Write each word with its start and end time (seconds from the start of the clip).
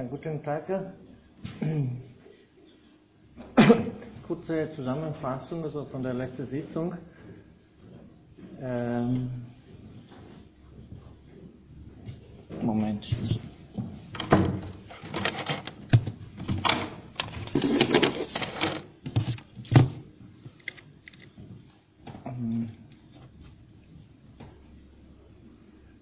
Ja, 0.00 0.06
guten 0.06 0.42
Tag. 0.42 0.64
Kurze 4.26 4.70
Zusammenfassung 4.74 5.62
also 5.62 5.84
von 5.84 6.02
der 6.02 6.14
letzten 6.14 6.46
Sitzung. 6.46 6.94
Ähm, 8.62 9.30
Moment. 12.62 13.14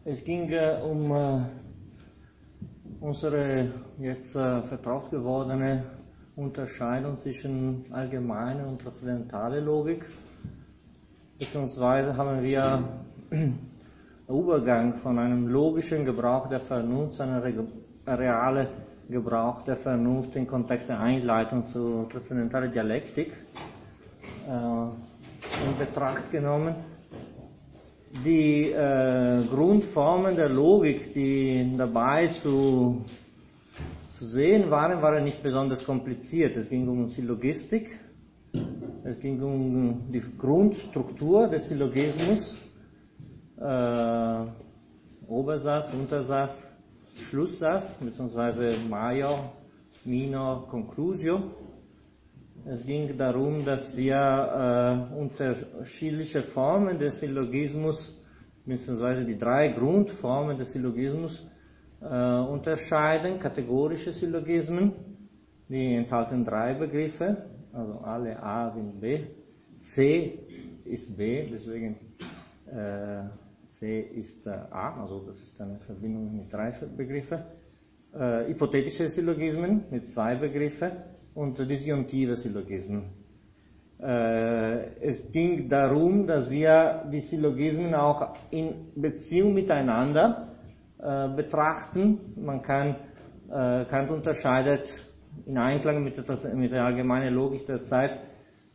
Es 0.04 0.22
ging 0.22 0.48
äh, 0.50 0.80
um 0.84 1.10
äh, 1.10 1.57
unsere 3.08 3.70
jetzt 3.98 4.36
äh, 4.36 4.60
vertraut 4.62 5.10
gewordene 5.10 5.82
Unterscheidung 6.36 7.16
zwischen 7.16 7.86
allgemeine 7.90 8.66
und 8.66 8.82
transzendentale 8.82 9.60
Logik. 9.60 10.04
Beziehungsweise 11.38 12.14
haben 12.16 12.42
wir 12.42 12.84
Übergang 14.28 14.94
von 14.96 15.18
einem 15.18 15.48
logischen 15.48 16.04
Gebrauch 16.04 16.48
der 16.50 16.60
Vernunft 16.60 17.14
zu 17.14 17.22
einem 17.22 17.66
realen 18.06 18.68
Gebrauch 19.08 19.62
der 19.62 19.76
Vernunft 19.76 20.36
im 20.36 20.46
Kontext 20.46 20.90
der 20.90 21.00
Einleitung 21.00 21.62
zur 21.64 22.08
transzendentalen 22.10 22.70
Dialektik 22.70 23.32
in 24.46 25.78
Betracht 25.78 26.30
genommen 26.30 26.74
die 28.24 28.70
äh, 28.70 29.44
Grundformen 29.48 30.36
der 30.36 30.48
Logik, 30.48 31.12
die 31.14 31.74
dabei 31.76 32.28
zu, 32.28 33.04
zu 34.10 34.24
sehen 34.24 34.70
waren, 34.70 35.02
waren 35.02 35.24
nicht 35.24 35.42
besonders 35.42 35.84
kompliziert. 35.84 36.56
Es 36.56 36.68
ging 36.68 36.88
um 36.88 37.08
Syllogistik, 37.08 37.88
es 39.04 39.18
ging 39.20 39.40
um 39.42 40.10
die 40.12 40.22
Grundstruktur 40.38 41.48
des 41.48 41.68
Syllogismus, 41.68 42.56
äh, 43.60 44.44
Obersatz, 45.26 45.92
Untersatz, 45.92 46.66
Schlusssatz, 47.16 47.94
beziehungsweise 48.00 48.76
Major, 48.88 49.52
Minor, 50.04 50.66
Conclusio. 50.68 51.42
Es 52.70 52.84
ging 52.84 53.16
darum, 53.16 53.64
dass 53.64 53.96
wir 53.96 55.08
äh, 55.10 55.14
unterschiedliche 55.18 56.42
Formen 56.42 56.98
des 56.98 57.18
Syllogismus, 57.18 58.14
beziehungsweise 58.66 59.24
die 59.24 59.38
drei 59.38 59.68
Grundformen 59.68 60.58
des 60.58 60.72
Syllogismus 60.72 61.46
äh, 62.02 62.04
unterscheiden, 62.06 63.38
kategorische 63.38 64.12
Syllogismen, 64.12 64.92
die 65.70 65.94
enthalten 65.94 66.44
drei 66.44 66.74
Begriffe, 66.74 67.46
also 67.72 68.00
alle 68.00 68.38
A 68.42 68.68
sind 68.68 69.00
B, 69.00 69.24
C 69.78 70.38
ist 70.84 71.16
B, 71.16 71.48
deswegen 71.50 71.96
äh, 72.66 73.22
C 73.70 73.98
ist 73.98 74.46
äh, 74.46 74.50
A, 74.50 75.00
also 75.00 75.20
das 75.26 75.38
ist 75.42 75.58
eine 75.58 75.78
Verbindung 75.86 76.36
mit 76.36 76.52
drei 76.52 76.70
Begriffen. 76.94 77.38
Äh, 78.12 78.48
hypothetische 78.48 79.08
Syllogismen 79.08 79.84
mit 79.90 80.04
zwei 80.08 80.34
Begriffen 80.34 80.92
und 81.38 81.56
disjunktive 81.70 82.34
Syllogismen. 82.34 83.10
Äh, 84.00 84.98
es 85.00 85.30
ging 85.30 85.68
darum, 85.68 86.26
dass 86.26 86.50
wir 86.50 87.04
die 87.12 87.20
Syllogismen 87.20 87.94
auch 87.94 88.34
in 88.50 88.92
Beziehung 88.96 89.54
miteinander 89.54 90.48
äh, 90.98 91.28
betrachten. 91.28 92.34
Man 92.36 92.60
kann, 92.62 92.96
äh, 93.50 93.84
Kant 93.84 94.10
unterscheidet 94.10 94.88
in 95.46 95.56
Einklang 95.56 96.02
mit 96.02 96.16
der, 96.16 96.54
mit 96.56 96.72
der 96.72 96.84
allgemeinen 96.84 97.34
Logik 97.34 97.66
der 97.66 97.84
Zeit 97.84 98.18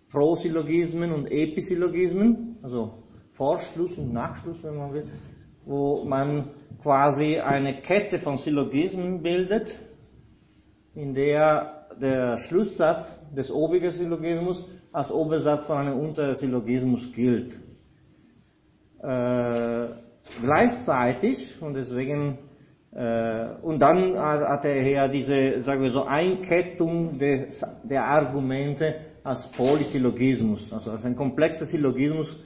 Prosyllogismen 0.10 1.12
und 1.12 1.28
Episyllogismen, 1.30 2.60
also 2.62 3.04
Vorschluss 3.34 3.98
und 3.98 4.14
Nachschluss, 4.14 4.64
wenn 4.64 4.78
man 4.78 4.94
will, 4.94 5.06
wo 5.66 6.06
man 6.06 6.52
quasi 6.82 7.40
eine 7.40 7.82
Kette 7.82 8.20
von 8.20 8.38
Syllogismen 8.38 9.22
bildet, 9.22 9.78
in 10.96 11.14
der 11.14 11.83
der 12.02 12.38
Schlusssatz 12.40 13.18
des 13.36 13.52
obigen 13.52 13.92
Syllogismus 13.92 14.66
als 14.92 15.12
Obersatz 15.12 15.66
von 15.66 15.78
einem 15.78 16.00
Untersyllogismus 16.00 17.12
gilt. 17.14 17.60
Äh, 19.02 19.88
gleichzeitig, 20.42 21.62
und 21.62 21.74
deswegen, 21.74 22.38
äh, 22.94 23.48
und 23.62 23.80
dann 23.80 24.18
hat 24.18 24.66
er 24.66 24.82
ja 24.88 25.08
diese, 25.08 25.62
sagen 25.62 25.82
wir 25.82 25.92
so, 25.92 26.04
Einkettung 26.04 27.18
des, 27.18 27.66
der 27.84 28.06
Argumente 28.06 28.96
als 29.24 29.48
Polysyllogismus, 29.52 30.72
also 30.72 30.92
als 30.92 31.06
ein 31.06 31.16
komplexer 31.16 31.66
Syllogismus, 31.66 32.38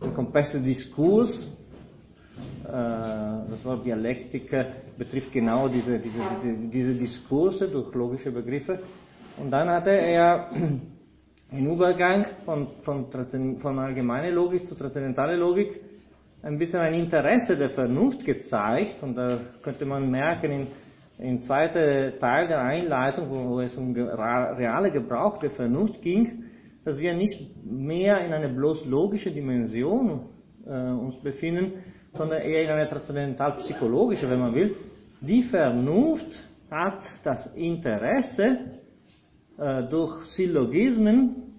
ein 0.00 0.14
komplexer 0.14 0.60
Diskurs, 0.60 1.44
äh, 2.64 3.27
das 3.50 3.64
Wort 3.64 3.84
Dialektik 3.84 4.50
betrifft 4.96 5.32
genau 5.32 5.68
diese, 5.68 5.98
diese, 5.98 6.20
diese, 6.72 6.94
Diskurse 6.94 7.68
durch 7.68 7.94
logische 7.94 8.30
Begriffe. 8.30 8.80
Und 9.36 9.50
dann 9.50 9.68
hatte 9.68 9.90
er 9.90 10.50
im 11.52 11.66
Übergang 11.66 12.26
von, 12.44 12.68
von, 12.80 13.06
von 13.58 13.78
allgemeiner 13.78 14.30
Logik 14.30 14.64
zu 14.66 14.74
transzendentaler 14.74 15.36
Logik 15.36 15.80
ein 16.42 16.58
bisschen 16.58 16.80
ein 16.80 16.94
Interesse 16.94 17.56
der 17.56 17.70
Vernunft 17.70 18.24
gezeigt. 18.24 19.02
Und 19.02 19.16
da 19.16 19.38
könnte 19.62 19.84
man 19.84 20.10
merken, 20.10 20.50
in, 20.50 20.66
im 21.18 21.40
zweiten 21.40 22.18
Teil 22.18 22.46
der 22.46 22.60
Einleitung, 22.62 23.28
wo, 23.30 23.48
wo 23.50 23.60
es 23.60 23.76
um 23.76 23.92
reale 23.92 24.90
Gebrauch 24.90 25.38
der 25.38 25.50
Vernunft 25.50 26.00
ging, 26.02 26.44
dass 26.84 26.98
wir 26.98 27.14
nicht 27.14 27.64
mehr 27.64 28.24
in 28.24 28.32
einer 28.32 28.48
bloß 28.48 28.86
logische 28.86 29.30
Dimension 29.30 30.26
äh, 30.66 30.70
uns 30.70 31.16
befinden, 31.16 31.72
sondern 32.18 32.42
eher 32.42 32.64
in 32.64 32.70
einer 32.70 32.88
transzendental-psychologische, 32.88 34.28
wenn 34.28 34.40
man 34.40 34.54
will. 34.54 34.76
Die 35.20 35.42
Vernunft 35.42 36.44
hat 36.70 37.02
das 37.24 37.46
Interesse, 37.54 38.58
äh, 39.56 39.84
durch 39.84 40.24
Syllogismen 40.26 41.54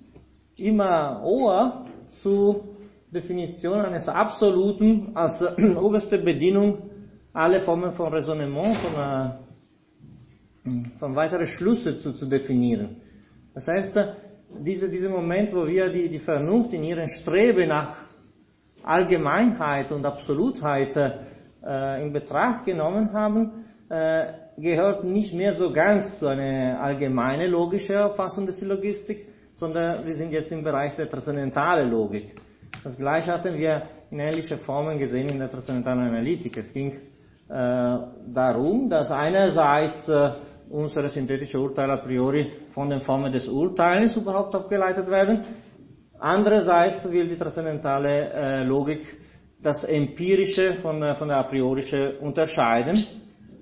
immer 0.56 1.22
Ohr 1.24 1.86
zur 2.22 2.64
Definition 3.12 3.80
eines 3.82 4.08
Absoluten 4.08 5.12
als 5.16 5.42
äh, 5.42 5.76
oberste 5.76 6.18
Bedienung 6.20 6.90
alle 7.34 7.60
Formen 7.62 7.92
von 7.92 8.14
Raisonnement, 8.14 8.76
von, 8.78 8.94
äh, 9.02 9.30
von 11.00 11.16
weiteren 11.16 11.48
Schlüsse 11.48 11.98
zu, 11.98 12.14
zu 12.14 12.26
definieren. 12.26 12.98
Das 13.54 13.68
heißt, 13.68 13.98
diese, 14.60 14.90
dieser 14.90 15.10
Moment, 15.10 15.54
wo 15.54 15.68
wir 15.68 15.90
die, 15.90 16.10
die 16.10 16.20
Vernunft 16.20 16.74
in 16.74 16.84
ihrem 16.84 17.08
Streben 17.08 17.70
nach 17.70 18.09
Allgemeinheit 18.84 19.92
und 19.92 20.06
Absolutheit 20.06 20.96
äh, 20.96 22.02
in 22.02 22.14
Betracht 22.14 22.66
genommen 22.66 23.14
haben, 23.14 23.66
äh, 23.90 24.34
gehört 24.58 25.04
nicht 25.04 25.34
mehr 25.34 25.54
so 25.54 25.72
ganz 25.72 26.20
zu 26.20 26.28
einer 26.28 26.80
allgemeinen 26.82 27.52
logischen 27.52 27.96
Erfassung 27.96 28.46
der 28.46 28.54
Syllogistik, 28.54 29.28
sondern 29.56 30.06
wir 30.06 30.14
sind 30.16 30.32
jetzt 30.32 30.52
im 30.52 30.64
Bereich 30.64 30.96
der 30.96 31.10
transzendentalen 31.10 31.90
Logik. 31.90 32.36
Das 32.84 32.98
gleiche 32.98 33.34
hatten 33.34 33.58
wir 33.58 33.84
in 34.12 34.20
ähnlichen 34.20 34.58
Formen 34.60 34.98
gesehen 34.98 35.30
in 35.30 35.40
der 35.40 35.50
transzendentalen 35.50 36.08
Analytik. 36.08 36.58
Es 36.58 36.72
ging 36.72 36.92
äh, 36.92 37.98
darum, 38.28 38.90
dass 38.90 39.12
einerseits 39.12 40.08
äh, 40.08 40.32
unsere 40.70 41.10
synthetischen 41.10 41.60
Urteile 41.60 41.94
a 41.94 41.98
priori 41.98 42.52
von 42.72 42.90
den 42.90 43.02
Formen 43.02 43.32
des 43.32 43.48
Urteils 43.48 44.16
überhaupt 44.16 44.56
abgeleitet 44.56 45.10
werden, 45.10 45.44
andererseits 46.20 47.04
will 47.12 47.28
die 47.28 47.38
transzendentale 47.38 48.32
äh, 48.34 48.64
Logik 48.64 49.02
das 49.62 49.84
Empirische 49.84 50.76
von, 50.82 51.02
äh, 51.04 51.16
von 51.16 51.28
der 51.28 51.38
a 51.38 51.44
priorische 51.44 52.18
unterscheiden 52.20 53.06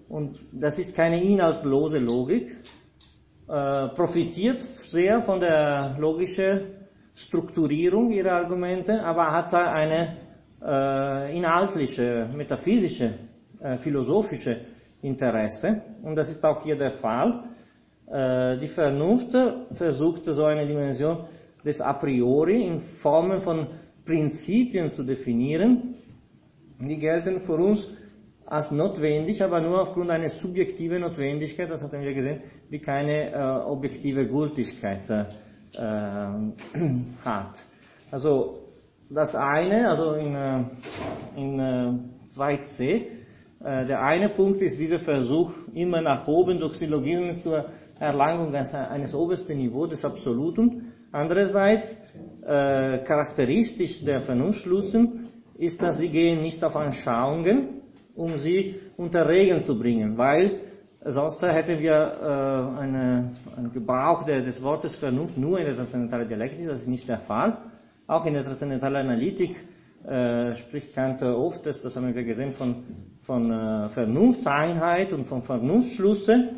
und 0.10 0.40
das 0.52 0.78
ist 0.80 0.96
keine 0.96 1.22
inhaltslose 1.22 2.00
Logik, 2.00 2.48
äh, 3.50 3.88
profitiert 3.90 4.62
sehr 4.88 5.22
von 5.22 5.40
der 5.40 5.96
logischen 6.00 6.62
Strukturierung 7.14 8.12
ihrer 8.12 8.34
Argumente, 8.34 9.02
aber 9.04 9.32
hat 9.32 9.54
eine 9.54 10.18
äh, 10.62 11.38
inhaltliche, 11.38 12.30
metaphysische, 12.34 13.14
äh, 13.60 13.78
philosophische 13.78 14.62
Interesse. 15.02 15.82
Und 16.04 16.16
das 16.16 16.30
ist 16.30 16.44
auch 16.46 16.62
hier 16.64 16.78
der 16.78 16.92
Fall. 16.92 17.44
Äh, 18.08 18.58
die 18.60 18.68
Vernunft 18.68 19.36
versucht 19.74 20.26
so 20.26 20.44
eine 20.44 20.66
Dimension 20.68 21.26
des 21.68 21.82
A 21.82 21.94
priori 21.94 22.64
in 22.64 22.80
Formen 23.02 23.42
von 23.42 23.68
Prinzipien 24.06 24.90
zu 24.90 25.04
definieren. 25.04 25.96
Die 26.80 26.98
gelten 26.98 27.42
für 27.42 27.56
uns 27.56 27.88
als 28.46 28.72
notwendig, 28.72 29.44
aber 29.44 29.60
nur 29.60 29.82
aufgrund 29.82 30.10
einer 30.10 30.30
subjektiven 30.30 31.02
Notwendigkeit, 31.02 31.70
das 31.70 31.84
hatten 31.84 32.02
wir 32.02 32.14
gesehen, 32.14 32.42
die 32.72 32.80
keine 32.80 33.32
äh, 33.32 33.40
objektive 33.66 34.26
Gültigkeit 34.28 35.10
äh, 35.10 35.26
hat. 37.26 37.68
Also 38.10 38.60
das 39.10 39.36
eine, 39.36 39.90
also 39.90 40.14
in, 40.14 40.36
äh, 40.36 40.64
in 41.36 41.60
2c, 42.36 43.06
Äh, 43.64 43.86
der 43.86 44.02
eine 44.02 44.30
Punkt 44.30 44.62
ist 44.62 44.80
dieser 44.80 45.00
Versuch, 45.00 45.52
immer 45.74 46.02
nach 46.02 46.28
oben 46.28 46.60
durch 46.60 46.76
Syllogismen 46.76 47.34
zur 47.36 47.66
Erlangung 48.00 48.54
eines 48.54 49.16
obersten 49.16 49.58
Niveaus 49.58 49.90
des 49.90 50.06
Absoluten. 50.06 50.87
Andererseits, 51.18 51.98
äh, 52.46 53.00
charakteristisch 53.00 54.06
der 54.06 54.22
Vernunftschlüssen 54.22 55.30
ist, 55.58 55.82
dass 55.82 55.98
sie 55.98 56.10
gehen 56.10 56.44
nicht 56.44 56.64
auf 56.64 56.76
Anschauungen, 56.76 57.82
um 58.16 58.38
sie 58.38 58.76
unter 58.98 59.28
Regeln 59.28 59.62
zu 59.62 59.80
bringen, 59.80 60.16
weil 60.16 60.60
sonst 61.04 61.42
hätten 61.42 61.80
wir 61.80 61.94
äh, 61.96 62.80
eine, 62.82 63.32
einen 63.56 63.74
Gebrauch 63.74 64.26
der, 64.26 64.42
des 64.42 64.62
Wortes 64.62 64.96
Vernunft 64.96 65.38
nur 65.40 65.58
in 65.58 65.66
der 65.66 65.76
transzendentalen 65.76 66.28
Dialektik, 66.28 66.68
das 66.68 66.82
ist 66.82 66.88
nicht 66.88 67.10
der 67.10 67.20
Fall. 67.22 67.58
Auch 68.06 68.24
in 68.28 68.36
der 68.36 68.44
transzendentalen 68.44 69.08
Analytik 69.08 69.56
äh, 70.06 70.54
spricht 70.54 70.94
Kant 70.94 71.24
oft, 71.24 71.66
das, 71.66 71.82
das 71.82 71.96
haben 71.96 72.14
wir 72.14 72.24
gesehen, 72.24 72.52
von, 72.52 72.84
von 73.24 73.52
äh, 73.52 73.90
Vernunfteinheit 73.90 75.14
und 75.14 75.26
von 75.26 75.42
Vernunftschlüsse. 75.42 76.50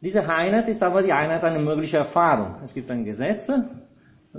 Diese 0.00 0.20
Einheit 0.28 0.68
ist 0.68 0.84
aber 0.84 1.02
die 1.02 1.12
Einheit 1.12 1.42
einer 1.42 1.58
möglichen 1.58 1.96
Erfahrung. 1.96 2.62
Es 2.62 2.72
gibt 2.72 2.88
ein 2.92 3.04
Gesetz, 3.04 3.50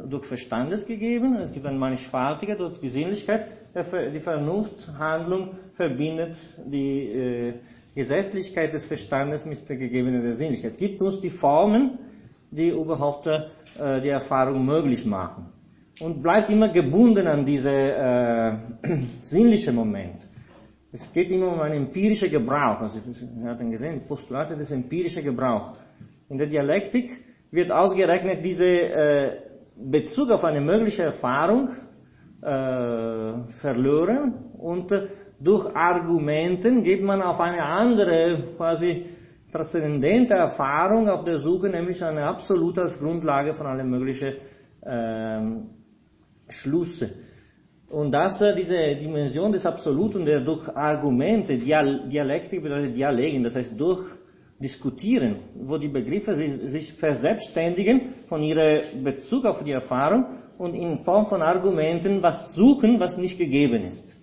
durch 0.07 0.25
Verstandes 0.25 0.85
gegeben, 0.85 1.35
es 1.35 1.51
gibt 1.51 1.65
ein 1.65 1.77
mannigfaltiger 1.77 2.55
durch 2.55 2.79
die 2.79 2.89
Sinnlichkeit. 2.89 3.47
Die 4.13 4.19
Vernunfthandlung 4.19 5.51
verbindet 5.73 6.37
die 6.65 7.07
äh, 7.11 7.53
Gesetzlichkeit 7.95 8.73
des 8.73 8.85
Verstandes 8.85 9.45
mit 9.45 9.67
der 9.67 9.77
gegebenen 9.77 10.21
der 10.21 10.33
Sinnlichkeit. 10.33 10.77
Gibt 10.77 11.01
uns 11.01 11.19
die 11.19 11.29
Formen, 11.29 11.99
die 12.51 12.69
überhaupt 12.69 13.27
äh, 13.27 14.01
die 14.01 14.09
Erfahrung 14.09 14.65
möglich 14.65 15.05
machen. 15.05 15.47
Und 15.99 16.21
bleibt 16.21 16.49
immer 16.49 16.69
gebunden 16.69 17.27
an 17.27 17.45
diese 17.45 17.71
äh, 17.71 18.53
sinnliche 19.23 19.71
Moment. 19.71 20.27
Es 20.91 21.11
geht 21.11 21.29
immer 21.29 21.53
um 21.53 21.59
einen 21.59 21.85
empirischen 21.85 22.31
Gebrauch. 22.31 22.79
Also, 22.81 22.99
wir 23.03 23.49
hatten 23.49 23.69
gesehen, 23.69 24.01
Postulate 24.07 24.55
des 24.55 24.71
empirischen 24.71 25.23
Gebrauchs. 25.23 25.79
In 26.29 26.37
der 26.37 26.47
Dialektik 26.47 27.09
wird 27.51 27.71
ausgerechnet 27.71 28.43
diese 28.43 28.65
äh, 28.65 29.37
Bezug 29.81 30.29
auf 30.31 30.43
eine 30.43 30.61
mögliche 30.61 31.03
Erfahrung 31.03 31.69
äh, 32.41 33.51
verloren 33.61 34.33
und 34.57 34.93
durch 35.39 35.73
Argumenten 35.73 36.83
geht 36.83 37.01
man 37.01 37.21
auf 37.21 37.39
eine 37.39 37.63
andere, 37.63 38.43
quasi 38.57 39.05
transzendente 39.51 40.33
Erfahrung 40.33 41.09
auf 41.09 41.23
der 41.23 41.37
Suche, 41.37 41.69
nämlich 41.69 42.03
eine 42.03 42.25
absolute 42.25 42.81
als 42.81 42.99
Grundlage 42.99 43.53
von 43.53 43.65
allen 43.65 43.89
möglichen 43.89 44.33
äh, 44.81 45.41
Schlüsse. 46.49 47.11
Und 47.89 48.11
dass 48.11 48.41
äh, 48.41 48.53
diese 48.55 48.75
Dimension 48.95 49.51
des 49.51 49.65
Absoluten, 49.65 50.25
der 50.25 50.41
durch 50.41 50.67
Argumente, 50.75 51.57
Dialektik 51.57 52.61
bedeutet 52.61 52.95
Dialegen, 52.95 53.43
das 53.43 53.55
heißt 53.55 53.79
durch 53.79 54.01
diskutieren, 54.59 55.37
wo 55.55 55.77
die 55.77 55.87
Begriffe 55.87 56.35
sich 56.35 56.93
verselbstständigen 56.93 58.13
von 58.27 58.43
ihrem 58.43 59.03
Bezug 59.03 59.45
auf 59.45 59.63
die 59.63 59.71
Erfahrung 59.71 60.25
und 60.57 60.73
in 60.73 60.99
Form 61.03 61.27
von 61.27 61.41
Argumenten 61.41 62.21
was 62.21 62.53
suchen, 62.53 62.99
was 62.99 63.17
nicht 63.17 63.37
gegeben 63.37 63.83
ist. 63.83 64.17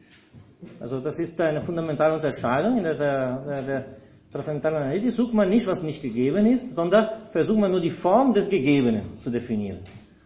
Also 0.80 1.00
das 1.00 1.18
ist 1.18 1.40
eine 1.40 1.60
fundamentale 1.60 2.14
Unterscheidung 2.14 2.76
in 2.78 2.84
der, 2.84 2.94
der, 2.94 3.62
der, 3.62 3.84
transzendentalen 4.30 4.76
Analytik. 4.76 5.12
Sucht 5.12 5.32
man 5.32 5.48
nicht, 5.48 5.66
was 5.66 5.82
nicht 5.82 6.02
gegeben 6.02 6.46
ist, 6.46 6.74
sondern 6.74 7.08
versucht 7.30 7.58
man 7.58 7.70
nur 7.70 7.80
die 7.80 7.90
Form 7.90 8.34
des 8.34 8.48
Gegebenen 8.48 9.16
zu 9.16 9.30
definieren. 9.30 9.78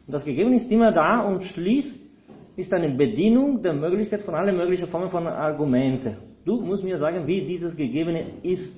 Und 0.07 0.13
das 0.13 0.25
Gegebene 0.25 0.57
ist 0.57 0.71
immer 0.71 0.91
da 0.91 1.21
und 1.21 1.43
schließt, 1.43 2.01
ist 2.57 2.75
eine 2.75 2.91
Bedienung 2.91 3.63
der 3.63 3.75
Möglichkeit 3.75 4.23
von 4.23 4.35
allen 4.35 4.57
möglichen 4.57 4.89
Formen 4.89 5.09
von 5.09 5.27
Argumenten. 5.27 6.17
Du 6.45 6.61
musst 6.61 6.83
mir 6.83 6.99
sagen, 6.99 7.27
wie 7.27 7.43
dieses 7.43 7.77
Gegebene 7.77 8.25
ist. 8.43 8.75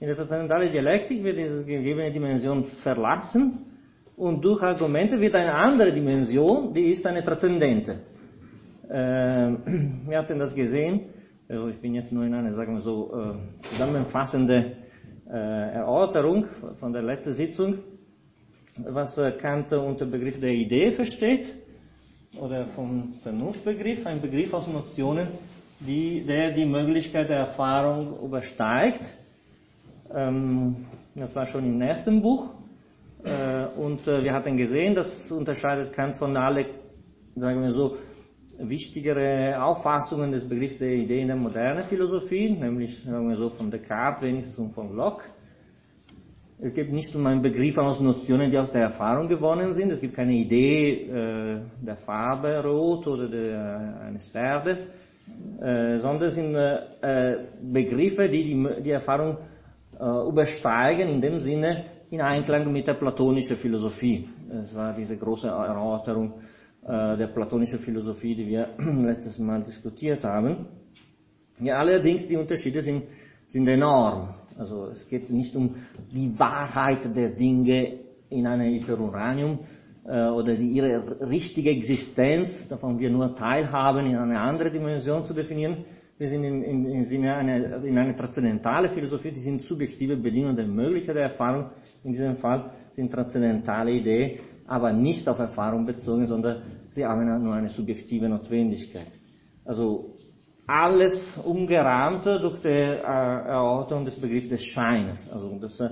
In 0.00 0.06
der 0.06 0.16
transzendentalen 0.16 0.72
Dialektik 0.72 1.22
wird 1.22 1.38
diese 1.38 1.62
gegebene 1.62 2.10
Dimension 2.10 2.64
verlassen 2.82 3.66
und 4.16 4.42
durch 4.42 4.62
Argumente 4.62 5.20
wird 5.20 5.34
eine 5.36 5.52
andere 5.52 5.92
Dimension, 5.92 6.72
die 6.72 6.90
ist 6.90 7.04
eine 7.04 7.22
transzendente. 7.22 8.00
Äh, 8.88 8.94
wir 10.08 10.16
hatten 10.16 10.38
das 10.38 10.54
gesehen, 10.54 11.02
also 11.46 11.68
ich 11.68 11.78
bin 11.82 11.94
jetzt 11.94 12.12
nur 12.12 12.24
in 12.24 12.32
einer, 12.32 12.50
sagen 12.54 12.72
wir 12.72 12.80
so, 12.80 13.12
äh, 13.12 13.68
zusammenfassende 13.68 14.72
äh, 15.28 15.74
Erörterung 15.74 16.46
von 16.78 16.94
der 16.94 17.02
letzten 17.02 17.34
Sitzung, 17.34 17.80
was 18.82 19.18
äh, 19.18 19.32
Kant 19.32 19.70
unter 19.74 20.06
Begriff 20.06 20.40
der 20.40 20.54
Idee 20.54 20.92
versteht 20.92 21.54
oder 22.40 22.68
vom 22.68 23.16
Vernunftbegriff, 23.22 24.06
ein 24.06 24.22
Begriff 24.22 24.54
aus 24.54 24.66
Notionen, 24.66 25.28
die, 25.78 26.24
der 26.24 26.52
die 26.52 26.64
Möglichkeit 26.64 27.28
der 27.28 27.40
Erfahrung 27.40 28.18
übersteigt 28.24 29.19
ähm, 30.14 30.76
das 31.14 31.34
war 31.34 31.46
schon 31.46 31.64
im 31.64 31.80
ersten 31.80 32.22
Buch. 32.22 32.50
Äh, 33.24 33.66
und 33.76 34.06
äh, 34.08 34.22
wir 34.22 34.32
hatten 34.32 34.56
gesehen, 34.56 34.94
das 34.94 35.30
unterscheidet 35.30 35.92
Kant 35.92 36.16
von 36.16 36.36
alle, 36.36 36.66
sagen 37.36 37.62
wir 37.62 37.72
so, 37.72 37.96
wichtigere 38.58 39.62
Auffassungen 39.62 40.30
des 40.30 40.46
Begriffs 40.48 40.78
der 40.78 40.92
Idee 40.92 41.20
in 41.22 41.28
der 41.28 41.36
modernen 41.36 41.84
Philosophie, 41.84 42.50
nämlich 42.50 43.02
sagen 43.02 43.28
wir 43.28 43.36
so 43.36 43.50
von 43.50 43.70
Descartes 43.70 44.22
wenigstens 44.22 44.58
und 44.58 44.74
von 44.74 44.94
Locke. 44.94 45.24
Es 46.62 46.74
geht 46.74 46.92
nicht 46.92 47.14
um 47.16 47.26
einen 47.26 47.40
Begriff 47.40 47.78
aus 47.78 48.00
Notionen, 48.00 48.50
die 48.50 48.58
aus 48.58 48.70
der 48.70 48.82
Erfahrung 48.82 49.28
gewonnen 49.28 49.72
sind. 49.72 49.90
Es 49.92 50.00
gibt 50.00 50.14
keine 50.14 50.34
Idee 50.34 51.06
äh, 51.06 51.60
der 51.80 51.96
Farbe 52.04 52.62
rot 52.62 53.06
oder 53.06 53.28
der, 53.28 54.00
eines 54.06 54.28
Pferdes, 54.28 54.86
äh, 55.58 55.98
sondern 55.98 56.28
es 56.28 56.34
sind 56.34 56.54
äh, 56.54 57.46
Begriffe, 57.62 58.28
die 58.28 58.44
die, 58.44 58.82
die 58.82 58.90
Erfahrung 58.90 59.38
äh, 60.00 60.28
übersteigen, 60.28 61.08
in 61.08 61.20
dem 61.20 61.40
Sinne 61.40 61.84
in 62.10 62.20
Einklang 62.20 62.72
mit 62.72 62.86
der 62.86 62.94
platonischen 62.94 63.56
Philosophie. 63.56 64.28
Es 64.62 64.74
war 64.74 64.94
diese 64.94 65.16
große 65.16 65.46
Erörterung 65.46 66.34
äh, 66.82 67.16
der 67.16 67.28
platonischen 67.28 67.78
Philosophie, 67.80 68.34
die 68.34 68.46
wir 68.46 68.70
letztes 68.78 69.38
Mal 69.38 69.62
diskutiert 69.62 70.24
haben. 70.24 70.66
Ja, 71.60 71.78
allerdings 71.78 72.26
die 72.26 72.36
Unterschiede 72.36 72.82
sind, 72.82 73.04
sind 73.46 73.68
enorm. 73.68 74.34
Also 74.58 74.86
es 74.86 75.06
geht 75.06 75.30
nicht 75.30 75.54
um 75.54 75.74
die 76.12 76.36
Wahrheit 76.38 77.14
der 77.14 77.30
Dinge 77.30 77.98
in 78.30 78.46
einem 78.46 78.72
Hyperuranium 78.72 79.58
äh, 80.06 80.28
oder 80.28 80.54
die, 80.56 80.68
ihre 80.68 81.20
richtige 81.28 81.70
Existenz, 81.70 82.66
davon 82.68 82.98
wir 82.98 83.10
nur 83.10 83.34
teilhaben, 83.34 84.06
in 84.06 84.16
eine 84.16 84.40
andere 84.40 84.70
Dimension 84.70 85.24
zu 85.24 85.34
definieren, 85.34 85.84
wir 86.20 86.28
sind 86.28 86.44
in, 86.44 86.62
in, 86.62 86.84
in, 86.84 87.04
Sinne 87.06 87.34
eine, 87.34 87.76
in 87.82 87.96
eine 87.96 88.14
transzendentale 88.14 88.90
Philosophie, 88.90 89.32
die 89.32 89.40
sind 89.40 89.62
subjektive 89.62 90.18
Bedingungen 90.18 90.54
der 90.54 90.66
Möglichkeit 90.66 91.16
der 91.16 91.22
Erfahrung. 91.22 91.70
In 92.04 92.12
diesem 92.12 92.36
Fall 92.36 92.72
sind 92.90 93.10
transzendentale 93.10 93.90
Ideen, 93.92 94.40
aber 94.66 94.92
nicht 94.92 95.26
auf 95.30 95.38
Erfahrung 95.38 95.86
bezogen, 95.86 96.26
sondern 96.26 96.60
sie 96.90 97.06
haben 97.06 97.42
nur 97.42 97.54
eine 97.54 97.70
subjektive 97.70 98.28
Notwendigkeit. 98.28 99.12
Also 99.64 100.18
alles 100.66 101.38
umgerahmt 101.38 102.26
durch 102.26 102.60
die 102.60 102.68
äh, 102.68 103.00
Erörterung 103.00 104.04
des 104.04 104.16
Begriffs 104.20 104.48
des 104.48 104.62
Scheines. 104.62 105.26
Also 105.32 105.58
das 105.58 105.80
äh, 105.80 105.88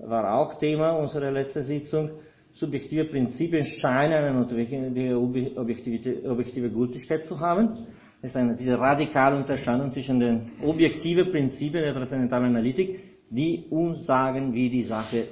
war 0.00 0.30
auch 0.34 0.58
Thema 0.58 0.90
unserer 0.90 1.30
letzten 1.30 1.62
Sitzung. 1.62 2.10
Subjektive 2.52 3.06
Prinzipien 3.06 3.64
scheinen 3.64 4.12
eine 4.12 4.34
notwendige 4.34 5.18
objektive, 5.18 6.30
objektive 6.30 6.68
Gültigkeit 6.70 7.22
zu 7.22 7.40
haben 7.40 7.86
ist 8.24 8.36
eine, 8.36 8.56
diese 8.56 8.78
radikale 8.78 9.36
Unterscheidung 9.36 9.90
zwischen 9.90 10.18
den 10.18 10.52
objektiven 10.62 11.30
Prinzipien 11.30 11.84
der 11.84 11.92
transzendentalen 11.92 12.46
Analytik, 12.46 12.98
die 13.30 13.66
uns 13.70 14.06
sagen, 14.06 14.52
wie 14.54 14.70
die 14.70 14.82
Sache 14.82 15.24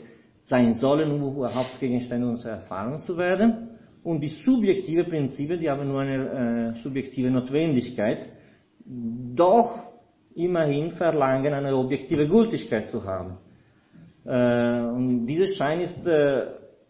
sein 0.45 0.75
sollen, 0.75 1.11
um 1.11 1.37
überhaupt 1.37 1.79
Gegenstände 1.81 2.29
unserer 2.29 2.55
Erfahrung 2.55 2.99
zu 2.99 3.17
werden, 3.17 3.69
und 4.03 4.21
die 4.21 4.29
subjektiven 4.29 5.07
Prinzipien, 5.07 5.61
die 5.61 5.71
haben 5.71 5.87
nur 5.87 6.01
eine 6.01 6.73
äh, 6.73 6.75
subjektive 6.75 7.31
Notwendigkeit, 7.31 8.29
doch 8.85 9.93
immerhin 10.35 10.91
verlangen, 10.91 11.53
eine 11.53 11.77
objektive 11.77 12.27
Gültigkeit 12.27 12.89
zu 12.89 13.05
haben. 13.05 13.39
Äh, 14.25 14.81
und 14.81 15.27
dieses 15.27 15.57
Schein 15.57 15.81
ist 15.81 16.05
äh, 16.07 16.47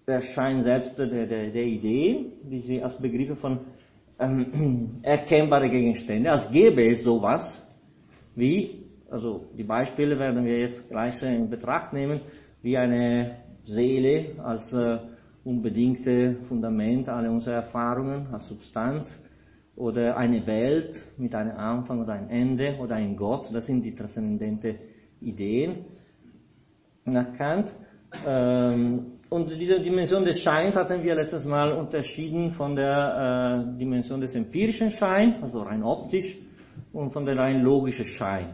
der 0.06 0.20
Schein 0.22 0.62
selbst 0.62 0.98
der, 0.98 1.06
der, 1.06 1.26
der 1.26 1.64
Idee, 1.64 2.32
die 2.44 2.60
sie 2.60 2.82
als 2.82 2.96
Begriffe 2.96 3.36
von 3.36 3.60
ähm, 4.22 5.00
erkennbare 5.02 5.68
Gegenstände, 5.68 6.30
als 6.30 6.50
gäbe 6.50 6.84
es 6.86 7.02
sowas 7.02 7.66
wie, 8.34 8.84
also 9.10 9.46
die 9.56 9.64
Beispiele 9.64 10.18
werden 10.18 10.44
wir 10.44 10.58
jetzt 10.58 10.88
gleich 10.88 11.22
in 11.22 11.50
Betracht 11.50 11.92
nehmen, 11.92 12.20
wie 12.62 12.76
eine 12.76 13.36
Seele 13.64 14.36
als 14.42 14.72
äh, 14.72 14.98
unbedingte 15.44 16.36
Fundament 16.48 17.08
aller 17.08 17.30
unserer 17.30 17.56
Erfahrungen, 17.56 18.28
als 18.32 18.48
Substanz, 18.48 19.20
oder 19.74 20.16
eine 20.16 20.46
Welt 20.46 21.06
mit 21.16 21.34
einem 21.34 21.56
Anfang 21.56 22.02
oder 22.02 22.12
einem 22.12 22.28
Ende 22.28 22.76
oder 22.78 22.96
ein 22.96 23.16
Gott, 23.16 23.50
das 23.52 23.66
sind 23.66 23.82
die 23.82 23.94
transzendente 23.94 24.76
Ideen 25.20 25.86
Kant. 27.04 27.74
Ähm, 28.26 29.12
und 29.32 29.50
diese 29.58 29.80
Dimension 29.80 30.24
des 30.24 30.40
Scheins 30.40 30.76
hatten 30.76 31.02
wir 31.02 31.14
letztes 31.14 31.44
Mal 31.44 31.72
unterschieden 31.72 32.52
von 32.52 32.76
der 32.76 33.64
äh, 33.74 33.78
Dimension 33.78 34.20
des 34.20 34.34
empirischen 34.34 34.90
Scheins, 34.90 35.36
also 35.42 35.62
rein 35.62 35.82
optisch, 35.82 36.36
und 36.92 37.12
von 37.12 37.24
der 37.24 37.36
rein 37.38 37.62
logischen 37.62 38.04
Schein. 38.04 38.48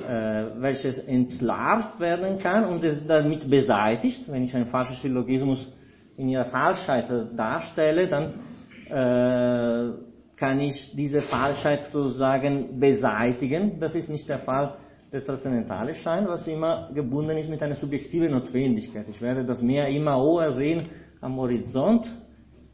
äh, 0.00 0.46
welches 0.60 0.98
entlarvt 0.98 2.00
werden 2.00 2.38
kann 2.38 2.64
und 2.64 2.84
es 2.84 3.06
damit 3.06 3.48
beseitigt. 3.48 4.30
Wenn 4.30 4.44
ich 4.44 4.54
einen 4.54 4.66
falschen 4.66 4.96
Syllogismus 4.96 5.72
in 6.16 6.28
ihrer 6.28 6.46
Falschheit 6.46 7.08
darstelle, 7.36 8.08
dann 8.08 8.34
äh, 8.88 9.92
kann 10.36 10.60
ich 10.60 10.92
diese 10.96 11.22
Falschheit 11.22 11.84
sozusagen 11.86 12.80
beseitigen. 12.80 13.78
Das 13.78 13.94
ist 13.94 14.08
nicht 14.08 14.28
der 14.28 14.40
Fall 14.40 14.76
der 15.14 15.24
transzendentale 15.24 15.94
Schein, 15.94 16.26
was 16.26 16.44
immer 16.48 16.90
gebunden 16.92 17.38
ist 17.38 17.48
mit 17.48 17.62
einer 17.62 17.76
subjektiven 17.76 18.32
Notwendigkeit. 18.32 19.08
Ich 19.08 19.22
werde 19.22 19.44
das 19.44 19.62
Meer 19.62 19.86
immer 19.86 20.16
hoher 20.16 20.50
sehen 20.50 20.88
am 21.20 21.36
Horizont. 21.36 22.12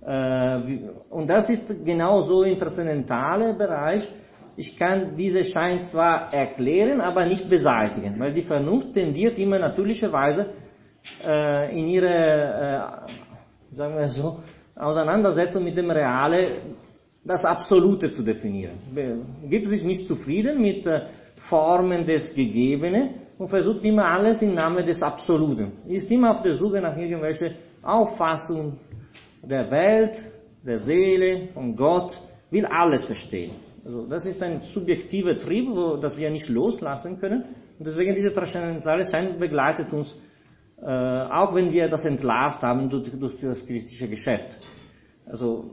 Äh, 0.00 0.88
und 1.10 1.28
das 1.28 1.50
ist 1.50 1.84
genau 1.84 2.22
so 2.22 2.42
im 2.44 2.58
transzendentalen 2.58 3.58
Bereich. 3.58 4.10
Ich 4.56 4.74
kann 4.74 5.16
diese 5.16 5.44
Schein 5.44 5.82
zwar 5.82 6.32
erklären, 6.32 7.02
aber 7.02 7.26
nicht 7.26 7.46
beseitigen, 7.50 8.18
weil 8.18 8.32
die 8.32 8.42
Vernunft 8.42 8.94
tendiert 8.94 9.38
immer 9.38 9.58
natürlicherweise 9.58 10.46
äh, 11.22 11.78
in 11.78 11.88
ihre, 11.88 12.08
äh, 12.08 13.76
sagen 13.76 13.98
wir 13.98 14.08
so, 14.08 14.38
Auseinandersetzung 14.74 15.62
mit 15.62 15.76
dem 15.76 15.90
Reale 15.90 16.62
das 17.22 17.44
Absolute 17.44 18.10
zu 18.10 18.22
definieren. 18.22 18.78
Gibt 19.50 19.68
sich 19.68 19.84
nicht 19.84 20.06
zufrieden 20.06 20.58
mit 20.62 20.88
Formen 21.48 22.04
des 22.04 22.34
Gegebenen 22.34 23.14
und 23.38 23.48
versucht 23.48 23.84
immer 23.84 24.04
alles 24.04 24.42
im 24.42 24.54
Namen 24.54 24.84
des 24.84 25.02
Absoluten. 25.02 25.72
Ist 25.86 26.10
immer 26.10 26.30
auf 26.32 26.42
der 26.42 26.54
Suche 26.54 26.80
nach 26.80 26.96
irgendwelche 26.96 27.54
Auffassung 27.82 28.78
der 29.42 29.70
Welt, 29.70 30.16
der 30.64 30.78
Seele, 30.78 31.48
von 31.54 31.74
Gott, 31.74 32.20
will 32.50 32.66
alles 32.66 33.04
verstehen. 33.06 33.52
Also 33.84 34.06
das 34.06 34.26
ist 34.26 34.42
ein 34.42 34.60
subjektiver 34.60 35.38
Trieb, 35.38 35.68
wo, 35.70 35.96
das 35.96 36.18
wir 36.18 36.30
nicht 36.30 36.48
loslassen 36.48 37.18
können. 37.18 37.44
Und 37.78 37.86
deswegen 37.86 38.14
diese 38.14 38.32
transzendentale 38.32 39.06
Sein 39.06 39.38
begleitet 39.38 39.90
uns, 39.94 40.14
äh, 40.82 40.84
auch 40.84 41.54
wenn 41.54 41.72
wir 41.72 41.88
das 41.88 42.04
entlarvt 42.04 42.62
haben 42.62 42.90
durch, 42.90 43.10
durch 43.18 43.40
das 43.40 43.64
christliche 43.66 44.08
Geschäft. 44.08 44.58
Also 45.30 45.64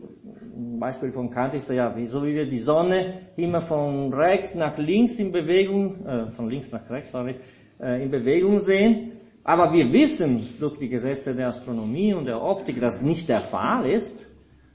ein 0.55 0.79
Beispiel 0.79 1.11
von 1.11 1.29
Kant 1.29 1.53
ist 1.53 1.69
ja, 1.69 1.93
so 2.05 2.23
wie 2.23 2.33
wir 2.33 2.49
die 2.49 2.59
Sonne 2.59 3.21
immer 3.35 3.61
von 3.61 4.13
rechts 4.13 4.53
nach 4.55 4.77
links 4.77 5.17
in 5.19 5.31
Bewegung, 5.31 6.05
äh, 6.05 6.31
von 6.31 6.49
links 6.49 6.71
nach 6.71 6.89
rechts, 6.89 7.11
sorry, 7.11 7.35
äh, 7.79 8.03
in 8.03 8.11
Bewegung 8.11 8.59
sehen. 8.59 9.13
Aber 9.43 9.71
wir 9.71 9.91
wissen 9.93 10.45
durch 10.59 10.77
die 10.77 10.89
Gesetze 10.89 11.33
der 11.33 11.47
Astronomie 11.47 12.13
und 12.13 12.25
der 12.25 12.41
Optik, 12.41 12.79
dass 12.81 13.01
nicht 13.01 13.29
der 13.29 13.41
Fall 13.41 13.89
ist. 13.89 14.27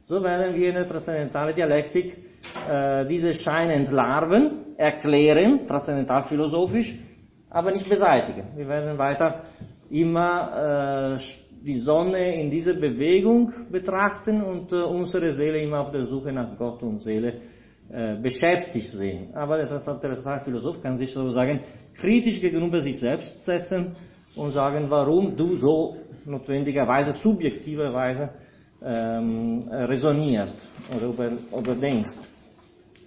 So 0.07 0.23
werden 0.23 0.55
wir 0.55 0.69
in 0.69 0.75
der 0.75 0.87
transzendentalen 0.87 1.55
Dialektik 1.55 2.17
äh, 2.69 3.07
diese 3.07 3.33
Scheine 3.35 3.75
entlarven, 3.75 4.77
erklären, 4.77 5.67
transzendentalphilosophisch, 5.67 6.95
aber 7.51 7.71
nicht 7.71 7.89
beseitigen. 7.89 8.45
Wir 8.57 8.67
werden 8.67 8.99
weiter 8.99 9.43
immer 9.91 11.17
äh, 11.17 11.52
die 11.65 11.79
Sonne 11.79 12.41
in 12.41 12.51
dieser 12.51 12.75
Bewegung 12.75 13.53
betrachten 13.71 14.43
und 14.43 14.73
äh, 14.73 14.77
unsere 14.83 15.33
Seele 15.33 15.61
immer 15.63 15.81
auf 15.81 15.91
der 15.91 16.05
Suche 16.05 16.33
nach 16.33 16.57
Gott 16.59 16.83
und 16.83 17.01
Seele 17.01 17.41
äh, 17.91 18.17
beschäftigt 18.21 18.91
sehen. 18.91 19.35
Aber 19.35 19.59
der 19.59 20.41
Philosoph 20.45 20.83
kann 20.83 20.97
sich 20.97 21.13
sozusagen 21.13 21.61
kritisch 21.95 22.41
gegenüber 22.41 22.81
sich 22.81 22.99
selbst 22.99 23.43
setzen 23.43 23.95
und 24.35 24.51
sagen, 24.53 24.87
warum 24.89 25.37
du 25.37 25.57
so 25.57 25.97
notwendigerweise, 26.25 27.13
subjektiverweise 27.13 28.31
ähm, 28.85 29.69
resonierst 29.69 30.57
oder 30.97 31.07
über, 31.07 31.31
überdenkst. 31.57 32.19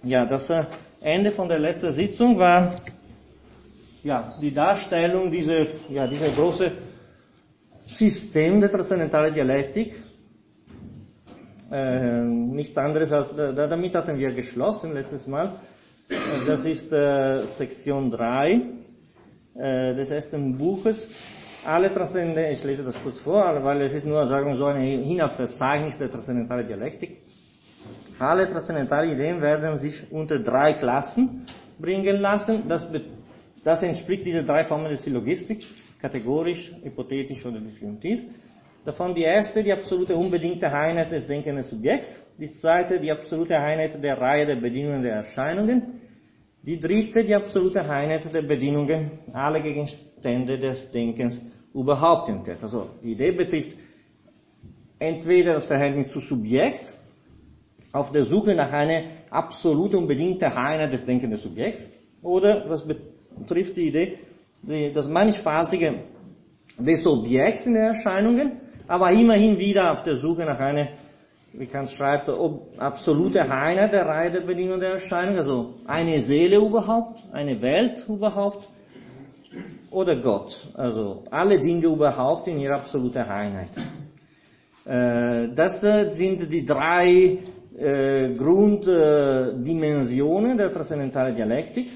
Ja, 0.02 0.24
das 0.24 0.48
äh, 0.50 0.64
Ende 1.00 1.32
von 1.32 1.48
der 1.48 1.58
letzten 1.58 1.90
Sitzung 1.90 2.38
war 2.38 2.76
ja, 4.02 4.38
die 4.40 4.52
Darstellung 4.52 5.30
dieser, 5.30 5.66
ja, 5.90 6.06
dieser 6.06 6.30
große 6.30 6.70
System 7.86 8.60
der 8.60 8.70
transzendentalen 8.70 9.32
Dialektik. 9.32 9.94
Äh, 11.70 12.20
nichts 12.24 12.76
anderes 12.76 13.12
als, 13.12 13.34
damit 13.34 13.94
hatten 13.94 14.18
wir 14.18 14.32
geschlossen 14.32 14.92
letztes 14.94 15.26
Mal. 15.26 15.52
Das 16.46 16.64
ist 16.64 16.92
äh, 16.92 17.44
Sektion 17.46 18.10
3 18.10 18.60
äh, 19.54 19.94
des 19.94 20.10
ersten 20.10 20.56
Buches. 20.56 21.08
Alle 21.64 21.92
transzendentalen, 21.92 22.52
ich 22.52 22.62
lese 22.62 22.84
das 22.84 23.00
kurz 23.02 23.18
vor, 23.18 23.42
weil 23.64 23.82
es 23.82 23.94
ist 23.94 24.06
nur, 24.06 24.28
sagen 24.28 24.46
wir 24.50 24.56
so, 24.56 24.66
ein 24.66 24.80
Inhaltsverzeichnis 24.82 25.98
der 25.98 26.08
transzendentalen 26.10 26.66
Dialektik. 26.66 27.18
Alle 28.18 28.48
transzendentalen 28.48 29.10
Ideen 29.10 29.40
werden 29.42 29.76
sich 29.78 30.10
unter 30.12 30.38
drei 30.38 30.74
Klassen 30.74 31.46
bringen 31.78 32.20
lassen. 32.20 32.68
Das, 32.68 32.86
das 33.64 33.82
entspricht 33.82 34.24
diese 34.24 34.44
drei 34.44 34.62
Formen 34.64 34.86
der 34.88 34.96
Syllogistik 34.96 35.64
kategorisch, 36.00 36.72
hypothetisch 36.82 37.44
oder 37.44 37.60
disjunktiv. 37.60 38.22
Davon 38.84 39.14
die 39.14 39.22
erste, 39.22 39.62
die 39.62 39.72
absolute 39.72 40.14
unbedingte 40.14 40.70
Einheit 40.72 41.10
des 41.10 41.26
denkenden 41.26 41.64
Subjekts. 41.64 42.22
Die 42.38 42.50
zweite, 42.50 43.00
die 43.00 43.10
absolute 43.10 43.56
Einheit 43.58 44.02
der 44.02 44.20
Reihe 44.20 44.46
der 44.46 44.56
Bedingungen 44.56 45.02
der 45.02 45.14
Erscheinungen. 45.14 46.00
Die 46.62 46.78
dritte, 46.78 47.24
die 47.24 47.34
absolute 47.34 47.88
Einheit 47.88 48.32
der 48.32 48.42
Bedingungen 48.42 49.10
aller 49.32 49.60
Gegenstände 49.60 50.58
des 50.58 50.90
Denkens 50.90 51.42
überhaupt 51.74 52.28
enthält. 52.28 52.62
Also 52.62 52.90
die 53.02 53.12
Idee 53.12 53.32
betrifft 53.32 53.76
entweder 54.98 55.54
das 55.54 55.66
Verhältnis 55.66 56.10
zu 56.10 56.20
Subjekt, 56.20 56.94
auf 57.92 58.12
der 58.12 58.24
Suche 58.24 58.54
nach 58.54 58.72
einer 58.72 59.04
absolut 59.30 59.94
unbedingten 59.94 60.52
Einheit 60.52 60.92
des 60.92 61.04
denkenden 61.04 61.38
Subjekts, 61.38 61.88
oder 62.22 62.68
was 62.68 62.86
betrifft 62.86 63.76
die 63.76 63.88
Idee 63.88 64.18
die, 64.66 64.92
das 64.92 65.08
Mannigfaltige 65.08 66.02
des 66.78 67.06
Objekts 67.06 67.66
in 67.66 67.74
den 67.74 67.84
Erscheinungen, 67.84 68.60
aber 68.86 69.10
immerhin 69.12 69.58
wieder 69.58 69.92
auf 69.92 70.02
der 70.02 70.16
Suche 70.16 70.44
nach 70.44 70.58
einer, 70.58 70.88
wie 71.52 71.66
Kant 71.66 71.90
schreibt, 71.90 72.30
absolute 72.78 73.42
Einheit 73.42 73.92
der 73.92 74.06
Reihe 74.06 74.30
der 74.30 74.40
Bedingungen 74.40 74.80
der 74.80 74.92
Erscheinung, 74.92 75.36
also 75.36 75.74
eine 75.86 76.20
Seele 76.20 76.56
überhaupt, 76.58 77.24
eine 77.32 77.60
Welt 77.62 78.04
überhaupt 78.08 78.68
oder 79.90 80.16
Gott, 80.16 80.68
also 80.74 81.24
alle 81.30 81.58
Dinge 81.58 81.86
überhaupt 81.86 82.46
in 82.48 82.58
ihrer 82.58 82.76
absoluten 82.76 83.22
Einheit. 83.22 83.70
Äh, 84.84 85.48
das 85.54 85.82
äh, 85.82 86.12
sind 86.12 86.52
die 86.52 86.64
drei 86.64 87.38
äh, 87.76 88.34
Grunddimensionen 88.36 90.58
der 90.58 90.72
transzendentalen 90.72 91.34
Dialektik. 91.34 91.88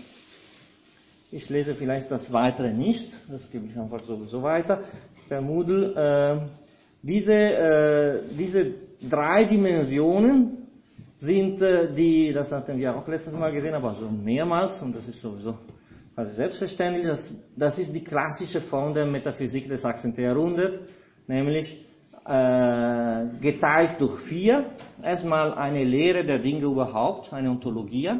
Ich 1.32 1.48
lese 1.48 1.76
vielleicht 1.76 2.10
das 2.10 2.32
Weitere 2.32 2.72
nicht, 2.72 3.16
das 3.30 3.48
gebe 3.50 3.66
ich 3.66 3.78
einfach 3.78 4.02
sowieso 4.02 4.42
weiter. 4.42 4.82
Per 5.28 5.40
Moodle, 5.40 5.94
äh, 5.94 6.40
diese, 7.02 7.34
äh, 7.34 8.22
diese 8.36 8.74
drei 9.08 9.44
Dimensionen 9.44 10.66
sind 11.14 11.62
äh, 11.62 11.94
die, 11.94 12.32
das 12.32 12.50
hatten 12.50 12.78
wir 12.78 12.96
auch 12.96 13.06
letztes 13.06 13.32
Mal 13.32 13.52
gesehen, 13.52 13.74
aber 13.74 13.94
so 13.94 14.08
mehrmals, 14.08 14.82
und 14.82 14.96
das 14.96 15.06
ist 15.06 15.20
sowieso 15.20 15.54
quasi 16.16 16.34
selbstverständlich, 16.34 17.06
das, 17.06 17.32
das 17.56 17.78
ist 17.78 17.94
die 17.94 18.02
klassische 18.02 18.60
Form 18.60 18.92
der 18.92 19.06
Metaphysik 19.06 19.68
des 19.68 19.84
18. 19.84 20.14
Jahrhunderts, 20.14 20.80
nämlich 21.28 21.86
äh, 22.26 23.26
geteilt 23.40 24.00
durch 24.00 24.18
vier. 24.22 24.72
Erstmal 25.00 25.54
eine 25.54 25.84
Lehre 25.84 26.24
der 26.24 26.40
Dinge 26.40 26.64
überhaupt, 26.64 27.32
eine 27.32 27.50
Ontologie, 27.50 28.10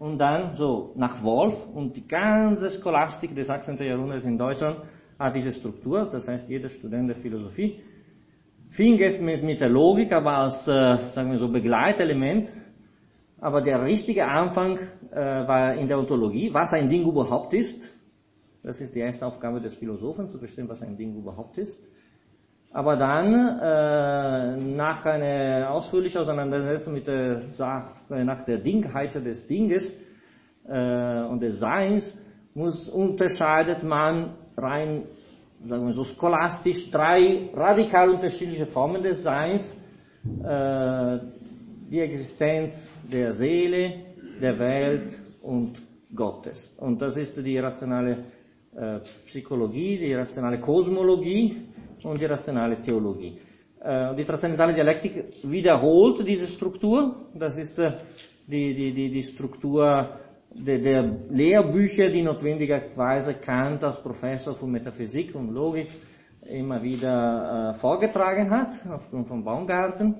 und 0.00 0.18
dann 0.18 0.54
so 0.54 0.92
nach 0.96 1.22
Wolf 1.22 1.54
und 1.72 1.96
die 1.96 2.08
ganze 2.08 2.70
Scholastik 2.70 3.36
des 3.36 3.48
18. 3.48 3.76
Jahrhunderts 3.76 4.24
in 4.24 4.36
Deutschland 4.36 4.78
hat 5.16 5.36
diese 5.36 5.52
Struktur, 5.52 6.08
das 6.10 6.26
heißt 6.26 6.48
jeder 6.48 6.68
Student 6.68 7.10
der 7.10 7.16
Philosophie 7.16 7.80
fing 8.70 9.00
es 9.00 9.20
mit, 9.20 9.42
mit 9.42 9.60
der 9.60 9.68
Logik, 9.68 10.12
aber 10.12 10.38
als, 10.38 10.66
äh, 10.66 10.96
sagen 11.12 11.30
wir 11.30 11.38
so, 11.38 11.48
Begleitelement, 11.48 12.52
aber 13.40 13.62
der 13.62 13.82
richtige 13.82 14.26
Anfang 14.26 14.78
äh, 15.10 15.16
war 15.16 15.74
in 15.74 15.88
der 15.88 15.98
Ontologie, 15.98 16.52
was 16.52 16.72
ein 16.72 16.88
Ding 16.88 17.06
überhaupt 17.06 17.54
ist. 17.54 17.92
Das 18.62 18.80
ist 18.80 18.94
die 18.94 19.00
erste 19.00 19.26
Aufgabe 19.26 19.60
des 19.60 19.74
Philosophen, 19.74 20.28
zu 20.28 20.38
bestimmen, 20.38 20.68
was 20.68 20.82
ein 20.82 20.96
Ding 20.96 21.16
überhaupt 21.16 21.58
ist. 21.58 21.88
Aber 22.72 22.96
dann, 22.96 23.34
äh, 23.34 24.56
nach 24.76 25.04
einer 25.04 25.70
ausführlichen 25.70 26.20
Auseinandersetzung 26.20 26.94
mit 26.94 27.06
der 27.08 27.50
Sache, 27.50 27.88
nach 28.08 28.44
der 28.44 28.58
Dingheit 28.58 29.14
des 29.14 29.46
Dinges 29.46 29.92
äh, 30.68 31.22
und 31.24 31.42
des 31.42 31.58
Seins, 31.58 32.16
muss, 32.54 32.88
unterscheidet 32.88 33.82
man 33.82 34.34
rein, 34.56 35.02
sagen 35.64 35.86
wir 35.86 35.92
so, 35.92 36.04
scholastisch 36.04 36.90
drei 36.90 37.50
radikal 37.54 38.10
unterschiedliche 38.10 38.66
Formen 38.66 39.02
des 39.02 39.22
Seins. 39.22 39.76
Äh, 40.44 41.18
die 41.90 41.98
Existenz 42.00 42.88
der 43.10 43.32
Seele, 43.32 43.94
der 44.40 44.58
Welt 44.58 45.20
und 45.42 45.82
Gottes. 46.14 46.72
Und 46.76 47.02
das 47.02 47.16
ist 47.16 47.36
die 47.36 47.58
rationale 47.58 48.24
äh, 48.76 49.00
Psychologie, 49.24 49.98
die 49.98 50.14
rationale 50.14 50.60
Kosmologie, 50.60 51.56
und 52.04 52.20
die 52.20 52.26
rationale 52.26 52.80
Theologie. 52.80 53.38
Äh, 53.82 54.14
die 54.14 54.24
transzendentale 54.24 54.74
Dialektik 54.74 55.24
wiederholt 55.42 56.26
diese 56.26 56.46
Struktur. 56.46 57.28
Das 57.34 57.56
ist 57.58 57.78
äh, 57.78 57.92
die, 58.46 58.74
die, 58.74 58.92
die, 58.92 59.10
die 59.10 59.22
Struktur 59.22 60.08
der, 60.54 60.78
der 60.78 61.02
Lehrbücher, 61.30 62.10
die 62.10 62.22
notwendigerweise 62.22 63.34
Kant 63.34 63.84
als 63.84 64.02
Professor 64.02 64.54
für 64.54 64.66
Metaphysik 64.66 65.34
und 65.34 65.50
Logik 65.50 65.88
immer 66.46 66.82
wieder 66.82 67.74
äh, 67.74 67.78
vorgetragen 67.78 68.50
hat, 68.50 68.74
aufgrund 68.90 69.28
von 69.28 69.44
Baumgarten, 69.44 70.16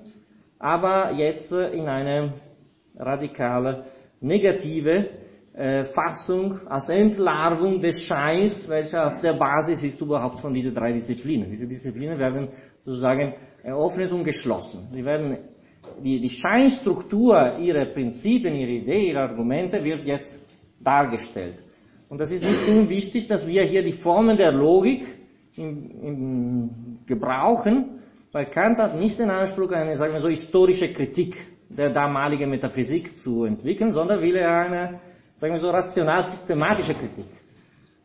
aber 0.58 1.12
jetzt 1.12 1.50
in 1.52 1.88
eine 1.88 2.34
radikale 2.96 3.84
negative 4.20 5.08
äh, 5.52 5.84
Fassung 5.84 6.66
als 6.68 6.88
Entlarvung 6.88 7.80
des 7.80 8.02
Scheins, 8.02 8.68
welcher 8.68 9.12
auf 9.12 9.20
der 9.20 9.34
Basis 9.34 9.82
ist 9.82 10.00
überhaupt 10.00 10.40
von 10.40 10.52
diesen 10.52 10.74
drei 10.74 10.92
Disziplinen. 10.92 11.50
Diese 11.50 11.66
Disziplinen 11.66 12.18
werden 12.18 12.48
sozusagen 12.84 13.34
eröffnet 13.62 14.12
und 14.12 14.24
geschlossen. 14.24 14.88
Sie 14.92 15.04
werden, 15.04 15.38
die, 16.02 16.20
die 16.20 16.30
Scheinstruktur 16.30 17.58
ihrer 17.58 17.86
Prinzipien, 17.86 18.54
ihrer 18.54 18.70
Idee, 18.70 19.08
ihrer 19.08 19.22
Argumente 19.22 19.82
wird 19.82 20.04
jetzt 20.06 20.40
dargestellt. 20.78 21.62
Und 22.08 22.20
das 22.20 22.30
ist 22.30 22.42
nicht 22.42 22.68
unwichtig, 22.68 23.28
dass 23.28 23.46
wir 23.46 23.62
hier 23.62 23.82
die 23.82 23.92
Formen 23.92 24.36
der 24.36 24.52
Logik 24.52 25.04
im, 25.56 25.90
im 26.02 26.70
gebrauchen, 27.06 28.00
weil 28.32 28.46
Kant 28.46 28.78
hat 28.78 28.98
nicht 28.98 29.18
den 29.18 29.30
Anspruch, 29.30 29.72
eine, 29.72 29.96
sagen 29.96 30.12
wir 30.12 30.20
so, 30.20 30.28
historische 30.28 30.92
Kritik 30.92 31.34
der 31.68 31.90
damaligen 31.90 32.50
Metaphysik 32.50 33.16
zu 33.16 33.44
entwickeln, 33.44 33.92
sondern 33.92 34.20
will 34.20 34.36
er 34.36 34.56
eine, 34.56 35.00
sagen 35.40 35.54
wir 35.54 35.58
so, 35.58 35.70
rational-systematische 35.70 36.94
Kritik. 36.94 37.28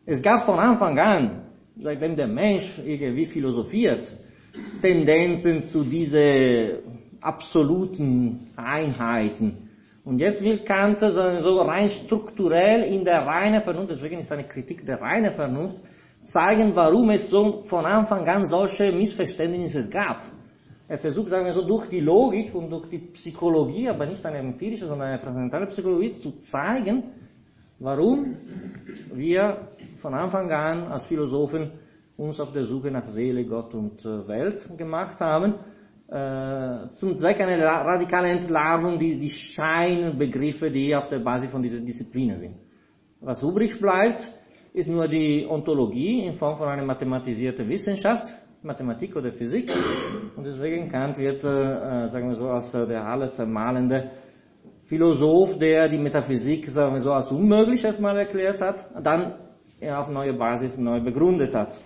Es 0.06 0.22
gab 0.22 0.46
von 0.46 0.58
Anfang 0.58 0.98
an, 0.98 1.42
seitdem 1.78 2.16
der 2.16 2.28
Mensch 2.28 2.80
irgendwie 2.80 3.26
philosophiert, 3.26 4.16
Tendenzen 4.82 5.62
zu 5.64 5.84
diese 5.84 6.80
absoluten 7.20 8.52
Einheiten. 8.56 9.70
Und 10.06 10.20
jetzt 10.20 10.42
will 10.42 10.60
Kant 10.60 11.02
so 11.02 11.62
rein 11.62 11.90
strukturell 11.90 12.84
in 12.84 13.04
der 13.04 13.26
reinen 13.26 13.62
Vernunft, 13.64 13.92
deswegen 13.92 14.20
ist 14.20 14.32
eine 14.32 14.46
Kritik 14.46 14.86
der 14.86 15.02
reinen 15.02 15.34
Vernunft, 15.34 15.76
zeigen, 16.24 16.74
warum 16.74 17.10
es 17.10 17.30
so 17.30 17.64
von 17.66 17.86
Anfang 17.86 18.26
an 18.30 18.46
solche 18.46 18.94
Missverständnisse 18.94 19.90
gab. 19.90 20.22
Er 20.88 21.00
versucht, 21.00 21.30
sagen 21.30 21.46
wir 21.46 21.54
so, 21.54 21.68
durch 21.68 21.90
die 21.90 22.00
Logik 22.00 22.54
und 22.56 22.70
durch 22.70 22.88
die 22.90 23.00
Psychologie, 23.00 23.90
aber 23.90 24.06
nicht 24.06 24.26
eine 24.26 24.38
empirische, 24.38 24.88
sondern 24.88 25.10
eine 25.10 25.20
transzendentale 25.20 25.66
Psychologie, 25.66 26.16
zu 26.16 26.32
zeigen, 26.38 27.04
warum 27.80 28.38
wir 29.14 29.70
von 29.98 30.14
Anfang 30.14 30.52
an 30.52 30.84
als 30.92 31.06
Philosophen 31.06 31.72
uns 32.18 32.40
auf 32.40 32.52
der 32.54 32.64
Suche 32.64 32.92
nach 32.92 33.06
Seele, 33.08 33.46
Gott 33.46 33.74
und 33.74 34.06
äh, 34.06 34.28
Welt 34.28 34.66
gemacht 34.78 35.20
haben, 35.20 35.56
äh, 36.08 36.90
zum 36.94 37.16
Zweck 37.16 37.42
einer 37.42 37.66
radikalen 37.66 38.38
Entlarvung, 38.38 39.00
die, 39.00 39.20
die 39.20 39.30
Scheinbegriffe, 39.30 40.70
die 40.70 40.96
auf 40.96 41.08
der 41.10 41.20
Basis 41.20 41.52
von 41.52 41.62
dieser 41.62 41.80
Disziplinen 41.82 42.38
sind. 42.38 42.56
Was 43.22 43.42
übrig 43.42 43.80
bleibt, 43.80 44.32
ist 44.74 44.88
nur 44.88 45.08
die 45.08 45.46
Ontologie 45.50 46.26
in 46.26 46.34
Form 46.36 46.58
von 46.58 46.68
einer 46.68 46.86
mathematisierten 46.86 47.68
Wissenschaft, 47.68 48.28
Mathematik 48.62 49.16
oder 49.16 49.32
Physik. 49.32 49.72
Und 50.36 50.46
deswegen 50.46 50.90
Kant 50.90 51.18
wird, 51.18 51.44
äh, 51.44 52.08
sagen 52.08 52.30
wir 52.30 52.36
so, 52.36 52.50
als 52.50 52.74
äh, 52.74 52.86
der 52.86 53.06
alle 53.06 53.30
zermalende 53.30 54.12
Philosoph, 54.86 55.58
der 55.58 55.90
die 55.90 55.98
Metaphysik, 55.98 56.70
sagen 56.70 56.94
wir 56.94 57.02
so, 57.02 57.12
als 57.12 57.32
unmöglich 57.32 57.84
erstmal 57.84 58.18
erklärt 58.18 58.62
hat, 58.62 58.86
dann 59.02 59.34
auf 59.82 60.10
neue 60.10 60.34
Basis 60.34 60.78
neu 60.78 61.00
begründet 61.02 61.54
hat. 61.56 61.80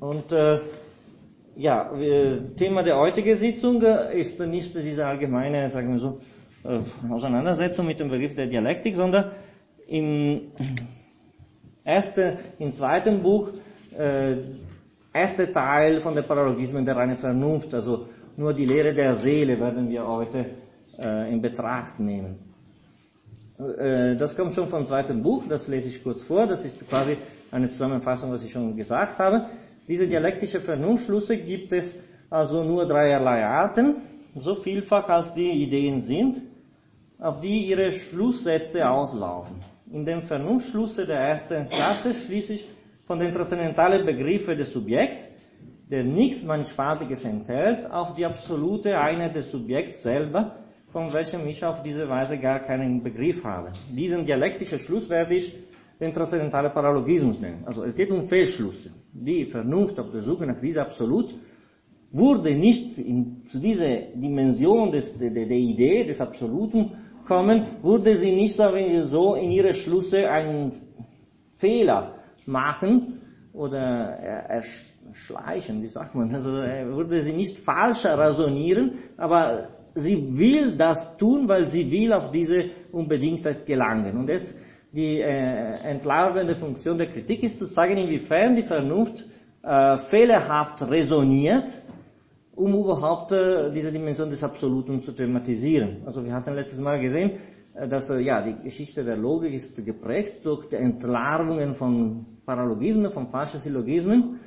Und 0.00 0.30
äh, 0.32 0.60
ja, 1.56 1.90
Thema 2.56 2.82
der 2.84 2.96
heutigen 2.96 3.36
Sitzung 3.36 3.82
ist 3.82 4.38
nicht 4.38 4.74
diese 4.76 5.04
allgemeine, 5.04 5.68
sagen 5.68 5.90
wir 5.90 5.98
so, 5.98 6.20
äh, 6.64 6.80
Auseinandersetzung 7.10 7.86
mit 7.86 7.98
dem 7.98 8.08
Begriff 8.08 8.34
der 8.34 8.46
Dialektik, 8.46 8.94
sondern 8.94 9.32
im 9.88 10.52
ersten, 11.84 12.38
im 12.60 12.72
zweiten 12.72 13.22
Buch, 13.22 13.50
äh, 13.96 14.36
erster 15.12 15.50
Teil 15.50 16.00
von 16.00 16.14
der 16.14 16.22
Paralogismen 16.22 16.84
der 16.84 16.96
reinen 16.96 17.16
Vernunft, 17.16 17.74
also 17.74 18.06
nur 18.36 18.54
die 18.54 18.66
Lehre 18.66 18.94
der 18.94 19.16
Seele 19.16 19.58
werden 19.58 19.88
wir 19.90 20.06
heute 20.06 20.46
äh, 20.98 21.32
in 21.32 21.40
Betracht 21.40 21.98
nehmen. 22.00 22.38
Äh, 23.58 24.16
das 24.16 24.36
kommt 24.36 24.54
schon 24.54 24.68
vom 24.68 24.84
zweiten 24.84 25.22
Buch, 25.22 25.44
das 25.48 25.68
lese 25.68 25.88
ich 25.88 26.02
kurz 26.02 26.22
vor, 26.22 26.46
das 26.46 26.64
ist 26.64 26.88
quasi 26.88 27.16
eine 27.50 27.68
Zusammenfassung, 27.70 28.30
was 28.30 28.42
ich 28.44 28.52
schon 28.52 28.76
gesagt 28.76 29.18
habe. 29.18 29.46
Diese 29.86 30.06
dialektische 30.06 30.60
Vernunftschlüsse 30.60 31.38
gibt 31.38 31.72
es 31.72 31.98
also 32.30 32.62
nur 32.62 32.86
dreierlei 32.86 33.44
Arten, 33.44 33.96
so 34.36 34.54
vielfach 34.54 35.08
als 35.08 35.32
die 35.34 35.50
Ideen 35.50 36.00
sind, 36.00 36.42
auf 37.18 37.40
die 37.40 37.66
ihre 37.66 37.90
Schlusssätze 37.90 38.88
auslaufen. 38.88 39.56
In 39.92 40.04
dem 40.04 40.22
Vernunftschlusse 40.22 41.06
der 41.06 41.18
ersten 41.18 41.68
Klasse 41.68 42.12
schließe 42.14 42.52
ich 42.52 42.68
von 43.06 43.18
den 43.18 43.32
transzendentalen 43.32 44.04
Begriffen 44.04 44.56
des 44.56 44.72
Subjekts, 44.72 45.26
der 45.90 46.04
nichts 46.04 46.44
Mannigfaltiges 46.44 47.24
enthält, 47.24 47.90
auf 47.90 48.14
die 48.14 48.26
absolute 48.26 48.98
Einheit 49.00 49.34
des 49.34 49.50
Subjekts 49.50 50.02
selber, 50.02 50.56
von 50.92 51.12
welchem 51.12 51.46
ich 51.46 51.64
auf 51.64 51.82
diese 51.82 52.08
Weise 52.08 52.38
gar 52.38 52.60
keinen 52.60 53.02
Begriff 53.02 53.44
habe. 53.44 53.72
Diesen 53.90 54.24
dialektischen 54.24 54.78
Schluss 54.78 55.08
werde 55.08 55.34
ich 55.34 55.54
den 56.00 56.12
transzendentalen 56.12 56.72
Paralogismus 56.72 57.40
nennen. 57.40 57.62
Also 57.66 57.84
es 57.84 57.94
geht 57.94 58.10
um 58.10 58.26
Fehlschlüsse. 58.26 58.90
Die 59.12 59.46
Vernunft 59.46 59.98
auf 59.98 60.10
der 60.10 60.20
Suche 60.20 60.46
nach 60.46 60.60
dieser 60.60 60.82
Absolut 60.82 61.34
wurde 62.10 62.54
nicht 62.54 62.98
in, 62.98 63.44
zu 63.44 63.58
dieser 63.58 63.98
Dimension 64.14 64.92
des, 64.92 65.16
der, 65.18 65.30
der 65.30 65.50
Idee 65.50 66.04
des 66.04 66.20
Absoluten 66.20 66.92
kommen, 67.26 67.66
würde 67.82 68.16
sie 68.16 68.32
nicht 68.32 68.56
so 68.56 69.34
in 69.34 69.50
ihre 69.50 69.74
Schlüsse 69.74 70.30
einen 70.30 70.72
Fehler 71.56 72.14
machen 72.46 73.20
oder 73.52 73.74
erschleichen, 73.74 75.82
wie 75.82 75.88
sagt 75.88 76.14
man, 76.14 76.32
also 76.32 76.50
würde 76.50 77.20
sie 77.20 77.32
nicht 77.32 77.58
falsch 77.58 78.06
rasonieren, 78.06 78.92
aber 79.18 79.68
sie 80.00 80.38
will 80.38 80.76
das 80.76 81.16
tun, 81.16 81.48
weil 81.48 81.66
sie 81.68 81.90
will 81.90 82.12
auf 82.12 82.30
diese 82.30 82.66
Unbedingtheit 82.92 83.66
gelangen. 83.66 84.16
Und 84.16 84.28
jetzt 84.28 84.54
die 84.92 85.20
äh, 85.20 85.74
entlarvende 85.82 86.56
Funktion 86.56 86.96
der 86.96 87.08
Kritik 87.08 87.42
ist 87.42 87.58
zu 87.58 87.66
sagen, 87.66 87.96
inwiefern 87.96 88.56
die 88.56 88.62
Vernunft 88.62 89.24
äh, 89.62 89.98
fehlerhaft 90.10 90.82
resoniert, 90.82 91.82
um 92.54 92.74
überhaupt 92.74 93.32
äh, 93.32 93.70
diese 93.70 93.92
Dimension 93.92 94.30
des 94.30 94.42
Absoluten 94.42 95.00
zu 95.00 95.12
thematisieren. 95.12 95.98
Also 96.06 96.24
wir 96.24 96.32
hatten 96.32 96.54
letztes 96.54 96.80
Mal 96.80 96.98
gesehen, 97.00 97.32
äh, 97.74 97.86
dass 97.86 98.08
äh, 98.10 98.20
ja, 98.20 98.42
die 98.42 98.64
Geschichte 98.64 99.04
der 99.04 99.16
Logik 99.16 99.52
ist 99.52 99.84
geprägt 99.84 100.44
durch 100.44 100.68
die 100.68 100.76
Entlarvungen 100.76 101.74
von 101.74 102.24
Paralogismen, 102.46 103.10
von 103.12 103.28
falschen 103.28 103.60
Syllogismen, 103.60 104.40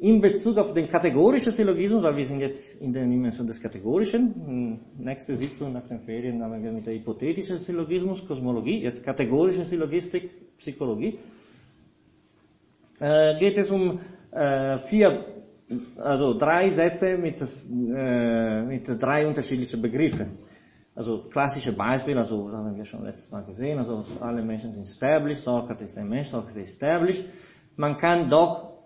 in 0.00 0.20
Bezug 0.20 0.56
auf 0.58 0.72
den 0.72 0.88
kategorischen 0.88 1.52
Syllogismus, 1.52 2.02
weil 2.04 2.16
wir 2.16 2.24
sind 2.24 2.40
jetzt 2.40 2.80
in 2.80 2.92
der 2.92 3.04
Dimension 3.04 3.46
des 3.46 3.60
Kategorischen. 3.60 4.78
Nächste 4.96 5.34
Sitzung 5.36 5.72
nach 5.72 5.86
den 5.88 6.00
Ferien 6.00 6.40
haben 6.42 6.62
wir 6.62 6.70
mit 6.70 6.86
der 6.86 6.94
hypothetischen 6.94 7.58
Syllogismus, 7.58 8.24
Kosmologie, 8.26 8.82
jetzt 8.82 9.02
kategorische 9.02 9.64
Syllogistik, 9.64 10.56
Psychologie. 10.58 11.18
Äh, 13.00 13.38
geht 13.40 13.58
es 13.58 13.70
um 13.70 13.98
äh, 14.30 14.78
vier, 14.88 15.24
also 15.96 16.38
drei 16.38 16.70
Sätze 16.70 17.16
mit, 17.16 17.40
äh, 17.42 18.62
mit 18.62 18.86
drei 19.02 19.26
unterschiedlichen 19.26 19.82
Begriffen. 19.82 20.38
Also 20.94 21.22
klassische 21.28 21.72
Beispiele, 21.72 22.20
also 22.20 22.50
haben 22.52 22.76
wir 22.76 22.84
schon 22.84 23.04
letztes 23.04 23.30
Mal 23.30 23.44
gesehen, 23.44 23.78
also 23.78 24.04
alle 24.20 24.42
Menschen 24.42 24.72
sind 24.72 24.82
established, 24.82 25.42
Sokrates 25.42 25.90
ist 25.90 25.98
ein 25.98 26.08
Mensch, 26.08 26.28
Sokrates 26.28 26.56
ist 26.56 26.68
established. 26.74 27.24
Man 27.76 27.96
kann 27.96 28.28
doch 28.28 28.77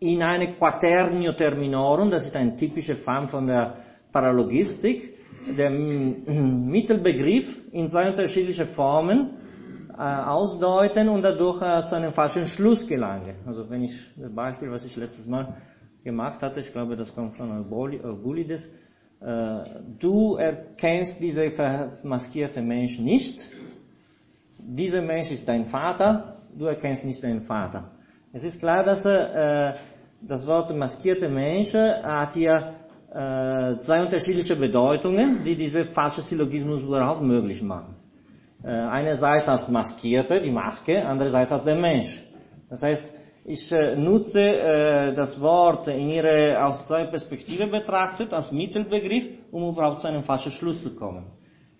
in 0.00 0.22
eine 0.22 0.52
Quaternio 0.54 1.32
Terminorum, 1.32 2.10
das 2.10 2.26
ist 2.26 2.36
eine 2.36 2.56
typische 2.56 2.96
Form 2.96 3.28
von 3.28 3.46
der 3.46 3.76
Paralogistik, 4.12 5.14
der 5.56 5.70
Mittelbegriff 5.70 7.46
in 7.72 7.88
zwei 7.88 8.08
unterschiedliche 8.08 8.66
Formen 8.66 9.30
äh, 9.96 10.02
ausdeuten 10.02 11.08
und 11.08 11.22
dadurch 11.22 11.62
äh, 11.62 11.84
zu 11.86 11.94
einem 11.94 12.12
falschen 12.12 12.46
Schluss 12.46 12.86
gelangen. 12.86 13.36
Also 13.46 13.68
wenn 13.70 13.84
ich 13.84 14.06
das 14.16 14.34
Beispiel, 14.34 14.70
was 14.70 14.84
ich 14.84 14.96
letztes 14.96 15.26
Mal 15.26 15.56
gemacht 16.04 16.42
hatte, 16.42 16.60
ich 16.60 16.72
glaube, 16.72 16.96
das 16.96 17.14
kommt 17.14 17.36
von 17.36 17.50
Eubulides, 17.50 18.70
äh, 19.20 19.58
du 19.98 20.36
erkennst 20.36 21.20
diese 21.20 21.50
vermaskierte 21.50 22.60
Mensch 22.60 22.98
nicht, 22.98 23.48
dieser 24.58 25.00
Mensch 25.00 25.30
ist 25.30 25.48
dein 25.48 25.66
Vater, 25.66 26.36
du 26.54 26.66
erkennst 26.66 27.04
nicht 27.04 27.22
deinen 27.22 27.42
Vater. 27.42 27.95
Es 28.36 28.44
ist 28.44 28.60
klar, 28.60 28.84
dass 28.84 29.02
äh, 29.06 29.72
das 30.20 30.46
Wort 30.46 30.76
maskierte 30.76 31.26
Mensch 31.26 31.72
hat 31.72 32.34
hier 32.34 32.74
äh, 33.10 33.78
zwei 33.80 34.02
unterschiedliche 34.02 34.56
Bedeutungen, 34.56 35.42
die 35.42 35.56
diese 35.56 35.86
falsche 35.86 36.20
Syllogismus 36.20 36.82
überhaupt 36.82 37.22
möglich 37.22 37.62
machen. 37.62 37.96
Äh, 38.62 38.68
einerseits 38.68 39.48
als 39.48 39.70
Maskierte, 39.70 40.38
die 40.42 40.50
Maske, 40.50 41.02
andererseits 41.02 41.50
als 41.50 41.64
der 41.64 41.76
Mensch. 41.76 42.22
Das 42.68 42.82
heißt, 42.82 43.10
ich 43.46 43.72
äh, 43.72 43.96
nutze 43.96 44.42
äh, 44.42 45.14
das 45.14 45.40
Wort 45.40 45.88
in 45.88 46.10
ihre 46.10 46.62
aus 46.62 46.86
zwei 46.86 47.06
Perspektiven 47.06 47.70
betrachtet, 47.70 48.34
als 48.34 48.52
Mittelbegriff, 48.52 49.28
um 49.50 49.70
überhaupt 49.72 50.02
zu 50.02 50.08
einem 50.08 50.24
falschen 50.24 50.52
Schluss 50.52 50.82
zu 50.82 50.94
kommen. 50.94 51.24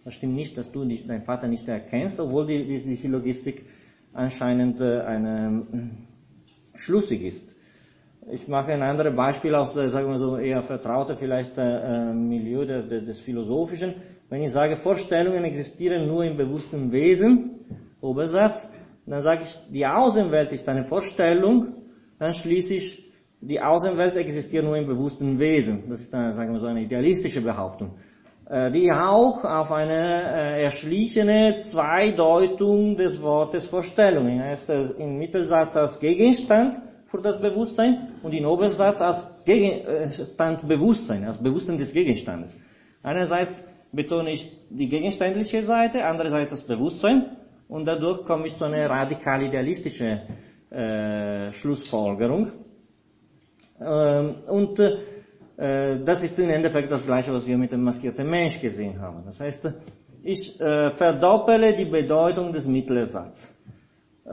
Das 0.07 0.15
stimmt 0.15 0.37
nicht, 0.37 0.57
dass 0.57 0.73
du 0.73 0.85
nicht, 0.85 1.07
deinen 1.07 1.25
Vater 1.25 1.49
nicht 1.49 1.69
erkennst, 1.69 2.19
obwohl 2.19 2.47
die, 2.47 2.65
die, 2.65 2.83
die 2.83 2.95
Syllogistik 2.95 3.67
anscheinend 4.15 4.81
äh, 4.81 5.01
eine, 5.03 5.67
äh, 5.71 6.16
schlüssig 6.81 7.23
ist. 7.23 7.57
Ich 8.29 8.49
mache 8.49 8.73
ein 8.73 8.83
anderes 8.83 9.15
Beispiel 9.15 9.55
aus, 9.55 9.77
äh, 9.77 9.89
sagen 9.89 10.09
wir 10.09 10.19
so, 10.19 10.37
eher 10.37 10.63
vertrauter 10.63 11.17
vielleicht 11.17 11.57
äh, 11.59 12.13
Milieu 12.13 12.65
der, 12.65 12.83
der, 12.83 13.01
des 13.03 13.21
Philosophischen. 13.21 13.95
Wenn 14.29 14.43
ich 14.43 14.51
sage, 14.51 14.77
Vorstellungen 14.77 15.45
existieren 15.45 16.09
nur 16.09 16.25
im 16.25 16.37
bewussten 16.37 16.91
Wesen, 16.91 17.61
Obersatz, 18.01 18.67
dann 19.07 19.23
sage 19.23 19.45
ich, 19.45 19.59
die 19.73 19.87
Außenwelt 19.87 20.53
ist 20.53 20.69
eine 20.69 20.85
Vorstellung, 20.85 21.75
dann 22.19 22.33
schließe 22.33 22.75
ich, 22.75 23.13
die 23.41 23.61
Außenwelt 23.61 24.17
existiert 24.17 24.65
nur 24.65 24.77
im 24.77 24.87
bewussten 24.87 25.39
Wesen. 25.39 25.89
Das 25.89 26.01
ist 26.01 26.13
eine, 26.15 26.33
sagen 26.33 26.53
wir 26.53 26.61
so, 26.61 26.67
eine 26.67 26.83
idealistische 26.83 27.41
Behauptung. 27.41 27.93
Äh, 28.49 28.71
die 28.71 28.93
auch 28.93 29.45
auf 29.45 29.73
eine 29.73 30.23
äh, 30.23 30.63
erschlichene 30.63 31.59
Zweideutung 31.63 32.97
des 32.97 33.21
Wortes 33.21 33.67
Vorstellung. 33.67 34.29
Erst 34.29 34.71
im 34.71 35.19
Mittelsatz 35.19 35.75
als 35.75 35.99
Gegenstand 35.99 36.81
für 37.07 37.21
das 37.21 37.41
Bewusstsein 37.41 38.13
und 38.23 38.33
in 38.33 38.47
Obersatz 38.47 39.01
als 39.01 39.27
Gegenstand 39.45 40.69
Bewusstsein, 40.69 41.25
als 41.25 41.39
Bewusstsein 41.39 41.79
des 41.79 41.93
Gegenstandes. 41.93 42.57
Einerseits 43.03 43.65
betone 43.91 44.31
ich 44.31 44.53
die 44.71 44.89
gegenständliche 44.89 45.65
Seite, 45.65 46.05
andererseits 46.05 46.51
das 46.51 46.63
Bewusstsein 46.63 47.37
und 47.69 47.85
dadurch 47.85 48.25
komme 48.27 48.47
ich 48.47 48.57
zu 48.57 48.65
einer 48.65 48.89
radikal 48.89 49.43
idealistische 49.43 50.23
äh, 50.71 51.51
Schlussfolgerung. 51.51 52.53
Ähm, 53.81 54.37
und 54.49 54.79
äh, 54.79 54.99
das 55.57 56.23
ist 56.23 56.39
im 56.39 56.51
Endeffekt 56.51 56.93
das 56.93 57.05
Gleiche, 57.05 57.33
was 57.33 57.47
wir 57.47 57.57
mit 57.57 57.73
dem 57.73 57.83
maskierten 57.83 58.29
Mensch 58.29 58.61
gesehen 58.61 59.01
haben. 59.01 59.23
Das 59.25 59.41
heißt, 59.41 59.73
ich 60.23 60.61
äh, 60.61 60.91
verdoppele 60.91 61.75
die 61.75 61.85
Bedeutung 61.85 62.53
des 62.53 62.67
Mittelersatzes. 62.67 63.55
Äh, 64.25 64.31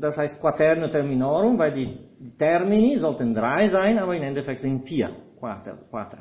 das 0.00 0.16
heißt 0.16 0.40
Quaterno 0.40 0.88
Terminorum, 0.88 1.58
weil 1.58 1.72
die 1.72 1.98
Termini 2.38 2.96
sollten 2.96 3.34
drei 3.34 3.66
sein, 3.66 3.98
aber 3.98 4.14
im 4.14 4.22
Endeffekt 4.22 4.60
sind 4.60 4.86
vier. 4.86 5.10
Quater, 5.38 5.78
quater. 5.90 6.18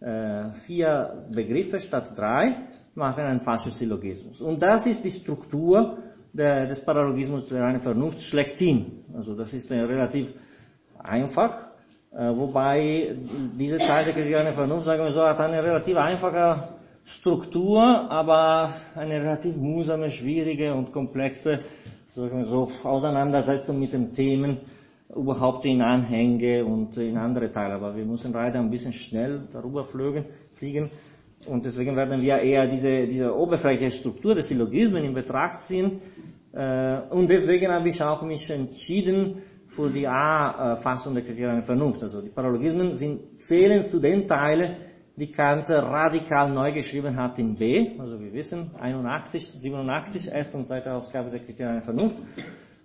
Äh, 0.00 0.50
vier 0.66 1.26
Begriffe 1.30 1.80
statt 1.80 2.12
drei 2.14 2.56
machen 2.94 3.24
einen 3.24 3.40
falschen 3.40 3.72
Syllogismus. 3.72 4.40
Und 4.40 4.62
das 4.62 4.86
ist 4.86 5.02
die 5.02 5.10
Struktur 5.10 5.98
der, 6.32 6.66
des 6.66 6.80
Paralogismus 6.80 7.48
der 7.48 7.62
reinen 7.62 7.80
Vernunft 7.80 8.20
schlechthin. 8.20 9.04
Also 9.14 9.34
das 9.34 9.54
ist 9.54 9.70
relativ 9.70 10.30
einfach, 10.98 11.52
äh, 11.54 11.67
wobei 12.18 13.14
diese 13.58 13.78
Teil 13.78 14.04
der 14.04 14.14
Kritik 14.14 14.32
der 14.32 14.52
Vernunft, 14.52 14.86
sagen 14.86 15.04
wir 15.04 15.12
so, 15.12 15.22
hat 15.22 15.40
eine 15.40 15.62
relativ 15.62 15.96
einfache 15.96 16.68
Struktur, 17.04 17.82
aber 18.10 18.74
eine 18.94 19.20
relativ 19.22 19.56
mühsame, 19.56 20.10
schwierige 20.10 20.74
und 20.74 20.92
komplexe 20.92 21.60
sagen 22.10 22.38
wir 22.38 22.46
so, 22.46 22.68
Auseinandersetzung 22.84 23.78
mit 23.78 23.92
den 23.92 24.12
Themen, 24.12 24.58
überhaupt 25.14 25.64
in 25.66 25.80
Anhänge 25.82 26.64
und 26.64 26.96
in 26.96 27.16
andere 27.16 27.50
Teile. 27.50 27.74
Aber 27.74 27.94
wir 27.96 28.04
müssen 28.04 28.32
leider 28.32 28.58
ein 28.60 28.70
bisschen 28.70 28.92
schnell 28.92 29.42
darüber 29.52 29.84
fliegen. 29.84 30.24
fliegen. 30.54 30.90
Und 31.46 31.64
deswegen 31.64 31.96
werden 31.96 32.20
wir 32.20 32.38
eher 32.38 32.66
diese, 32.66 33.06
diese 33.06 33.34
oberflächliche 33.34 33.92
Struktur 33.92 34.34
des 34.34 34.48
Syllogismen 34.48 35.04
in 35.04 35.14
Betracht 35.14 35.62
ziehen. 35.62 36.00
Äh, 36.52 37.00
und 37.10 37.28
deswegen 37.30 37.70
habe 37.70 37.88
ich 37.88 38.02
auch 38.02 38.22
mich 38.22 38.50
entschieden 38.50 39.42
für 39.78 39.90
die 39.90 40.08
A-Fassung 40.08 41.14
der 41.14 41.22
Kriterien 41.22 41.58
der 41.58 41.64
Vernunft. 41.64 42.02
Also 42.02 42.20
die 42.20 42.30
Paralogismen 42.30 42.96
sind, 42.96 43.38
zählen 43.38 43.84
zu 43.84 44.00
den 44.00 44.26
Teilen, 44.26 44.76
die 45.14 45.30
Kant 45.30 45.70
radikal 45.70 46.50
neu 46.50 46.72
geschrieben 46.72 47.16
hat 47.16 47.38
in 47.38 47.54
B. 47.54 47.92
Also 47.96 48.18
wir 48.18 48.32
wissen, 48.32 48.72
81, 48.76 49.52
87, 49.56 50.32
erste 50.32 50.56
und 50.56 50.66
zweite 50.66 50.92
Ausgabe 50.92 51.30
der 51.30 51.38
Kriterien 51.38 51.76
der 51.76 51.82
Vernunft. 51.82 52.16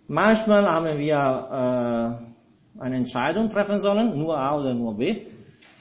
Manchmal 0.07 0.67
haben 0.69 0.99
wir 0.99 2.19
äh, 2.77 2.79
eine 2.79 2.95
Entscheidung 2.95 3.49
treffen 3.49 3.79
sollen, 3.79 4.15
nur 4.15 4.37
A 4.37 4.55
oder 4.55 4.75
nur 4.75 4.95
B. 4.95 5.25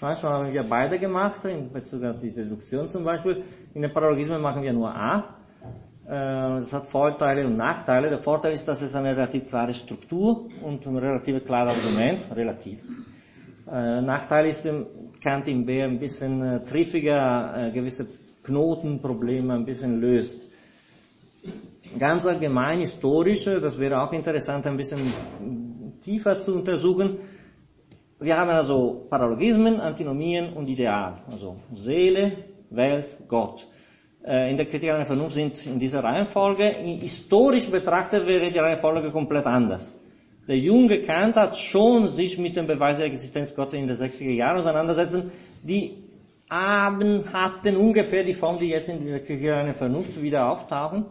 Manchmal 0.01 0.33
haben 0.33 0.53
wir 0.53 0.63
beide 0.63 0.99
gemacht, 0.99 1.45
in 1.45 1.71
Bezug 1.71 2.05
auf 2.05 2.21
die 2.21 2.33
Deduktion 2.33 2.89
zum 2.89 3.05
Beispiel. 3.05 3.45
In 3.75 3.83
den 3.83 3.93
Paralogismen 3.93 4.41
machen 4.41 4.63
wir 4.63 4.73
nur 4.73 4.89
A. 4.89 5.42
Äh, 6.07 6.11
das 6.61 6.73
hat 6.73 6.87
Vorteile 6.89 7.47
und 7.47 7.57
Nachteile. 7.57 8.09
Der 8.09 8.19
Vorteil 8.19 8.53
ist, 8.53 8.67
dass 8.67 8.83
es 8.83 8.95
eine 8.95 9.17
relativ 9.17 9.49
klare 9.49 9.73
Struktur 9.73 10.49
und 10.63 10.87
ein 10.87 10.97
relativ 10.97 11.45
klares 11.45 11.75
Argument, 11.75 12.29
relativ. 12.35 12.79
Äh, 13.71 14.01
Nachteil 14.01 14.47
ist, 14.47 14.69
Kant 15.23 15.49
im 15.49 15.65
B 15.65 15.83
ein 15.83 15.99
bisschen 15.99 16.43
äh, 16.43 16.65
triffiger 16.65 17.71
gewisse 17.73 18.07
Knotenprobleme 18.43 19.55
ein 19.55 19.65
bisschen 19.65 20.01
löst. 20.01 20.49
Ganz 21.99 22.27
allgemein 22.27 22.81
historisch, 22.81 23.45
das 23.45 23.79
wäre 23.79 24.01
auch 24.01 24.13
interessant, 24.13 24.67
ein 24.67 24.77
bisschen 24.77 25.13
tiefer 26.03 26.39
zu 26.39 26.55
untersuchen, 26.55 27.19
wir 28.23 28.37
haben 28.37 28.51
also 28.51 29.07
Paralogismen, 29.11 29.81
Antinomien 29.81 30.53
und 30.53 30.69
Ideal. 30.69 31.23
Also 31.29 31.57
Seele, 31.75 32.33
Welt, 32.71 33.19
Gott. 33.27 33.67
Äh, 34.25 34.51
in 34.51 34.57
der 34.57 34.67
Kritik 34.67 34.91
an 34.91 34.99
der 34.99 35.07
Vernunft 35.07 35.35
sind 35.35 35.67
in 35.67 35.79
dieser 35.79 36.05
Reihenfolge. 36.05 36.65
Historisch 37.01 37.69
betrachtet 37.69 38.27
wäre 38.27 38.51
die 38.51 38.59
Reihenfolge 38.59 39.11
komplett 39.11 39.47
anders. 39.47 39.93
Der 40.47 40.59
junge 40.59 41.01
Kant 41.03 41.37
hat 41.37 41.57
schon 41.57 42.09
sich 42.09 42.39
mit 42.39 42.57
dem 42.57 42.67
Beweis 42.67 42.99
der 42.99 43.07
Existenz 43.07 43.55
Gottes 43.55 43.79
in 43.79 43.87
den 43.87 43.97
60er 43.97 44.31
Jahren 44.31 44.59
auseinandersetzen. 44.59 45.33
Die 45.63 45.95
haben, 46.51 47.25
hatten 47.33 47.77
ungefähr 47.77 48.25
die 48.25 48.35
Form, 48.35 48.59
die 48.59 48.69
jetzt 48.69 48.89
in 48.89 49.07
der 49.07 49.21
Kritik 49.21 49.51
an 49.51 49.67
der 49.67 49.75
Vernunft 49.75 50.21
wieder 50.21 50.51
auftauchen. 50.51 51.07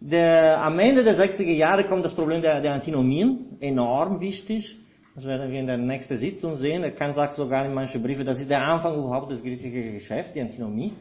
Der, 0.00 0.60
am 0.62 0.78
Ende 0.78 1.04
der 1.04 1.14
60er 1.14 1.52
Jahre 1.52 1.84
kommt 1.84 2.04
das 2.04 2.14
Problem 2.14 2.42
der, 2.42 2.60
der 2.60 2.74
Antinomien, 2.74 3.56
enorm 3.60 4.20
wichtig. 4.20 4.76
Das 5.14 5.24
werden 5.26 5.52
wir 5.52 5.60
in 5.60 5.66
der 5.66 5.76
nächsten 5.76 6.16
Sitzung 6.16 6.56
sehen. 6.56 6.82
Er 6.82 6.90
kann 6.90 7.14
sagt 7.14 7.34
sogar 7.34 7.64
in 7.64 7.72
manchen 7.72 8.02
Briefen, 8.02 8.24
das 8.24 8.40
ist 8.40 8.50
der 8.50 8.62
Anfang 8.62 8.96
überhaupt 8.96 9.30
des 9.30 9.42
griechischen 9.42 9.92
Geschäfts, 9.92 10.32
die 10.32 10.40
Antinomie. 10.40 10.92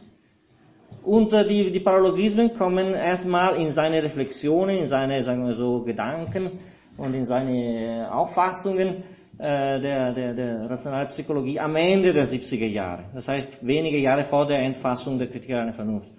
Und 1.03 1.33
äh, 1.33 1.47
die, 1.47 1.71
die 1.71 1.79
Paralogismen 1.79 2.53
kommen 2.53 2.93
erstmal 2.93 3.55
in 3.55 3.71
seine 3.71 4.03
Reflexionen, 4.03 4.77
in 4.77 4.87
seine, 4.87 5.23
sagen 5.23 5.45
wir 5.45 5.55
so, 5.55 5.81
Gedanken 5.83 6.59
und 6.97 7.13
in 7.13 7.25
seine 7.25 8.03
äh, 8.03 8.05
Auffassungen 8.05 9.03
äh, 9.37 9.79
der, 9.81 10.13
der, 10.13 10.33
der 10.33 10.69
Rationalpsychologie 10.69 11.59
am 11.59 11.75
Ende 11.75 12.13
der 12.13 12.25
70er 12.25 12.67
Jahre. 12.67 13.05
Das 13.15 13.27
heißt, 13.27 13.65
wenige 13.65 13.97
Jahre 13.97 14.25
vor 14.25 14.45
der 14.45 14.59
Entfassung 14.59 15.17
der 15.17 15.27
Kritik 15.27 15.51
an 15.51 15.67
der 15.67 15.73
Vernunft. 15.73 16.09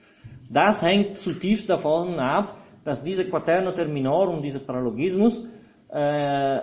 Das 0.50 0.82
hängt 0.82 1.18
zutiefst 1.18 1.70
davon 1.70 2.18
ab, 2.18 2.56
dass 2.84 3.02
diese 3.02 3.24
Quaterno 3.26 3.72
Terminorum, 3.72 4.42
dieser 4.42 4.58
Paralogismus, 4.58 5.44
äh, 5.88 6.58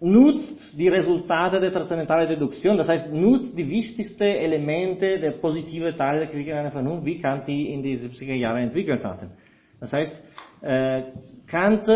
nutzt 0.00 0.72
die 0.78 0.88
Resultate 0.88 1.60
der 1.60 1.72
transzendentalen 1.72 2.28
Deduktion, 2.28 2.76
das 2.78 2.88
heißt, 2.88 3.12
nutzt 3.12 3.56
die 3.56 3.68
wichtigsten 3.68 4.22
Elemente 4.22 5.18
der 5.18 5.32
positiven 5.32 5.94
Teile 5.96 6.26
der 6.26 6.58
einer 6.58 6.70
Vernunft, 6.70 7.04
wie 7.04 7.18
Kant 7.18 7.46
die 7.46 7.72
in 7.72 7.82
die 7.82 7.98
70er 7.98 8.34
Jahre 8.34 8.60
entwickelt 8.60 9.04
hatte. 9.04 9.30
Das 9.78 9.92
heißt, 9.92 10.22
äh, 10.62 11.02
Kant 11.46 11.86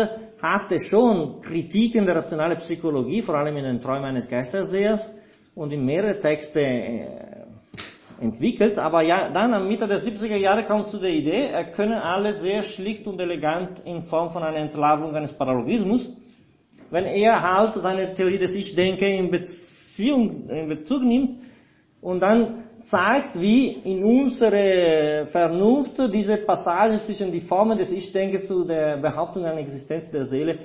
hatte 0.41 0.79
schon 0.79 1.39
Kritiken 1.41 2.05
der 2.05 2.17
rationalen 2.17 2.57
Psychologie, 2.57 3.23
vor 3.23 3.35
allem 3.35 3.57
in 3.57 3.63
den 3.63 3.81
Träumen 3.81 4.05
eines 4.05 4.27
Geistersehers 4.29 5.09
und 5.55 5.73
in 5.73 5.83
mehrere 5.83 6.19
Texte 6.19 6.61
äh, 6.61 7.07
entwickelt, 8.21 8.77
aber 8.77 9.01
ja, 9.01 9.29
dann 9.29 9.53
am 9.53 9.67
Mitte 9.67 9.87
der 9.87 9.99
70er 9.99 10.37
Jahre 10.37 10.63
kommt 10.63 10.87
zu 10.87 10.99
der 10.99 11.09
Idee, 11.09 11.47
er 11.47 11.65
könne 11.71 12.03
alles 12.03 12.41
sehr 12.41 12.61
schlicht 12.63 13.07
und 13.07 13.19
elegant 13.19 13.79
in 13.83 14.03
Form 14.03 14.31
von 14.31 14.43
einer 14.43 14.57
Entlarvung 14.57 15.13
eines 15.15 15.33
Paralogismus 15.33 16.09
wenn 16.91 17.05
er 17.05 17.41
halt 17.41 17.75
seine 17.75 18.13
Theorie 18.13 18.37
des 18.37 18.55
Ich-Denken 18.55 19.05
in, 19.05 19.31
Beziehung, 19.31 20.49
in 20.49 20.69
Bezug 20.69 21.03
nimmt 21.03 21.35
und 22.01 22.21
dann 22.21 22.65
zeigt, 22.83 23.39
wie 23.39 23.69
in 23.69 24.03
unserer 24.03 25.25
Vernunft 25.25 25.99
diese 26.13 26.37
Passage 26.37 27.01
zwischen 27.01 27.31
die 27.31 27.41
Formen 27.41 27.77
des 27.77 27.91
Ich-Denkens 27.91 28.47
zu 28.47 28.63
der 28.63 28.97
Behauptung 28.97 29.45
einer 29.45 29.59
Existenz 29.59 30.09
der 30.11 30.25
Seele 30.25 30.59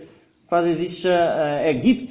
quasi 0.48 0.74
sich 0.74 1.04
äh, 1.04 1.66
ergibt. 1.66 2.10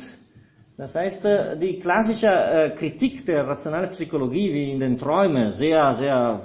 Das 0.78 0.96
heißt, 0.96 1.26
äh, 1.26 1.60
die 1.60 1.78
klassische 1.78 2.28
äh, 2.28 2.70
Kritik 2.72 3.26
der 3.26 3.46
rationalen 3.48 3.90
Psychologie, 3.90 4.54
wie 4.54 4.72
in 4.72 4.80
den 4.80 4.98
Träumen, 4.98 5.52
sehr, 5.52 5.94
sehr 5.94 6.42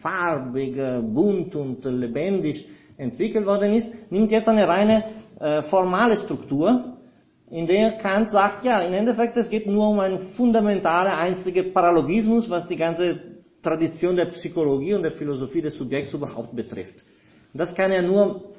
farbig, 0.00 0.76
bunt 1.12 1.56
und 1.56 1.84
lebendig 1.84 2.68
entwickelt 2.96 3.44
worden 3.44 3.74
ist, 3.74 3.90
nimmt 4.10 4.30
jetzt 4.30 4.48
eine 4.48 4.68
reine 4.68 5.04
äh, 5.40 5.62
formale 5.62 6.16
Struktur, 6.16 6.96
in 7.50 7.66
der 7.66 7.92
Kant 7.92 8.30
sagt, 8.30 8.64
ja, 8.64 8.80
im 8.80 8.92
Endeffekt, 8.92 9.36
es 9.36 9.48
geht 9.48 9.66
nur 9.66 9.88
um 9.88 10.00
einen 10.00 10.20
fundamentalen, 10.36 11.12
einzigen 11.12 11.72
Paralogismus, 11.72 12.50
was 12.50 12.68
die 12.68 12.76
ganze 12.76 13.20
Tradition 13.62 14.16
der 14.16 14.26
Psychologie 14.26 14.94
und 14.94 15.02
der 15.02 15.12
Philosophie 15.12 15.62
des 15.62 15.76
Subjekts 15.76 16.12
überhaupt 16.12 16.54
betrifft. 16.54 17.02
Das 17.54 17.74
kann 17.74 17.90
er 17.90 18.02
nur 18.02 18.52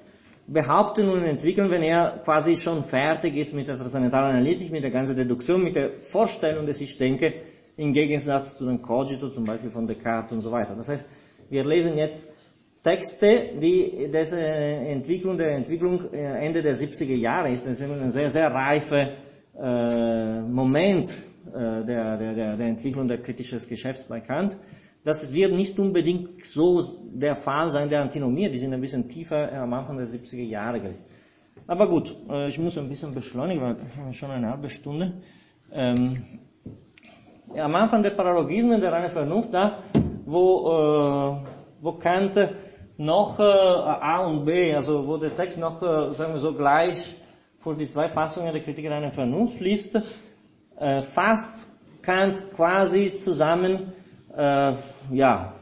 behaupten 0.48 1.08
und 1.10 1.24
entwickeln, 1.24 1.70
wenn 1.70 1.84
er 1.84 2.22
quasi 2.26 2.58
schon 2.58 2.84
fertig 2.86 3.36
ist 3.38 3.54
mit 3.54 3.68
der 3.68 3.78
transzendentalen 3.78 4.38
Analytik, 4.38 4.72
mit 4.72 4.84
der 4.84 4.92
ganzen 4.92 5.16
Deduktion, 5.16 5.64
mit 5.64 5.76
der 5.76 5.92
Vorstellung, 6.12 6.66
dass 6.66 6.82
ich 6.82 6.98
denke, 6.98 7.34
im 7.78 7.94
Gegensatz 7.94 8.58
zu 8.58 8.66
den 8.66 8.82
Cogito, 8.82 9.30
zum 9.30 9.46
Beispiel 9.46 9.70
von 9.70 9.88
Descartes 9.88 10.32
und 10.32 10.42
so 10.42 10.52
weiter. 10.52 10.76
Das 10.76 10.90
heißt, 10.90 11.08
wir 11.50 11.64
lesen 11.64 11.98
jetzt 11.98 12.28
Texte, 12.90 13.52
die 13.62 14.10
diese 14.12 14.40
Entwicklung 14.42 15.38
der 15.38 15.52
Entwicklung 15.52 16.12
Ende 16.12 16.64
der 16.64 16.76
70er 16.76 17.16
Jahre 17.16 17.52
ist. 17.52 17.64
Das 17.64 17.80
ist 17.80 17.84
ein 17.84 18.10
sehr, 18.10 18.30
sehr 18.32 18.52
reifer 18.52 19.10
äh, 19.62 20.42
Moment 20.42 21.12
äh, 21.48 21.86
der, 21.86 22.18
der, 22.18 22.58
der 22.58 22.68
Entwicklung 22.68 23.08
der 23.08 23.20
kritischen 23.20 23.60
Geschäfts 23.70 24.06
bei 24.06 24.22
Kant. 24.22 24.58
Das 25.04 25.32
wird 25.32 25.54
nicht 25.54 25.78
unbedingt 25.78 26.44
so 26.46 26.84
der 27.14 27.36
Fall 27.36 27.70
sein 27.70 27.90
der 27.90 28.02
Antinomie, 28.02 28.50
die 28.50 28.58
sind 28.58 28.74
ein 28.74 28.82
bisschen 28.82 29.08
tiefer 29.08 29.52
am 29.54 29.72
Anfang 29.74 29.98
der 29.98 30.08
70er 30.08 30.42
Jahre. 30.42 30.96
Aber 31.68 31.88
gut, 31.88 32.16
äh, 32.28 32.48
ich 32.48 32.58
muss 32.58 32.76
ein 32.76 32.90
bisschen 32.90 33.14
beschleunigen, 33.14 33.62
weil 33.62 33.78
wir 33.78 33.96
haben 33.98 34.14
schon 34.14 34.32
eine 34.32 34.50
halbe 34.50 34.70
Stunde. 34.72 35.14
Ähm, 35.72 36.24
am 37.56 37.76
Anfang 37.76 38.02
der 38.02 38.12
Paralogismen 38.12 38.82
der 38.82 38.92
reinen 38.92 39.12
Vernunft, 39.12 39.54
da, 39.54 39.84
wo, 40.26 41.44
äh, 41.44 41.50
wo 41.82 41.92
Kant 41.94 42.36
noch 43.00 43.40
äh, 43.40 43.44
A 43.44 44.26
und 44.26 44.46
B, 44.46 44.76
also 44.76 45.08
wo 45.08 45.16
der 45.18 45.34
Text 45.34 45.58
noch, 45.58 45.82
äh, 45.82 46.14
sagen 46.16 46.34
wir 46.34 46.40
so, 46.40 46.54
gleich 46.54 47.16
vor 47.60 47.74
die 47.76 47.88
zwei 47.88 48.10
Fassungen 48.10 48.52
der 48.52 48.62
Kritik 48.62 48.90
reinen 48.90 49.14
Vernunft 49.14 49.60
liest, 49.62 49.96
äh, 50.78 51.02
fasst 51.14 51.68
Kant 52.02 52.54
quasi 52.56 53.16
zusammen, 53.16 53.94
äh, 54.36 54.74
ja, 55.12 55.54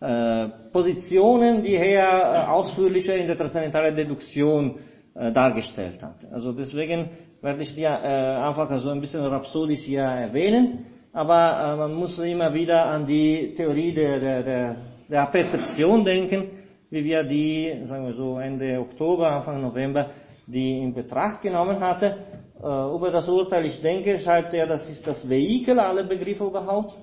äh, 0.00 0.48
Positionen, 0.72 1.62
die 1.62 1.74
er 1.74 2.46
äh, 2.46 2.50
ausführlicher 2.50 3.16
in 3.16 3.26
der 3.26 3.36
transzendentalen 3.36 3.94
Deduktion 3.96 4.76
äh, 5.14 5.32
dargestellt 5.32 6.00
hat. 6.02 6.26
Also 6.32 6.52
deswegen 6.52 7.10
werde 7.40 7.62
ich 7.62 7.74
die 7.74 7.82
äh, 7.82 7.88
einfach 7.88 8.78
so 8.78 8.90
ein 8.90 9.00
bisschen 9.00 9.24
rhapsodisch 9.24 9.80
hier 9.80 10.02
erwähnen, 10.02 10.86
aber 11.12 11.76
man 11.76 11.94
muss 11.94 12.18
immer 12.20 12.54
wieder 12.54 12.86
an 12.86 13.04
die 13.04 13.52
Theorie 13.54 13.92
der, 13.92 14.20
der, 14.20 14.42
der, 14.42 14.76
der 15.10 15.26
Perzeption 15.26 16.04
denken, 16.04 16.51
wie 16.92 17.04
wir 17.04 17.24
die, 17.24 17.86
sagen 17.86 18.04
wir 18.04 18.12
so, 18.12 18.38
Ende 18.38 18.78
Oktober, 18.78 19.30
Anfang 19.30 19.62
November, 19.62 20.10
die 20.46 20.78
in 20.78 20.92
Betracht 20.92 21.40
genommen 21.40 21.80
hatte. 21.80 22.18
Äh, 22.62 22.94
über 22.94 23.10
das 23.10 23.26
Urteil, 23.30 23.64
ich 23.64 23.80
denke, 23.80 24.18
schreibt 24.18 24.52
er, 24.52 24.66
das 24.66 24.90
ist 24.90 25.06
das 25.06 25.26
Vehikel 25.26 25.80
aller 25.80 26.04
Begriffe 26.04 26.44
überhaupt, 26.44 26.94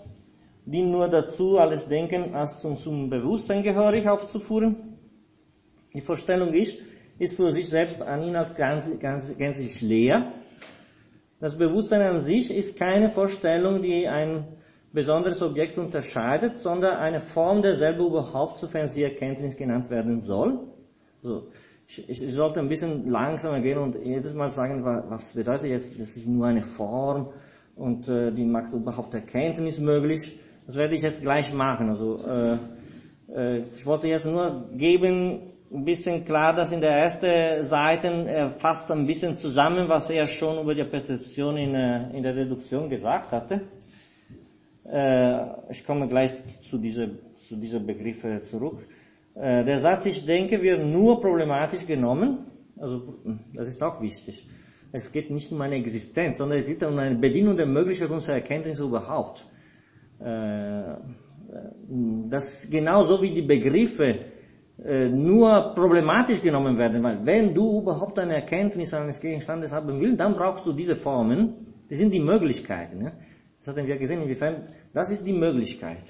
die 0.63 0.83
nur 0.83 1.07
dazu, 1.07 1.57
alles 1.57 1.87
Denken 1.87 2.35
als 2.35 2.59
zum, 2.59 2.77
zum 2.77 3.09
Bewusstsein 3.09 3.63
gehörig 3.63 4.07
aufzuführen. 4.07 4.99
Die 5.95 6.01
Vorstellung 6.01 6.53
ist, 6.53 6.77
ist 7.17 7.35
für 7.35 7.51
sich 7.51 7.67
selbst 7.67 7.99
an 7.99 8.21
Inhalt 8.21 8.55
ganz, 8.55 8.87
ganz, 8.99 9.35
gänzlich 9.37 9.81
leer. 9.81 10.33
Das 11.39 11.57
Bewusstsein 11.57 12.03
an 12.03 12.19
sich 12.19 12.53
ist 12.53 12.77
keine 12.77 13.09
Vorstellung, 13.09 13.81
die 13.81 14.07
ein 14.07 14.45
besonderes 14.93 15.41
Objekt 15.41 15.77
unterscheidet, 15.77 16.57
sondern 16.57 16.97
eine 16.97 17.19
Form 17.19 17.61
derselben 17.61 18.05
überhaupt, 18.05 18.57
sofern 18.57 18.87
sie 18.87 19.03
Erkenntnis 19.03 19.55
genannt 19.55 19.89
werden 19.89 20.19
soll. 20.19 20.59
Also, 21.23 21.47
ich, 21.87 22.09
ich, 22.09 22.33
sollte 22.33 22.59
ein 22.59 22.69
bisschen 22.69 23.09
langsamer 23.09 23.61
gehen 23.61 23.79
und 23.79 23.95
jedes 24.03 24.33
Mal 24.33 24.49
sagen, 24.49 24.83
was 24.83 25.33
bedeutet 25.33 25.69
jetzt, 25.69 25.99
das 25.99 26.15
ist 26.15 26.27
nur 26.27 26.45
eine 26.45 26.61
Form 26.61 27.29
und 27.75 28.07
äh, 28.07 28.31
die 28.31 28.45
macht 28.45 28.73
überhaupt 28.73 29.13
Erkenntnis 29.15 29.79
möglich. 29.79 30.37
Das 30.67 30.75
werde 30.75 30.93
ich 30.93 31.01
jetzt 31.01 31.23
gleich 31.23 31.51
machen. 31.51 31.89
Also 31.89 32.23
äh, 32.23 32.57
äh, 33.35 33.63
ich 33.75 33.85
wollte 33.85 34.07
jetzt 34.07 34.25
nur 34.25 34.69
geben, 34.75 35.53
ein 35.71 35.85
bisschen 35.85 36.25
klar, 36.25 36.53
dass 36.53 36.71
in 36.71 36.81
der 36.81 36.91
ersten 36.91 37.63
Seite 37.63 38.07
er 38.07 38.51
fasst 38.51 38.91
ein 38.91 39.05
bisschen 39.05 39.35
zusammen, 39.35 39.87
was 39.87 40.09
er 40.09 40.25
schon 40.27 40.59
über 40.59 40.73
die 40.73 40.83
Perzeption 40.83 41.57
in, 41.57 41.75
äh, 41.75 42.09
in 42.15 42.23
der 42.23 42.35
Reduktion 42.35 42.89
gesagt 42.89 43.31
hatte. 43.31 43.61
Äh, 44.91 45.71
ich 45.71 45.83
komme 45.83 46.07
gleich 46.07 46.31
zu 46.69 46.77
dieser, 46.77 47.09
zu 47.47 47.55
dieser 47.55 47.79
Begriffe 47.79 48.41
zurück. 48.43 48.87
Äh, 49.35 49.63
der 49.63 49.79
Satz, 49.79 50.05
ich 50.05 50.25
denke, 50.25 50.61
wird 50.61 50.83
nur 50.83 51.21
problematisch 51.21 51.85
genommen. 51.85 52.45
Also, 52.77 53.15
das 53.53 53.67
ist 53.67 53.83
auch 53.83 54.01
wichtig. 54.01 54.47
Es 54.91 55.11
geht 55.11 55.29
nicht 55.29 55.51
um 55.51 55.61
eine 55.61 55.75
Existenz, 55.75 56.37
sondern 56.37 56.57
es 56.57 56.65
geht 56.65 56.81
um 56.83 56.97
eine 56.97 57.15
Bedienung 57.15 57.55
der 57.55 57.67
Möglichkeit 57.67 58.09
unserer 58.09 58.35
Erkenntnisse 58.35 58.83
überhaupt. 58.83 59.45
Äh, 60.19 60.95
das 62.29 62.67
genauso 62.69 63.21
wie 63.21 63.31
die 63.33 63.41
Begriffe 63.41 64.19
nur 65.11 65.73
problematisch 65.75 66.41
genommen 66.41 66.77
werden, 66.77 67.03
weil 67.03 67.25
wenn 67.25 67.53
du 67.53 67.81
überhaupt 67.81 68.17
eine 68.19 68.35
Erkenntnis 68.35 68.93
eines 68.93 69.19
Gegenstandes 69.19 69.73
haben 69.73 69.99
willst, 69.99 70.19
dann 70.19 70.35
brauchst 70.35 70.65
du 70.65 70.71
diese 70.71 70.95
Formen. 70.95 71.53
Das 71.89 71.97
sind 71.97 72.13
die 72.13 72.19
Möglichkeiten. 72.21 73.11
Das 73.59 73.75
hatten 73.75 73.85
wir 73.85 73.97
gesehen, 73.97 74.21
inwiefern, 74.21 74.67
das 74.93 75.09
ist 75.09 75.25
die 75.25 75.33
Möglichkeit. 75.33 76.03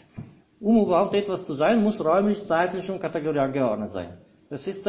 Um 0.60 0.78
überhaupt 0.86 1.14
etwas 1.14 1.46
zu 1.46 1.54
sein, 1.54 1.82
muss 1.82 2.04
räumlich, 2.04 2.44
zeitlich 2.46 2.90
und 2.92 3.00
kategorial 3.00 3.52
geordnet 3.52 3.92
sein. 3.92 4.18
Das 4.50 4.68
ist, 4.68 4.88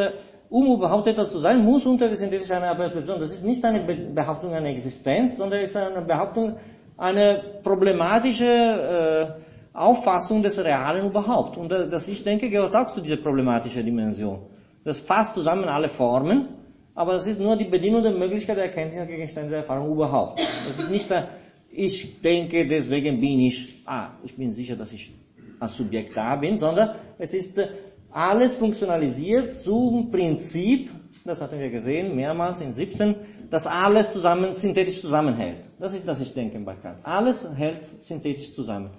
um 0.48 0.74
überhaupt 0.74 1.06
etwas 1.06 1.30
zu 1.30 1.38
sein, 1.38 1.64
muss 1.64 1.86
unter 1.86 2.08
der 2.08 2.16
Synthetik 2.16 2.50
eine 2.50 2.74
Perzeption. 2.74 3.20
Das 3.20 3.32
ist 3.32 3.44
nicht 3.44 3.64
eine 3.64 3.80
Behauptung 4.12 4.52
einer 4.52 4.68
Existenz, 4.68 5.36
sondern 5.36 5.60
ist 5.60 5.76
eine 5.76 6.02
Behauptung, 6.02 6.56
eine 6.96 7.60
problematische 7.62 8.44
äh, 8.44 9.76
Auffassung 9.76 10.42
des 10.42 10.62
Realen 10.62 11.06
überhaupt. 11.06 11.56
Und 11.56 11.72
äh, 11.72 11.88
das, 11.88 12.08
ich 12.08 12.24
denke, 12.24 12.50
gehört 12.50 12.74
auch 12.74 12.86
zu 12.86 13.00
dieser 13.00 13.18
problematischen 13.18 13.84
Dimension. 13.84 14.40
Das 14.84 14.98
fasst 15.00 15.34
zusammen 15.34 15.64
alle 15.64 15.88
Formen, 15.88 16.48
aber 16.94 17.12
das 17.12 17.26
ist 17.26 17.40
nur 17.40 17.56
die 17.56 17.66
Bedienung 17.66 18.02
der 18.02 18.12
Möglichkeit 18.12 18.56
der 18.56 18.64
Erkenntnis 18.64 18.96
der 18.96 19.06
Gegenstände 19.06 19.50
der 19.50 19.58
Erfahrung 19.60 19.92
überhaupt. 19.92 20.40
Das 20.66 20.78
ist 20.78 20.90
nicht 20.90 21.08
der, 21.10 21.28
ich 21.72 22.20
denke, 22.20 22.66
deswegen 22.66 23.20
bin 23.20 23.40
ich, 23.40 23.82
ah, 23.86 24.12
ich 24.24 24.36
bin 24.36 24.52
sicher, 24.52 24.76
dass 24.76 24.92
ich 24.92 25.12
als 25.58 25.76
Subjekt 25.76 26.16
da 26.16 26.36
bin, 26.36 26.58
sondern 26.58 26.96
es 27.18 27.34
ist 27.34 27.58
äh, 27.58 27.68
alles 28.10 28.54
funktionalisiert 28.54 29.50
zum 29.62 30.10
Prinzip, 30.10 30.90
das 31.24 31.40
hatten 31.40 31.58
wir 31.58 31.70
gesehen, 31.70 32.16
mehrmals 32.16 32.60
in 32.60 32.72
17, 32.72 33.14
dass 33.50 33.66
alles 33.66 34.10
zusammen, 34.12 34.54
synthetisch 34.54 35.00
zusammenhält. 35.00 35.60
Das 35.78 35.92
ist 35.92 36.06
das 36.06 36.20
Ich 36.20 36.32
denke 36.32 36.58
bei 36.60 36.74
Kant. 36.76 36.98
Alles 37.04 37.46
hält 37.56 37.84
synthetisch 38.00 38.52
zusammen. 38.54 38.90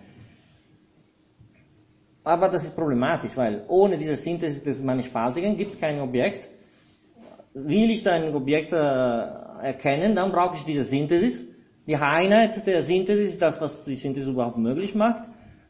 Aber 2.23 2.49
das 2.49 2.63
ist 2.63 2.75
problematisch, 2.75 3.35
weil 3.35 3.65
ohne 3.67 3.97
diese 3.97 4.15
Synthesis 4.15 4.61
des 4.61 4.79
Mannigfaltigen 4.81 5.57
gibt 5.57 5.71
es 5.71 5.79
kein 5.79 5.99
Objekt. 5.99 6.49
Will 7.53 7.89
ich 7.89 8.07
ein 8.07 8.33
Objekt 8.35 8.71
äh, 8.71 8.77
erkennen, 8.77 10.15
dann 10.15 10.31
brauche 10.31 10.55
ich 10.57 10.63
diese 10.63 10.83
Synthesis. 10.83 11.50
Die 11.87 11.95
Einheit 11.95 12.65
der 12.67 12.81
Synthesis 12.83 13.33
ist 13.33 13.41
das, 13.41 13.59
was 13.59 13.83
die 13.85 13.95
Synthesis 13.95 14.29
überhaupt 14.29 14.57
möglich 14.57 14.93
macht. 14.93 15.23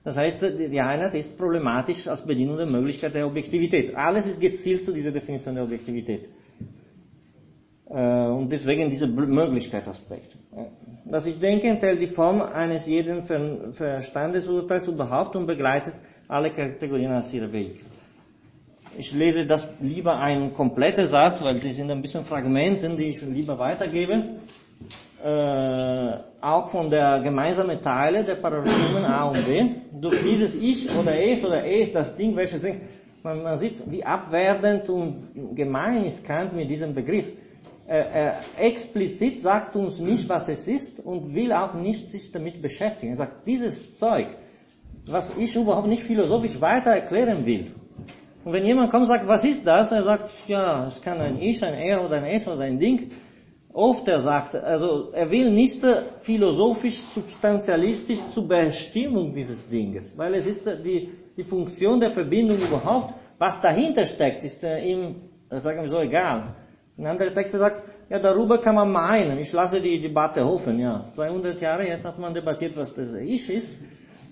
Das 0.04 0.18
heißt, 0.18 0.42
die 0.42 0.82
Einheit 0.82 1.14
ist 1.14 1.38
problematisch 1.38 2.08
als 2.08 2.26
Bedienung 2.26 2.58
der 2.58 2.66
Möglichkeit 2.66 3.14
der 3.14 3.28
Objektivität. 3.28 3.96
Alles 3.96 4.26
ist 4.26 4.40
gezielt 4.42 4.84
zu 4.84 4.92
dieser 4.92 5.12
Definition 5.12 5.56
der 5.56 5.64
Objektivität. 5.64 6.28
Äh, 7.88 8.28
und 8.28 8.50
deswegen 8.52 8.90
dieser 8.90 9.08
Möglichkeitsaspekt. 9.08 10.36
Was 11.06 11.28
ich 11.28 11.40
denke, 11.40 11.68
enthält 11.68 12.02
die 12.02 12.08
Form 12.08 12.42
eines 12.42 12.88
jeden 12.88 13.24
Verstandesurteils 13.74 14.88
überhaupt 14.88 15.36
und 15.36 15.46
begleitet 15.46 15.94
alle 16.28 16.52
Kategorien 16.52 17.12
als 17.12 17.32
ihre 17.34 17.52
Weg. 17.52 17.84
Ich 18.98 19.14
lese 19.14 19.46
das 19.46 19.68
lieber 19.80 20.18
einen 20.18 20.54
kompletten 20.54 21.08
Satz, 21.08 21.42
weil 21.42 21.60
die 21.60 21.72
sind 21.72 21.92
ein 21.92 22.02
bisschen 22.02 22.26
Fragmenten, 22.26 22.98
die 22.98 23.10
ich 23.10 23.22
lieber 23.22 23.58
weitergebe 23.60 24.24
äh, 25.24 26.18
auch 26.42 26.70
von 26.70 26.90
der 26.90 27.20
gemeinsamen 27.20 27.82
Teile 27.82 28.24
der 28.24 28.36
Paradigmen 28.36 29.06
A 29.06 29.26
und 29.26 29.46
B, 29.46 29.70
durch 30.00 30.22
dieses 30.24 30.56
Ich 30.56 30.90
oder 30.96 31.16
Es 31.16 31.44
oder 31.44 31.66
Es, 31.66 31.92
das 31.94 32.16
Ding, 32.16 32.36
welches 32.36 32.62
Ding, 32.62 32.82
man, 33.24 33.44
man 33.44 33.58
sieht, 33.58 33.84
wie 33.90 34.04
abwertend 34.04 34.90
und 34.90 35.56
gemein 35.56 36.06
ist 36.06 36.26
Kant 36.26 36.54
mit 36.54 36.70
diesem 36.70 36.94
Begriff. 36.94 37.26
Er, 37.88 38.06
er 38.08 38.36
explizit 38.58 39.40
sagt 39.40 39.76
uns 39.76 40.00
nicht, 40.00 40.28
was 40.30 40.48
es 40.48 40.68
ist 40.68 41.06
und 41.06 41.36
will 41.36 41.52
auch 41.52 41.74
nicht 41.74 42.10
sich 42.10 42.32
damit 42.32 42.62
beschäftigen. 42.62 43.14
Er 43.14 43.18
sagt, 43.18 43.46
dieses 43.46 43.96
Zeug, 43.96 44.28
was 45.06 45.36
ich 45.38 45.56
überhaupt 45.56 45.88
nicht 45.88 46.04
philosophisch 46.04 46.60
weiter 46.60 46.92
erklären 46.92 47.46
will. 47.46 47.72
Und 48.44 48.54
wenn 48.54 48.66
jemand 48.66 48.90
kommt 48.90 49.04
und 49.04 49.08
sagt, 49.08 49.28
was 49.28 49.44
ist 49.44 49.66
das? 49.68 49.92
Er 49.92 50.04
sagt, 50.04 50.30
ja, 50.48 50.88
es 50.88 51.02
kann 51.02 51.20
ein 51.20 51.40
Ich, 51.40 51.62
ein 51.64 51.76
Er 51.76 52.04
oder 52.04 52.18
ein 52.18 52.26
Es 52.26 52.48
oder 52.48 52.62
ein 52.62 52.80
Ding 52.80 53.12
oft 53.74 54.08
er 54.08 54.20
sagt, 54.20 54.56
also 54.56 55.12
er 55.14 55.30
will 55.30 55.50
nicht 55.52 55.84
philosophisch, 56.22 57.00
substantialistisch 57.14 58.20
zur 58.34 58.48
Bestimmung 58.48 59.34
dieses 59.34 59.68
Dinges, 59.70 60.18
weil 60.18 60.36
es 60.36 60.46
ist 60.46 60.66
die, 60.66 61.10
die 61.38 61.44
Funktion 61.44 62.00
der 62.00 62.12
Verbindung 62.12 62.58
überhaupt, 62.58 63.14
was 63.38 63.62
dahinter 63.62 64.06
steckt, 64.06 64.44
ist 64.44 64.62
ihm, 64.64 65.16
sagen 65.50 65.82
wir 65.82 65.88
so, 65.88 66.00
egal. 66.00 66.56
Ein 66.98 67.08
anderer 67.08 67.34
Text 67.34 67.54
sagt, 67.54 67.84
ja, 68.10 68.20
darüber 68.20 68.60
kann 68.60 68.76
man 68.76 68.92
meinen, 68.92 69.40
ich 69.40 69.52
lasse 69.54 69.80
die 69.80 70.00
Debatte 70.00 70.46
offen, 70.46 70.78
ja. 70.80 71.06
200 71.12 71.60
Jahre 71.62 71.88
jetzt 71.88 72.04
hat 72.04 72.20
man 72.20 72.34
debattiert, 72.34 72.76
was 72.76 72.94
das 72.94 73.14
Ich 73.14 73.50
ist, 73.50 73.70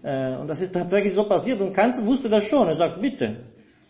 äh, 0.04 0.36
und 0.36 0.48
das 0.48 0.62
ist 0.62 0.74
tatsächlich 0.74 1.14
so 1.14 1.24
passiert, 1.24 1.62
und 1.62 1.74
Kant 1.74 2.06
wusste 2.06 2.30
das 2.30 2.44
schon, 2.44 2.68
er 2.68 2.76
sagt, 2.76 3.02
bitte, 3.02 3.38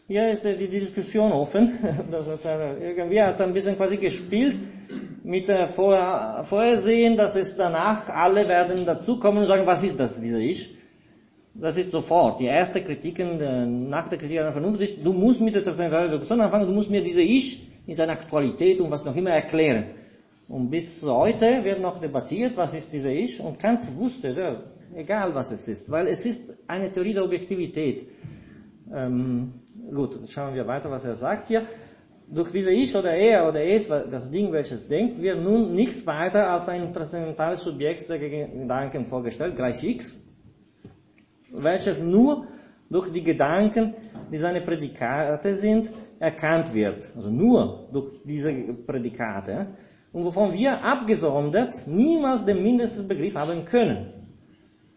hier 0.07 0.29
ist 0.29 0.43
die, 0.43 0.55
die 0.55 0.67
Diskussion 0.67 1.31
offen, 1.31 1.79
das 2.11 2.27
hat 2.27 2.45
er, 2.45 2.79
irgendwie 2.79 3.21
hat 3.21 3.39
er 3.39 3.47
ein 3.47 3.53
bisschen 3.53 3.75
quasi 3.75 3.97
gespielt, 3.97 4.55
mit 5.23 5.47
der 5.47 5.67
Vorhersehen, 5.67 7.17
dass 7.17 7.35
es 7.35 7.55
danach 7.55 8.09
alle 8.09 8.47
werden 8.47 8.85
dazukommen 8.85 9.41
und 9.41 9.47
sagen, 9.47 9.65
was 9.65 9.83
ist 9.83 9.99
das, 9.99 10.19
dieser 10.19 10.39
Ich? 10.39 10.75
das 11.59 11.77
ist 11.77 11.91
sofort. 11.91 12.39
Die 12.39 12.45
erste 12.45 12.81
Kritik 12.81 13.19
nach 13.19 14.09
der 14.09 14.17
Kritik 14.17 14.37
an 14.37 14.45
der 14.45 14.53
Vernunft 14.53 14.81
ist, 14.81 15.03
du 15.03 15.13
musst 15.13 15.41
mit 15.41 15.55
der 15.55 15.63
transzendentalen 15.63 16.11
Reduktion 16.11 16.41
anfangen, 16.41 16.67
du 16.67 16.73
musst 16.73 16.89
mir 16.89 17.03
diese 17.03 17.21
Ich 17.21 17.67
in 17.85 17.95
seiner 17.95 18.13
Aktualität 18.13 18.79
und 18.81 18.91
was 18.91 19.03
noch 19.03 19.15
immer 19.15 19.31
erklären. 19.31 19.85
Und 20.47 20.69
bis 20.69 21.03
heute 21.03 21.63
wird 21.63 21.81
noch 21.81 21.99
debattiert, 21.99 22.57
was 22.57 22.73
ist 22.73 22.91
diese 22.91 23.11
Ich, 23.11 23.39
und 23.39 23.59
Kant 23.59 23.95
wusste, 23.95 24.29
ja, 24.29 24.63
egal 24.95 25.33
was 25.35 25.51
es 25.51 25.67
ist, 25.67 25.91
weil 25.91 26.07
es 26.07 26.25
ist 26.25 26.57
eine 26.67 26.91
Theorie 26.91 27.13
der 27.13 27.23
Objektivität. 27.23 28.05
Ähm, 28.91 29.53
gut, 29.93 30.17
schauen 30.27 30.55
wir 30.55 30.65
weiter, 30.65 30.89
was 30.89 31.05
er 31.05 31.15
sagt 31.15 31.47
hier. 31.47 31.67
Durch 32.31 32.51
diese 32.51 32.71
Ich 32.71 32.95
oder 32.95 33.13
Er 33.13 33.47
oder 33.47 33.63
Es, 33.63 33.87
das 33.87 34.29
Ding, 34.29 34.51
welches 34.51 34.87
denkt, 34.87 35.19
wird 35.19 35.43
nun 35.43 35.73
nichts 35.73 36.05
weiter 36.05 36.51
als 36.51 36.69
ein 36.69 36.93
transzendentales 36.93 37.63
Subjekt 37.63 38.07
der 38.07 38.19
Gedanken 38.19 39.07
vorgestellt, 39.07 39.55
gleich 39.55 39.83
X, 39.83 40.15
welches 41.51 41.99
nur 41.99 42.45
durch 42.89 43.11
die 43.11 43.23
Gedanken, 43.23 43.95
die 44.31 44.37
seine 44.37 44.61
Prädikate 44.61 45.55
sind, 45.55 45.91
erkannt 46.19 46.71
wird. 46.73 47.11
Also 47.15 47.29
nur 47.31 47.87
durch 47.91 48.21
diese 48.25 48.51
Prädikate. 48.85 49.67
Und 50.11 50.25
wovon 50.25 50.53
wir 50.53 50.83
abgesondert 50.83 51.87
niemals 51.87 52.45
den 52.45 52.61
mindesten 52.61 53.07
Begriff 53.07 53.35
haben 53.35 53.65
können. 53.65 54.13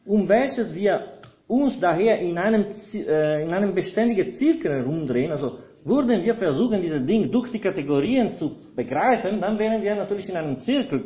Um 0.04 0.28
welches 0.28 0.74
wir 0.74 1.18
uns 1.46 1.78
daher 1.80 2.18
in 2.18 2.36
einem, 2.38 2.66
äh, 2.94 3.42
in 3.42 3.52
einem 3.52 3.74
beständigen 3.74 4.30
Zirkel 4.30 4.72
herumdrehen, 4.72 5.30
also 5.30 5.58
würden 5.84 6.24
wir 6.24 6.34
versuchen, 6.34 6.80
dieses 6.80 7.04
Ding 7.04 7.30
durch 7.30 7.50
die 7.50 7.58
Kategorien 7.58 8.30
zu 8.30 8.56
begreifen, 8.74 9.40
dann 9.40 9.58
wären 9.58 9.82
wir 9.82 9.94
natürlich 9.94 10.28
in 10.28 10.36
einem 10.36 10.56
Zirkel. 10.56 11.04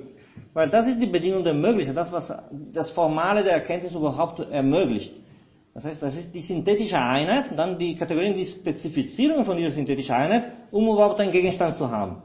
Weil 0.53 0.69
das 0.69 0.87
ist 0.87 1.01
die 1.01 1.07
Bedingung 1.07 1.45
der 1.45 1.55
Möglichkeit, 1.55 1.97
das, 1.97 2.13
was 2.13 2.33
das 2.73 2.91
Formale 2.91 3.43
der 3.43 3.53
Erkenntnis 3.53 3.95
überhaupt 3.95 4.41
ermöglicht. 4.41 5.13
Das 5.75 5.85
heißt, 5.85 6.03
das 6.03 6.17
ist 6.17 6.35
die 6.35 6.41
synthetische 6.41 6.99
Einheit, 6.99 7.51
dann 7.55 7.79
die 7.79 7.95
Kategorien, 7.95 8.35
die 8.35 8.47
Spezifizierung 8.47 9.45
von 9.45 9.59
dieser 9.59 9.71
synthetischen 9.71 10.15
Einheit, 10.15 10.51
um 10.71 10.89
überhaupt 10.89 11.21
einen 11.21 11.33
Gegenstand 11.33 11.75
zu 11.75 11.91
haben. 11.91 12.23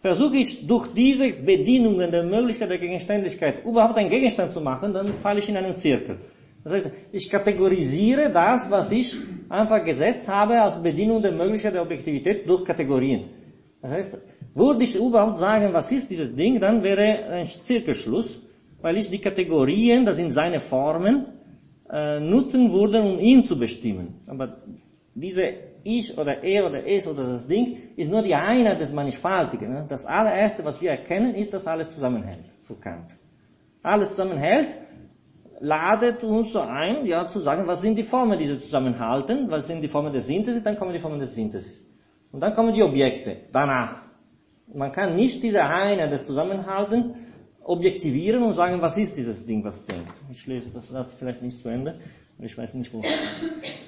Versuche 0.00 0.36
ich 0.36 0.66
durch 0.66 0.88
diese 0.94 1.32
Bedienungen 1.32 2.10
der 2.10 2.24
Möglichkeit 2.24 2.70
der 2.70 2.78
Gegenständlichkeit 2.78 3.64
überhaupt 3.64 3.98
einen 3.98 4.10
Gegenstand 4.10 4.50
zu 4.50 4.60
machen, 4.60 4.92
dann 4.92 5.14
falle 5.22 5.38
ich 5.38 5.48
in 5.48 5.56
einen 5.56 5.74
Zirkel. 5.74 6.18
Das 6.64 6.72
heißt, 6.72 6.90
ich 7.12 7.30
kategorisiere 7.30 8.30
das, 8.30 8.70
was 8.70 8.90
ich 8.90 9.16
einfach 9.48 9.84
gesetzt 9.84 10.28
habe, 10.28 10.60
als 10.60 10.82
Bedienung 10.82 11.22
der 11.22 11.32
Möglichkeit 11.32 11.74
der 11.74 11.82
Objektivität 11.82 12.48
durch 12.48 12.64
Kategorien. 12.64 13.24
Das 13.80 13.92
heißt, 13.92 14.18
würde 14.54 14.84
ich 14.84 14.96
überhaupt 14.96 15.38
sagen, 15.38 15.72
was 15.72 15.90
ist 15.92 16.10
dieses 16.10 16.34
Ding, 16.34 16.58
dann 16.60 16.82
wäre 16.82 17.30
ein 17.30 17.46
Zirkelschluss, 17.46 18.40
weil 18.80 18.96
ich 18.96 19.08
die 19.08 19.20
Kategorien, 19.20 20.04
das 20.04 20.16
sind 20.16 20.32
seine 20.32 20.60
Formen, 20.60 21.26
äh, 21.90 22.20
nutzen 22.20 22.72
würden, 22.72 23.02
um 23.02 23.18
ihn 23.18 23.44
zu 23.44 23.58
bestimmen. 23.58 24.20
Aber 24.26 24.58
diese 25.14 25.44
Ich 25.84 26.16
oder 26.18 26.42
Er 26.42 26.66
oder 26.66 26.86
Es 26.86 27.06
oder 27.06 27.24
das 27.24 27.46
Ding 27.46 27.78
ist 27.96 28.10
nur 28.10 28.22
die 28.22 28.34
Einheit 28.34 28.80
des 28.80 28.92
Mannigfaltigen. 28.92 29.72
Ne? 29.72 29.86
Das 29.88 30.04
allererste, 30.04 30.64
was 30.64 30.80
wir 30.80 30.90
erkennen, 30.90 31.34
ist, 31.34 31.52
dass 31.54 31.66
alles 31.66 31.90
zusammenhält, 31.94 32.54
für 32.64 32.74
Kant. 32.74 33.16
Alles 33.82 34.10
zusammenhält, 34.10 34.76
ladet 35.60 36.22
uns 36.24 36.52
so 36.52 36.60
ein, 36.60 37.06
ja, 37.06 37.26
zu 37.26 37.40
sagen, 37.40 37.66
was 37.66 37.80
sind 37.80 37.96
die 37.96 38.04
Formen, 38.04 38.38
die 38.38 38.46
sie 38.46 38.58
zusammenhalten, 38.60 39.50
was 39.50 39.66
sind 39.66 39.82
die 39.82 39.88
Formen 39.88 40.12
der 40.12 40.20
Synthesis, 40.20 40.62
dann 40.62 40.76
kommen 40.76 40.92
die 40.92 41.00
Formen 41.00 41.18
der 41.18 41.28
Synthesis. 41.28 41.82
Und 42.30 42.40
dann 42.40 42.54
kommen 42.54 42.72
die 42.72 42.82
Objekte, 42.82 43.36
danach. 43.52 44.02
Man 44.72 44.92
kann 44.92 45.16
nicht 45.16 45.42
diese 45.42 45.62
Einheit 45.62 46.12
des 46.12 46.26
Zusammenhalten 46.26 47.14
objektivieren 47.64 48.42
und 48.42 48.52
sagen, 48.52 48.80
was 48.80 48.96
ist 48.96 49.16
dieses 49.16 49.44
Ding, 49.44 49.64
was 49.64 49.84
denkt. 49.84 50.12
Ich 50.30 50.46
lese 50.46 50.70
das, 50.70 50.90
das 50.90 51.12
vielleicht 51.14 51.42
nicht 51.42 51.58
zu 51.58 51.68
Ende, 51.68 51.98
ich 52.38 52.56
weiß 52.56 52.74
nicht 52.74 52.92
wo. 52.92 53.02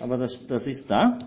Aber 0.01 0.17
das, 0.17 0.47
das 0.47 0.67
ist 0.67 0.91
da. 0.91 1.19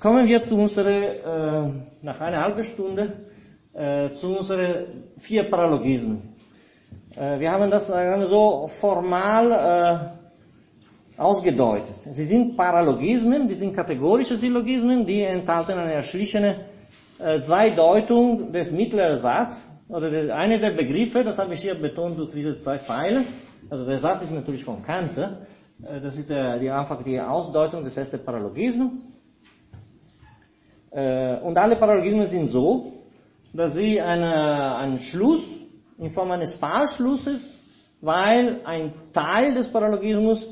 Kommen 0.00 0.26
wir 0.26 0.42
zu 0.42 0.56
unserer, 0.56 1.66
äh, 1.66 1.70
nach 2.02 2.20
einer 2.20 2.42
halben 2.42 2.62
Stunde, 2.64 3.26
äh, 3.72 4.10
zu 4.12 4.38
unseren 4.38 5.04
vier 5.18 5.44
Paralogismen. 5.44 6.35
Äh, 7.16 7.40
wir 7.40 7.50
haben 7.50 7.70
das 7.70 7.88
äh, 7.88 8.26
so 8.26 8.70
formal 8.80 9.50
äh, 11.18 11.20
ausgedeutet. 11.20 11.96
Sie 12.10 12.26
sind 12.26 12.56
Paralogismen, 12.56 13.48
die 13.48 13.54
sind 13.54 13.74
kategorische 13.74 14.36
Syllogismen, 14.36 15.06
die 15.06 15.22
enthalten 15.22 15.72
eine 15.72 15.92
erschlichene 15.94 16.66
äh, 17.18 17.40
Zweideutung 17.40 18.52
des 18.52 18.70
mittleren 18.70 19.16
Satzes 19.18 19.66
oder 19.88 20.10
der, 20.10 20.36
eine 20.36 20.58
der 20.58 20.72
Begriffe, 20.72 21.24
das 21.24 21.38
habe 21.38 21.54
ich 21.54 21.60
hier 21.60 21.74
betont 21.74 22.18
durch 22.18 22.32
diese 22.32 22.58
zwei 22.58 22.78
Pfeile, 22.78 23.24
also 23.70 23.86
der 23.86 23.98
Satz 23.98 24.22
ist 24.22 24.32
natürlich 24.32 24.64
von 24.64 24.82
Kant, 24.82 25.16
äh, 25.16 26.00
das 26.02 26.18
ist 26.18 26.28
die, 26.28 26.70
einfach 26.70 27.02
die 27.02 27.18
Ausdeutung 27.18 27.82
des 27.82 27.96
ersten 27.96 28.22
Paralogismus. 28.22 28.90
Äh, 30.90 31.38
und 31.40 31.56
alle 31.56 31.76
Paralogismen 31.76 32.26
sind 32.26 32.48
so, 32.48 32.92
dass 33.54 33.74
sie 33.74 34.00
eine, 34.00 34.76
einen 34.76 34.98
Schluss 34.98 35.55
in 35.98 36.10
Form 36.10 36.30
eines 36.30 36.54
Fallschlusses, 36.54 37.60
weil 38.00 38.60
ein 38.64 38.92
Teil 39.12 39.54
des 39.54 39.68
Paralogismus 39.68 40.48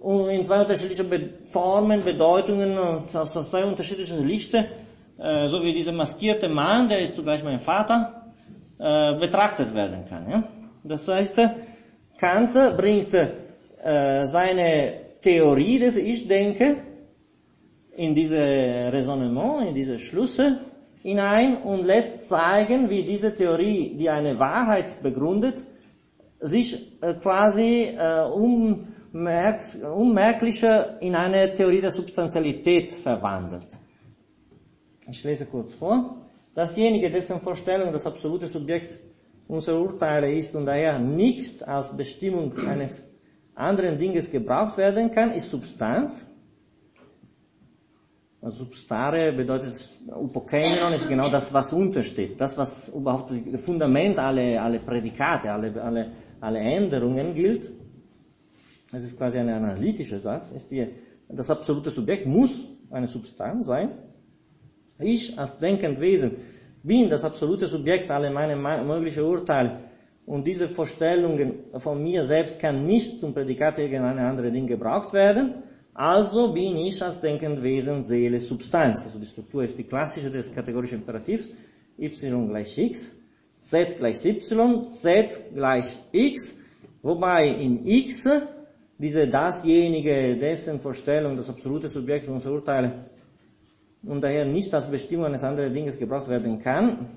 in 0.00 0.44
zwei 0.44 0.60
unterschiedliche 0.60 1.04
Formen, 1.52 2.04
Bedeutungen 2.04 2.78
und 2.78 3.16
aus 3.16 3.32
zwei 3.50 3.64
unterschiedlichen 3.64 4.24
Lichter, 4.24 4.66
äh, 5.18 5.48
so 5.48 5.62
wie 5.62 5.72
dieser 5.72 5.92
maskierte 5.92 6.48
Mann, 6.48 6.88
der 6.88 7.00
ist 7.00 7.14
zugleich 7.14 7.42
mein 7.42 7.60
Vater, 7.60 8.24
äh, 8.78 9.18
betrachtet 9.18 9.74
werden 9.74 10.04
kann. 10.08 10.30
Ja? 10.30 10.44
Das 10.82 11.08
heißt, 11.08 11.40
Kant 12.18 12.52
bringt 12.76 13.14
äh, 13.14 14.26
seine 14.26 14.94
Theorie 15.22 15.78
des 15.78 15.96
Ich-Denken 15.96 16.82
in 17.96 18.14
diese 18.14 18.38
Raisonnement, 18.92 19.68
in 19.68 19.74
diese 19.74 19.98
Schlüsse 19.98 20.60
hinein 21.04 21.58
und 21.62 21.84
lässt 21.84 22.28
zeigen, 22.28 22.88
wie 22.88 23.04
diese 23.04 23.34
Theorie, 23.34 23.94
die 23.96 24.08
eine 24.08 24.38
Wahrheit 24.38 25.02
begründet, 25.02 25.62
sich 26.40 26.98
äh, 27.02 27.14
quasi 27.14 27.94
äh, 27.94 28.22
unmerklicher 29.12 31.00
in 31.02 31.14
eine 31.14 31.52
Theorie 31.54 31.82
der 31.82 31.90
Substantialität 31.90 32.90
verwandelt. 32.90 33.66
Ich 35.08 35.22
lese 35.22 35.44
kurz 35.44 35.74
vor. 35.74 36.16
Dasjenige, 36.54 37.10
dessen 37.10 37.38
Vorstellung 37.40 37.92
das 37.92 38.06
absolute 38.06 38.46
Subjekt 38.46 38.98
unserer 39.46 39.80
Urteile 39.80 40.32
ist 40.32 40.56
und 40.56 40.64
daher 40.64 40.98
nicht 40.98 41.62
als 41.68 41.94
Bestimmung 41.94 42.56
eines 42.66 43.06
anderen 43.54 43.98
Dinges 43.98 44.30
gebraucht 44.30 44.78
werden 44.78 45.10
kann, 45.10 45.32
ist 45.32 45.50
Substanz. 45.50 46.26
Substare 48.50 49.32
bedeutet, 49.32 49.74
Upokeimenon 50.06 50.92
ist 50.92 51.08
genau 51.08 51.30
das, 51.30 51.52
was 51.52 51.72
untersteht. 51.72 52.40
Das, 52.40 52.56
was 52.58 52.88
überhaupt 52.90 53.30
das 53.30 53.60
Fundament 53.62 54.18
aller 54.18 54.62
alle 54.62 54.80
Prädikate, 54.80 55.50
alle, 55.50 55.82
alle, 55.82 56.12
alle 56.40 56.58
Änderungen 56.58 57.34
gilt. 57.34 57.70
Das 58.92 59.02
ist 59.02 59.16
quasi 59.16 59.38
ein 59.38 59.48
analytischer 59.48 60.20
Satz. 60.20 60.50
Ist 60.50 60.70
die, 60.70 60.86
das 61.28 61.50
absolute 61.50 61.90
Subjekt 61.90 62.26
muss 62.26 62.68
eine 62.90 63.06
Substanz 63.06 63.66
sein. 63.66 63.92
Ich 64.98 65.38
als 65.38 65.58
denkend 65.58 66.00
Wesen 66.00 66.32
bin 66.82 67.08
das 67.08 67.24
absolute 67.24 67.66
Subjekt 67.66 68.10
aller 68.10 68.30
meiner 68.30 68.56
möglichen 68.84 69.24
Urteile 69.24 69.80
und 70.26 70.46
diese 70.46 70.68
Vorstellungen 70.68 71.64
von 71.78 72.02
mir 72.02 72.24
selbst 72.24 72.58
kann 72.58 72.86
nicht 72.86 73.18
zum 73.18 73.34
Prädikat 73.34 73.78
irgendeiner 73.78 74.28
anderen 74.28 74.52
Ding 74.52 74.66
gebraucht 74.66 75.12
werden. 75.12 75.62
Also 75.94 76.52
bin 76.52 76.76
ich 76.76 77.00
als 77.00 77.20
denkend 77.20 77.62
Wesen, 77.62 78.02
Seele, 78.02 78.40
Substanz. 78.40 79.04
Also 79.04 79.18
die 79.18 79.26
Struktur 79.26 79.62
ist 79.62 79.78
die 79.78 79.84
klassische 79.84 80.30
des 80.30 80.52
kategorischen 80.52 80.98
Imperativs. 80.98 81.48
y 81.96 82.48
gleich 82.48 82.76
x, 82.76 83.12
z 83.62 83.96
gleich 83.96 84.24
y, 84.24 84.88
z 84.88 85.54
gleich 85.54 85.96
x, 86.10 86.56
wobei 87.00 87.46
in 87.48 87.86
x 87.86 88.28
diese 88.98 89.28
dasjenige, 89.28 90.36
dessen 90.36 90.80
Vorstellung, 90.80 91.36
das 91.36 91.48
absolute 91.48 91.88
Subjekt 91.88 92.28
unserer 92.28 92.54
Urteile 92.54 93.06
und 94.02 94.20
daher 94.20 94.44
nicht 94.44 94.72
als 94.74 94.90
Bestimmung 94.90 95.26
eines 95.26 95.44
anderen 95.44 95.72
Dinges 95.72 95.98
gebraucht 95.98 96.28
werden 96.28 96.58
kann. 96.58 97.08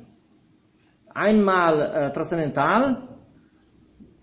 Einmal 1.14 1.82
äh, 1.82 2.12
transzendental, 2.12 3.17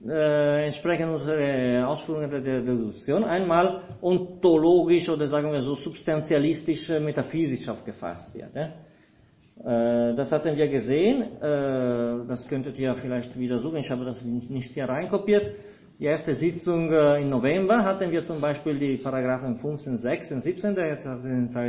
äh, 0.06 0.66
entsprechend 0.66 1.12
unsere 1.12 1.86
Ausführungen 1.86 2.30
der 2.30 2.40
Deduktion, 2.40 3.24
einmal 3.24 3.80
ontologisch 4.02 5.08
oder 5.08 5.26
sagen 5.26 5.50
wir 5.50 5.60
so 5.60 5.74
substantialistisch, 5.74 6.90
äh, 6.90 7.00
metaphysisch 7.00 7.68
aufgefasst 7.68 8.34
wird. 8.34 8.54
Ja? 8.54 10.10
Äh, 10.10 10.14
das 10.14 10.30
hatten 10.30 10.56
wir 10.56 10.68
gesehen, 10.68 11.22
äh, 11.40 12.26
das 12.28 12.46
könntet 12.48 12.78
ihr 12.78 12.94
vielleicht 12.96 13.38
wieder 13.38 13.58
suchen, 13.58 13.78
ich 13.78 13.90
habe 13.90 14.04
das 14.04 14.24
nicht 14.24 14.74
hier 14.74 14.84
reinkopiert. 14.84 15.50
Die 15.98 16.06
erste 16.06 16.34
Sitzung 16.34 16.90
im 16.90 17.30
November 17.30 17.84
hatten 17.84 18.10
wir 18.10 18.24
zum 18.24 18.40
Beispiel 18.40 18.76
die 18.76 18.96
Paragraphen 18.96 19.56
15, 19.56 19.96
16, 19.96 20.40
17 20.40 20.74
der 20.74 20.96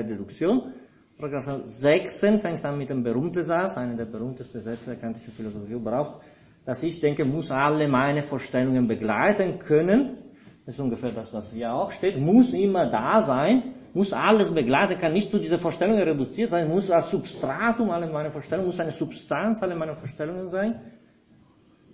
Deduktion. 0.04 0.74
Paragraph 1.20 1.62
16 1.66 2.40
fängt 2.40 2.66
an 2.66 2.78
mit 2.78 2.90
dem 2.90 3.04
berühmten 3.04 3.44
Satz, 3.44 3.78
einer 3.78 3.96
der 3.96 4.06
berühmtesten 4.06 4.62
Sätze 4.62 4.86
der 4.88 4.96
kantischen 4.96 5.32
Philosophie 5.32 5.74
überhaupt, 5.74 6.24
dass 6.66 6.82
ich 6.82 6.99
denke, 6.99 7.26
muss 7.26 7.51
alle 7.51 7.88
meine 7.88 8.24
Vorstellungen 8.24 8.88
begleiten 8.88 9.59
können, 9.59 10.18
das 10.66 10.76
ist 10.76 10.82
ungefähr 10.82 11.11
das, 11.11 11.32
was 11.32 11.53
hier 11.53 11.72
auch 11.72 11.91
steht, 11.91 12.20
muss 12.20 12.51
immer 12.51 12.88
da 12.89 13.22
sein, 13.22 13.76
muss 13.93 14.11
alles 14.11 14.53
begleiten, 14.53 14.97
kann 14.97 15.13
nicht 15.13 15.30
zu 15.30 15.38
dieser 15.38 15.59
Vorstellung 15.59 15.97
reduziert 15.97 16.49
sein, 16.49 16.68
muss 16.68 16.89
als 16.89 17.11
Substratum 17.11 17.91
alle 17.91 18.07
meine 18.11 18.32
Vorstellungen, 18.32 18.68
muss 18.68 18.80
eine 18.80 18.91
Substanz 18.91 19.61
alle 19.61 19.76
meine 19.76 19.95
Vorstellungen 19.95 20.49
sein. 20.49 20.82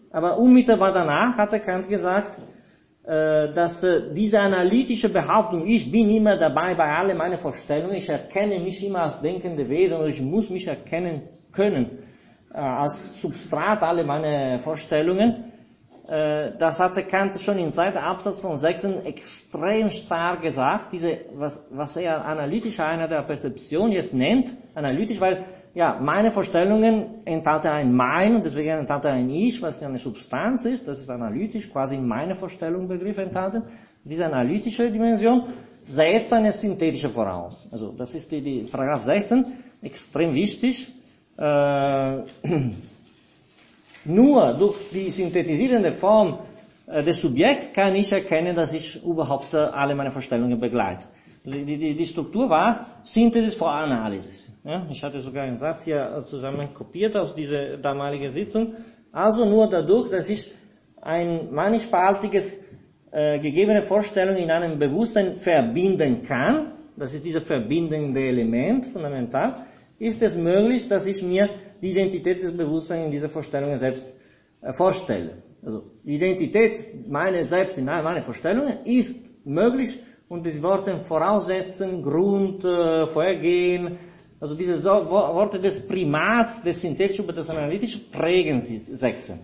Aber 0.09 0.37
unmittelbar 0.37 0.93
danach 0.93 1.37
hat 1.37 1.51
Kant 1.63 1.89
gesagt, 1.89 2.37
äh, 3.03 3.53
dass 3.53 3.83
äh, 3.83 4.13
diese 4.13 4.39
analytische 4.39 5.09
Behauptung, 5.09 5.65
ich 5.65 5.91
bin 5.91 6.09
immer 6.09 6.37
dabei 6.37 6.73
bei 6.75 6.95
all 6.95 7.13
meinen 7.13 7.37
Vorstellungen, 7.37 7.95
ich 7.95 8.09
erkenne 8.09 8.59
mich 8.59 8.83
immer 8.85 9.03
als 9.03 9.21
denkende 9.21 9.67
Wesen 9.67 9.97
und 9.99 10.07
ich 10.07 10.21
muss 10.21 10.49
mich 10.49 10.67
erkennen 10.67 11.23
können 11.51 12.00
äh, 12.53 12.57
als 12.57 13.21
Substrat 13.21 13.83
alle 13.83 14.03
meine 14.03 14.59
Vorstellungen, 14.59 15.45
das 16.07 16.77
hatte 16.77 17.03
Kant 17.03 17.39
schon 17.39 17.57
im 17.57 17.71
zweiten 17.71 17.99
Absatz 17.99 18.41
von 18.41 18.57
6 18.57 18.83
extrem 19.05 19.89
stark 19.91 20.41
gesagt, 20.41 20.91
diese, 20.91 21.19
was, 21.35 21.63
was 21.69 21.95
er 21.95 22.25
analytische 22.25 22.83
Einheit 22.83 23.11
der 23.11 23.21
Perzeption 23.21 23.93
jetzt 23.93 24.13
nennt, 24.13 24.53
analytisch, 24.75 25.21
weil 25.21 25.45
ja, 25.73 25.97
meine 26.01 26.31
Vorstellungen 26.31 27.25
enthalten 27.25 27.67
ein 27.67 27.93
Mein 27.93 28.35
und 28.35 28.45
deswegen 28.45 28.79
enthalten 28.79 29.07
ein 29.07 29.29
Ich, 29.29 29.61
was 29.61 29.81
eine 29.81 29.99
Substanz 29.99 30.65
ist, 30.65 30.87
das 30.87 30.99
ist 30.99 31.09
analytisch, 31.09 31.71
quasi 31.71 31.95
in 31.95 32.05
meine 32.07 32.35
Vorstellung 32.35 32.87
Begriff 32.87 33.17
enthalten. 33.17 33.63
Diese 34.03 34.25
analytische 34.25 34.91
Dimension 34.91 35.45
setzt 35.81 36.33
eine 36.33 36.51
synthetische 36.51 37.09
voraus. 37.09 37.69
Also 37.71 37.93
das 37.93 38.13
ist 38.13 38.29
die, 38.31 38.41
die 38.41 38.63
Paragraph 38.63 39.03
16, 39.03 39.45
extrem 39.81 40.33
wichtig. 40.33 40.91
Äh, 41.41 42.23
nur 44.05 44.53
durch 44.53 44.89
die 44.91 45.09
synthetisierende 45.09 45.93
Form 45.93 46.37
äh, 46.85 47.01
des 47.03 47.19
Subjekts 47.19 47.73
kann 47.73 47.95
ich 47.95 48.11
erkennen, 48.11 48.55
dass 48.55 48.73
ich 48.73 49.03
überhaupt 49.03 49.55
äh, 49.55 49.57
alle 49.57 49.95
meine 49.95 50.11
Vorstellungen 50.11 50.59
begleite. 50.59 51.05
Die, 51.43 51.65
die, 51.65 51.95
die 51.95 52.05
Struktur 52.05 52.47
war 52.47 53.01
Synthesis 53.01 53.55
vor 53.55 53.71
Analysis. 53.71 54.47
Ja, 54.63 54.85
ich 54.91 55.03
hatte 55.03 55.19
sogar 55.21 55.43
einen 55.45 55.57
Satz 55.57 55.83
hier 55.83 56.23
zusammen 56.25 56.71
kopiert 56.75 57.17
aus 57.17 57.33
dieser 57.33 57.77
damaligen 57.77 58.29
Sitzung. 58.29 58.75
Also 59.11 59.43
nur 59.43 59.67
dadurch, 59.67 60.11
dass 60.11 60.29
ich 60.29 60.51
ein 61.01 61.51
mannigfaltiges 61.51 62.59
äh, 63.11 63.39
gegebene 63.39 63.81
Vorstellung 63.81 64.35
in 64.35 64.51
einem 64.51 64.77
Bewusstsein 64.77 65.37
verbinden 65.37 66.21
kann, 66.21 66.73
das 66.95 67.15
ist 67.15 67.25
dieses 67.25 67.43
verbindende 67.43 68.21
Element 68.21 68.85
fundamental, 68.87 69.65
ist 70.01 70.21
es 70.21 70.35
möglich, 70.35 70.87
dass 70.87 71.05
ich 71.05 71.21
mir 71.21 71.49
die 71.81 71.91
Identität 71.91 72.41
des 72.41 72.55
Bewusstseins 72.55 73.05
in 73.05 73.11
dieser 73.11 73.29
Vorstellung 73.29 73.75
selbst 73.77 74.15
äh, 74.61 74.73
vorstelle. 74.73 75.33
Also 75.63 75.83
die 76.03 76.15
Identität 76.15 77.07
meines 77.07 77.49
Selbst 77.49 77.77
in 77.77 77.85
meinen 77.85 78.23
Vorstellungen 78.23 78.83
ist 78.85 79.19
möglich, 79.45 79.99
und 80.31 80.45
die 80.45 80.63
Worte 80.63 81.01
voraussetzen, 81.01 82.01
Grund, 82.01 82.63
äh, 82.63 83.05
Vorgehen, 83.07 83.97
also 84.39 84.55
diese 84.55 84.81
Worte 84.81 85.59
des 85.59 85.85
Primats, 85.85 86.63
des 86.63 86.81
Synthetischen 86.81 87.25
über 87.25 87.33
das 87.33 87.49
Analytische 87.49 87.99
prägen 88.09 88.59
sie 88.59 88.81
Sechsen. 88.93 89.39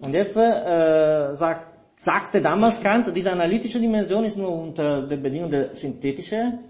Und 0.00 0.14
jetzt 0.14 0.36
äh, 0.36 1.34
sagt, 1.34 1.66
sagte 1.96 2.40
damals 2.40 2.80
Kant, 2.80 3.10
diese 3.16 3.32
analytische 3.32 3.80
Dimension 3.80 4.24
ist 4.24 4.36
nur 4.36 4.52
unter 4.52 5.08
der 5.08 5.16
Bedingung 5.16 5.50
der 5.50 5.74
synthetische, 5.74 6.60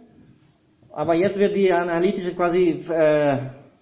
aber 0.96 1.14
jetzt 1.14 1.38
wird 1.38 1.54
die 1.54 1.70
analytische 1.70 2.34
quasi 2.34 2.70
äh, 2.88 3.36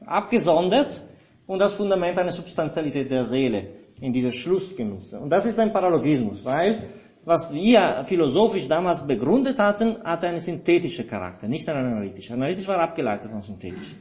abgesondert 0.05 1.01
und 1.47 1.61
das 1.61 1.73
Fundament 1.75 2.19
einer 2.19 2.33
Substantialität 2.33 3.09
der 3.09 3.23
Seele 3.23 3.69
in 4.01 4.12
dieser 4.12 4.33
Schluss 4.33 4.75
genutzt. 4.75 5.15
Und 5.15 5.31
das 5.31 5.47
ist 5.47 5.57
ein 5.61 5.73
Paralogismus, 5.73 6.45
weil 6.45 6.89
was 7.25 7.53
wir 7.53 8.05
philosophisch 8.09 8.67
damals 8.67 9.07
begründet 9.07 9.61
hatten, 9.61 10.03
hatte 10.03 10.27
einen 10.27 10.41
synthetischen 10.41 11.07
Charakter, 11.07 11.47
nicht 11.47 11.69
einen 11.69 11.87
analytischen. 11.93 12.35
Analytisch 12.35 12.67
war 12.67 12.81
abgeleitet 12.81 13.31
von 13.31 13.43
synthetisch. 13.43 13.95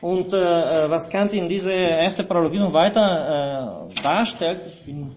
Und 0.00 0.34
äh, 0.34 0.38
äh 0.38 0.90
was 0.90 1.08
Kant 1.08 1.32
in 1.32 1.48
diese 1.48 1.70
erste 1.70 2.24
Paralogismus 2.24 2.72
weiter 2.72 3.88
äh, 3.88 4.02
darstellt, 4.02 4.62
ich 4.66 4.84
bin 4.84 5.14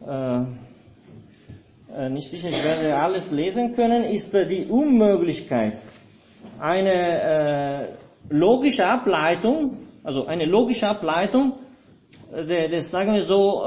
äh, 0.00 0.71
nicht 2.10 2.28
sicher, 2.28 2.48
ich 2.48 2.62
werde 2.64 2.96
alles 2.96 3.30
lesen 3.30 3.72
können, 3.74 4.04
ist 4.04 4.32
äh, 4.34 4.46
die 4.46 4.66
Unmöglichkeit, 4.66 5.80
eine 6.58 7.96
logische 8.28 8.86
Ableitung, 8.86 9.76
also 10.04 10.26
eine 10.26 10.44
logische 10.46 10.86
Ableitung, 10.86 11.54
des, 12.30 12.90
sagen 12.90 13.14
wir 13.14 13.22
so, 13.22 13.62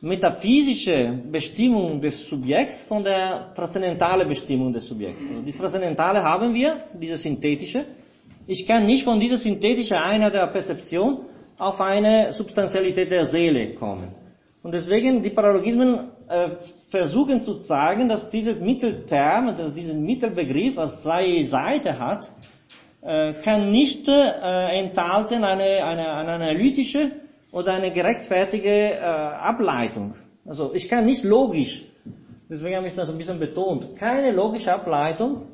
metaphysische 0.00 1.18
Bestimmung 1.30 2.00
des 2.00 2.28
Subjekts 2.28 2.82
von 2.82 3.02
der 3.02 3.52
transzendentalen 3.54 4.28
Bestimmung 4.28 4.72
des 4.72 4.86
Subjekts. 4.86 5.22
Also 5.28 5.42
die 5.42 5.52
transzendentale 5.52 6.22
haben 6.22 6.54
wir, 6.54 6.84
diese 6.94 7.16
synthetische. 7.16 7.84
Ich 8.46 8.66
kann 8.66 8.84
nicht 8.86 9.04
von 9.04 9.18
dieser 9.18 9.36
synthetischen 9.36 9.96
Einheit 9.96 10.34
der 10.34 10.46
Perzeption 10.48 11.20
auf 11.58 11.80
eine 11.80 12.32
Substantialität 12.32 13.10
der 13.10 13.24
Seele 13.24 13.74
kommen. 13.74 14.08
Und 14.62 14.72
deswegen 14.74 15.22
die 15.22 15.30
Paralogismen 15.30 16.10
äh, 16.28 16.50
versuchen 16.88 17.42
zu 17.42 17.58
zeigen, 17.60 18.08
dass 18.08 18.30
dieser 18.30 18.54
Mittelterm, 18.54 19.56
dass 19.56 19.74
dieser 19.74 19.94
Mittelbegriff, 19.94 20.76
was 20.76 21.02
zwei 21.02 21.44
Seiten 21.44 21.98
hat, 21.98 22.30
äh, 23.02 23.34
kann 23.42 23.70
nicht 23.70 24.08
äh, 24.08 24.78
enthalten 24.78 25.44
eine, 25.44 25.84
eine, 25.84 26.12
eine 26.12 26.32
analytische 26.32 27.12
oder 27.52 27.74
eine 27.74 27.90
gerechtfertige 27.90 29.00
Ableitung. 29.00 30.14
Also 30.44 30.74
ich 30.74 30.88
kann 30.88 31.06
nicht 31.06 31.24
logisch, 31.24 31.84
deswegen 32.50 32.76
habe 32.76 32.88
ich 32.88 32.94
das 32.94 33.08
ein 33.08 33.16
bisschen 33.16 33.38
betont, 33.38 33.96
keine 33.96 34.30
logische 34.32 34.74
Ableitung 34.74 35.46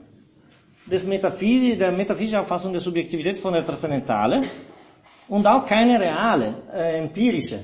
des 0.87 1.05
Metaphysi 1.05 1.77
der 1.77 1.93
metaphysischen 1.93 2.41
Auffassung 2.41 2.73
der 2.73 2.81
Subjektivität 2.81 3.39
von 3.39 3.53
der 3.53 3.65
Transzendentale 3.65 4.43
und 5.29 5.47
auch 5.47 5.65
keine 5.67 6.01
reale, 6.01 6.55
äh, 6.73 6.99
empirische. 6.99 7.61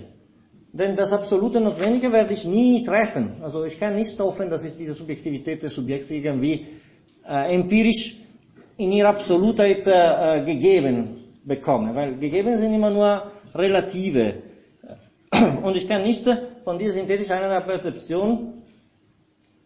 Denn 0.72 0.94
das 0.96 1.12
absolute 1.12 1.60
Notwendige 1.60 2.12
werde 2.12 2.34
ich 2.34 2.44
nie 2.44 2.82
treffen. 2.82 3.42
Also 3.42 3.64
ich 3.64 3.78
kann 3.78 3.94
nicht 3.94 4.18
hoffen, 4.20 4.50
dass 4.50 4.64
ich 4.64 4.76
diese 4.76 4.92
Subjektivität 4.92 5.62
des 5.62 5.74
Subjekts 5.74 6.10
irgendwie 6.10 6.66
äh, 7.26 7.54
empirisch 7.54 8.16
in 8.76 8.92
ihrer 8.92 9.08
Absolutheit 9.08 9.86
äh, 9.86 10.44
gegeben 10.44 11.24
bekomme. 11.44 11.94
Weil 11.94 12.16
gegeben 12.16 12.58
sind 12.58 12.74
immer 12.74 12.90
nur 12.90 13.32
relative. 13.54 14.34
Und 15.62 15.76
ich 15.76 15.88
kann 15.88 16.02
nicht 16.02 16.24
von 16.64 16.78
dieser 16.78 16.92
synthetischen 16.92 17.32
Einheit 17.32 17.62
der 17.62 17.72
Perzeption 17.72 18.62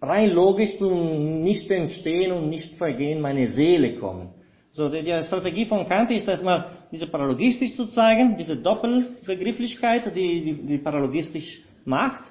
rein 0.00 0.30
logisch 0.30 0.76
zum 0.78 1.42
Nicht-Entstehen 1.42 2.32
und 2.32 2.48
Nicht-Vergehen 2.48 3.20
meine 3.20 3.46
Seele 3.48 3.94
kommen. 3.94 4.30
So, 4.72 4.88
die, 4.88 5.03
die 5.03 5.22
Strategie 5.22 5.66
von 5.66 5.86
Kant 5.86 6.11
ist 6.11 6.28
erstmal 6.28 6.64
diese 6.93 7.07
paralogistisch 7.07 7.74
zu 7.74 7.86
zeigen, 7.86 8.36
diese 8.36 8.57
Doppelbegrifflichkeit, 8.57 10.14
die, 10.14 10.40
die, 10.45 10.53
die 10.53 10.78
paralogistisch 10.78 11.62
macht. 11.86 12.24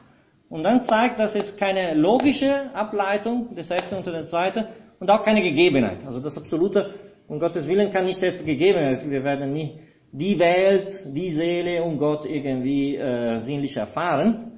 Und 0.49 0.63
dann 0.63 0.85
zeigt, 0.85 1.19
dass 1.19 1.33
es 1.33 1.57
keine 1.57 1.95
logische 1.95 2.73
Ableitung 2.75 3.55
des 3.55 3.71
ersten 3.71 3.95
und 3.95 4.05
des 4.05 4.29
zweiten 4.29 4.65
und 4.99 5.09
auch 5.09 5.23
keine 5.23 5.41
Gegebenheit. 5.41 6.05
Also 6.05 6.19
das 6.19 6.37
Absolute, 6.37 6.93
um 7.27 7.39
Gottes 7.39 7.67
Willen 7.67 7.89
kann 7.89 8.05
nicht 8.05 8.21
jetzt 8.21 8.45
gegeben 8.45 8.95
sein. 8.95 9.09
Wir 9.09 9.23
werden 9.23 9.51
nie 9.51 9.79
die 10.11 10.37
Welt, 10.37 11.07
die 11.07 11.29
Seele 11.29 11.83
und 11.83 11.97
Gott 11.97 12.25
irgendwie 12.25 12.97
äh, 12.97 13.37
sinnlich 13.39 13.77
erfahren. 13.77 14.51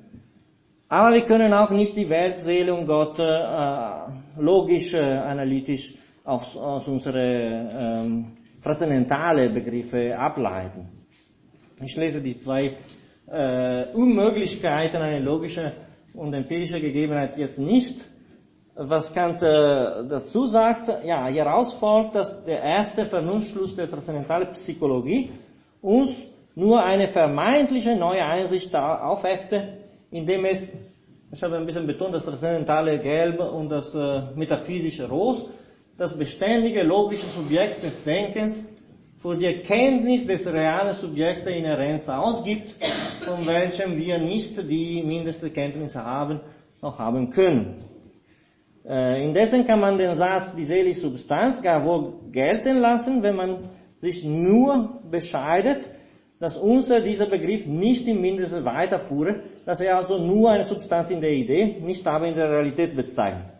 Aber 0.90 1.14
wir 1.14 1.26
können 1.26 1.54
auch 1.54 1.70
nicht 1.70 1.96
die 1.96 2.10
Welt, 2.10 2.40
Seele 2.40 2.74
und 2.74 2.86
Gott 2.86 3.20
äh, 3.20 4.42
logisch, 4.42 4.94
äh, 4.94 5.00
analytisch 5.00 5.94
aus, 6.24 6.58
aus 6.58 6.88
unsere 6.88 8.02
ähm, 8.04 8.26
transzendentale 8.64 9.50
Begriffe 9.50 10.18
ableiten. 10.18 10.90
Ich 11.84 11.96
lese 11.98 12.22
die 12.22 12.38
zwei 12.38 12.76
äh, 13.28 13.86
Unmöglichkeiten, 13.94 15.02
eine 15.02 15.20
logische 15.20 15.74
und 16.14 16.34
empirische 16.34 16.80
Gegebenheit 16.80 17.38
jetzt 17.38 17.60
nicht. 17.60 18.10
Was 18.76 19.14
Kant 19.14 19.44
äh, 19.44 20.08
dazu 20.08 20.48
sagt, 20.48 20.88
ja, 21.06 21.28
hieraus 21.28 21.76
folgt, 21.76 22.16
dass 22.16 22.44
der 22.44 22.62
erste 22.62 23.06
Vernunftschluss 23.06 23.76
der 23.76 23.90
transzendentalen 23.90 24.52
Psychologie 24.52 25.32
uns 25.82 26.16
nur 26.56 26.84
eine 26.84 27.08
vermeintliche 27.08 27.96
neue 27.96 28.24
Einsicht 28.24 28.76
aufhefte, 28.76 29.80
indem 30.12 30.46
es, 30.46 30.72
ich 31.32 31.44
habe 31.44 31.58
ein 31.58 31.66
bisschen 31.66 31.86
betont, 31.86 32.16
das 32.16 32.24
transzendentale 32.24 33.00
Gelb 33.00 33.40
und 33.40 33.70
das 33.70 33.94
äh, 33.94 34.22
metaphysische 34.36 35.08
Ros, 35.08 35.46
das 35.98 36.18
beständige 36.18 36.84
logische 36.84 37.28
Subjekt 37.28 37.84
des 37.84 38.04
Denkens 38.04 38.64
für 39.20 39.38
die 39.38 39.46
Erkenntnis 39.46 40.26
des 40.26 40.46
realen 40.46 40.94
Subjekts 40.94 41.44
der 41.44 41.56
Inherenz 41.56 42.10
ausgibt, 42.10 42.76
von 43.24 43.46
welchem 43.46 43.98
wir 43.98 44.18
nicht 44.18 44.58
die 44.70 45.02
mindeste 45.04 45.50
Kenntnisse 45.50 46.04
haben, 46.04 46.42
noch 46.82 47.00
haben 47.00 47.30
können. 47.30 47.86
Äh, 48.86 49.24
indessen 49.24 49.66
kann 49.66 49.80
man 49.80 49.98
den 49.98 50.14
Satz, 50.14 50.54
die 50.56 50.66
seelische 50.66 51.02
Substanz 51.02 51.62
gar 51.62 51.86
wohl 51.86 52.14
gelten 52.32 52.78
lassen, 52.78 53.24
wenn 53.24 53.36
man 53.36 53.70
sich 54.00 54.26
nur 54.26 55.00
bescheidet, 55.10 55.90
dass 56.40 56.58
unser 56.58 57.00
dieser 57.00 57.28
Begriff 57.28 57.66
nicht 57.66 58.06
im 58.06 58.20
Mindesten 58.20 58.66
weiterfuhre, 58.66 59.44
dass 59.66 59.80
er 59.80 59.96
also 59.96 60.18
nur 60.18 60.52
eine 60.52 60.66
Substanz 60.66 61.10
in 61.10 61.22
der 61.22 61.32
Idee, 61.32 61.80
nicht 61.80 62.06
aber 62.06 62.28
in 62.28 62.36
der 62.36 62.50
Realität 62.50 62.94
bezeichnet. 62.94 63.53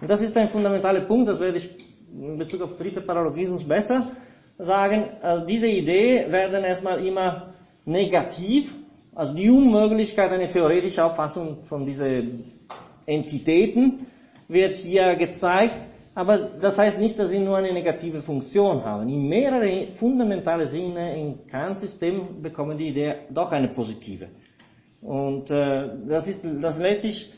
Und 0.00 0.08
das 0.10 0.22
ist 0.22 0.36
ein 0.36 0.48
fundamentaler 0.48 1.02
Punkt, 1.02 1.28
das 1.28 1.38
werde 1.40 1.58
ich 1.58 1.70
in 2.12 2.38
Bezug 2.38 2.62
auf 2.62 2.76
dritte 2.76 3.00
Paralogismus 3.00 3.64
besser 3.64 4.12
sagen. 4.58 5.04
Also 5.20 5.46
diese 5.46 5.68
Idee 5.68 6.26
werden 6.30 6.64
erstmal 6.64 7.04
immer 7.04 7.54
negativ, 7.84 8.74
also 9.14 9.34
die 9.34 9.50
Unmöglichkeit, 9.50 10.30
eine 10.30 10.50
theoretische 10.50 11.04
Auffassung 11.04 11.64
von 11.64 11.84
diesen 11.84 12.44
Entitäten 13.06 14.06
wird 14.48 14.74
hier 14.74 15.14
gezeigt, 15.16 15.88
aber 16.14 16.38
das 16.60 16.78
heißt 16.78 16.98
nicht, 16.98 17.18
dass 17.18 17.30
sie 17.30 17.38
nur 17.38 17.56
eine 17.56 17.72
negative 17.72 18.20
Funktion 18.20 18.84
haben. 18.84 19.08
In 19.08 19.28
mehreren 19.28 19.94
fundamentalen 19.96 20.68
Sinne 20.68 21.18
im 21.18 21.46
Kant-System 21.46 22.42
bekommen 22.42 22.76
die 22.76 22.88
Idee 22.88 23.14
doch 23.30 23.52
eine 23.52 23.68
positive. 23.68 24.28
Und 25.00 25.50
äh, 25.50 25.88
das, 26.06 26.28
ist, 26.28 26.44
das 26.60 26.78
lässt 26.78 27.02
sich 27.02 27.32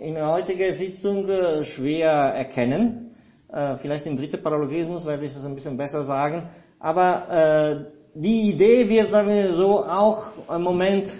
in 0.00 0.14
der 0.14 0.28
heutigen 0.28 0.72
Sitzung 0.72 1.28
äh, 1.28 1.62
schwer 1.62 2.10
erkennen. 2.10 3.14
Äh, 3.52 3.76
vielleicht 3.76 4.06
im 4.06 4.16
dritten 4.16 4.42
Paralogismus 4.42 5.04
werde 5.04 5.24
ich 5.24 5.34
das 5.34 5.44
ein 5.44 5.54
bisschen 5.54 5.76
besser 5.76 6.02
sagen. 6.04 6.48
Aber 6.78 7.28
äh, 7.30 7.84
die 8.14 8.50
Idee 8.50 8.88
wird, 8.88 9.10
sagen 9.10 9.28
wir 9.28 9.52
so, 9.52 9.84
auch 9.84 10.24
im 10.54 10.62
Moment 10.62 11.12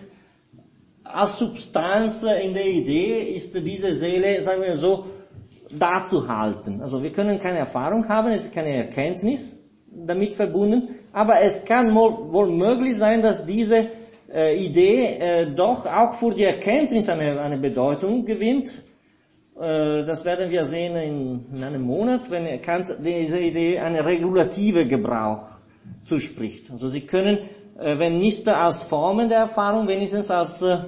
als 1.04 1.38
Substanz 1.38 2.22
in 2.22 2.54
der 2.54 2.66
Idee 2.66 3.34
ist 3.34 3.54
diese 3.54 3.94
Seele, 3.94 4.40
sagen 4.42 4.62
wir 4.62 4.76
so, 4.76 5.04
da 5.70 6.04
zu 6.04 6.26
halten. 6.26 6.80
Also 6.80 7.02
wir 7.02 7.12
können 7.12 7.38
keine 7.38 7.58
Erfahrung 7.58 8.08
haben, 8.08 8.30
es 8.32 8.44
ist 8.44 8.54
keine 8.54 8.74
Erkenntnis 8.76 9.56
damit 9.94 10.34
verbunden, 10.34 10.96
aber 11.12 11.42
es 11.42 11.64
kann 11.64 11.94
wohl 11.94 12.50
möglich 12.50 12.96
sein, 12.96 13.20
dass 13.20 13.44
diese 13.44 13.88
äh, 14.32 14.56
Idee 14.56 15.04
äh, 15.04 15.54
doch 15.54 15.84
auch 15.86 16.14
für 16.14 16.34
die 16.34 16.44
Erkenntnis 16.44 17.08
eine, 17.08 17.40
eine 17.40 17.58
Bedeutung 17.58 18.24
gewinnt. 18.24 18.82
Äh, 19.60 20.04
das 20.04 20.24
werden 20.24 20.50
wir 20.50 20.64
sehen 20.64 20.96
in, 20.96 21.46
in, 21.54 21.62
einem 21.62 21.82
Monat, 21.82 22.30
wenn 22.30 22.60
Kant 22.62 22.96
diese 23.04 23.38
Idee 23.38 23.78
eine 23.78 24.04
regulative 24.04 24.86
Gebrauch 24.86 25.48
zuspricht. 26.04 26.70
Also 26.70 26.88
Sie 26.88 27.02
können, 27.02 27.38
äh, 27.78 27.98
wenn 27.98 28.18
nicht 28.18 28.48
als 28.48 28.82
Formen 28.84 29.28
der 29.28 29.38
Erfahrung, 29.38 29.86
wenigstens 29.86 30.30
als, 30.30 30.62
äh, 30.62 30.78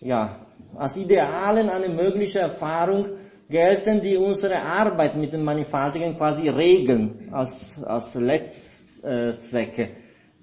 ja, 0.00 0.36
als 0.76 0.96
Idealen 0.96 1.70
eine 1.70 1.88
mögliche 1.88 2.40
Erfahrung 2.40 3.06
gelten, 3.48 4.00
die 4.00 4.16
unsere 4.16 4.60
Arbeit 4.60 5.16
mit 5.16 5.32
den 5.32 5.42
Mannigfaltigen 5.42 6.16
quasi 6.16 6.48
regeln 6.48 7.28
als, 7.32 7.82
als 7.84 8.14
Letzzwecke. 8.14 9.88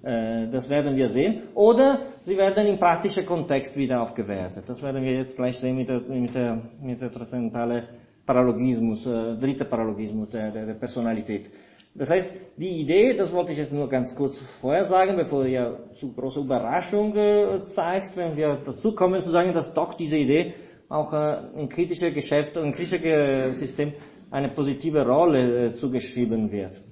Äh, 0.04 0.48
das 0.50 0.68
werden 0.68 0.96
wir 0.96 1.08
sehen. 1.08 1.44
Oder 1.54 2.00
sie 2.24 2.36
werden 2.36 2.66
im 2.66 2.78
praktischen 2.78 3.24
Kontext 3.24 3.76
wieder 3.76 4.02
aufgewertet. 4.02 4.64
Das 4.68 4.82
werden 4.82 5.02
wir 5.02 5.12
jetzt 5.12 5.34
gleich 5.34 5.58
sehen 5.58 5.76
mit 5.76 5.88
der, 5.88 6.00
mit 6.00 6.34
der, 6.34 6.60
mit 6.82 7.00
der 7.00 7.10
transzendentale 7.10 7.84
Paralogismus, 8.26 9.06
äh, 9.06 9.36
dritte 9.36 9.64
Paralogismus 9.64 10.28
der, 10.28 10.50
der, 10.50 10.66
der 10.66 10.74
Personalität. 10.74 11.50
Das 11.94 12.10
heißt, 12.10 12.32
die 12.56 12.80
Idee, 12.80 13.14
das 13.14 13.32
wollte 13.32 13.52
ich 13.52 13.58
jetzt 13.58 13.72
nur 13.72 13.88
ganz 13.88 14.14
kurz 14.14 14.38
vorher 14.60 14.84
sagen, 14.84 15.16
bevor 15.16 15.46
ihr 15.46 15.78
zu 15.94 16.12
große 16.12 16.40
Überraschung 16.40 17.16
äh, 17.16 17.62
zeigt, 17.64 18.16
wenn 18.16 18.36
wir 18.36 18.58
dazu 18.64 18.94
kommen 18.94 19.22
zu 19.22 19.30
sagen, 19.30 19.52
dass 19.52 19.72
doch 19.72 19.94
diese 19.94 20.16
Idee 20.16 20.54
auch 20.88 21.12
äh, 21.12 21.50
in 21.56 21.68
kritischer 21.68 22.10
Geschäft 22.10 22.56
und 22.56 22.72
kritischer 22.72 23.52
System 23.52 23.92
eine 24.30 24.48
positive 24.48 25.06
Rolle 25.06 25.66
äh, 25.66 25.72
zugeschrieben 25.72 26.50
wird. 26.50 26.82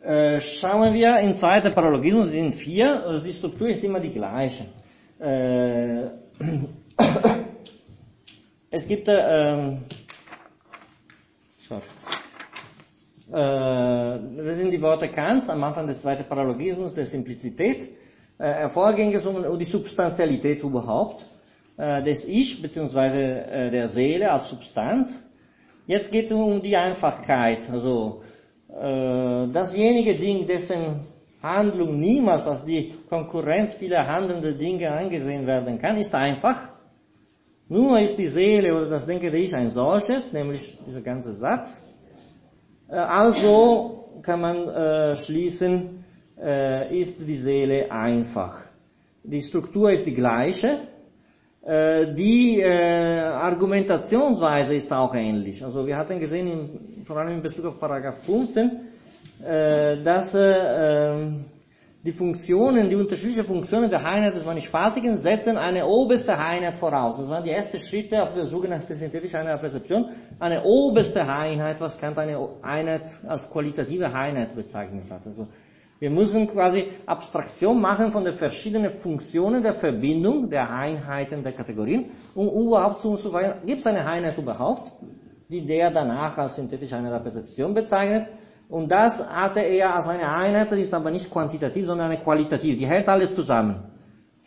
Äh, 0.00 0.40
schauen 0.40 0.94
wir 0.94 1.18
in 1.18 1.34
zweiter 1.34 1.70
Paralogismus, 1.70 2.28
sind 2.28 2.54
vier, 2.54 3.04
also 3.04 3.24
die 3.24 3.32
Struktur 3.32 3.68
ist 3.68 3.82
immer 3.82 3.98
die 3.98 4.12
gleiche. 4.12 4.66
Äh, 5.18 6.04
es 8.70 8.86
gibt, 8.86 9.08
äh, 9.08 9.76
sorry. 11.68 11.82
Äh, 13.32 14.18
das 14.36 14.56
sind 14.56 14.70
die 14.72 14.80
Worte 14.80 15.08
Kants 15.08 15.48
am 15.48 15.64
Anfang 15.64 15.88
des 15.88 16.00
zweiten 16.00 16.28
Paralogismus 16.28 16.94
der 16.94 17.04
Simplizität. 17.04 17.88
Äh, 18.38 18.68
Vorgehen 18.68 19.16
um 19.26 19.58
die 19.58 19.64
Substantialität 19.64 20.62
überhaupt 20.62 21.26
äh, 21.76 22.04
des 22.04 22.24
Ich 22.24 22.62
bzw. 22.62 23.66
Äh, 23.66 23.70
der 23.72 23.88
Seele 23.88 24.30
als 24.30 24.48
Substanz. 24.48 25.24
Jetzt 25.88 26.12
geht 26.12 26.26
es 26.26 26.32
um 26.32 26.62
die 26.62 26.76
Einfachkeit, 26.76 27.68
also 27.68 28.22
äh, 28.68 29.48
dasjenige 29.52 30.14
Ding, 30.14 30.46
dessen 30.46 31.06
Handlung 31.42 31.98
niemals 31.98 32.46
als 32.46 32.64
die 32.64 32.94
Konkurrenz 33.08 33.74
vieler 33.74 34.06
handelnder 34.06 34.52
Dinge 34.52 34.90
angesehen 34.90 35.46
werden 35.46 35.78
kann, 35.78 35.96
ist 35.96 36.14
einfach. 36.14 36.68
Nur 37.68 37.98
ist 38.00 38.16
die 38.18 38.28
Seele 38.28 38.74
oder 38.74 38.90
das 38.90 39.06
Denken 39.06 39.30
der 39.30 39.40
Ich 39.40 39.54
ein 39.54 39.70
solches, 39.70 40.32
nämlich 40.32 40.78
dieser 40.86 41.00
ganze 41.00 41.32
Satz. 41.32 41.82
Äh, 42.88 42.96
also 42.96 44.20
kann 44.22 44.40
man 44.40 44.68
äh, 44.68 45.16
schließen, 45.16 46.04
ist 46.90 47.18
die 47.18 47.34
Seele 47.34 47.90
einfach. 47.90 48.62
Die 49.24 49.42
Struktur 49.42 49.90
ist 49.90 50.06
die 50.06 50.14
gleiche, 50.14 50.82
die 52.14 52.60
äh, 52.60 53.18
Argumentationsweise 53.20 54.74
ist 54.74 54.90
auch 54.90 55.14
ähnlich. 55.14 55.62
Also 55.62 55.86
wir 55.86 55.98
hatten 55.98 56.18
gesehen, 56.18 56.46
in, 56.46 57.04
vor 57.04 57.18
allem 57.18 57.34
in 57.34 57.42
Bezug 57.42 57.66
auf 57.66 57.78
Paragraph 57.78 58.24
15, 58.24 58.70
äh, 59.44 60.02
dass 60.02 60.34
äh, 60.34 60.40
ähm, 60.40 61.44
die 62.02 62.12
Funktionen, 62.12 62.88
die 62.88 62.96
unterschiedlichen 62.96 63.44
Funktionen 63.44 63.90
der 63.90 64.02
Einheit 64.02 64.34
des 64.34 64.46
Mannigfaltigen 64.46 65.16
setzen 65.16 65.58
eine 65.58 65.84
oberste 65.86 66.38
Einheit 66.38 66.76
voraus. 66.76 67.18
Das 67.18 67.28
waren 67.28 67.44
die 67.44 67.50
ersten 67.50 67.78
Schritte 67.78 68.22
auf 68.22 68.32
der 68.32 68.44
der 68.44 68.96
synthetischen 68.96 69.40
Einheit 69.40 69.56
der 69.56 69.60
Perzeption. 69.60 70.08
Eine 70.38 70.62
oberste 70.62 71.20
Einheit, 71.20 71.80
was 71.82 71.98
Kant 71.98 72.18
eine 72.18 72.48
Einheit 72.62 73.10
als 73.26 73.50
qualitative 73.50 74.06
Einheit 74.06 74.54
bezeichnet 74.54 75.10
hat. 75.10 75.26
Also 75.26 75.48
wir 76.00 76.10
müssen 76.10 76.46
quasi 76.46 76.86
Abstraktion 77.06 77.80
machen 77.80 78.12
von 78.12 78.24
den 78.24 78.34
verschiedenen 78.34 79.00
Funktionen 79.00 79.62
der 79.62 79.74
Verbindung 79.74 80.48
der 80.48 80.72
Einheiten 80.72 81.42
der 81.42 81.52
Kategorien, 81.52 82.06
um 82.34 82.48
überhaupt 82.48 83.00
zu 83.00 83.10
untersuchen, 83.10 83.66
gibt 83.66 83.80
es 83.80 83.86
eine 83.86 84.06
Einheit 84.06 84.38
überhaupt, 84.38 84.92
die 85.48 85.64
der 85.66 85.90
danach 85.90 86.38
als 86.38 86.56
synthetische 86.56 86.96
Einheit 86.96 87.14
der 87.14 87.18
Perzeption 87.18 87.74
bezeichnet. 87.74 88.28
Und 88.68 88.92
das 88.92 89.18
hatte 89.28 89.60
er 89.60 89.94
als 89.94 90.06
eine 90.08 90.28
Einheit, 90.28 90.70
die 90.70 90.82
ist 90.82 90.94
aber 90.94 91.10
nicht 91.10 91.30
quantitativ, 91.30 91.86
sondern 91.86 92.10
eine 92.10 92.20
qualitativ. 92.22 92.78
Die 92.78 92.86
hält 92.86 93.08
alles 93.08 93.34
zusammen. 93.34 93.82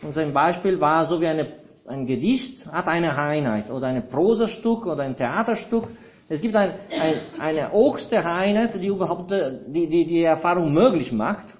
Und 0.01 0.13
sein 0.13 0.31
Beispiel 0.31 0.79
war 0.79 1.05
so 1.05 1.19
wie 1.19 1.27
eine, 1.27 1.47
ein 1.87 2.05
Gedicht 2.05 2.71
hat 2.71 2.87
eine 2.87 3.17
Einheit 3.17 3.69
oder 3.71 3.87
ein 3.87 4.07
Prosastück 4.07 4.85
oder 4.85 5.03
ein 5.03 5.15
Theaterstück 5.15 5.87
es 6.31 6.39
gibt 6.39 6.55
ein, 6.55 6.75
ein, 6.89 7.15
eine 7.39 7.73
höchste 7.73 8.25
Einheit, 8.25 8.81
die 8.81 8.87
überhaupt 8.87 9.33
äh, 9.33 9.51
die, 9.67 9.87
die, 9.87 10.05
die 10.05 10.23
Erfahrung 10.23 10.71
möglich 10.71 11.11
macht. 11.11 11.57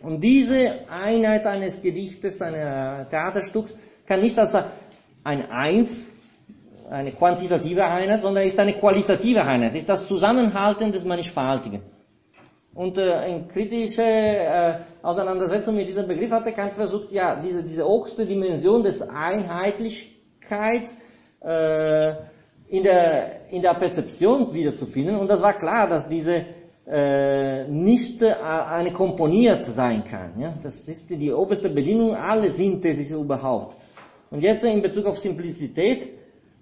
Und 0.00 0.22
diese 0.22 0.88
Einheit 0.88 1.44
eines 1.44 1.82
Gedichtes, 1.82 2.40
eines 2.40 3.08
Theaterstücks, 3.08 3.74
kann 4.06 4.20
nicht 4.20 4.38
als 4.38 4.54
ein 5.24 5.50
Eins, 5.50 6.08
eine 6.88 7.10
quantitative 7.12 7.84
Einheit, 7.84 8.22
sondern 8.22 8.44
ist 8.44 8.58
eine 8.60 8.74
qualitative 8.74 9.42
Einheit, 9.42 9.74
ist 9.74 9.88
das 9.88 10.06
Zusammenhalten 10.06 10.92
des 10.92 11.04
Mannigfaltigen. 11.04 11.82
Und 12.72 12.96
äh, 12.96 13.28
in 13.28 13.48
kritischer 13.48 14.04
äh, 14.04 14.78
Auseinandersetzung 15.02 15.74
mit 15.74 15.88
diesem 15.88 16.06
Begriff 16.06 16.30
hatte 16.30 16.52
Kant 16.52 16.74
versucht, 16.74 17.10
ja, 17.10 17.40
diese, 17.40 17.64
diese 17.64 17.84
höchste 17.84 18.24
Dimension 18.24 18.84
des 18.84 19.02
Einheitlichkeit 19.02 20.88
äh, 21.40 22.14
in 22.70 22.82
der, 22.84 23.50
in 23.50 23.60
der 23.60 23.74
Perzeption 23.74 24.52
wiederzufinden. 24.52 25.16
Und 25.16 25.28
das 25.28 25.42
war 25.42 25.54
klar, 25.54 25.88
dass 25.88 26.08
diese 26.08 26.44
äh, 26.86 27.68
nicht 27.68 28.22
äh, 28.22 28.32
eine 28.32 28.92
komponiert 28.92 29.66
sein 29.66 30.04
kann. 30.04 30.38
Ja? 30.38 30.54
Das 30.62 30.88
ist 30.88 31.10
die 31.10 31.32
oberste 31.32 31.68
Bedingung 31.68 32.14
aller 32.14 32.48
Synthesis 32.50 33.10
überhaupt. 33.10 33.76
Und 34.30 34.42
jetzt 34.42 34.64
in 34.64 34.80
Bezug 34.80 35.06
auf 35.06 35.18
Simplizität 35.18 36.08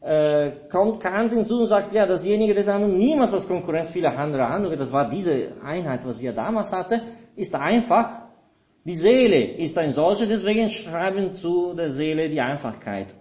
äh, 0.00 0.50
kommt 0.70 1.00
Kant 1.00 1.32
hinzu 1.32 1.60
und 1.60 1.66
sagt, 1.66 1.92
ja, 1.92 2.06
dasjenige 2.06 2.54
des 2.54 2.68
anderen 2.68 2.96
niemals 2.96 3.34
als 3.34 3.46
Konkurrenz 3.46 3.90
vieler 3.90 4.16
anderer 4.18 4.48
Handlungen, 4.48 4.78
das 4.78 4.92
war 4.92 5.08
diese 5.08 5.52
Einheit, 5.62 6.06
was 6.06 6.18
wir 6.20 6.32
damals 6.32 6.72
hatten, 6.72 7.02
ist 7.36 7.54
einfach, 7.54 8.22
die 8.84 8.94
Seele 8.94 9.56
ist 9.58 9.76
ein 9.76 9.92
solcher, 9.92 10.26
deswegen 10.26 10.70
schreiben 10.70 11.30
zu 11.30 11.74
der 11.74 11.90
Seele 11.90 12.30
die 12.30 12.40
Einfachkeit. 12.40 13.14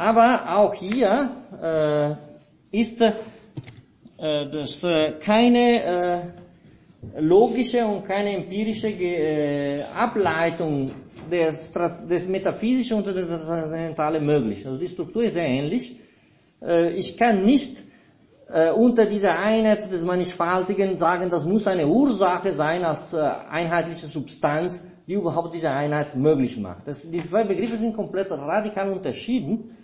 Aber 0.00 0.56
auch 0.56 0.72
hier 0.72 1.28
äh, 2.72 2.80
ist 2.80 3.02
äh, 3.02 3.12
das 4.16 4.82
äh, 4.82 5.12
keine 5.20 5.66
äh, 5.84 7.20
logische 7.20 7.84
und 7.84 8.04
keine 8.04 8.34
empirische 8.34 8.88
äh, 8.88 9.82
Ableitung 9.94 10.92
des, 11.30 11.70
des 12.08 12.26
Metaphysischen 12.28 12.96
und 12.96 13.08
des 13.08 13.28
Transzendentalen 13.28 14.24
möglich. 14.24 14.66
Also 14.66 14.78
die 14.78 14.88
Struktur 14.88 15.22
ist 15.24 15.34
sehr 15.34 15.46
ähnlich. 15.46 15.94
Äh, 16.62 16.94
ich 16.94 17.18
kann 17.18 17.44
nicht 17.44 17.84
unter 18.74 19.06
dieser 19.06 19.38
Einheit 19.38 19.88
des 19.92 20.02
Mannigfaltigen 20.02 20.96
sagen, 20.96 21.30
das 21.30 21.44
muss 21.44 21.68
eine 21.68 21.86
Ursache 21.86 22.50
sein 22.50 22.82
als 22.82 23.14
einheitliche 23.14 24.06
Substanz, 24.06 24.82
die 25.06 25.12
überhaupt 25.12 25.54
diese 25.54 25.70
Einheit 25.70 26.16
möglich 26.16 26.58
macht. 26.58 26.88
Das, 26.88 27.08
die 27.08 27.24
zwei 27.28 27.44
Begriffe 27.44 27.76
sind 27.76 27.94
komplett 27.94 28.28
radikal 28.32 28.90
unterschieden 28.90 29.76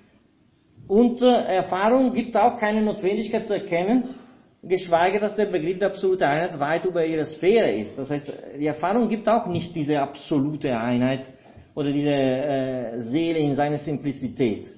und 0.89 1.23
äh, 1.23 1.57
Erfahrung 1.57 2.13
gibt 2.13 2.37
auch 2.37 2.57
keine 2.59 2.83
Notwendigkeit 2.83 3.47
zu 3.47 3.55
erkennen, 3.55 4.15
geschweige, 4.63 5.21
dass 5.21 5.35
der 5.35 5.47
Begriff 5.47 5.79
der 5.79 5.89
absolute 5.89 6.27
Einheit 6.27 6.59
weit 6.59 6.85
über 6.85 7.05
ihre 7.05 7.25
Sphäre 7.25 7.73
ist. 7.73 7.99
Das 7.99 8.11
heißt, 8.11 8.33
die 8.59 8.67
Erfahrung 8.67 9.09
gibt 9.09 9.29
auch 9.29 9.47
nicht 9.47 9.75
diese 9.75 10.01
absolute 10.01 10.77
Einheit 10.77 11.29
oder 11.75 11.93
diese 11.93 12.11
äh, 12.11 12.99
Seele 12.99 13.39
in 13.39 13.55
seiner 13.55 13.79
Simplizität. 13.79 14.75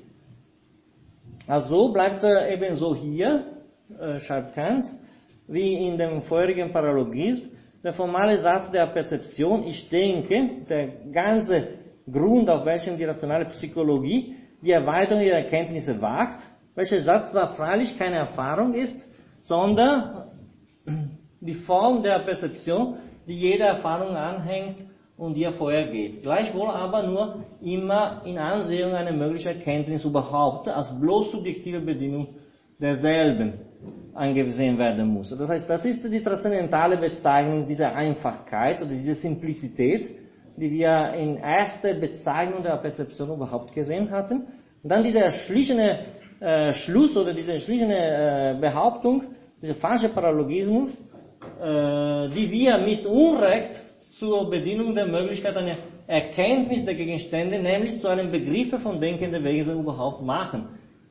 Also 1.46 1.92
bleibt 1.92 2.24
er 2.24 2.50
ebenso 2.52 2.94
hier, 2.94 3.44
äh, 3.98 4.20
schreibt 4.20 4.54
Kant, 4.54 4.90
wie 5.46 5.86
in 5.86 5.96
dem 5.96 6.22
vorherigen 6.22 6.72
Paralogism, 6.72 7.46
der 7.82 7.92
formale 7.92 8.36
Satz 8.36 8.70
der 8.70 8.86
Perzeption, 8.88 9.64
ich 9.64 9.88
denke, 9.88 10.64
der 10.68 10.88
ganze 11.12 11.68
Grund, 12.10 12.50
auf 12.50 12.64
welchem 12.66 12.98
die 12.98 13.04
rationale 13.04 13.46
Psychologie 13.46 14.34
die 14.62 14.72
Erweiterung 14.72 15.22
ihrer 15.22 15.38
Erkenntnisse 15.38 16.00
wagt, 16.00 16.38
welcher 16.74 17.00
Satz 17.00 17.32
zwar 17.32 17.54
freilich 17.54 17.98
keine 17.98 18.16
Erfahrung 18.16 18.74
ist, 18.74 19.06
sondern 19.40 20.24
die 21.40 21.54
Form 21.54 22.02
der 22.02 22.20
Perzeption, 22.20 22.96
die 23.26 23.38
jeder 23.38 23.66
Erfahrung 23.66 24.16
anhängt 24.16 24.84
und 25.16 25.36
ihr 25.36 25.52
vorhergeht. 25.52 26.22
Gleichwohl 26.22 26.70
aber 26.70 27.02
nur 27.02 27.44
immer 27.60 28.22
in 28.24 28.38
Ansehung 28.38 28.94
einer 28.94 29.12
möglichen 29.12 29.48
Erkenntnis 29.48 30.04
überhaupt 30.04 30.68
als 30.68 30.98
bloß 30.98 31.32
subjektive 31.32 31.80
Bedingung 31.80 32.28
derselben 32.80 33.54
angesehen 34.14 34.78
werden 34.78 35.08
muss. 35.08 35.30
Das 35.30 35.48
heißt, 35.48 35.68
das 35.68 35.84
ist 35.84 36.04
die 36.04 36.22
transzendentale 36.22 36.96
Bezeichnung 36.96 37.66
dieser 37.66 37.94
Einfachkeit 37.94 38.80
oder 38.82 38.90
dieser 38.90 39.14
Simplizität, 39.14 40.10
die 40.58 40.70
wir 40.70 41.12
in 41.14 41.36
erster 41.36 41.94
Bezeichnung 41.94 42.62
der 42.62 42.76
Perzeption 42.76 43.30
überhaupt 43.30 43.72
gesehen 43.72 44.10
hatten. 44.10 44.46
Und 44.82 44.90
dann 44.90 45.02
dieser 45.02 45.22
erschlichene 45.22 46.00
äh, 46.40 46.72
Schluss 46.72 47.16
oder 47.16 47.32
diese 47.32 47.52
erschlichene 47.52 47.96
äh, 48.56 48.60
Behauptung, 48.60 49.24
dieser 49.60 49.74
falsche 49.74 50.08
Paralogismus, 50.08 50.92
äh, 50.92 52.28
die 52.30 52.50
wir 52.50 52.78
mit 52.78 53.06
Unrecht 53.06 53.82
zur 54.18 54.48
Bedienung 54.50 54.94
der 54.94 55.06
Möglichkeit 55.06 55.56
einer 55.56 55.76
Erkenntnis 56.06 56.84
der 56.84 56.94
Gegenstände, 56.94 57.58
nämlich 57.58 58.00
zu 58.00 58.08
einem 58.08 58.30
Begriffe 58.30 58.78
von 58.78 59.00
denkenden 59.00 59.44
Wesen 59.44 59.80
überhaupt 59.80 60.22
machen. 60.22 60.68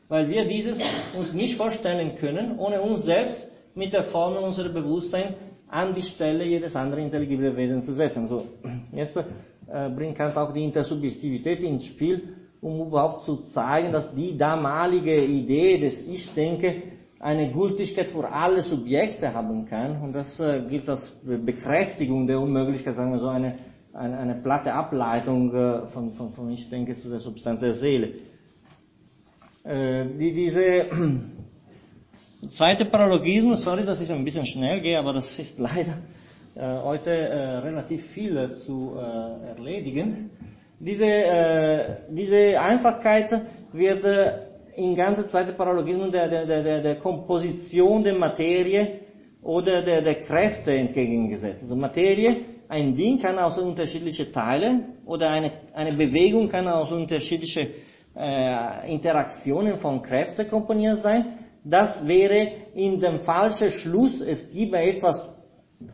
Weil 0.10 0.30
wir 0.30 0.46
dieses 0.46 0.80
uns 1.18 1.34
nicht 1.34 1.56
vorstellen 1.58 2.16
können, 2.16 2.58
ohne 2.58 2.82
uns 2.82 3.04
selbst 3.04 3.48
mit 3.76 3.94
der 3.94 4.04
Formel 4.04 4.40
unseres 4.40 4.74
Bewusstseins 4.74 5.36
an 5.70 5.94
die 5.94 6.02
Stelle 6.02 6.46
jedes 6.46 6.76
anderen 6.76 7.06
intelligible 7.06 7.56
Wesen 7.56 7.82
zu 7.82 7.94
setzen. 7.94 8.28
So, 8.28 8.46
jetzt 8.94 9.18
äh, 9.18 9.90
bringt 9.90 10.16
Kant 10.18 10.38
auch 10.38 10.54
die 10.54 10.64
Intersubjektivität 10.64 11.64
ins 11.64 11.86
Spiel, 11.86 12.36
um 12.62 12.88
überhaupt 12.88 13.24
zu 13.24 13.38
zeigen, 13.38 13.92
dass 13.92 14.14
die 14.14 14.38
damalige 14.38 15.24
Idee 15.24 15.78
des 15.78 16.08
Ich 16.08 16.34
denke 16.34 16.84
eine 17.20 17.52
Gültigkeit 17.52 18.12
für 18.12 18.30
alle 18.30 18.62
Subjekte 18.62 19.34
haben 19.34 19.66
kann. 19.66 20.02
Und 20.02 20.14
das 20.14 20.40
äh, 20.40 20.62
gilt 20.68 20.90
als 20.90 21.10
Bekräftigung 21.24 22.28
der 22.28 22.40
Unmöglichkeit, 22.40 22.96
sagen 22.96 23.12
wir 23.12 23.20
so, 23.20 23.28
eine, 23.28 23.56
eine, 23.94 24.18
eine 24.18 24.36
platte 24.36 24.74
Ableitung 24.74 25.54
äh, 25.54 25.88
von, 25.88 26.12
von, 26.14 26.32
von 26.32 26.50
Ich 26.52 26.70
denke 26.70 26.96
zu 26.96 27.10
der 27.10 27.20
Substanz 27.20 27.60
der 27.60 27.74
Seele. 27.74 28.14
Äh, 29.64 30.06
die, 30.18 30.34
diese 30.34 30.86
zweite 32.50 32.86
Paralogismus, 32.86 33.64
sorry, 33.64 33.84
dass 33.86 34.00
ich 34.02 34.12
ein 34.12 34.24
bisschen 34.24 34.46
schnell 34.46 34.80
gehe, 34.82 34.98
aber 35.00 35.14
das 35.14 35.38
ist 35.40 35.58
leider 35.58 35.98
äh, 36.56 36.62
heute 36.84 37.12
äh, 37.12 37.58
relativ 37.60 38.06
viel 38.08 38.52
zu 38.52 38.96
äh, 38.98 39.50
erledigen. 39.50 40.30
Diese, 40.80 41.06
äh, 41.06 41.96
diese 42.10 42.60
Einfachkeit 42.60 43.32
wird 43.74 44.06
in 44.76 44.96
ganzer 44.96 45.28
Zeit 45.28 45.48
der 45.48 45.54
Paralogismus 45.54 46.12
der, 46.12 46.28
der, 46.30 46.46
der, 46.46 46.82
der 46.82 46.96
Komposition 47.00 48.04
der 48.04 48.14
Materie 48.14 49.00
oder 49.42 49.82
der, 49.82 50.02
der 50.04 50.16
Kräfte 50.22 50.72
entgegengesetzt. 50.74 51.64
Also 51.64 51.76
Materie, 51.76 52.42
ein 52.70 52.96
Ding 52.96 53.20
kann 53.20 53.40
aus 53.40 53.58
unterschiedlichen 53.58 54.32
Teilen 54.32 54.98
oder 55.06 55.30
eine, 55.32 55.52
eine 55.74 55.94
Bewegung 55.94 56.48
kann 56.50 56.68
aus 56.68 56.92
unterschiedlichen 56.92 57.70
äh, 58.16 58.92
Interaktionen 58.94 59.78
von 59.80 60.02
Kräften 60.02 60.48
komponiert 60.48 61.00
sein. 61.00 61.26
Das 61.64 62.08
wäre 62.08 62.52
in 62.76 63.00
dem 63.00 63.20
falschen 63.20 63.70
Schluss, 63.70 64.22
es 64.22 64.50
gibt 64.50 64.74
etwas 64.74 65.34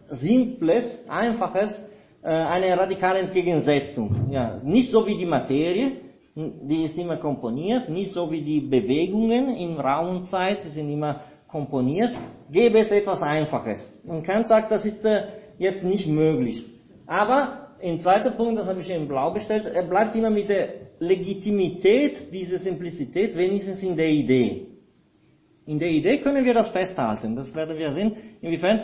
Simples, 0.05 1.03
Einfaches, 1.07 1.87
äh, 2.21 2.27
eine 2.27 2.77
radikale 2.77 3.19
Entgegensetzung. 3.19 4.29
Ja, 4.29 4.59
nicht 4.63 4.91
so 4.91 5.05
wie 5.05 5.17
die 5.17 5.25
Materie, 5.25 5.97
die 6.35 6.83
ist 6.83 6.97
immer 6.97 7.17
komponiert, 7.17 7.89
nicht 7.89 8.11
so 8.11 8.31
wie 8.31 8.41
die 8.41 8.61
Bewegungen 8.61 9.55
in 9.55 9.79
Raum 9.79 10.17
und 10.17 10.23
Zeit, 10.23 10.63
die 10.63 10.69
sind 10.69 10.89
immer 10.89 11.21
komponiert, 11.47 12.15
gäbe 12.51 12.79
es 12.79 12.91
etwas 12.91 13.21
Einfaches. 13.21 13.91
Und 14.07 14.23
Kant 14.23 14.47
sagt, 14.47 14.71
das 14.71 14.85
ist 14.85 15.05
äh, 15.05 15.27
jetzt 15.59 15.83
nicht 15.83 16.07
möglich. 16.07 16.65
Aber 17.05 17.67
im 17.79 17.99
zweiten 17.99 18.35
Punkt, 18.35 18.57
das 18.57 18.67
habe 18.67 18.79
ich 18.79 18.89
in 18.89 19.07
Blau 19.07 19.31
bestellt, 19.31 19.65
er 19.65 19.83
bleibt 19.83 20.15
immer 20.15 20.29
mit 20.29 20.49
der 20.49 20.69
Legitimität 20.99 22.33
dieser 22.33 22.57
Simplizität, 22.57 23.35
wenigstens 23.35 23.83
in 23.83 23.95
der 23.95 24.09
Idee. 24.09 24.67
In 25.65 25.79
der 25.79 25.89
Idee 25.89 26.17
können 26.17 26.43
wir 26.43 26.53
das 26.53 26.69
festhalten. 26.69 27.35
Das 27.35 27.53
werden 27.55 27.77
wir 27.77 27.91
sehen, 27.91 28.15
inwiefern 28.41 28.81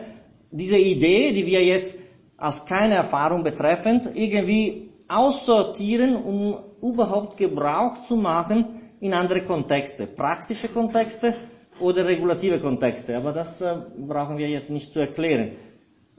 diese 0.51 0.77
Idee, 0.77 1.31
die 1.33 1.45
wir 1.45 1.63
jetzt 1.63 1.95
als 2.37 2.65
keine 2.65 2.95
Erfahrung 2.95 3.43
betreffend 3.43 4.09
irgendwie 4.13 4.91
aussortieren, 5.07 6.15
um 6.15 6.59
überhaupt 6.81 7.37
Gebrauch 7.37 8.01
zu 8.07 8.15
machen 8.15 8.79
in 9.01 9.13
andere 9.13 9.43
Kontexte, 9.43 10.07
praktische 10.07 10.69
Kontexte 10.69 11.35
oder 11.79 12.05
regulative 12.05 12.59
Kontexte. 12.59 13.15
Aber 13.17 13.33
das 13.33 13.61
äh, 13.61 13.75
brauchen 13.97 14.37
wir 14.37 14.47
jetzt 14.47 14.69
nicht 14.69 14.91
zu 14.93 14.99
erklären. 14.99 15.53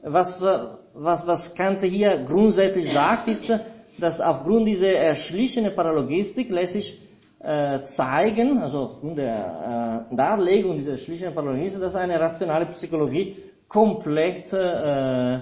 Was, 0.03 0.41
äh, 0.41 0.59
was, 0.93 1.25
was 1.25 1.53
Kant 1.55 1.81
hier 1.83 2.23
grundsätzlich 2.27 2.91
sagt, 2.91 3.27
ist, 3.27 3.51
dass 3.97 4.19
aufgrund 4.21 4.67
dieser 4.67 4.93
erschlichenen 4.93 5.75
Paralogistik 5.75 6.49
lässt 6.49 6.73
sich 6.73 6.99
äh, 7.43 7.81
zeigen, 7.83 8.59
also 8.59 8.79
aufgrund 8.79 9.17
der 9.17 10.07
äh, 10.11 10.15
Darlegung 10.15 10.77
dieser 10.77 10.91
erschlichenen 10.91 11.33
Paralogistik, 11.33 11.81
dass 11.81 11.95
eine 11.95 12.19
rationale 12.19 12.67
Psychologie 12.67 13.35
komplett 13.67 14.53
äh, 14.53 15.35
äh, 15.37 15.39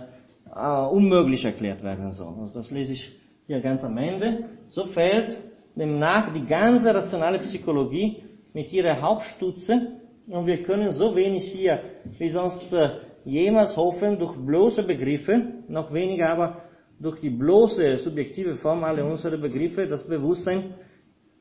unmöglich 0.91 1.43
erklärt 1.43 1.83
werden 1.83 2.11
soll. 2.11 2.33
Also 2.39 2.53
das 2.53 2.71
lese 2.71 2.93
ich 2.93 3.11
hier 3.47 3.59
ganz 3.61 3.83
am 3.83 3.97
Ende. 3.97 4.45
So 4.69 4.85
fällt 4.85 5.37
demnach 5.75 6.31
die 6.31 6.45
ganze 6.45 6.93
rationale 6.93 7.39
Psychologie 7.39 8.23
mit 8.53 8.71
ihrer 8.71 9.01
Hauptstütze 9.01 9.99
und 10.27 10.45
wir 10.45 10.61
können 10.63 10.91
so 10.91 11.15
wenig 11.15 11.51
hier 11.51 11.81
wie 12.17 12.29
sonst 12.29 12.71
äh, 12.71 12.89
jemals 13.25 13.75
hoffen 13.75 14.17
durch 14.17 14.35
bloße 14.37 14.83
Begriffe, 14.83 15.53
noch 15.67 15.91
weniger 15.93 16.29
aber 16.29 16.61
durch 16.99 17.19
die 17.19 17.29
bloße 17.29 17.97
subjektive 17.97 18.55
Form 18.55 18.83
aller 18.83 19.05
unserer 19.05 19.37
Begriffe 19.37 19.87
das 19.87 20.07
Bewusstsein 20.07 20.75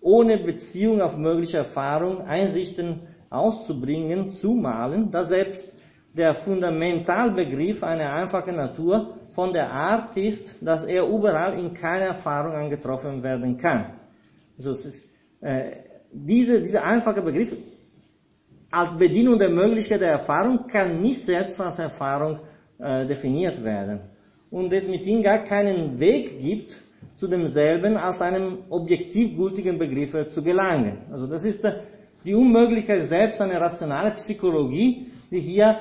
ohne 0.01 0.39
Beziehung 0.39 1.01
auf 1.03 1.17
mögliche 1.17 1.59
Erfahrung, 1.59 2.23
Einsichten 2.23 3.01
auszubringen, 3.31 4.31
zu 4.31 4.53
malen, 4.53 5.11
da 5.11 5.25
selbst 5.25 5.73
der 6.15 6.35
Fundamentalbegriff 6.35 7.83
einer 7.83 8.13
einfachen 8.13 8.57
Natur 8.57 9.19
von 9.33 9.53
der 9.53 9.71
Art 9.71 10.17
ist, 10.17 10.57
dass 10.61 10.85
er 10.85 11.07
überall 11.07 11.59
in 11.59 11.75
keiner 11.75 12.07
Erfahrung 12.07 12.55
angetroffen 12.55 13.23
werden 13.23 13.57
kann. 13.57 13.95
Also 14.57 14.73
ist, 14.73 15.05
äh, 15.41 15.77
diese, 16.11 16.61
dieser 16.61 16.85
einfache 16.85 17.23
Begriff 17.23 17.55
als 18.71 18.97
Bedienung 18.97 19.39
der 19.39 19.51
Möglichkeit 19.51 20.01
der 20.01 20.13
Erfahrung 20.13 20.67
kann 20.67 21.01
nicht 21.01 21.25
selbst 21.25 21.61
als 21.61 21.79
Erfahrung 21.79 22.41
äh, 22.79 23.07
definiert 23.07 23.63
werden. 23.63 24.01
Und 24.51 24.73
es 24.73 24.87
mit 24.87 25.07
ihm 25.07 25.23
gar 25.23 25.45
keinen 25.45 25.99
Weg 25.99 26.39
gibt, 26.39 26.81
zu 27.17 27.27
demselben 27.27 27.97
als 27.97 28.23
einem 28.23 28.59
objektiv 28.71 29.37
gültigen 29.37 29.79
Begriff 29.79 30.29
zu 30.31 30.43
gelangen. 30.43 30.99
Also 31.11 31.27
das 31.27 31.45
ist 31.45 31.65
die 32.25 32.35
Unmöglichkeit 32.35 33.03
selbst 33.03 33.41
einer 33.41 33.61
rationalen 33.61 34.15
Psychologie, 34.15 35.07
die 35.31 35.41
hier 35.41 35.81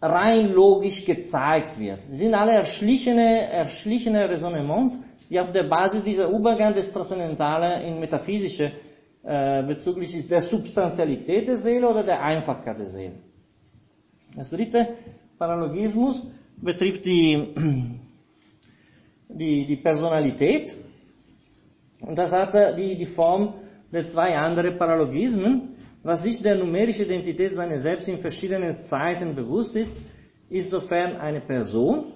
rein 0.00 0.52
logisch 0.52 1.04
gezeigt 1.04 1.78
wird. 1.78 2.00
Das 2.08 2.18
sind 2.18 2.34
alle 2.34 2.52
erschlichene, 2.52 3.50
erschlichene 3.50 4.28
Resonnements, 4.28 4.96
die 5.28 5.40
auf 5.40 5.52
der 5.52 5.64
Basis 5.64 6.04
dieser 6.04 6.28
Übergang 6.28 6.74
des 6.74 6.92
Transzendentalen 6.92 7.82
in 7.82 8.00
Metaphysische 8.00 8.72
äh, 9.24 9.62
bezüglich 9.64 10.14
ist 10.14 10.30
der 10.30 10.40
Substantialität 10.40 11.48
der 11.48 11.56
Seele 11.56 11.88
oder 11.88 12.04
der 12.04 12.22
Einfachkeit 12.22 12.78
der 12.78 12.86
Seele. 12.86 13.14
Das 14.36 14.50
dritte 14.50 14.88
Paralogismus 15.38 16.26
betrifft 16.56 17.04
die, 17.04 17.54
die, 19.28 19.66
die 19.66 19.76
Personalität. 19.76 20.76
Und 22.00 22.16
das 22.18 22.32
hat 22.32 22.54
die, 22.78 22.96
die 22.96 23.06
Form 23.06 23.54
der 23.92 24.06
zwei 24.06 24.36
anderen 24.36 24.76
Paralogismen, 24.78 25.76
was 26.02 26.22
sich 26.22 26.40
der 26.40 26.56
numerischen 26.56 27.06
Identität 27.06 27.54
seiner 27.54 27.78
selbst 27.78 28.08
in 28.08 28.18
verschiedenen 28.18 28.76
Zeiten 28.78 29.34
bewusst 29.34 29.74
ist, 29.76 29.92
ist 30.48 30.70
sofern 30.70 31.16
eine 31.16 31.40
Person, 31.40 32.12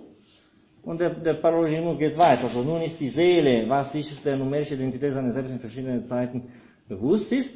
und 0.83 1.01
der, 1.01 1.11
der 1.15 1.35
Paralogismus 1.35 1.99
geht 1.99 2.17
weiter. 2.17 2.45
Also 2.45 2.63
nun 2.63 2.83
ist 2.83 2.99
die 2.99 3.09
Seele, 3.09 3.69
was 3.69 3.93
sich 3.93 4.23
der 4.23 4.37
numerischen 4.37 4.79
Identität 4.79 5.13
seiner 5.13 5.31
selbst 5.31 5.53
in 5.53 5.61
verschiedenen 5.61 6.05
Zeiten 6.05 6.51
bewusst 6.89 7.31
ist, 7.33 7.55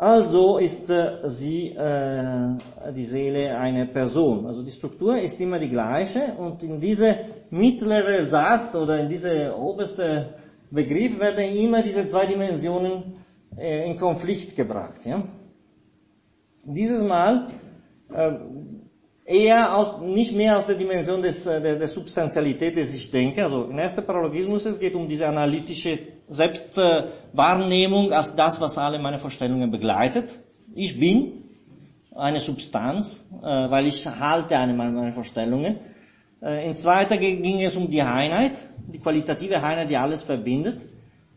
also 0.00 0.56
ist 0.56 0.88
äh, 0.88 1.28
sie, 1.28 1.76
äh, 1.76 2.56
die 2.96 3.04
Seele 3.04 3.54
eine 3.58 3.84
Person. 3.84 4.46
Also 4.46 4.62
die 4.62 4.70
Struktur 4.70 5.18
ist 5.18 5.38
immer 5.38 5.58
die 5.58 5.68
gleiche 5.68 6.32
und 6.38 6.62
in 6.62 6.80
diese 6.80 7.14
mittlere 7.50 8.24
Satz 8.24 8.74
oder 8.74 8.98
in 8.98 9.10
diese 9.10 9.54
oberste 9.54 10.36
Begriff 10.70 11.18
werden 11.20 11.54
immer 11.54 11.82
diese 11.82 12.06
zwei 12.06 12.24
Dimensionen 12.24 13.12
äh, 13.58 13.90
in 13.90 13.98
Konflikt 13.98 14.56
gebracht. 14.56 15.04
Ja? 15.04 15.22
Dieses 16.64 17.02
Mal 17.02 17.48
äh, 18.10 18.32
eher 19.26 19.76
aus, 19.76 20.00
nicht 20.00 20.34
mehr 20.34 20.56
aus 20.56 20.64
der 20.64 20.76
Dimension 20.76 21.20
des, 21.20 21.46
äh, 21.46 21.60
der, 21.60 21.76
der 21.76 21.88
Substantialität 21.88 22.74
des 22.74 22.94
Ich 22.94 23.10
denke. 23.10 23.44
Also 23.44 23.64
in 23.64 23.76
erster 23.76 24.00
Paralogismus, 24.00 24.64
es 24.64 24.80
geht 24.80 24.94
um 24.94 25.06
diese 25.06 25.28
analytische 25.28 25.98
Selbstwahrnehmung 26.30 28.12
als 28.12 28.34
das, 28.34 28.60
was 28.60 28.78
alle 28.78 28.98
meine 28.98 29.18
Vorstellungen 29.18 29.70
begleitet. 29.70 30.38
Ich 30.74 30.98
bin 30.98 31.44
eine 32.14 32.40
Substanz, 32.40 33.22
äh, 33.42 33.46
weil 33.46 33.86
ich 33.88 34.06
halte 34.06 34.56
eine 34.56 34.72
meiner 34.72 35.12
Vorstellungen. 35.12 35.78
Äh, 36.42 36.68
in 36.68 36.74
zweiter 36.74 37.18
ging 37.18 37.60
es 37.60 37.76
um 37.76 37.90
die 37.90 38.02
Einheit, 38.02 38.68
die 38.86 38.98
qualitative 38.98 39.56
Einheit, 39.56 39.90
die 39.90 39.96
alles 39.96 40.22
verbindet. 40.22 40.86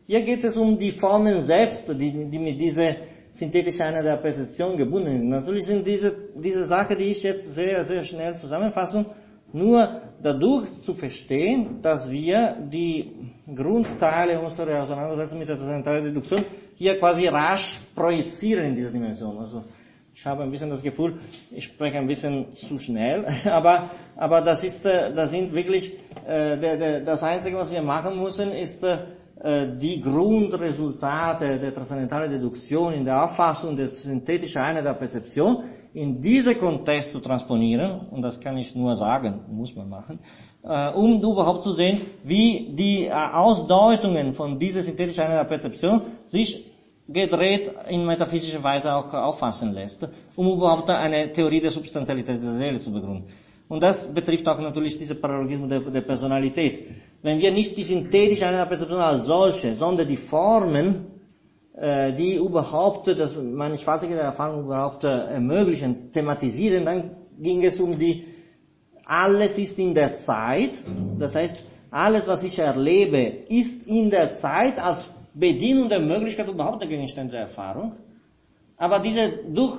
Hier 0.05 0.21
geht 0.21 0.43
es 0.43 0.57
um 0.57 0.77
die 0.77 0.91
Formen 0.91 1.41
selbst, 1.41 1.87
die, 1.87 2.29
die 2.29 2.39
mit 2.39 2.59
dieser 2.59 2.95
synthetische 3.31 3.83
Einheit 3.83 4.05
der 4.05 4.17
Perzeption 4.17 4.77
gebunden 4.77 5.17
sind. 5.17 5.29
Natürlich 5.29 5.65
sind 5.65 5.87
diese, 5.87 6.13
diese 6.35 6.65
Sachen, 6.65 6.97
die 6.97 7.05
ich 7.05 7.23
jetzt 7.23 7.55
sehr, 7.55 7.83
sehr 7.83 8.03
schnell 8.03 8.35
zusammenfasse, 8.35 9.05
nur 9.53 10.01
dadurch 10.21 10.81
zu 10.81 10.95
verstehen, 10.95 11.81
dass 11.81 12.09
wir 12.09 12.57
die 12.71 13.11
Grundteile 13.55 14.39
unserer 14.39 14.81
Auseinandersetzung 14.81 15.39
mit 15.39 15.47
der 15.47 15.57
transzendentalen 15.57 16.03
Deduktion 16.03 16.43
hier 16.75 16.97
quasi 16.97 17.27
rasch 17.27 17.81
projizieren 17.95 18.65
in 18.65 18.75
dieser 18.75 18.91
Dimension. 18.91 19.37
Also 19.37 19.63
ich 20.15 20.25
habe 20.25 20.43
ein 20.43 20.51
bisschen 20.51 20.69
das 20.69 20.81
Gefühl, 20.81 21.19
ich 21.51 21.65
spreche 21.65 21.97
ein 21.97 22.07
bisschen 22.07 22.51
zu 22.53 22.77
schnell, 22.77 23.25
aber, 23.45 23.91
aber 24.15 24.41
das, 24.41 24.63
ist, 24.63 24.85
äh, 24.85 25.13
das 25.13 25.31
sind 25.31 25.53
wirklich, 25.53 25.97
äh, 26.27 27.01
das 27.03 27.23
Einzige, 27.23 27.57
was 27.57 27.71
wir 27.71 27.81
machen 27.81 28.21
müssen, 28.21 28.51
ist 28.51 28.83
äh, 28.83 29.77
die 29.77 30.01
Grundresultate 30.01 31.59
der 31.59 31.73
transzendentalen 31.73 32.31
Deduktion 32.31 32.93
in 32.93 33.05
der 33.05 33.23
Auffassung 33.23 33.75
der 33.75 33.87
synthetischen 33.87 34.61
Einheit 34.61 34.85
der 34.85 34.93
Perzeption 34.93 35.63
in 35.93 36.21
diesen 36.21 36.57
Kontext 36.57 37.11
zu 37.11 37.19
transponieren, 37.19 38.07
und 38.11 38.21
das 38.21 38.39
kann 38.39 38.57
ich 38.57 38.75
nur 38.75 38.95
sagen, 38.95 39.41
muss 39.49 39.75
man 39.75 39.89
machen, 39.89 40.19
um 40.95 41.21
überhaupt 41.21 41.63
zu 41.63 41.71
sehen, 41.71 42.01
wie 42.23 42.73
die 42.75 43.11
Ausdeutungen 43.11 44.33
von 44.33 44.57
dieser 44.57 44.81
synthetischen 44.81 45.23
Einheit 45.23 45.39
der 45.39 45.49
Perzeption 45.49 46.01
sich 46.27 46.65
gedreht 47.07 47.71
in 47.89 48.05
metaphysischer 48.05 48.63
Weise 48.63 48.93
auch 48.93 49.13
auffassen 49.13 49.73
lässt, 49.73 50.07
um 50.35 50.47
überhaupt 50.51 50.89
eine 50.89 51.31
Theorie 51.33 51.59
der 51.59 51.71
Substantialität 51.71 52.41
der 52.41 52.51
Seele 52.51 52.79
zu 52.79 52.91
begründen. 52.91 53.25
Und 53.67 53.81
das 53.81 54.13
betrifft 54.13 54.47
auch 54.47 54.59
natürlich 54.59 54.97
diesen 54.97 55.19
Paralogismus 55.19 55.69
der, 55.69 55.79
der, 55.79 56.01
Personalität. 56.01 56.85
Wenn 57.21 57.39
wir 57.39 57.51
nicht 57.51 57.75
die 57.77 57.83
synthetische 57.83 58.45
Einheit 58.45 58.61
der 58.61 58.69
Perzeption 58.69 58.99
als 58.99 59.25
solche, 59.25 59.75
sondern 59.75 60.07
die 60.07 60.17
Formen, 60.17 60.87
äh, 60.87 61.12
die 62.15 62.35
überhaupt 62.35 63.07
das 63.07 63.35
mannigfaltige 63.35 64.15
Erfahrung 64.15 64.65
überhaupt 64.65 65.03
äh, 65.03 65.09
ermöglichen, 65.09 66.11
thematisieren, 66.11 66.85
dann 66.85 67.11
ging 67.39 67.63
es 67.63 67.79
um 67.79 67.97
die, 67.97 68.25
alles 69.05 69.57
ist 69.57 69.77
in 69.79 69.93
der 69.93 70.15
Zeit, 70.15 70.71
das 71.17 71.35
heißt, 71.35 71.63
alles, 71.89 72.27
was 72.27 72.43
ich 72.43 72.57
erlebe, 72.59 73.19
ist 73.49 73.87
in 73.87 74.09
der 74.09 74.33
Zeit 74.33 74.79
als 74.79 75.09
Bedienung 75.33 75.89
der 75.89 75.99
Möglichkeit 75.99 76.47
überhaupt 76.47 76.81
der 76.81 76.89
Gegenstände 76.89 77.31
der 77.31 77.41
Erfahrung. 77.41 77.93
Aber 78.77 78.99
diese 78.99 79.31
durch 79.51 79.77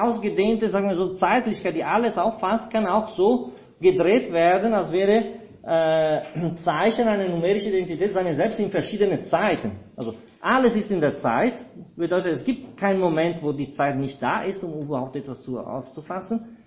ausgedehnte, 0.00 0.68
sagen 0.68 0.88
wir 0.88 0.96
so, 0.96 1.14
Zeitlichkeit, 1.14 1.76
die 1.76 1.84
alles 1.84 2.16
auffasst, 2.18 2.70
kann 2.70 2.86
auch 2.86 3.08
so 3.08 3.52
gedreht 3.80 4.32
werden, 4.32 4.72
als 4.72 4.90
wäre 4.90 5.24
äh, 5.62 6.54
Zeichen 6.56 7.08
einer 7.08 7.28
numerischen 7.28 7.72
Identität 7.72 8.12
seine 8.12 8.34
selbst 8.34 8.58
in 8.58 8.70
verschiedenen 8.70 9.22
Zeiten. 9.22 9.72
Also 9.96 10.14
alles 10.44 10.76
ist 10.76 10.90
in 10.90 11.00
der 11.00 11.16
Zeit, 11.16 11.54
bedeutet, 11.96 12.32
es 12.32 12.44
gibt 12.44 12.76
keinen 12.76 13.00
Moment, 13.00 13.42
wo 13.42 13.52
die 13.52 13.70
Zeit 13.70 13.96
nicht 13.96 14.22
da 14.22 14.42
ist, 14.42 14.62
um 14.62 14.82
überhaupt 14.82 15.16
etwas 15.16 15.42
zu, 15.42 15.58
aufzufassen. 15.58 16.58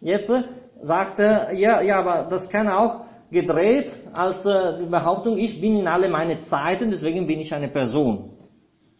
Jetzt 0.00 0.30
äh, 0.30 0.44
sagt 0.82 1.18
er, 1.18 1.52
ja, 1.52 1.80
ja, 1.80 1.98
aber 1.98 2.28
das 2.30 2.48
kann 2.48 2.68
auch 2.68 3.06
gedreht 3.32 4.00
als 4.12 4.46
äh, 4.46 4.78
die 4.78 4.86
Behauptung, 4.86 5.38
ich 5.38 5.60
bin 5.60 5.76
in 5.76 5.88
alle 5.88 6.08
meine 6.08 6.38
Zeiten, 6.38 6.90
deswegen 6.90 7.26
bin 7.26 7.40
ich 7.40 7.52
eine 7.52 7.66
Person. 7.66 8.30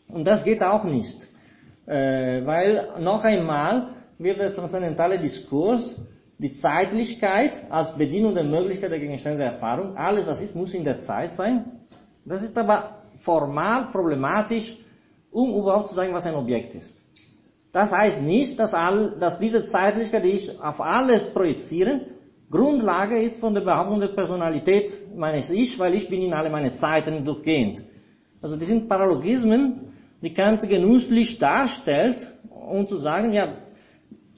Und 0.09 0.27
das 0.27 0.43
geht 0.43 0.61
auch 0.61 0.83
nicht. 0.83 1.29
Äh, 1.87 2.45
weil 2.45 2.99
noch 2.99 3.23
einmal 3.23 3.91
wird 4.19 4.41
der 4.41 4.53
transzendentale 4.53 5.21
Diskurs 5.21 6.01
die 6.39 6.51
Zeitlichkeit 6.51 7.63
als 7.71 7.97
Bedienung 7.97 8.35
der 8.35 8.45
Möglichkeit 8.45 8.91
der 8.91 8.99
Gegenstände 8.99 9.39
der 9.39 9.53
Erfahrung, 9.53 9.97
alles 9.97 10.27
was 10.27 10.43
ist, 10.43 10.57
muss 10.57 10.75
in 10.75 10.83
der 10.83 10.99
Zeit 10.99 11.35
sein. 11.35 11.65
Das 12.25 12.43
ist 12.43 12.59
aber 12.59 12.96
formal 13.19 13.91
problematisch, 13.91 14.77
um 15.31 15.55
überhaupt 15.55 15.89
zu 15.89 15.95
sagen, 15.95 16.13
was 16.15 16.27
ein 16.27 16.35
Objekt 16.35 16.75
ist. 16.75 16.97
Das 17.73 17.93
heißt 17.93 18.23
nicht, 18.23 18.59
dass, 18.59 18.73
all, 18.73 19.17
dass 19.19 19.39
diese 19.39 19.65
Zeitlichkeit, 19.67 20.25
die 20.25 20.31
ich 20.31 20.61
auf 20.61 20.81
alles 20.81 21.25
projiziere, 21.35 22.07
Grundlage 22.51 23.21
ist 23.21 23.39
von 23.41 23.55
der 23.55 23.61
Behauptung 23.63 24.01
der 24.01 24.09
Personalität 24.09 25.15
meines 25.15 25.51
Ich, 25.51 25.79
weil 25.79 25.95
ich 25.95 26.09
bin 26.09 26.23
in 26.23 26.33
alle 26.33 26.49
meine 26.49 26.73
Zeiten 26.73 27.25
durchgehend. 27.25 27.83
Also 28.41 28.57
die 28.57 28.65
sind 28.65 28.89
Paralogismen, 28.89 29.93
die 30.23 30.33
Kant 30.33 30.67
genüsslich 30.69 31.39
darstellt, 31.39 32.33
um 32.51 32.87
zu 32.87 32.99
sagen, 32.99 33.33
ja, 33.33 33.57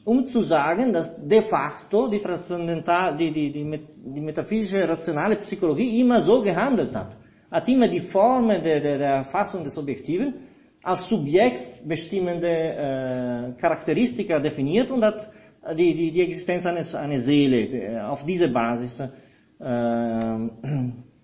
um 0.05 0.24
zu 0.26 0.41
sagen, 0.41 0.93
dass 0.93 1.14
de 1.22 1.43
facto 1.43 2.09
die, 2.09 2.20
transzendental, 2.20 3.16
die, 3.16 3.31
die, 3.31 3.53
die, 3.53 3.81
die 4.14 4.20
metaphysische 4.20 4.89
rationale 4.89 5.37
Psychologie 5.37 6.01
immer 6.01 6.22
so 6.22 6.41
gehandelt 6.43 6.97
hat. 6.97 7.16
Hat 7.51 7.68
immer 7.68 7.88
die 7.88 8.01
Form 8.01 8.49
der, 8.49 8.61
der, 8.61 8.99
der 8.99 9.11
Erfassung 9.11 9.64
des 9.64 9.76
Objektiven 9.78 10.34
als 10.82 11.09
subjektsbestimmende 11.09 12.49
äh, 12.49 13.61
Charakteristika 13.61 14.38
definiert 14.38 14.90
und 14.90 15.03
hat 15.03 15.30
die, 15.76 15.94
die, 15.94 16.11
die 16.11 16.22
Existenz 16.22 16.66
eines, 16.66 16.94
einer 16.94 17.18
Seele 17.18 18.07
auf 18.09 18.24
diese 18.24 18.49
Basis 18.49 19.01
äh, 19.61 20.49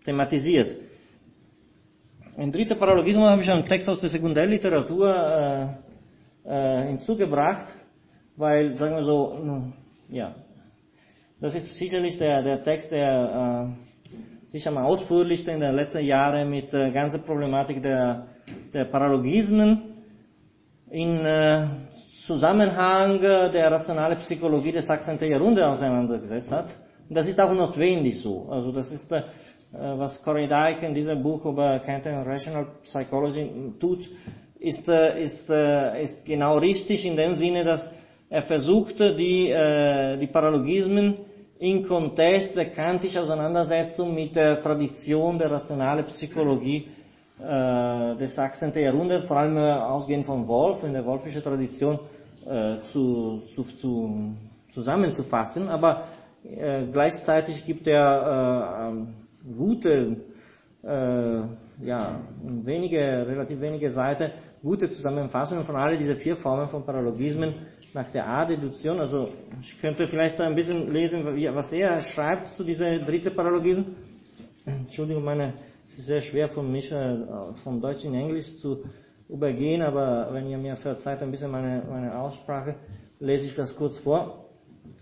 thematisiert. 0.05 0.77
Ein 2.37 2.51
dritter 2.51 2.75
Paralogismus 2.75 3.27
habe 3.27 3.43
ich 3.43 3.51
einen 3.51 3.64
Text 3.64 3.89
aus 3.89 4.01
der 4.01 4.11
Sekundärliteratur 4.11 5.79
äh, 6.45 6.49
äh, 6.49 6.87
hinzugebracht, 6.89 7.66
weil, 8.37 8.77
sagen 8.77 8.97
wir 8.97 9.05
so, 9.05 9.72
ja, 10.09 10.35
das 11.41 11.55
ist 11.55 11.77
sicherlich 11.77 12.18
der, 12.18 12.43
der 12.43 12.62
Text, 12.62 12.91
der 12.91 13.70
äh, 13.70 13.94
sich 14.55 14.69
am 14.69 14.79
ausführlichsten 14.79 15.55
in 15.55 15.61
den 15.61 15.75
letzten 15.75 16.05
Jahren 16.05 16.49
mit 16.49 16.73
der 16.73 16.93
ganzen 16.93 17.21
Problematik 17.23 17.83
der, 17.83 18.29
der 18.73 18.85
Paralogismen 18.85 19.83
in 20.93 21.25
äh, 21.25 21.67
Zusammenhang 22.25 23.21
der 23.21 23.73
rationalen 23.73 24.17
Psychologie 24.19 24.71
des 24.71 24.89
18. 24.89 25.19
Jahrhunderts 25.29 25.79
auseinandergesetzt 25.79 26.53
hat. 26.53 26.79
Und 27.09 27.17
das 27.17 27.27
ist 27.27 27.41
auch 27.41 27.53
notwendig 27.53 28.23
so. 28.23 28.47
Also 28.49 28.71
das 28.71 28.93
ist, 28.93 29.11
äh, 29.11 29.23
was 29.73 30.23
Corey 30.23 30.47
Dyke 30.47 30.87
in 30.87 30.95
diesem 30.95 31.21
Buch 31.21 31.45
über 31.47 31.81
Kantian 31.81 32.23
Rational 32.23 32.69
Psychology 32.85 33.51
tut, 33.81 34.09
ist, 34.61 34.89
äh, 34.89 35.21
ist, 35.21 35.51
ist 35.51 36.25
genau 36.25 36.59
richtig 36.59 37.05
in 37.05 37.17
dem 37.17 37.35
Sinne, 37.35 37.65
dass 37.65 37.91
er 38.31 38.43
versuchte, 38.43 39.17
die, 39.17 39.47
die 40.21 40.27
Paralogismen 40.27 41.15
in 41.59 41.87
Kontext 41.87 42.55
der 42.57 42.71
kantischen 42.71 43.21
Auseinandersetzung 43.23 44.15
mit 44.15 44.35
der 44.35 44.61
Tradition 44.61 45.39
der 45.39 45.51
rationalen 45.51 46.05
Psychologie 46.07 46.89
äh, 47.41 48.17
des 48.17 48.39
18. 48.39 48.73
Jahrhunderts, 48.75 49.27
vor 49.27 49.37
allem 49.39 49.57
äh, 49.57 49.73
ausgehend 49.73 50.27
von 50.27 50.47
Wolf, 50.49 50.83
in 50.83 50.93
der 50.93 51.05
wolfischen 51.05 51.43
Tradition, 51.43 51.99
äh, 52.47 52.81
zu, 52.93 53.41
zu, 53.55 53.63
zu, 53.65 54.35
zusammenzufassen, 54.73 55.69
aber 55.69 56.05
äh, 56.45 56.85
gleichzeitig 56.93 57.65
gibt 57.65 57.87
er 57.87 58.93
äh, 58.93 59.53
gute, 59.57 60.17
äh, 60.83 61.41
ja, 61.85 62.21
wenige, 62.43 63.27
relativ 63.27 63.61
wenige 63.61 63.91
Seiten, 63.91 64.31
gute 64.63 64.91
Zusammenfassungen 64.91 65.65
von 65.65 65.77
all 65.77 65.97
diese 65.97 66.17
vier 66.17 66.37
Formen 66.37 66.69
von 66.69 66.85
Paralogismen 66.85 67.55
nach 67.95 68.11
der 68.11 68.27
A-Deduktion. 68.29 69.01
Also 69.01 69.29
ich 69.61 69.81
könnte 69.81 70.07
vielleicht 70.09 70.41
ein 70.41 70.55
bisschen 70.55 70.93
lesen, 70.93 71.25
was 71.25 71.73
er 71.73 72.01
schreibt 72.01 72.49
zu 72.49 72.65
dieser 72.65 72.99
dritten 72.99 73.35
Paralogismus. 73.35 73.87
Entschuldigung, 74.67 75.25
meine, 75.25 75.55
es 75.87 75.99
ist 75.99 76.07
sehr 76.07 76.21
schwer 76.21 76.49
für 76.49 76.63
mich, 76.63 76.91
äh, 76.91 77.17
von 77.63 77.81
Deutsch 77.81 78.05
in 78.05 78.15
Englisch 78.15 78.57
zu 78.57 78.85
übergehen, 79.29 79.83
aber 79.83 80.29
wenn 80.33 80.49
ihr 80.49 80.59
mir 80.59 80.77
verzeiht 80.77 81.23
ein 81.23 81.31
bisschen 81.31 81.51
meine, 81.51 81.85
meine 81.89 82.19
Aussprache, 82.19 82.75
lese 83.21 83.47
ich 83.47 83.55
das 83.55 83.75
kurz 83.77 83.99
vor. 83.99 84.47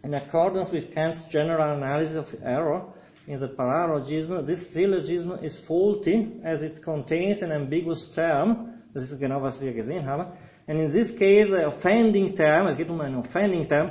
In 0.04 0.14
accordance 0.14 0.70
with 0.72 0.90
Kant's 0.92 1.26
general 1.30 1.76
analysis 1.76 2.16
of 2.16 2.34
error 2.42 2.92
in 3.26 3.38
the 3.38 3.48
paralogism, 3.48 4.44
this 4.46 4.72
syllogism 4.72 5.32
is 5.42 5.58
faulty 5.60 6.40
as 6.44 6.62
it 6.62 6.82
contains 6.82 7.42
an 7.42 7.52
ambiguous 7.52 8.12
term. 8.12 8.68
Das 8.92 9.04
ist 9.04 9.18
genau, 9.18 9.40
was 9.40 9.60
wir 9.60 9.72
gesehen 9.72 10.04
haben. 10.06 10.32
And 10.66 10.78
in 10.78 10.92
this 10.92 11.10
case, 11.10 11.48
the 11.50 11.66
offending 11.66 12.34
term, 12.34 12.68
es 12.68 12.76
geht 12.76 12.88
um 12.88 13.00
einen 13.00 13.16
offending 13.16 13.68
term, 13.68 13.90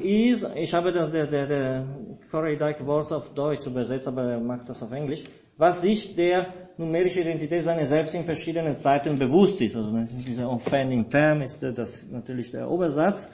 is, 0.00 0.46
ich 0.54 0.72
habe 0.72 0.92
das, 0.92 1.10
der, 1.10 1.26
der, 1.26 1.46
der 1.46 1.84
Corey 2.30 2.56
Dyke 2.56 2.86
Wort 2.86 3.12
auf 3.12 3.34
Deutsch 3.34 3.66
übersetzt, 3.66 4.06
aber 4.06 4.22
er 4.22 4.40
macht 4.40 4.68
das 4.68 4.82
auf 4.82 4.92
Englisch, 4.92 5.24
was 5.56 5.82
sich 5.82 6.14
der 6.14 6.46
numerische 6.76 7.20
Identität 7.20 7.64
seiner 7.64 7.86
selbst 7.86 8.14
in 8.14 8.24
verschiedenen 8.24 8.76
Zeiten 8.78 9.18
bewusst 9.18 9.60
ist. 9.60 9.76
Also 9.76 9.92
dieser 10.26 10.48
offending 10.48 11.10
term 11.10 11.42
ist 11.42 11.62
das 11.62 12.06
natürlich 12.10 12.50
der 12.52 12.70
Obersatz. 12.70 13.28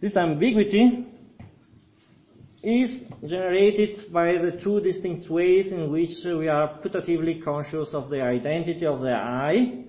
This 0.00 0.16
ambiguity 0.16 1.04
is 2.62 3.04
generated 3.22 4.10
by 4.12 4.38
the 4.38 4.56
two 4.58 4.80
distinct 4.80 5.30
ways 5.30 5.70
in 5.70 5.92
which 5.92 6.24
we 6.24 6.50
are 6.50 6.80
putatively 6.82 7.40
conscious 7.40 7.94
of 7.94 8.08
the 8.08 8.22
identity 8.22 8.86
of 8.86 9.00
the 9.00 9.12
I, 9.12 9.84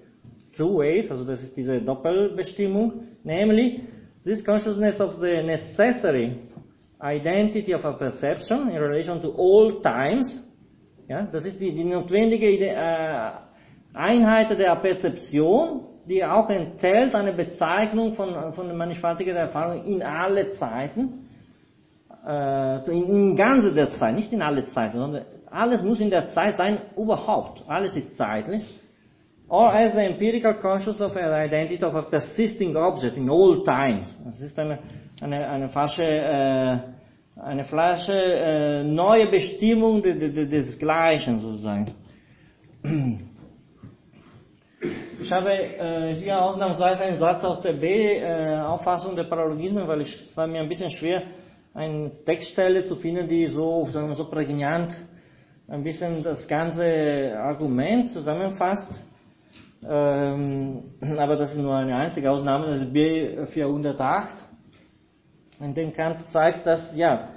two 0.56 0.78
ways, 0.80 1.10
also 1.12 1.26
das 1.26 1.43
ist 1.43 1.56
diese 1.56 1.82
Doppelbestimmung, 1.82 3.04
namely 3.24 3.82
this 4.24 4.43
consciousness 4.43 4.99
of 4.99 5.14
the 5.20 5.41
necessary 5.43 6.38
identity 7.02 7.74
of 7.74 7.86
a 7.86 7.93
perception 7.93 8.70
in 8.70 8.78
relation 8.78 9.22
to 9.22 9.34
all 9.38 9.82
times, 9.82 10.43
ja, 11.08 11.24
das 11.24 11.45
ist 11.45 11.60
die, 11.60 11.72
die 11.72 11.84
notwendige 11.84 12.47
äh, 12.68 13.32
Einheit 13.93 14.58
der 14.58 14.76
Perzeption, 14.76 15.82
die 16.08 16.24
auch 16.24 16.49
enthält 16.49 17.14
eine 17.16 17.34
Bezeichnung 17.34 18.14
von, 18.14 18.54
von 18.54 18.68
der 18.68 18.76
Mannigfaltigkeit 18.76 19.36
der 19.36 19.43
Erfahrung 19.43 19.84
in 19.84 20.02
alle 20.04 20.49
Zeiten, 20.49 21.28
äh, 22.26 22.91
in, 22.91 23.08
in 23.08 23.36
ganze 23.36 23.74
der 23.74 23.91
Zeit, 23.91 24.16
nicht 24.16 24.32
in 24.32 24.41
alle 24.41 24.66
Zeiten, 24.66 24.97
sondern 24.97 25.26
alles 25.49 25.84
muss 25.84 25.99
in 25.99 26.10
der 26.10 26.28
Zeit 26.28 26.56
sein, 26.56 26.80
überhaupt. 26.95 27.64
Alles 27.68 27.97
ist 27.97 28.16
zeitlich. 28.16 28.80
Or 29.52 29.76
as 29.76 29.93
the 29.95 30.06
empirical 30.06 30.54
consciousness 30.54 31.02
of 31.02 31.18
an 31.18 31.34
identity 31.34 31.84
of 31.84 31.93
a 31.93 32.04
persisting 32.04 32.78
object 32.78 33.18
in 33.18 33.30
all 33.30 33.66
times. 33.66 34.18
Das 34.24 34.39
ist 34.39 34.58
eine, 34.58 34.80
eine, 35.20 35.45
eine 35.45 35.68
falsche, 35.68 36.06
äh, 36.06 36.78
eine 37.36 37.66
falsche 37.66 38.14
äh, 38.14 38.84
neue 38.86 39.28
Bestimmung 39.30 40.02
de, 40.02 40.18
de, 40.18 40.30
de, 40.32 40.45
des 40.45 40.80
Gleichen 40.80 41.41
sozusagen. 41.41 41.93
Ich 45.22 45.32
habe 45.34 45.52
äh, 45.52 46.16
hier 46.16 46.41
ausnahmsweise 46.41 47.04
einen 47.04 47.18
Satz 47.18 47.43
aus 47.43 47.62
der 47.62 47.74
B-Auffassung 47.74 49.18
der 49.18 49.26
Paralogismen, 49.26 49.86
weil 49.86 49.99
ich, 49.99 50.14
es 50.14 50.38
war 50.38 50.47
mir 50.47 50.62
ein 50.62 50.70
bisschen 50.70 50.89
schwer, 50.89 51.24
eine 51.74 52.24
Textstelle 52.24 52.86
zu 52.86 52.95
finden, 52.95 53.28
die 53.28 53.47
so, 53.47 53.86
sagen 53.88 54.08
wir 54.08 54.16
so 54.16 54.30
prägnant 54.30 54.97
ein 55.68 55.84
bisschen 55.84 56.24
das 56.24 56.47
ganze 56.47 57.34
Argument 57.38 58.10
zusammenfasst. 58.10 59.11
Ähm, 59.88 60.84
aber 61.17 61.36
das 61.36 61.51
ist 61.51 61.57
nur 61.57 61.75
eine 61.75 61.95
einzige 61.95 62.29
Ausnahme, 62.29 62.67
das 62.67 62.82
ist 62.82 62.91
B408, 62.91 64.27
in 65.59 65.73
dem 65.73 65.91
Kant 65.91 66.27
zeigt, 66.29 66.67
dass 66.67 66.95
ja, 66.95 67.29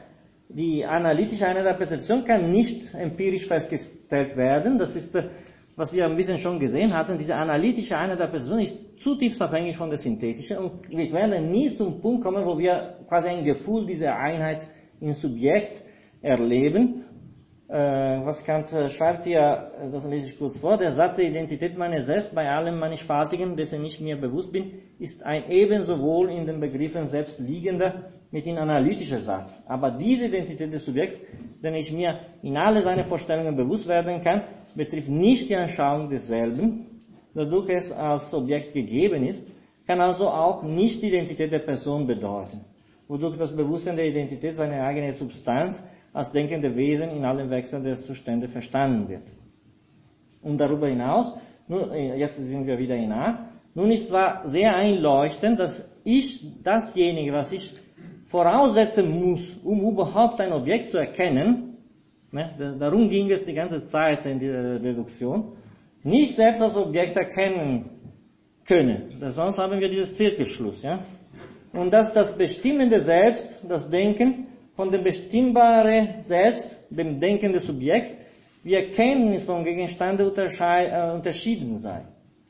die 0.49 0.85
analytische 0.85 1.47
Einheit 1.47 1.67
der 1.67 1.75
Perzeption 1.75 2.25
kann 2.25 2.51
nicht 2.51 2.95
empirisch 2.95 3.47
festgestellt 3.47 4.37
werden. 4.37 4.79
Das 4.79 4.95
ist, 4.95 5.15
äh, 5.15 5.29
was 5.77 5.93
wir 5.93 6.05
ein 6.05 6.17
bisschen 6.17 6.39
schon 6.39 6.61
gesehen 6.61 6.95
hatten. 6.95 7.19
Diese 7.19 7.35
analytische 7.35 7.97
Einheit 7.97 8.21
der 8.21 8.27
Perzeption 8.27 8.61
ist 8.61 8.77
zutiefst 9.01 9.41
abhängig 9.43 9.77
von 9.77 9.89
der 9.89 9.99
synthetischen 9.99 10.59
und 10.59 10.89
wir 10.91 11.13
werden 11.13 11.51
nie 11.51 11.73
zum 11.75 12.01
Punkt 12.01 12.23
kommen, 12.23 12.45
wo 12.45 12.57
wir 12.59 12.99
quasi 13.09 13.29
ein 13.29 13.45
Gefühl 13.45 13.85
dieser 13.87 14.17
Einheit 14.17 14.69
im 15.01 15.13
Subjekt 15.15 15.83
erleben. 16.23 17.05
Äh, 17.67 17.77
was 18.27 18.45
Kant 18.45 18.71
äh, 18.75 18.91
schreibt 18.91 19.25
hier, 19.25 19.71
äh, 19.81 19.91
das 19.91 20.05
lese 20.05 20.27
ich 20.27 20.39
kurz 20.39 20.59
vor, 20.59 20.77
der 20.77 20.93
Satz 20.93 21.17
der 21.17 21.25
Identität 21.25 21.79
meiner 21.79 22.03
selbst 22.03 22.35
bei 22.35 22.47
allem 22.51 22.79
Mannigfaltigen, 22.79 23.57
dessen 23.57 23.83
ich 23.87 23.99
mir 24.01 24.17
bewusst 24.17 24.53
bin, 24.53 24.73
ist 24.99 25.23
ein 25.23 25.49
ebenso 25.49 25.99
wohl 25.99 26.29
in 26.31 26.45
den 26.45 26.61
Begriffen 26.61 27.07
selbst 27.07 27.39
liegender, 27.39 28.11
mithin 28.31 28.59
analytischer 28.59 29.19
Satz. 29.19 29.63
Aber 29.67 29.93
diese 29.93 30.27
Identität 30.27 30.75
des 30.75 30.85
Subjekts, 30.85 31.19
den 31.63 31.75
ich 31.75 31.91
mir 31.91 32.21
in 32.43 32.59
alle 32.59 32.83
seine 32.83 33.05
Vorstellungen 33.05 33.57
bewusst 33.57 33.89
werden 33.89 34.21
kann, 34.21 34.43
betrifft 34.75 35.09
nicht 35.09 35.49
die 35.49 35.57
Anschauung 35.57 36.11
desselben, 36.11 37.03
dadurch 37.33 37.71
es 37.71 37.91
als 37.91 38.35
Objekt 38.35 38.75
gegeben 38.75 39.25
ist, 39.25 39.51
kann 39.87 40.03
also 40.03 40.29
auch 40.29 40.63
nicht 40.63 41.03
die 41.03 41.09
Identität 41.09 41.51
der 41.51 41.61
Person 41.61 42.07
bedeuten, 42.07 42.61
wodurch 43.09 43.39
das 43.39 43.57
Bewusstsein 43.57 43.97
der 43.97 44.07
Identität 44.07 44.59
seine 44.59 44.83
eigene 44.83 45.15
Substanz 45.15 45.83
als 46.15 46.33
denkende 46.33 46.75
Wesen 46.75 47.11
in 47.11 47.25
allen 47.25 47.51
Wechseln 47.51 47.85
der 47.85 47.97
Zustände 47.97 48.49
verstanden 48.49 49.09
wird. 49.09 49.25
Und 50.43 50.59
darüber 50.59 50.89
hinaus, 50.89 51.35
nun, 51.69 51.91
äh, 51.91 52.17
jetzt 52.17 52.37
sind 52.37 52.67
wir 52.67 52.79
wieder 52.79 52.95
in 52.95 53.13
A, 53.13 53.51
nun 53.75 53.91
ist 53.91 54.09
zwar 54.09 54.47
sehr 54.47 54.75
einleuchtend, 54.77 55.59
dass 55.59 55.87
ich 56.05 56.41
dasjenige, 56.63 57.33
was 57.33 57.51
ich 57.51 57.75
voraussetzen 58.27 59.11
muss, 59.11 59.57
um 59.65 59.81
überhaupt 59.81 60.41
ein 60.41 60.53
Objekt 60.53 60.91
zu 60.91 60.99
erkennen, 60.99 61.79
ne, 62.31 62.77
darum 62.79 63.09
ging 63.09 63.31
es 63.31 63.45
die 63.45 63.55
ganze 63.55 63.85
Zeit 63.87 64.25
in 64.27 64.39
der 64.39 64.79
Deduktion, 64.79 65.57
nicht 66.05 66.37
selbst 66.37 66.63
als 66.63 66.77
Objekt 66.77 67.17
erkennen 67.17 67.91
können. 68.67 69.21
Sonst 69.29 69.59
haben 69.59 69.81
wir 69.81 69.89
dieses 69.89 70.15
Zirkelschluss. 70.15 70.83
Ja? 70.83 71.01
Und 71.73 71.91
dass 71.93 72.13
das 72.13 72.37
bestimmende 72.37 73.01
Selbst, 73.01 73.63
das 73.69 73.91
Denken, 73.91 74.47
von 74.75 74.91
dem 74.91 75.05
bestimmbaren 75.05 76.23
Selbst, 76.23 76.79
dem 76.91 77.21
Denken 77.21 77.53
des 77.53 77.67
Subjekts, 77.67 78.15
wie 78.63 78.75
Erkenntnis 78.75 79.45
von 79.45 79.63
Gegenstande 79.63 80.25
äh, 80.25 81.15
unterschieden 81.15 81.77
sei. 81.77 82.03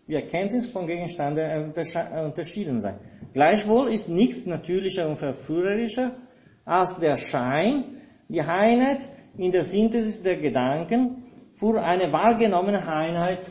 Wie 0.07 0.15
Erkenntnis 0.15 0.67
von 0.71 0.87
Gegenstande 0.87 1.43
äh, 1.43 2.25
unterschieden 2.25 2.81
sei. 2.81 2.95
Gleichwohl 3.33 3.93
ist 3.93 4.09
nichts 4.09 4.47
natürlicher 4.47 5.09
und 5.09 5.17
verführerischer 5.17 6.13
als 6.65 6.99
der 6.99 7.17
Schein, 7.17 7.85
die 8.29 8.41
Einheit 8.41 9.09
in 9.37 9.51
der 9.51 9.65
Synthesis 9.65 10.23
der 10.23 10.37
Gedanken 10.37 11.25
für 11.57 11.83
eine 11.83 12.13
wahrgenommene 12.13 12.87
Einheit, 12.87 13.51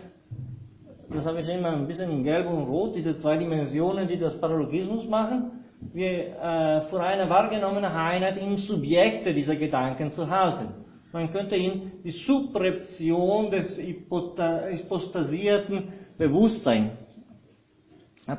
das 1.09 1.25
habe 1.25 1.39
ich 1.39 1.49
immer 1.49 1.73
ein 1.73 1.85
bisschen 1.85 2.09
in 2.09 2.23
Gelb 2.23 2.47
und 2.47 2.63
Rot, 2.63 2.95
diese 2.95 3.15
zwei 3.17 3.37
Dimensionen, 3.37 4.07
die 4.07 4.17
das 4.17 4.39
Paralogismus 4.39 5.07
machen, 5.07 5.62
wie, 5.93 6.05
äh, 6.05 6.81
für 6.81 7.01
eine 7.01 7.29
wahrgenommene 7.29 7.89
Einheit 7.91 8.37
im 8.37 8.57
Subjekte 8.57 9.33
dieser 9.33 9.55
Gedanken 9.55 10.11
zu 10.11 10.29
halten. 10.29 10.67
Man 11.11 11.29
könnte 11.29 11.55
ihn 11.55 11.91
die 12.03 12.11
Subreption 12.11 13.51
des 13.51 13.77
hypostasierten 13.77 15.93
Bewusstseins, 16.17 16.91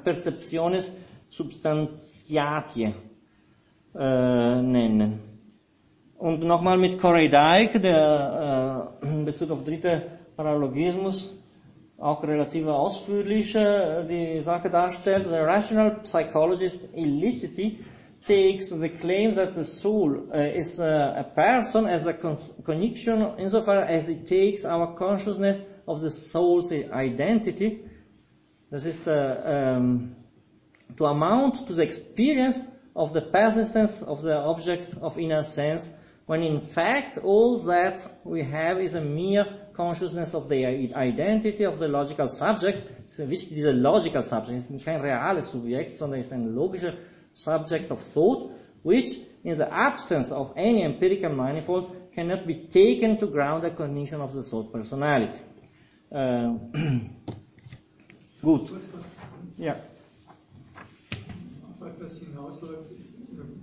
Perceptiones 0.03 0.93
substantiatie, 1.29 2.95
äh, 3.95 4.63
nennen. 4.63 5.21
Und 6.19 6.43
nochmal 6.43 6.79
mit 6.79 7.01
Corey 7.01 7.29
Dyke, 7.29 7.79
der 7.81 8.93
äh, 9.03 9.07
in 9.07 9.25
Bezug 9.25 9.51
auf 9.51 9.65
dritte 9.65 10.03
Paralogismus 10.37 11.37
auch 12.05 12.23
relativ 12.23 12.67
ausführlich 12.67 13.53
die 13.55 14.41
Sache 14.41 14.69
darstellt. 14.69 15.25
The 15.25 15.41
rational 15.41 16.03
psychologist 16.03 16.81
Illicity 16.93 17.79
takes 18.27 18.69
the 18.69 18.91
claim 18.91 19.35
that 19.37 19.55
the 19.55 19.65
soul 19.65 20.29
uh, 20.31 20.39
is 20.55 20.79
a, 20.79 21.25
person 21.35 21.87
as 21.87 22.07
a 22.07 22.13
connection 22.13 23.39
insofar 23.39 23.85
as 23.85 24.09
it 24.09 24.27
takes 24.27 24.65
our 24.65 24.95
consciousness 24.95 25.59
of 25.87 26.01
the 26.01 26.11
soul's 26.11 26.71
identity. 26.73 27.81
This 28.71 28.85
ist 28.85 29.07
uh, 29.07 29.77
um, 29.77 30.17
to 30.97 31.07
amount 31.07 31.67
to 31.67 31.75
the 31.75 31.83
experience 31.83 32.61
of 32.95 33.13
the 33.13 33.23
persistence 33.23 34.03
of 34.03 34.23
the 34.23 34.37
object 34.37 34.95
of 35.01 35.19
inner 35.19 35.43
sense 35.43 35.89
when 36.27 36.43
in 36.43 36.61
fact 36.61 37.19
all 37.19 37.59
that 37.65 38.01
we 38.25 38.43
have 38.43 38.79
is 38.79 38.95
a 38.95 39.01
mere 39.01 39.64
consciousness 39.75 40.35
of 40.35 40.49
the 40.49 40.65
identity 40.95 41.65
of 41.65 41.79
the 41.79 41.89
logical 41.89 42.29
subject. 42.29 42.91
which 43.19 43.51
is 43.53 43.65
a 43.67 43.73
logical 43.73 44.23
subject 44.23 44.71
ist 44.71 44.85
kein 44.85 45.01
reales 45.01 45.51
Subjekt, 45.51 45.97
sondern 45.97 46.21
ist 46.21 46.33
ein 46.33 46.55
logischer 46.55 46.95
subject 47.33 47.91
of 47.91 48.01
thought, 48.13 48.51
which 48.83 49.21
in 49.45 49.57
the 49.57 49.71
absence 49.71 50.33
of 50.33 50.53
any 50.57 50.83
empirical 50.83 51.31
manifold 51.31 51.91
cannot 52.15 52.47
be 52.47 52.55
taken 52.69 53.19
to 53.19 53.27
ground 53.27 53.63
the 53.65 53.71
cognition 53.71 54.21
of 54.21 54.33
the 54.33 54.43
thought 54.43 54.73
personality. 54.73 55.41
Äh, 56.11 56.55
gut. 58.43 58.73
Ja. 59.59 59.77
Was 61.79 61.99
das 61.99 62.19
hinausläuft, 62.19 62.91
ähm, 63.33 63.63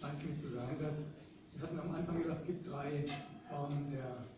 scheint 0.00 0.24
mir 0.26 0.36
zu 0.36 0.48
sein, 0.48 0.76
dass 0.80 0.96
Sie 1.54 1.60
hatten 1.60 1.78
am 1.78 1.94
Anfang 1.94 2.18
gesagt, 2.20 2.40
es 2.40 2.46
gibt 2.46 2.66
drei 2.66 3.04
Formen 3.48 3.90
der 3.92 4.31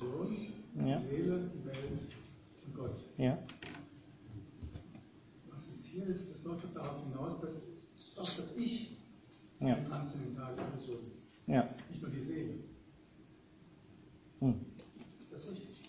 Illusion, 0.00 0.36
ja. 0.86 0.98
die 0.98 1.16
Seele, 1.16 1.50
die 1.54 1.66
Welt 1.66 2.00
und 2.66 2.74
Gott. 2.76 2.96
Ja. 3.16 3.38
Was 5.50 5.68
jetzt 5.74 5.86
hier 5.86 6.04
ist, 6.06 6.30
das 6.30 6.42
läuft 6.44 6.64
darauf 6.74 7.02
hinaus, 7.04 7.40
dass 7.40 7.54
auch 8.18 8.36
das 8.36 8.54
Ich 8.56 8.96
Ja. 9.60 9.74
eine 9.74 9.84
transzendentale 9.84 10.54
Person 10.56 11.00
ist, 11.00 11.26
Ja. 11.46 11.68
nicht 11.90 12.02
nur 12.02 12.10
die 12.10 12.20
Seele. 12.20 12.54
Hm. 14.40 14.54
Ist 15.20 15.32
das 15.32 15.48
richtig? 15.50 15.80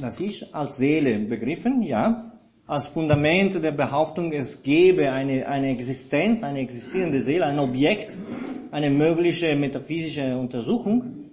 Das 0.00 0.20
Ich 0.20 0.54
als 0.54 0.76
Seele 0.76 1.18
begriffen, 1.18 1.82
ja. 1.82 2.26
Als 2.66 2.86
Fundament 2.86 3.54
der 3.64 3.72
Behauptung, 3.72 4.30
es 4.30 4.62
gebe 4.62 5.10
eine, 5.10 5.48
eine 5.48 5.70
Existenz, 5.70 6.44
eine 6.44 6.60
existierende 6.60 7.20
Seele, 7.20 7.46
ein 7.46 7.58
Objekt, 7.58 8.16
eine 8.70 8.90
mögliche 8.90 9.56
metaphysische 9.56 10.38
Untersuchung. 10.38 11.29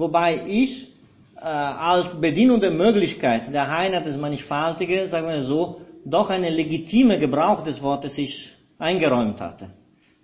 Wobei 0.00 0.42
ich 0.46 0.88
äh, 1.36 1.40
als 1.44 2.18
bedienende 2.18 2.70
Möglichkeit 2.70 3.52
der 3.52 3.70
Einheit 3.70 4.06
des 4.06 4.16
Mannigfaltigen, 4.16 5.06
sagen 5.08 5.28
wir 5.28 5.42
so, 5.42 5.82
doch 6.06 6.30
eine 6.30 6.48
legitime 6.48 7.18
Gebrauch 7.18 7.62
des 7.62 7.82
Wortes 7.82 8.16
Ich 8.16 8.50
eingeräumt 8.78 9.42
hatte. 9.42 9.68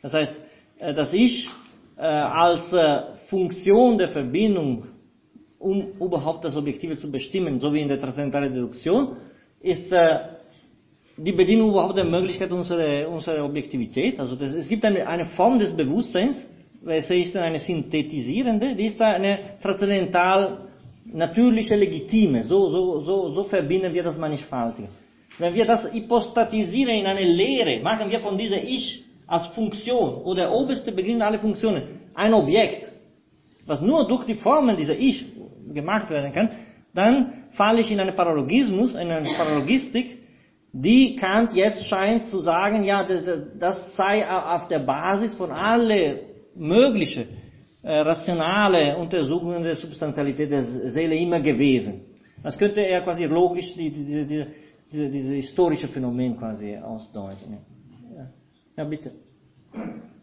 Das 0.01 0.15
heißt, 0.15 0.41
äh, 0.79 0.95
dass 0.95 1.13
ich 1.13 1.51
äh, 1.99 2.01
als 2.01 2.73
äh, 2.73 3.03
Funktion 3.27 3.99
der 3.99 4.09
Verbindung 4.09 4.85
um 5.59 5.93
überhaupt 6.01 6.45
das 6.47 6.57
Objektive 6.57 6.97
zu 6.97 7.11
bestimmen, 7.11 7.61
so 7.61 7.73
wie 7.75 7.81
in 7.81 7.89
der 7.89 8.01
transzendentalen 8.01 8.53
Deduktion, 8.55 9.17
ist 9.61 9.93
äh, 9.93 10.21
die 11.19 11.33
Bedienung 11.33 11.71
überhaupt 11.71 11.99
der 11.99 12.05
Möglichkeit 12.05 12.51
unserer, 12.51 13.09
unserer 13.11 13.45
Objektivität. 13.45 14.21
Also 14.21 14.37
das, 14.37 14.53
es 14.55 14.69
gibt 14.69 14.85
eine, 14.87 15.07
eine 15.07 15.27
Form 15.27 15.59
des 15.59 15.77
Bewusstseins, 15.77 16.47
welche 16.83 17.15
ist 17.15 17.35
dann 17.35 17.43
eine 17.43 17.59
synthetisierende, 17.59 18.75
die 18.75 18.87
ist 18.87 19.01
eine 19.01 19.39
transzendental 19.63 20.67
natürliche, 21.05 21.77
legitime. 21.77 22.43
So, 22.45 22.69
so, 22.69 23.01
so, 23.01 23.31
so 23.31 23.45
verbinden 23.45 23.93
wir 23.95 24.03
das 24.03 24.19
Mannigfaltige. 24.19 24.89
Wenn 25.39 25.55
wir 25.55 25.67
das 25.67 25.93
hypostatisieren 25.93 26.95
in 26.95 27.07
eine 27.07 27.25
Lehre, 27.25 27.81
machen 27.83 28.11
wir 28.11 28.21
von 28.21 28.39
dieser 28.39 28.63
Ich 28.63 29.05
als 29.27 29.47
Funktion 29.49 30.15
oder 30.23 30.53
oberste 30.53 30.93
Beginn 30.93 31.21
aller 31.21 31.39
Funktionen 31.39 31.83
ein 32.15 32.33
Objekt, 32.33 32.91
was 33.67 33.81
nur 33.81 34.07
durch 34.07 34.25
die 34.25 34.37
Formen 34.37 34.77
dieser 34.77 34.97
Ich 34.97 35.27
gemacht 35.73 36.09
werden 36.11 36.33
kann, 36.33 36.51
dann 36.95 37.45
falle 37.51 37.81
ich 37.81 37.91
in 37.91 38.01
einen 38.01 38.15
Paralogismus, 38.17 38.95
in 38.95 39.11
eine 39.11 39.29
Paralogistik, 39.29 40.19
die 40.73 41.17
Kant 41.17 41.53
jetzt 41.55 41.87
scheint 41.87 42.25
zu 42.25 42.41
sagen, 42.41 42.85
ja, 42.85 43.05
das 43.59 43.97
sei 43.97 44.27
auf 44.29 44.69
der 44.69 44.81
Basis 44.81 45.35
von 45.35 45.51
alle 45.51 46.21
mögliche 46.57 47.27
äh, 47.83 48.01
rationale 48.01 48.97
Untersuchungen 48.97 49.63
der 49.63 49.75
Substantialität 49.75 50.51
der 50.51 50.63
Seele 50.63 51.17
immer 51.17 51.41
gewesen. 51.41 52.01
Das 52.43 52.57
könnte 52.59 52.81
er 52.81 53.01
quasi 53.01 53.25
logisch 53.25 53.75
die, 53.75 53.91
die, 53.91 54.05
die, 54.05 54.27
die, 54.27 54.47
diese, 54.91 55.09
diese 55.11 55.35
historische 55.35 55.89
Phänomen 55.89 56.37
quasi 56.37 56.77
ausdeuten. 56.77 57.59
Ja, 58.15 58.31
ja 58.77 58.85
bitte. 58.85 59.13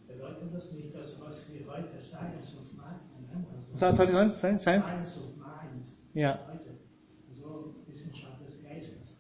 Bedeutet 0.07 0.53
das 0.53 0.71
nicht, 0.71 0.95
dass 0.95 1.19
was 1.21 1.45
wir 1.51 1.67
heute 1.67 2.01
Science 2.01 2.55
of 2.57 2.71
Mind 2.73 3.01
nennen? 3.31 3.45
Also 3.71 3.95
sorry. 3.95 4.59
Science 4.59 5.17
of 5.17 5.35
Mind. 5.37 5.85
Ja. 6.13 6.39
Heute. 6.47 6.77
So 7.33 7.75
Wissenschaft 7.87 8.45
des 8.45 8.61
Geistes. 8.63 9.15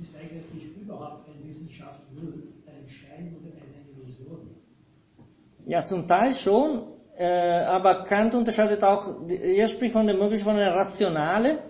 Ist 0.00 0.16
eigentlich 0.16 0.76
überhaupt 0.76 1.28
eine 1.28 1.44
Wissenschaft 1.46 2.00
nur 2.12 2.32
ein 2.66 2.88
Schein 2.88 3.36
oder 3.40 3.52
eine 3.54 3.88
Illusion? 3.92 4.50
Ja, 5.72 5.86
zum 5.86 6.06
Teil 6.06 6.34
schon, 6.34 6.82
äh, 7.16 7.24
aber 7.24 8.04
Kant 8.04 8.34
unterscheidet 8.34 8.84
auch, 8.84 9.26
er 9.26 9.68
spricht 9.68 9.94
von 9.94 10.06
der 10.06 10.16
Möglichkeit 10.16 10.52
von 10.52 10.56
einer 10.60 10.74
rationalen 10.74 11.60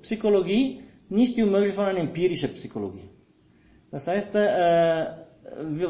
Psychologie, 0.00 0.80
nicht 1.10 1.36
die 1.36 1.42
Möglichkeit 1.42 1.74
von 1.74 1.84
einer 1.84 2.00
empirischen 2.00 2.54
Psychologie. 2.54 3.06
Das 3.90 4.06
heißt, 4.06 4.34
äh, 4.34 5.06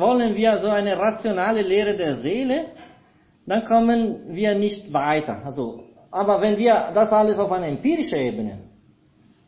wollen 0.05 0.34
wir 0.34 0.57
so 0.59 0.68
eine 0.68 0.98
rationale 0.98 1.62
Lehre 1.62 1.94
der 1.94 2.16
Seele, 2.16 2.59
dann 3.46 3.64
kommen 3.64 4.34
wir 4.34 4.57
nicht 4.57 4.92
weiter. 4.92 5.36
Also, 5.44 5.84
aber 6.11 6.40
wenn 6.42 6.59
wir 6.59 6.90
das 6.92 7.12
alles 7.12 7.38
auf 7.38 7.52
einer 7.52 7.68
empirischen 7.68 8.18
Ebene, 8.18 8.59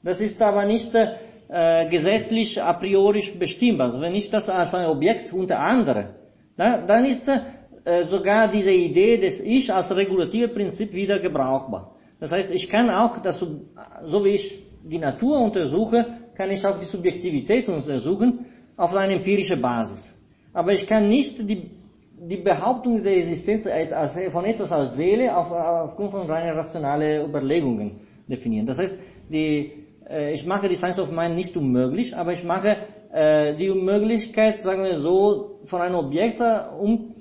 das 0.04 0.20
ist 0.20 0.40
aber 0.40 0.64
nicht 0.64 0.94
äh, 0.94 1.88
gesetzlich 1.88 2.62
a 2.62 2.72
priori 2.74 3.32
bestimmbar, 3.36 3.88
also 3.88 4.00
wenn 4.00 4.14
ich 4.14 4.30
das 4.30 4.48
als 4.48 4.72
ein 4.76 4.86
Objekt 4.86 5.32
unter 5.32 5.58
anderem, 5.58 6.10
dann, 6.56 6.86
dann 6.86 7.04
ist 7.04 7.26
äh, 7.28 7.40
sogar 8.08 8.48
diese 8.48 8.72
Idee 8.72 9.16
des 9.16 9.38
Ich 9.40 9.72
als 9.72 9.94
regulative 9.94 10.48
Prinzip 10.48 10.92
wieder 10.92 11.18
gebrauchbar. 11.20 11.92
Das 12.18 12.32
heißt, 12.32 12.50
ich 12.50 12.68
kann 12.68 12.90
auch, 12.90 13.18
das, 13.18 13.38
so 13.38 14.24
wie 14.24 14.30
ich 14.30 14.64
die 14.82 14.98
Natur 14.98 15.40
untersuche, 15.40 16.04
kann 16.34 16.50
ich 16.50 16.64
auch 16.66 16.78
die 16.78 16.86
Subjektivität 16.86 17.68
untersuchen 17.68 18.46
auf 18.76 18.94
einer 18.94 19.14
empirischen 19.14 19.60
Basis. 19.60 20.14
Aber 20.52 20.72
ich 20.72 20.86
kann 20.86 21.08
nicht 21.08 21.48
die, 21.48 21.70
die 22.18 22.36
Behauptung 22.36 23.02
der 23.02 23.16
Existenz 23.16 23.66
als, 23.66 24.18
von 24.30 24.44
etwas 24.44 24.72
als 24.72 24.96
Seele 24.96 25.36
auf, 25.36 25.50
aufgrund 25.50 26.12
von 26.12 26.26
rein 26.26 26.56
rationalen 26.56 27.28
Überlegungen 27.28 28.00
definieren. 28.26 28.66
Das 28.66 28.78
heißt, 28.78 28.98
die, 29.28 29.72
äh, 30.08 30.32
ich 30.32 30.46
mache 30.46 30.68
die 30.68 30.76
Science 30.76 30.98
of 30.98 31.10
Mind 31.10 31.34
nicht 31.34 31.56
unmöglich, 31.56 32.16
aber 32.16 32.32
ich 32.32 32.44
mache 32.44 32.76
äh, 33.12 33.54
die 33.54 33.70
Unmöglichkeit, 33.70 34.60
sagen 34.60 34.82
wir 34.84 34.98
so, 34.98 35.60
von 35.64 35.82
einem 35.82 35.96
Objekt 35.96 36.40
um 36.80 37.15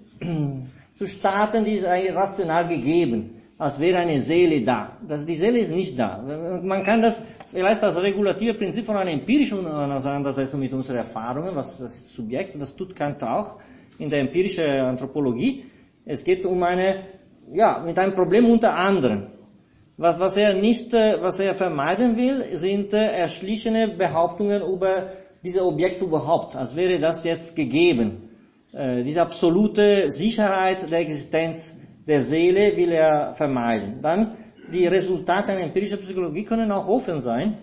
zu 0.94 1.08
starten, 1.08 1.64
die 1.66 1.74
ist 1.74 1.86
rational 1.86 2.68
gegeben, 2.68 3.42
als 3.58 3.80
wäre 3.80 4.00
eine 4.00 4.20
Seele 4.20 4.62
da. 4.62 4.98
Das, 5.08 5.26
die 5.26 5.36
Seele 5.36 5.60
ist 5.60 5.72
nicht 5.72 5.98
da. 5.98 6.22
Man 6.64 6.84
kann 6.84 7.02
das 7.02 7.22
vielleicht 7.52 7.84
als 7.84 8.02
regulative 8.02 8.54
Prinzip 8.54 8.86
von 8.86 8.98
einer 8.98 9.12
empirischen 9.12 9.66
Auseinandersetzung 9.66 10.60
mit 10.60 10.74
unseren 10.74 10.98
Erfahrungen, 10.98 11.56
was 11.56 11.78
das 11.78 12.14
Subjekt, 12.14 12.60
das 12.60 12.76
tut 12.76 12.96
Kant 12.96 13.24
auch 13.24 13.56
in 13.98 14.10
der 14.10 14.20
empirischen 14.20 14.66
Anthropologie. 14.66 15.66
Es 16.06 16.24
geht 16.24 16.46
um 16.46 16.62
eine, 16.64 17.04
ja, 17.52 17.82
mit 17.86 17.98
einem 17.98 18.14
Problem 18.14 18.46
unter 18.46 18.74
anderem. 18.74 19.28
Was, 19.98 20.20
was 20.20 20.36
er 20.38 20.54
nicht, 20.54 20.92
was 20.92 21.40
er 21.40 21.56
vermeiden 21.56 22.18
will, 22.18 22.58
sind 22.58 22.92
erschlichene 22.92 23.88
Behauptungen 23.88 24.62
über 24.62 25.10
diese 25.44 25.64
Objekte 25.64 26.04
überhaupt, 26.04 26.56
als 26.56 26.76
wäre 26.76 27.00
das 27.00 27.24
jetzt 27.24 27.56
gegeben. 27.56 28.25
Diese 28.78 29.22
absolute 29.22 30.12
Sicherheit 30.12 30.92
der 30.92 31.00
Existenz 31.00 31.74
der 32.06 32.22
Seele 32.22 32.76
will 32.76 32.92
er 32.92 33.34
vermeiden. 33.36 34.02
Dann 34.02 34.36
die 34.72 34.86
Resultate 34.86 35.52
einer 35.52 35.62
empirischen 35.62 36.00
Psychologie 36.00 36.44
können 36.44 36.72
auch 36.72 36.88
offen 36.88 37.22
sein. 37.22 37.58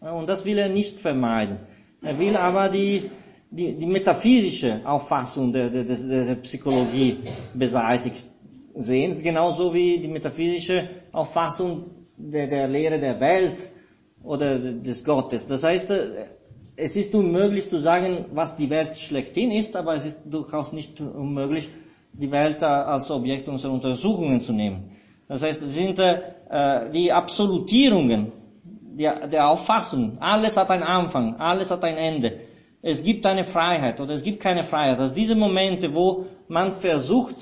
Und 0.00 0.28
das 0.28 0.44
will 0.44 0.58
er 0.58 0.68
nicht 0.68 1.00
vermeiden. 1.00 1.58
Er 2.02 2.18
will 2.18 2.36
aber 2.36 2.68
die, 2.68 3.10
die, 3.50 3.74
die 3.74 3.86
metaphysische 3.86 4.80
Auffassung 4.84 5.52
der, 5.52 5.70
der, 5.70 5.84
der, 5.84 6.34
Psychologie 6.36 7.18
beseitigt 7.54 8.24
sehen. 8.74 9.20
Genauso 9.22 9.72
wie 9.72 9.98
die 9.98 10.08
metaphysische 10.08 10.88
Auffassung 11.12 11.90
der, 12.16 12.46
der 12.46 12.68
Lehre 12.68 12.98
der 12.98 13.18
Welt 13.20 13.70
oder 14.22 14.58
des 14.58 15.02
Gottes. 15.04 15.46
Das 15.46 15.62
heißt, 15.62 15.90
es 16.76 16.96
ist 16.96 17.14
unmöglich 17.14 17.68
zu 17.68 17.78
sagen, 17.78 18.26
was 18.32 18.56
die 18.56 18.68
Welt 18.68 18.96
schlechthin 18.96 19.50
ist, 19.50 19.76
aber 19.76 19.94
es 19.94 20.04
ist 20.04 20.18
durchaus 20.24 20.72
nicht 20.72 21.00
unmöglich, 21.00 21.68
die 22.12 22.30
Welt 22.30 22.62
als 22.62 23.10
Objekt 23.10 23.48
unserer 23.48 23.72
Untersuchungen 23.72 24.40
zu 24.40 24.52
nehmen. 24.52 24.92
Das 25.28 25.42
heißt, 25.42 25.62
es 25.62 25.74
sind 25.74 25.98
äh, 25.98 26.90
die 26.92 27.12
Absolutierungen 27.12 28.32
der, 28.98 29.26
der 29.26 29.48
Auffassung. 29.48 30.18
Alles 30.20 30.56
hat 30.56 30.70
einen 30.70 30.82
Anfang, 30.82 31.36
alles 31.36 31.70
hat 31.70 31.82
ein 31.84 31.96
Ende. 31.96 32.40
Es 32.82 33.02
gibt 33.02 33.24
eine 33.26 33.44
Freiheit 33.44 34.00
oder 34.00 34.14
es 34.14 34.22
gibt 34.22 34.40
keine 34.40 34.64
Freiheit. 34.64 34.98
Also 34.98 35.14
diese 35.14 35.34
Momente, 35.34 35.92
wo 35.92 36.26
man 36.48 36.76
versucht, 36.76 37.36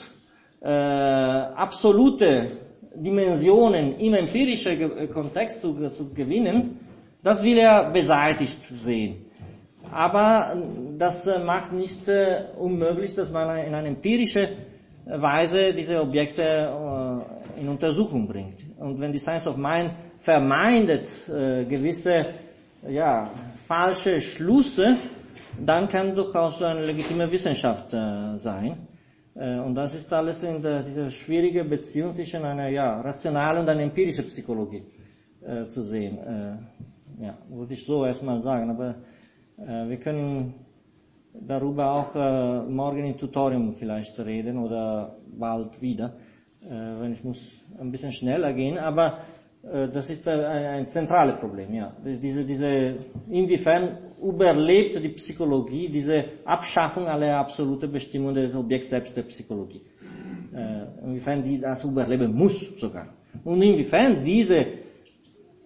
äh, 0.60 0.68
absolute 0.68 2.52
Dimensionen 2.94 3.98
im 3.98 4.14
empirischen 4.14 5.10
Kontext 5.10 5.60
zu, 5.60 5.74
zu 5.90 6.12
gewinnen, 6.14 6.78
das 7.22 7.42
will 7.42 7.58
er 7.58 7.90
beseitigt 7.90 8.60
sehen. 8.72 9.26
Aber 9.90 10.56
das 10.98 11.26
macht 11.44 11.72
nicht 11.72 12.08
äh, 12.08 12.46
unmöglich, 12.58 13.14
dass 13.14 13.30
man 13.30 13.58
in 13.58 13.74
einer 13.74 13.88
empirischen 13.88 14.48
Weise 15.04 15.74
diese 15.74 16.00
Objekte 16.00 16.42
äh, 16.42 17.60
in 17.60 17.68
Untersuchung 17.68 18.26
bringt. 18.26 18.64
Und 18.78 19.00
wenn 19.00 19.12
die 19.12 19.18
Science 19.18 19.46
of 19.46 19.56
Mind 19.56 19.94
vermeidet 20.20 21.08
äh, 21.28 21.64
gewisse 21.64 22.26
ja, 22.88 23.30
falsche 23.66 24.20
Schlüsse, 24.20 24.96
dann 25.64 25.88
kann 25.88 26.14
durchaus 26.14 26.62
eine 26.62 26.84
legitime 26.86 27.30
Wissenschaft 27.30 27.92
äh, 27.92 28.36
sein. 28.36 28.86
Äh, 29.34 29.58
und 29.58 29.74
das 29.74 29.94
ist 29.94 30.12
alles 30.12 30.42
in 30.42 30.62
der, 30.62 30.82
dieser 30.82 31.10
schwierige 31.10 31.64
Beziehung 31.64 32.12
zwischen 32.12 32.44
einer 32.44 32.68
ja, 32.68 33.00
rationalen 33.00 33.62
und 33.62 33.68
einer 33.68 33.82
empirischen 33.82 34.26
Psychologie 34.26 34.84
äh, 35.44 35.64
zu 35.66 35.82
sehen. 35.82 36.18
Äh, 36.18 36.56
ja, 37.20 37.38
würde 37.48 37.74
ich 37.74 37.84
so 37.86 38.04
erstmal 38.04 38.40
sagen. 38.40 38.70
Aber 38.70 38.96
äh, 39.58 39.88
wir 39.88 39.96
können 39.98 40.54
darüber 41.32 41.92
auch 41.92 42.14
äh, 42.14 42.70
morgen 42.70 43.04
im 43.04 43.16
Tutorium 43.16 43.72
vielleicht 43.72 44.18
reden 44.18 44.58
oder 44.58 45.16
bald 45.38 45.80
wieder, 45.80 46.14
äh, 46.62 46.68
wenn 46.70 47.12
ich 47.12 47.24
muss 47.24 47.38
ein 47.78 47.90
bisschen 47.90 48.12
schneller 48.12 48.52
gehen. 48.52 48.78
Aber 48.78 49.18
Äh, 49.62 49.88
das 49.88 50.10
ist 50.10 50.26
ein, 50.26 50.40
ein 50.40 50.86
zentrales 50.88 51.38
Problem, 51.38 51.72
ja. 51.74 51.92
Diese, 52.04 52.44
diese, 52.44 52.96
inwiefern 53.30 53.98
überlebt 54.20 55.02
die 55.02 55.08
Psychologie 55.10 55.88
diese 55.88 56.24
Abschaffung 56.44 57.06
aller 57.06 57.36
absoluten 57.36 57.90
Bestimmungen 57.90 58.34
des 58.34 58.54
Objekts 58.54 58.90
selbst 58.90 59.16
der 59.16 59.22
Psychologie? 59.22 59.82
Äh, 60.54 61.04
inwiefern 61.04 61.42
die 61.42 61.60
das 61.60 61.84
überleben 61.84 62.34
muss 62.34 62.72
sogar. 62.76 63.08
Und 63.44 63.62
inwiefern 63.62 64.22
diese 64.24 64.66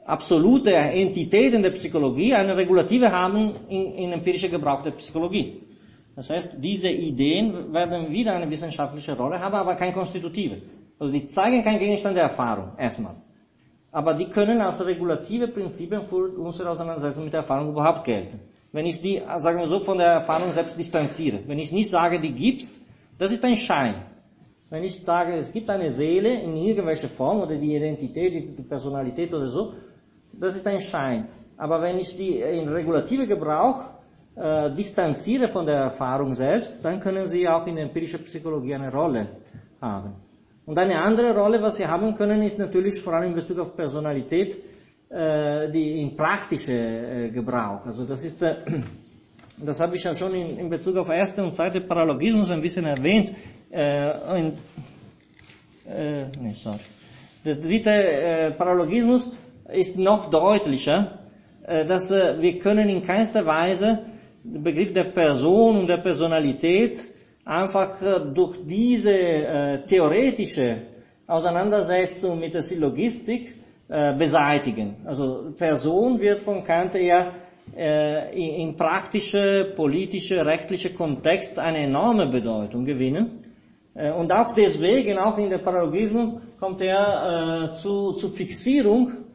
absolute 0.06 0.72
Entitäten 0.74 1.62
der 1.62 1.70
Psychologie 1.70 2.34
eine 2.34 2.56
Regulative 2.56 3.10
haben 3.10 3.52
in, 3.68 3.92
in 3.94 4.12
empirischer 4.12 4.48
Gebrauch 4.48 4.82
der 4.82 4.92
Psychologie. 4.92 5.62
Das 6.14 6.30
heißt, 6.30 6.56
diese 6.58 6.88
Ideen 6.88 7.72
werden 7.72 8.10
wieder 8.10 8.34
eine 8.34 8.50
wissenschaftliche 8.50 9.16
Rolle 9.16 9.38
haben, 9.38 9.54
aber 9.54 9.74
keine 9.74 9.92
konstitutive. 9.92 10.62
Also 10.98 11.12
die 11.12 11.26
zeigen 11.26 11.62
keinen 11.62 11.78
Gegenstand 11.78 12.16
der 12.16 12.24
Erfahrung, 12.24 12.70
erstmal. 12.78 13.16
Aber 13.92 14.14
die 14.14 14.26
können 14.26 14.60
als 14.60 14.84
regulative 14.84 15.48
Prinzipien 15.48 16.06
für 16.06 16.30
unsere 16.38 16.70
Auseinandersetzung 16.70 17.24
mit 17.24 17.34
der 17.34 17.40
Erfahrung 17.40 17.70
überhaupt 17.70 18.04
gelten. 18.04 18.40
Wenn 18.72 18.86
ich 18.86 19.00
die, 19.00 19.22
sagen 19.38 19.58
wir 19.58 19.66
so, 19.66 19.80
von 19.80 19.98
der 19.98 20.08
Erfahrung 20.08 20.52
selbst 20.52 20.76
distanziere, 20.78 21.40
wenn 21.46 21.58
ich 21.58 21.72
nicht 21.72 21.90
sage, 21.90 22.18
die 22.18 22.32
gibt's, 22.32 22.80
das 23.18 23.32
ist 23.32 23.44
ein 23.44 23.56
Schein. 23.56 24.02
Wenn 24.68 24.84
ich 24.84 25.04
sage, 25.04 25.34
es 25.36 25.52
gibt 25.52 25.70
eine 25.70 25.90
Seele 25.92 26.40
in 26.42 26.56
irgendwelcher 26.56 27.08
Form 27.08 27.40
oder 27.40 27.56
die 27.56 27.76
Identität, 27.76 28.58
die 28.58 28.62
Personalität 28.62 29.32
oder 29.32 29.48
so, 29.48 29.74
das 30.40 30.56
ist 30.56 30.66
ein 30.66 30.80
Schein. 30.80 31.28
Aber 31.56 31.80
wenn 31.80 31.98
ich 31.98 32.16
die 32.16 32.40
in 32.40 32.68
regulative 32.68 33.26
Gebrauch 33.26 33.84
äh, 34.36 34.70
distanziere 34.74 35.48
von 35.48 35.64
der 35.66 35.76
Erfahrung 35.76 36.34
selbst, 36.34 36.84
dann 36.84 37.00
können 37.00 37.26
sie 37.26 37.48
auch 37.48 37.66
in 37.66 37.76
der 37.76 37.84
empirischen 37.84 38.22
Psychologie 38.24 38.74
eine 38.74 38.92
Rolle 38.92 39.28
haben. 39.80 40.14
Und 40.66 40.76
eine 40.78 41.00
andere 41.00 41.34
Rolle, 41.34 41.62
was 41.62 41.76
sie 41.76 41.86
haben 41.86 42.14
können, 42.14 42.42
ist 42.42 42.58
natürlich 42.58 43.00
vor 43.00 43.14
allem 43.14 43.30
in 43.30 43.34
Bezug 43.34 43.58
auf 43.60 43.76
Personalität, 43.76 44.56
äh, 45.08 45.70
die 45.70 46.02
in 46.02 46.16
praktische 46.16 46.72
äh, 46.72 47.30
Gebrauch. 47.30 47.86
Also 47.86 48.04
das 48.04 48.24
ist, 48.24 48.42
äh, 48.42 48.56
das 49.64 49.80
habe 49.80 49.94
ich 49.96 50.04
ja 50.04 50.14
schon 50.14 50.34
in, 50.34 50.58
in 50.58 50.68
Bezug 50.68 50.96
auf 50.96 51.08
erste 51.08 51.42
und 51.42 51.54
zweite 51.54 51.80
Paralogismus 51.80 52.50
ein 52.50 52.60
bisschen 52.60 52.84
erwähnt. 52.84 53.32
Äh, 53.70 54.38
in, 54.40 54.58
äh, 55.88 56.26
nee, 56.40 56.54
sorry. 56.54 56.80
Der 57.44 57.54
dritte 57.54 57.90
äh, 57.90 58.50
Paralogismus 58.50 59.32
ist 59.72 59.96
noch 59.96 60.30
deutlicher, 60.30 61.18
äh, 61.66 61.84
dass 61.84 62.10
äh, 62.10 62.40
wir 62.40 62.58
können 62.58 62.88
in 62.88 63.02
keinster 63.02 63.44
Weise 63.44 64.00
den 64.44 64.62
Begriff 64.62 64.92
der 64.92 65.04
Person 65.04 65.80
und 65.80 65.86
der 65.88 65.98
Personalität 65.98 66.98
einfach 67.44 68.00
äh, 68.00 68.20
durch 68.32 68.58
diese 68.66 69.82
theoretische 69.86 70.82
Auseinandersetzung 71.26 72.38
mit 72.38 72.54
der 72.54 72.62
Syllogistik 72.62 73.54
beseitigen. 73.88 74.96
Also 75.04 75.52
Person 75.56 76.18
wird 76.18 76.40
von 76.40 76.64
Kant 76.64 76.96
eher 76.96 77.34
in 78.32 78.74
praktische, 78.76 79.72
politische, 79.76 80.44
rechtliche 80.44 80.92
Kontext 80.92 81.56
eine 81.56 81.78
enorme 81.78 82.26
Bedeutung 82.26 82.84
gewinnen. 82.84 83.44
Und 83.94 84.32
auch 84.32 84.54
deswegen, 84.54 85.18
auch 85.18 85.38
in 85.38 85.50
der 85.50 85.58
Paralogismus, 85.58 86.34
kommt 86.58 86.82
er 86.82 87.74
zu, 87.74 88.14
zu 88.14 88.30
Fixierung 88.30 89.25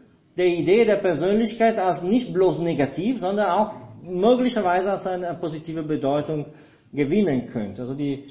der 0.41 0.49
Idee 0.49 0.85
der 0.85 0.95
Persönlichkeit 0.95 1.77
als 1.77 2.01
nicht 2.01 2.33
bloß 2.33 2.57
negativ, 2.59 3.19
sondern 3.19 3.49
auch 3.51 3.73
möglicherweise 4.01 4.91
als 4.91 5.05
eine 5.05 5.35
positive 5.35 5.83
Bedeutung 5.83 6.47
gewinnen 6.91 7.45
könnte. 7.45 7.83
Also 7.83 7.93
die, 7.93 8.23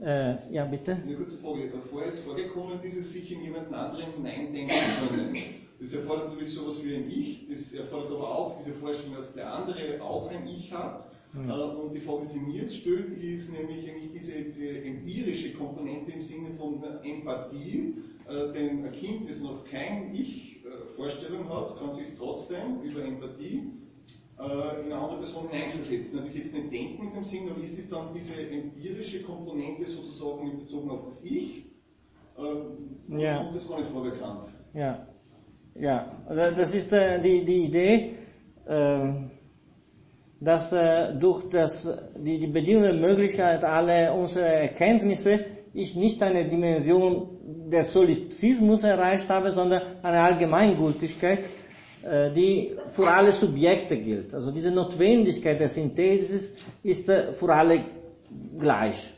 äh, 0.00 0.36
ja 0.50 0.64
bitte? 0.64 0.92
Eine 0.92 1.16
kurze 1.16 1.36
Frage. 1.36 1.70
Vorher 1.90 2.08
ist 2.08 2.20
vorgekommen, 2.20 2.80
dieses 2.82 3.12
sich 3.12 3.30
in 3.30 3.42
jemanden 3.42 3.74
anderen 3.74 4.10
hineindenken 4.16 4.74
können. 5.06 5.36
Das 5.78 5.92
erfordert 5.92 6.30
natürlich 6.30 6.54
sowas 6.54 6.82
wie 6.82 6.94
ein 6.94 7.08
Ich, 7.10 7.46
das 7.50 7.74
erfordert 7.74 8.12
aber 8.12 8.38
auch 8.38 8.58
diese 8.58 8.72
Vorstellung, 8.76 9.16
dass 9.16 9.34
der 9.34 9.52
andere 9.52 10.02
auch 10.02 10.30
ein 10.30 10.46
Ich 10.46 10.72
hat. 10.72 11.10
Ja. 11.46 11.58
Äh, 11.58 11.76
und 11.76 11.92
die 11.94 12.00
Frage, 12.00 12.22
die 12.24 12.32
sie 12.32 12.40
mir 12.40 12.62
jetzt 12.62 12.76
stellt, 12.76 13.22
ist 13.22 13.52
nämlich 13.52 13.86
eigentlich 13.86 14.12
diese, 14.12 14.32
diese 14.48 14.82
empirische 14.82 15.52
Komponente 15.52 16.12
im 16.12 16.22
Sinne 16.22 16.50
von 16.56 16.82
Empathie, 17.04 17.96
äh, 18.28 18.52
denn 18.54 18.84
ein 18.86 18.92
Kind, 18.92 19.28
das 19.28 19.40
noch 19.40 19.64
kein 19.70 20.14
Ich 20.14 20.59
Vorstellung 21.00 21.48
hat, 21.48 21.78
kann 21.78 21.94
sich 21.94 22.08
trotzdem 22.18 22.82
über 22.82 23.02
Empathie 23.02 23.72
äh, 24.38 24.80
in 24.80 24.92
eine 24.92 24.96
andere 24.96 25.20
Person 25.20 25.48
hineinversetzen. 25.48 26.14
Natürlich 26.14 26.44
jetzt 26.44 26.54
nicht 26.54 26.72
denken 26.72 27.08
in 27.08 27.14
dem 27.14 27.24
Sinn, 27.24 27.48
aber 27.50 27.62
ist 27.62 27.78
es 27.78 27.88
dann 27.88 28.08
diese 28.14 28.34
empirische 28.34 29.22
Komponente 29.22 29.86
sozusagen 29.86 30.58
bezogen 30.58 30.90
auf 30.90 31.04
das 31.06 31.24
Ich? 31.24 31.64
Äh, 32.36 33.18
ja. 33.18 33.44
Kommt 33.44 33.56
das 33.56 33.68
gar 33.68 33.80
nicht 33.80 33.90
vorbekannt? 33.90 34.48
Ja. 34.74 35.06
Ja, 35.74 36.12
also 36.26 36.56
das 36.56 36.74
ist 36.74 36.92
äh, 36.92 37.20
die, 37.22 37.44
die 37.44 37.64
Idee, 37.64 38.16
äh, 38.66 39.12
dass 40.40 40.72
äh, 40.72 41.14
durch 41.18 41.48
das, 41.48 41.88
die, 42.16 42.40
die 42.40 42.48
Bedingungen 42.48 42.96
und 42.96 43.00
Möglichkeit 43.00 43.64
aller 43.64 44.14
unserer 44.14 44.46
Erkenntnisse 44.46 45.46
ich 45.72 45.96
nicht 45.96 46.22
eine 46.22 46.46
Dimension 46.48 47.39
der 47.70 47.84
Solipsismus 47.84 48.84
erreicht 48.84 49.28
habe, 49.28 49.50
sondern 49.50 49.82
eine 50.02 50.20
Allgemeingültigkeit, 50.20 51.48
äh, 52.02 52.32
die 52.32 52.76
für 52.92 53.06
alle 53.06 53.32
Subjekte 53.32 53.96
gilt. 53.98 54.32
Also 54.32 54.50
diese 54.50 54.70
Notwendigkeit 54.70 55.60
der 55.60 55.68
Synthesis 55.68 56.52
ist 56.82 57.08
äh, 57.08 57.32
für 57.32 57.52
alle 57.52 57.84
gleich. 58.58 59.12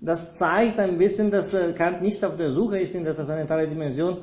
Das 0.00 0.34
zeigt 0.36 0.78
ein 0.80 0.98
bisschen, 0.98 1.30
dass 1.30 1.54
äh, 1.54 1.72
Kant 1.72 2.02
nicht 2.02 2.24
auf 2.24 2.36
der 2.36 2.50
Suche 2.50 2.78
ist 2.78 2.94
in 2.94 3.04
der 3.04 3.14
transzendentalen 3.14 3.70
Dimension 3.70 4.18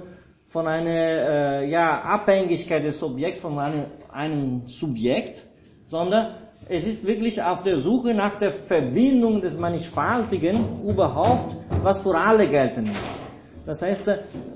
von 0.47 0.67
einer 0.67 1.63
ja, 1.63 2.01
Abhängigkeit 2.01 2.83
des 2.83 3.01
Objekts 3.01 3.39
von 3.39 3.57
einem, 3.57 3.85
einem 4.11 4.63
Subjekt, 4.67 5.47
sondern 5.85 6.35
es 6.67 6.85
ist 6.85 7.07
wirklich 7.07 7.41
auf 7.41 7.63
der 7.63 7.77
Suche 7.77 8.13
nach 8.13 8.35
der 8.35 8.51
Verbindung 8.65 9.39
des 9.39 9.57
Mannigfaltigen 9.57 10.83
überhaupt, 10.83 11.55
was 11.81 12.01
für 12.01 12.17
alle 12.17 12.49
gelten 12.49 12.87
muss. 12.87 13.20
Das 13.65 13.81
heißt, 13.81 14.03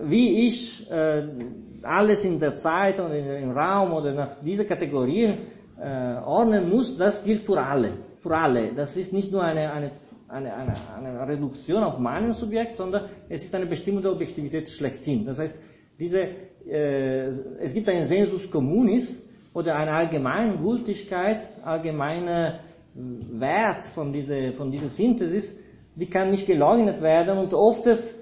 wie 0.03 0.47
ich 0.47 0.89
äh, 0.89 1.24
alles 1.84 2.24
in 2.24 2.39
der 2.39 2.56
Zeit 2.56 2.99
und 2.99 3.12
im 3.12 3.51
Raum 3.51 3.93
oder 3.93 4.14
nach 4.14 4.41
diesen 4.43 4.68
Kategorien 4.68 5.38
äh, 5.80 6.18
ordnen 6.26 6.70
muss, 6.70 6.97
das 6.97 7.24
gilt 7.24 7.43
für 7.43 7.62
alle. 7.62 7.93
Für 8.20 8.36
alle. 8.36 8.74
Das 8.74 8.97
ist 8.97 9.14
nicht 9.14 9.32
nur 9.32 9.43
eine, 9.43 9.72
eine, 9.72 9.91
eine, 10.28 10.53
eine, 10.53 10.76
eine 10.95 11.28
Reduktion 11.28 11.84
auf 11.84 11.99
meinen 11.99 12.34
Subjekt, 12.34 12.76
sondern 12.76 13.06
es 13.30 13.43
ist 13.43 13.53
eine 13.53 13.68
bestimmte 13.68 14.10
Objektivität 14.10 14.68
schlechthin. 14.70 15.26
Das 15.26 15.38
heißt, 15.38 15.56
diese, 15.99 16.28
äh, 16.68 17.28
es 17.60 17.74
gibt 17.74 17.88
einen 17.89 18.06
Sensus 18.06 18.49
communis 18.49 19.22
oder 19.53 19.76
eine 19.76 19.91
allgemeine 19.91 20.58
Gültigkeit, 20.58 21.47
allgemeine 21.64 22.60
Wert 22.95 23.84
von 23.93 24.12
dieser, 24.12 24.53
von 24.53 24.72
dieser 24.72 24.88
Synthesis, 24.88 25.56
die 25.95 26.10
kann 26.10 26.32
nicht 26.32 26.47
geleugnet 26.47 27.01
werden 27.01 27.38
und 27.38 27.53
oft 27.53 27.86
ist 27.86 28.16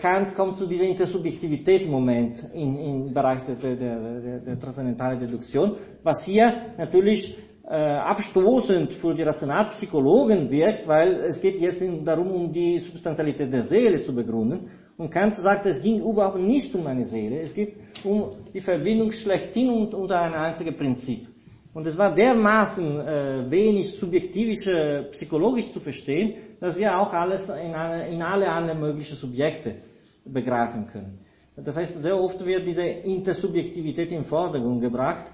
Kant 0.00 0.34
kommt 0.36 0.56
zu 0.56 0.66
dieser 0.66 0.84
Intersubjektivität 0.84 1.82
im 1.82 2.08
im, 2.08 2.78
im 2.78 3.12
Bereich 3.12 3.42
der, 3.42 3.56
der, 3.56 3.76
der, 3.76 4.40
der 4.40 4.58
transzendentalen 4.58 5.18
Deduktion, 5.18 5.76
was 6.04 6.24
hier 6.24 6.74
natürlich 6.78 7.36
äh, 7.68 7.74
abstoßend 7.74 8.94
für 8.94 9.14
die 9.14 9.22
Rationalpsychologen 9.22 10.48
wirkt, 10.50 10.86
weil 10.86 11.24
es 11.28 11.40
geht 11.40 11.60
jetzt 11.60 11.82
darum, 12.04 12.30
um 12.30 12.52
die 12.52 12.78
Substantialität 12.78 13.52
der 13.52 13.64
Seele 13.64 14.00
zu 14.00 14.14
begründen. 14.14 14.70
Und 14.96 15.10
Kant 15.10 15.36
sagt, 15.36 15.66
es 15.66 15.82
ging 15.82 16.00
überhaupt 16.00 16.38
nicht 16.38 16.74
um 16.74 16.86
eine 16.86 17.04
Seele, 17.04 17.40
es 17.40 17.52
geht 17.52 17.74
um 18.04 18.36
die 18.54 18.60
Verbindung 18.60 19.12
schlechthin 19.12 19.70
und 19.70 19.92
unter 19.92 20.20
ein 20.20 20.34
einziges 20.34 20.76
Prinzip. 20.76 21.28
Und 21.74 21.86
es 21.86 21.96
war 21.98 22.14
dermaßen 22.14 23.00
äh, 23.00 23.50
wenig 23.50 23.92
subjektivisch, 23.98 24.66
äh, 24.66 25.02
psychologisch 25.10 25.70
zu 25.70 25.80
verstehen, 25.80 26.47
dass 26.60 26.76
wir 26.76 26.98
auch 26.98 27.12
alles 27.12 27.48
in, 27.48 27.74
eine, 27.74 28.08
in 28.08 28.22
alle 28.22 28.48
anderen 28.48 28.80
möglichen 28.80 29.16
Subjekte 29.16 29.76
begreifen 30.24 30.86
können. 30.86 31.20
Das 31.56 31.76
heißt, 31.76 32.00
sehr 32.00 32.16
oft 32.16 32.44
wird 32.44 32.66
diese 32.66 32.84
Intersubjektivität 32.84 34.12
in 34.12 34.24
Vordergrund 34.24 34.80
gebracht 34.80 35.30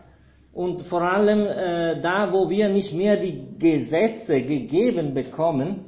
und 0.55 0.83
vor 0.83 1.03
allem 1.03 1.47
äh, 1.47 2.01
da, 2.01 2.33
wo 2.33 2.49
wir 2.49 2.69
nicht 2.69 2.95
mehr 2.95 3.17
die 3.17 3.59
Gesetze 3.59 4.41
gegeben 4.41 5.13
bekommen, 5.13 5.87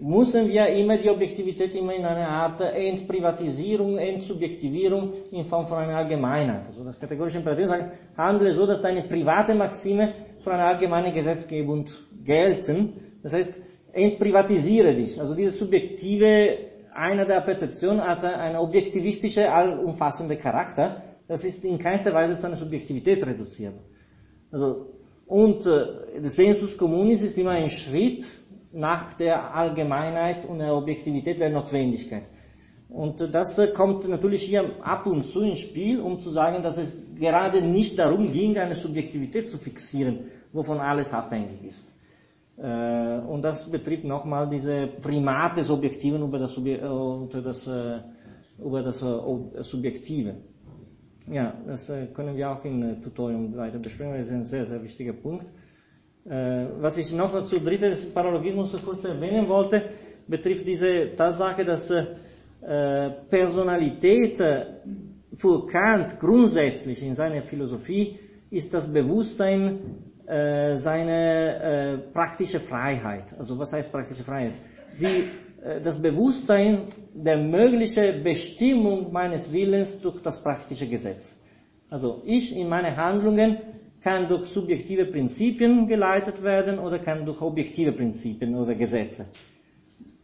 müssen 0.00 0.48
wir 0.48 0.66
immer 0.68 0.96
die 0.96 1.10
Objektivität 1.10 1.74
immer 1.74 1.94
in 1.94 2.04
eine 2.04 2.28
Art 2.28 2.60
Entprivatisierung, 2.60 3.98
Entsubjektivierung 3.98 5.12
in 5.30 5.44
Form 5.44 5.66
von 5.66 5.78
einer 5.78 5.96
Allgemeinheit. 5.96 6.66
Also 6.66 6.84
das 6.84 6.98
kategorische 6.98 7.38
Imperativ 7.38 7.66
sagt, 7.66 7.92
handle 8.16 8.52
so, 8.54 8.66
dass 8.66 8.80
deine 8.80 9.02
private 9.02 9.54
Maxime 9.54 10.12
für 10.40 10.52
eine 10.52 10.64
allgemeine 10.64 11.12
Gesetzgebung 11.12 11.86
gelten. 12.24 12.94
Das 13.22 13.32
heißt, 13.32 13.58
entprivatisiere 13.94 14.94
dich. 14.94 15.20
Also 15.20 15.34
diese 15.34 15.52
subjektive, 15.52 16.58
einer 16.92 17.24
der 17.24 17.40
Perzeption 17.40 18.00
hat 18.00 18.24
einen 18.24 18.56
objektivistischen, 18.56 19.44
allumfassenden 19.44 20.38
Charakter. 20.38 21.02
Das 21.26 21.44
ist 21.44 21.64
in 21.64 21.78
keinster 21.78 22.12
Weise 22.12 22.38
zu 22.38 22.46
einer 22.46 22.56
Subjektivität 22.56 23.26
reduzierbar. 23.26 23.82
Also, 24.50 24.90
und 25.26 25.66
äh, 25.66 26.20
das 26.22 26.34
Sensus 26.34 26.76
communis 26.76 27.22
ist 27.22 27.38
immer 27.38 27.52
ein 27.52 27.70
Schritt 27.70 28.24
nach 28.72 29.14
der 29.14 29.54
Allgemeinheit 29.54 30.44
und 30.44 30.58
der 30.58 30.74
Objektivität 30.74 31.40
der 31.40 31.50
Notwendigkeit. 31.50 32.24
Und 32.88 33.20
das 33.34 33.58
kommt 33.74 34.08
natürlich 34.08 34.42
hier 34.42 34.70
ab 34.82 35.06
und 35.06 35.24
zu 35.24 35.40
ins 35.40 35.60
Spiel, 35.60 36.00
um 36.00 36.20
zu 36.20 36.30
sagen, 36.30 36.62
dass 36.62 36.76
es 36.76 36.96
gerade 37.18 37.62
nicht 37.62 37.98
darum 37.98 38.30
ging, 38.30 38.56
eine 38.58 38.74
Subjektivität 38.74 39.48
zu 39.48 39.58
fixieren, 39.58 40.30
wovon 40.52 40.78
alles 40.78 41.12
abhängig 41.12 41.64
ist. 41.64 41.93
Und 42.56 43.42
das 43.42 43.68
betrifft 43.70 44.04
nochmal 44.04 44.48
diese 44.48 44.86
Primat 45.02 45.56
des 45.56 45.70
Objektiven 45.70 46.22
über 46.22 46.38
das, 46.38 46.56
über 46.56 47.42
das, 47.42 47.66
über 48.58 48.82
das 48.82 49.04
Subjektive. 49.68 50.36
Ja, 51.26 51.54
das 51.66 51.90
können 52.14 52.36
wir 52.36 52.50
auch 52.50 52.64
im 52.64 53.02
Tutorium 53.02 53.56
weiter 53.56 53.78
besprechen, 53.78 54.12
das 54.18 54.26
ist 54.26 54.32
ein 54.32 54.44
sehr, 54.44 54.66
sehr 54.66 54.82
wichtiger 54.82 55.14
Punkt. 55.14 55.46
Was 56.24 56.96
ich 56.96 57.12
noch 57.12 57.44
zu 57.44 57.60
drittes 57.60 58.06
Paralogismus 58.12 58.72
kurz 58.84 59.04
erwähnen 59.04 59.48
wollte, 59.48 59.82
betrifft 60.28 60.66
diese 60.66 61.14
Tatsache, 61.16 61.64
dass 61.64 61.92
Personalität 63.28 64.38
für 65.36 65.66
Kant 65.66 66.18
grundsätzlich 66.20 67.02
in 67.02 67.14
seiner 67.14 67.42
Philosophie 67.42 68.18
ist 68.50 68.72
das 68.72 68.90
Bewusstsein 68.90 69.80
äh, 70.26 70.76
seine 70.76 72.02
äh, 72.02 72.12
praktische 72.12 72.60
Freiheit. 72.60 73.34
Also 73.38 73.58
was 73.58 73.72
heißt 73.72 73.92
praktische 73.92 74.24
Freiheit? 74.24 74.54
Die, 75.00 75.28
äh, 75.62 75.80
das 75.82 76.00
Bewusstsein 76.00 76.88
der 77.12 77.36
möglichen 77.36 78.22
Bestimmung 78.22 79.12
meines 79.12 79.52
Willens 79.52 80.00
durch 80.00 80.20
das 80.22 80.42
praktische 80.42 80.88
Gesetz. 80.88 81.36
Also 81.90 82.22
ich 82.24 82.56
in 82.56 82.68
meine 82.68 82.96
Handlungen 82.96 83.58
kann 84.02 84.28
durch 84.28 84.46
subjektive 84.46 85.06
Prinzipien 85.06 85.86
geleitet 85.86 86.42
werden 86.42 86.78
oder 86.78 86.98
kann 86.98 87.24
durch 87.24 87.40
objektive 87.40 87.92
Prinzipien 87.92 88.54
oder 88.54 88.74
Gesetze. 88.74 89.26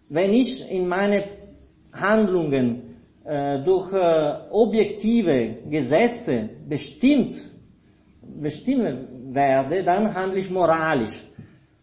Wenn 0.09 0.33
ich 0.33 0.69
in 0.71 0.89
meine 0.89 1.25
Handlungen 1.93 2.97
äh, 3.25 3.63
durch 3.63 3.93
äh, 3.93 4.35
objektive 4.51 5.57
Gesetze 5.71 6.49
bestimmt 6.69 7.51
bestimmen 8.41 9.20
werde, 9.35 9.83
dann 9.83 10.15
handle 10.15 10.39
ich 10.39 10.51
moralisch. 10.51 11.23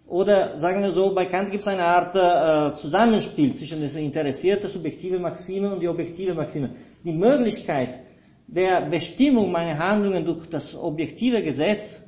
Oder 0.07 0.57
sagen 0.57 0.81
wir 0.81 0.91
so, 0.91 1.13
bei 1.13 1.25
Kant 1.25 1.51
gibt 1.51 1.61
es 1.61 1.67
eine 1.67 1.83
Art 1.83 2.15
äh, 2.15 2.75
Zusammenspiel 2.75 3.53
zwischen 3.55 3.81
der 3.81 3.93
interessierte 3.95 4.67
subjektive 4.67 5.19
Maxime 5.19 5.73
und 5.73 5.81
die 5.81 5.87
objektive 5.87 6.33
Maxime. 6.33 6.69
Die 7.03 7.11
Möglichkeit 7.11 7.99
der 8.47 8.89
Bestimmung 8.89 9.51
meiner 9.51 9.77
Handlungen 9.77 10.23
durch 10.25 10.47
das 10.49 10.75
objektive 10.75 11.43
Gesetz 11.43 12.01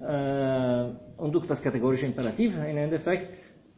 äh, 0.00 0.84
und 1.16 1.32
durch 1.32 1.46
das 1.46 1.62
kategorische 1.62 2.06
Imperativ 2.06 2.56
im 2.56 2.76
Endeffekt 2.76 3.28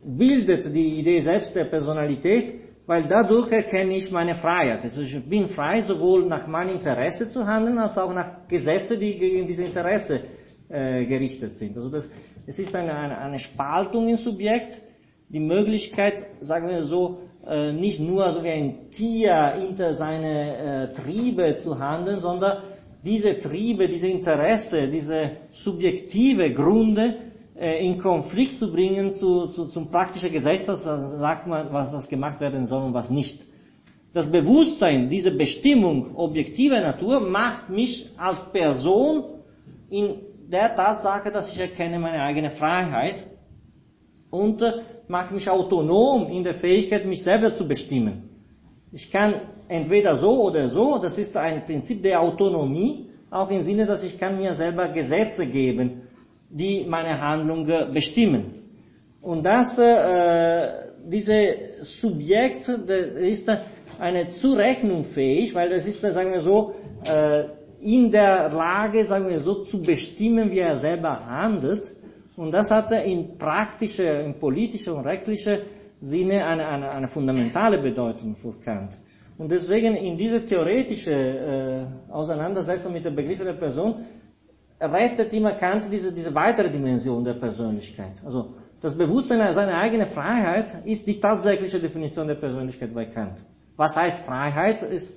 bildet 0.03 0.75
die 0.75 1.01
Idee 1.01 1.21
selbst 1.21 1.55
der 1.55 1.65
Personalität 1.65 2.55
weil 2.89 3.03
dadurch 3.03 3.53
erkenne 3.53 3.99
ich 3.99 4.11
meine 4.11 4.35
Freiheit. 4.35 4.83
Also 4.83 5.03
ich 5.03 5.23
bin 5.29 5.51
frei, 5.51 5.83
sowohl 5.83 6.25
nach 6.25 6.47
meinem 6.47 6.77
Interesse 6.77 7.29
zu 7.29 7.47
handeln, 7.47 7.77
als 7.79 7.99
auch 7.99 8.15
nach 8.15 8.49
Gesetzen, 8.49 8.99
die 8.99 9.19
gegen 9.19 9.47
diese 9.47 9.65
Interesse 9.65 10.23
äh, 10.69 11.05
gerichtet 11.07 11.57
sind. 11.57 11.77
Also 11.77 11.89
das, 11.89 12.09
es 12.47 12.59
ist 12.59 12.75
eine, 12.75 12.95
eine, 12.95 13.19
eine 13.19 13.39
Spaltung 13.39 14.09
im 14.09 14.17
Subjekt, 14.17 14.81
die 15.29 15.41
Möglichkeit, 15.41 16.27
sagen 16.41 16.69
wir 16.69 16.83
so, 16.83 17.19
äh, 17.47 17.73
nicht 17.73 18.01
nur 18.01 18.31
so 18.31 18.43
wie 18.43 18.51
ein 18.51 18.91
Tier 18.91 19.55
hinter 19.59 19.95
seine 19.95 20.91
äh, 20.91 20.93
Triebe 20.93 21.57
zu 21.59 21.79
handeln, 21.79 22.21
sondern 22.21 22.63
diese 23.05 23.39
Triebe, 23.39 23.89
diese 23.89 24.09
Interesse, 24.09 24.89
diese 24.89 25.33
subjektive 25.51 26.53
Gründe 26.53 27.17
äh, 27.59 27.85
in 27.85 27.99
Konflikt 27.99 28.59
zu 28.59 28.71
bringen 28.71 29.13
zu, 29.13 29.47
zu, 29.47 29.67
zum 29.67 29.91
praktischen 29.91 30.33
Gesetz, 30.33 30.67
das 30.67 30.83
sagt 30.83 31.47
man, 31.47 31.73
was, 31.73 31.93
was 31.93 32.09
gemacht 32.09 32.41
werden 32.41 32.67
soll 32.67 32.83
und 32.83 32.95
was 32.95 33.11
nicht. 33.11 33.47
Das 34.13 34.31
Bewusstsein, 34.31 35.09
diese 35.09 35.31
Bestimmung 35.31 36.17
objektiver 36.17 36.81
Natur 36.81 37.21
macht 37.21 37.69
mich 37.69 38.11
als 38.17 38.43
Person 38.53 39.25
in 39.91 40.17
der 40.51 40.75
Tatsache, 40.75 41.31
dass 41.31 41.53
ich 41.53 41.61
erkenne 41.61 41.99
meine 41.99 42.23
eigene 42.23 42.51
Freiheit 42.51 43.27
und 44.31 44.63
äh, 44.63 44.73
macht 45.07 45.31
mich 45.31 45.49
autonom 45.49 46.31
in 46.31 46.43
der 46.43 46.55
Fähigkeit, 46.55 47.05
mich 47.07 47.23
selber 47.23 47.53
zu 47.53 47.67
bestimmen. 47.67 48.31
Ich 48.93 49.11
kann 49.11 49.35
entweder 49.69 50.17
so 50.17 50.43
oder 50.43 50.69
so, 50.69 50.99
das 50.99 51.19
ist 51.19 51.37
ein 51.37 51.65
Prinzip 51.67 52.03
der 52.03 52.21
Autonomie, 52.21 53.11
auch 53.31 53.51
im 53.51 53.61
Sinne, 53.63 53.85
dass 53.85 54.03
ich 54.03 54.19
kann 54.19 54.39
mir 54.39 54.55
selber 54.55 54.89
Gesetze 54.89 55.47
geben 55.47 56.03
die 56.51 56.85
meine 56.89 57.21
Handlung 57.21 57.67
bestimmen. 57.93 58.55
Und 59.21 59.45
das, 59.45 59.79
äh, 59.79 60.69
diese 61.07 61.81
Subjekt 61.81 62.69
ist 62.69 63.51
eine 63.99 64.29
Zurechnung 64.29 65.05
fähig, 65.05 65.55
weil 65.55 65.71
das 65.71 65.87
ist, 65.87 66.01
sagen 66.01 66.33
wir 66.33 66.41
so, 66.41 66.75
äh, 67.05 67.45
in 67.81 68.11
der 68.11 68.51
Lage, 68.51 69.05
sagen 69.05 69.29
wir 69.29 69.41
so, 69.41 69.63
zu 69.63 69.81
bestimmen, 69.83 70.51
wie 70.51 70.59
er 70.59 70.77
selber 70.77 71.27
handelt. 71.27 71.95
Und 72.37 72.53
das 72.53 72.71
hatte 72.71 72.97
in 72.97 73.39
praktischer, 73.39 74.21
in 74.21 74.39
politischer 74.39 74.95
und 74.95 75.05
rechtlicher 75.05 75.59
Sinne 76.01 76.45
eine, 76.45 76.67
eine, 76.67 76.91
eine 76.91 77.09
fundamentale 77.09 77.79
Bedeutung 77.79 78.37
für 78.37 78.53
Kant. 78.65 78.97
Und 79.37 79.51
deswegen 79.51 79.97
in 79.97 80.17
diese 80.17 80.45
theoretische 80.45 81.13
äh, 81.13 82.13
Auseinandersetzung 82.13 82.93
mit 82.93 83.05
dem 83.05 83.15
Begriff 83.15 83.39
der 83.39 83.55
Person 83.55 84.05
rettet 84.81 85.33
immer 85.33 85.53
Kant 85.53 85.91
diese, 85.91 86.13
diese 86.13 86.35
weitere 86.35 86.71
Dimension 86.71 87.25
der 87.25 87.35
Persönlichkeit. 87.35 88.23
Also 88.25 88.55
das 88.81 88.97
Bewusstsein 88.97 89.53
seiner 89.53 89.77
eigenen 89.77 90.09
Freiheit 90.09 90.75
ist 90.85 91.07
die 91.07 91.19
tatsächliche 91.19 91.81
Definition 91.81 92.29
der 92.29 92.37
Persönlichkeit 92.37 92.95
bei 92.95 93.07
Kant. 93.07 93.45
Was 93.77 93.97
heißt 93.97 94.25
Freiheit? 94.25 94.83
Ist 94.83 95.13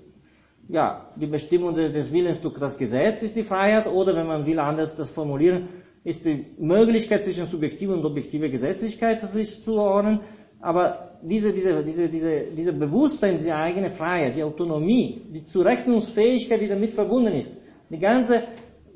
ja 0.71 1.07
die 1.15 1.27
Bestimmung 1.27 1.75
des 1.75 2.11
Willens 2.11 2.39
durch 2.41 2.57
das 2.57 2.77
Gesetz 2.77 3.21
ist 3.21 3.35
die 3.35 3.43
Freiheit 3.43 3.87
oder 3.87 4.15
wenn 4.15 4.27
man 4.27 4.45
will 4.45 4.59
anders 4.59 4.95
das 4.95 5.09
formulieren, 5.09 5.67
ist 6.03 6.25
die 6.25 6.45
Möglichkeit 6.57 7.23
zwischen 7.23 7.45
subjektiver 7.45 7.93
und 7.93 8.05
objektiver 8.05 8.49
Gesetzlichkeit 8.49 9.21
sich 9.21 9.61
zu 9.63 9.75
ordnen. 9.75 10.21
Aber 10.59 11.17
diese, 11.21 11.51
diese, 11.53 11.83
diese, 11.83 12.09
diese, 12.09 12.45
diese 12.55 12.73
Bewusstsein, 12.73 13.37
diese 13.37 13.55
eigene 13.55 13.89
Freiheit, 13.89 14.35
die 14.35 14.43
Autonomie, 14.43 15.21
die 15.29 15.43
Zurechnungsfähigkeit, 15.43 16.61
die 16.61 16.67
damit 16.67 16.93
verbunden 16.93 17.33
ist, 17.33 17.51
die 17.89 17.99
ganze 17.99 18.43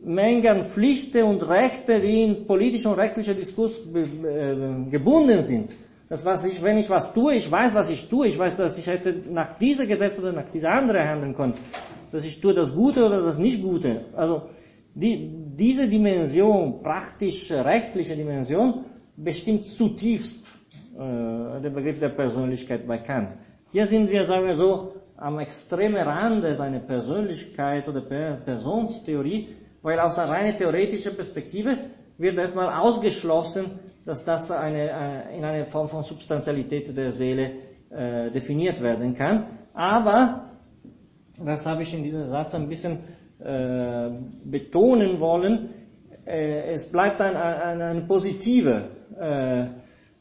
Menge 0.04 0.50
an 0.52 0.66
Pflichten 0.66 1.24
und 1.24 1.48
Rechte, 1.48 2.00
die 2.00 2.24
in 2.24 2.48
politischen 2.48 2.92
und 2.92 3.00
rechtlichen 3.00 3.36
Diskurs 3.36 3.80
äh, 3.94 4.90
gebunden 4.90 5.42
sind. 5.44 5.76
Das 6.08 6.24
was 6.24 6.46
ich, 6.46 6.62
wenn 6.62 6.78
ich 6.78 6.90
was 6.90 7.14
tue, 7.14 7.34
ich 7.36 7.50
weiß, 7.50 7.74
was 7.74 7.90
ich 7.90 8.08
tue, 8.10 8.28
ich 8.28 8.38
weiß, 8.38 8.58
dass 8.58 8.78
ich 8.78 8.86
hätte 8.86 9.24
nach 9.30 9.54
dieser 9.58 9.88
Gesetz 9.88 10.20
oder 10.20 10.32
nach 10.32 10.50
dieser 10.52 10.72
anderen 10.72 11.08
handeln 11.08 11.34
können, 11.34 11.56
dass 12.12 12.24
ich 12.24 12.40
tue 12.40 12.54
das 12.54 12.74
Gute 12.74 13.06
oder 13.06 13.22
das 13.24 13.40
Nicht-Gute. 13.40 14.06
Also 14.16 14.44
die, 14.94 15.32
diese 15.56 15.88
Dimension, 15.88 16.84
praktisch 16.84 17.52
rechtliche 17.52 18.16
Dimension, 18.16 18.86
bestimmt 19.18 19.66
zutiefst 19.66 20.46
äh, 20.96 21.62
den 21.62 21.74
Begriff 21.74 22.00
der 22.00 22.10
Persönlichkeit 22.10 22.88
bei 22.88 23.00
Kant. 23.00 23.36
Hier 23.72 23.88
sind 23.88 24.10
wir, 24.10 24.24
sagen 24.26 24.46
wir 24.46 24.56
so, 24.56 24.94
am 25.18 25.40
extremen 25.40 25.98
Rande 26.02 26.54
seiner 26.54 26.80
Persönlichkeit 26.80 27.88
oder 27.88 28.02
Personstheorie, 28.02 29.50
weil 29.82 30.00
aus 30.00 30.20
einer 30.20 30.32
rein 30.32 30.58
theoretischen 30.58 31.16
Perspektive 31.16 31.78
wird 32.18 32.38
erstmal 32.38 32.74
ausgeschlossen, 32.74 33.80
dass 34.06 34.24
das 34.24 34.52
eine, 34.52 34.90
äh, 34.90 35.38
in 35.38 35.44
einer 35.44 35.66
Form 35.66 35.90
von 35.90 36.04
Substantialität 36.04 36.96
der 36.96 37.12
Seele 37.12 37.52
äh, 37.90 38.32
definiert 38.32 38.82
werden 38.82 39.16
kann. 39.16 39.48
Aber, 39.74 40.52
das 41.44 41.66
habe 41.66 41.84
ich 41.84 41.94
in 41.94 42.04
diesem 42.04 42.26
Satz 42.28 42.54
ein 42.54 42.70
bisschen 42.70 43.00
äh, 43.40 44.10
betonen 44.46 45.20
wollen, 45.20 45.70
äh, 46.26 46.74
es 46.74 46.86
bleibt 46.86 47.22
ein, 47.22 47.36
ein, 47.36 47.82
eine 47.82 48.02
positive, 48.02 48.90
äh, 49.20 49.66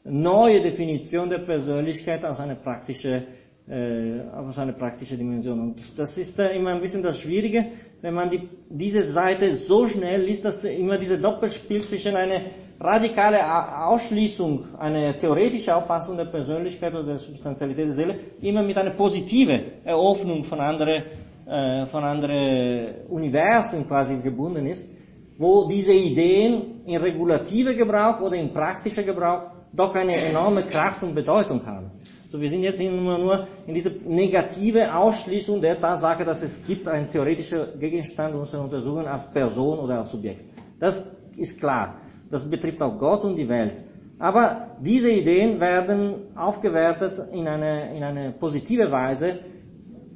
neue 0.03 0.61
Definition 0.61 1.29
der 1.29 1.39
Persönlichkeit 1.39 2.23
als 2.25 2.39
eine 2.39 2.55
praktische 2.55 3.23
äh, 3.67 4.21
aus 4.31 4.59
einer 4.59 4.73
praktischen 4.73 5.17
Dimension. 5.17 5.59
Und 5.59 5.97
das 5.97 6.17
ist 6.17 6.37
immer 6.37 6.71
ein 6.71 6.81
bisschen 6.81 7.01
das 7.01 7.17
Schwierige, 7.17 7.65
wenn 8.01 8.13
man 8.13 8.29
die, 8.29 8.47
diese 8.69 9.07
Seite 9.09 9.55
so 9.55 9.87
schnell 9.87 10.21
liest, 10.21 10.45
dass 10.45 10.63
immer 10.63 10.99
diese 10.99 11.17
Doppelspiel 11.17 11.83
zwischen 11.83 12.15
einer 12.15 12.41
radikale 12.79 13.39
Ausschließung, 13.87 14.65
eine 14.77 15.17
theoretische 15.17 15.75
Auffassung 15.75 16.17
der 16.17 16.25
Persönlichkeit 16.25 16.93
oder 16.93 17.03
der 17.03 17.19
Substantialität 17.19 17.87
der 17.87 17.93
Seele, 17.93 18.19
immer 18.41 18.63
mit 18.63 18.77
einer 18.77 18.91
positiven 18.91 19.83
Eröffnung 19.83 20.43
von 20.43 20.59
anderen, 20.59 21.03
äh, 21.45 21.85
von 21.87 22.03
anderen 22.03 23.07
Universen 23.09 23.87
quasi 23.87 24.17
gebunden 24.17 24.65
ist, 24.67 24.89
wo 25.37 25.67
diese 25.67 25.93
Ideen 25.93 26.85
in 26.85 26.97
regulative 26.97 27.75
Gebrauch 27.75 28.19
oder 28.21 28.35
in 28.35 28.51
praktischer 28.51 29.03
Gebrauch 29.03 29.51
doch 29.73 29.93
eine 29.95 30.15
enorme 30.15 30.63
Kraft 30.63 31.03
und 31.03 31.13
Bedeutung 31.13 31.65
haben. 31.65 31.91
So, 32.29 32.41
wir 32.41 32.49
sind 32.49 32.63
jetzt 32.63 32.79
immer 32.79 33.17
nur 33.17 33.47
in 33.67 33.73
dieser 33.73 33.91
negative 34.05 34.93
Ausschließung 34.93 35.61
der 35.61 35.79
Tatsache, 35.79 36.25
dass 36.25 36.41
es 36.41 36.65
gibt 36.65 36.87
einen 36.87 37.09
theoretischen 37.09 37.79
Gegenstand 37.79 38.35
unserer 38.35 38.63
Untersuchung 38.63 39.05
als 39.05 39.31
Person 39.31 39.79
oder 39.79 39.99
als 39.99 40.11
Subjekt. 40.11 40.43
Das 40.79 41.01
ist 41.37 41.59
klar. 41.59 42.01
Das 42.29 42.49
betrifft 42.49 42.81
auch 42.81 42.97
Gott 42.97 43.23
und 43.23 43.35
die 43.35 43.47
Welt. 43.47 43.81
Aber 44.17 44.77
diese 44.79 45.09
Ideen 45.11 45.59
werden 45.59 46.35
aufgewertet 46.35 47.19
in 47.31 47.47
eine, 47.47 47.95
in 47.95 48.03
eine 48.03 48.31
positive 48.31 48.89
Weise 48.89 49.39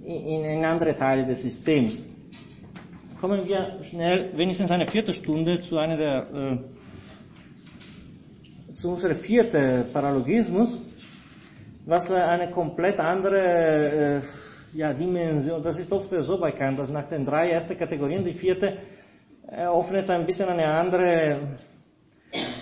in, 0.04 0.44
in 0.46 0.66
andere 0.66 0.96
Teile 0.96 1.26
des 1.26 1.42
Systems. 1.42 2.04
Kommen 3.20 3.46
wir 3.46 3.84
schnell, 3.84 4.32
wenigstens 4.38 4.72
eine 4.72 4.88
Viertelstunde, 4.88 5.60
zu 5.62 5.78
einer 5.78 5.98
der, 5.98 6.28
äh, 6.34 6.58
zu 8.74 8.90
unserem 8.92 9.18
vierten 9.18 9.92
Paralogismus, 9.92 10.80
was 11.86 12.10
äh, 12.10 12.16
eine 12.16 12.50
komplett 12.50 13.00
andere 13.00 13.38
äh, 13.38 14.22
ja, 14.74 14.94
Dimension, 14.94 15.62
das 15.62 15.78
ist 15.80 15.92
oft 15.92 16.10
so 16.12 16.40
bei 16.40 16.52
Kant, 16.52 16.80
dass 16.80 16.90
nach 16.90 17.10
den 17.10 17.26
drei 17.26 17.50
ersten 17.50 17.76
Kategorien 17.78 18.24
die 18.24 18.34
vierte 18.34 18.78
eröffnet 19.48 20.10
ein 20.10 20.26
bisschen 20.26 20.48
eine 20.48 20.68
andere, 20.68 21.58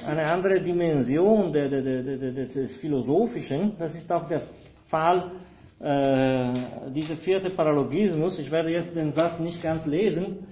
eine 0.08 0.24
andere 0.26 0.62
Dimension 0.62 1.52
de, 1.52 1.68
de, 1.68 1.82
de, 1.82 2.48
des 2.48 2.78
Philosophischen. 2.78 3.74
Das 3.78 3.94
ist 3.94 4.10
auch 4.12 4.28
der 4.28 4.42
Fall 4.86 5.32
äh, 5.80 6.92
dieser 6.92 7.18
vierte 7.18 7.50
Paralogismus. 7.50 8.40
Ich 8.40 8.50
werde 8.50 8.72
jetzt 8.72 8.96
den 8.96 9.12
Satz 9.12 9.40
nicht 9.40 9.62
ganz 9.62 9.86
lesen, 9.86 10.48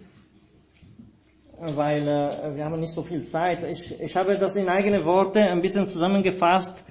weil 1.57 2.05
äh, 2.05 2.55
wir 2.55 2.65
haben 2.65 2.79
nicht 2.79 2.93
so 2.93 3.03
viel 3.03 3.23
Zeit. 3.25 3.63
Ich, 3.63 3.99
ich 3.99 4.15
habe 4.15 4.37
das 4.37 4.57
in 4.57 4.67
eigene 4.67 5.05
Worte 5.05 5.39
ein 5.39 5.61
bisschen 5.61 5.87
zusammengefasst, 5.87 6.83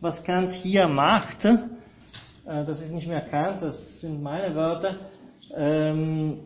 was 0.00 0.22
Kant 0.24 0.50
hier 0.50 0.88
macht. 0.88 1.44
Äh, 1.44 1.54
das 2.44 2.80
ist 2.80 2.90
nicht 2.92 3.06
mehr 3.06 3.22
Kant, 3.22 3.62
das 3.62 4.00
sind 4.00 4.20
meine 4.20 4.54
Wörter. 4.56 4.96
Ähm, 5.54 6.40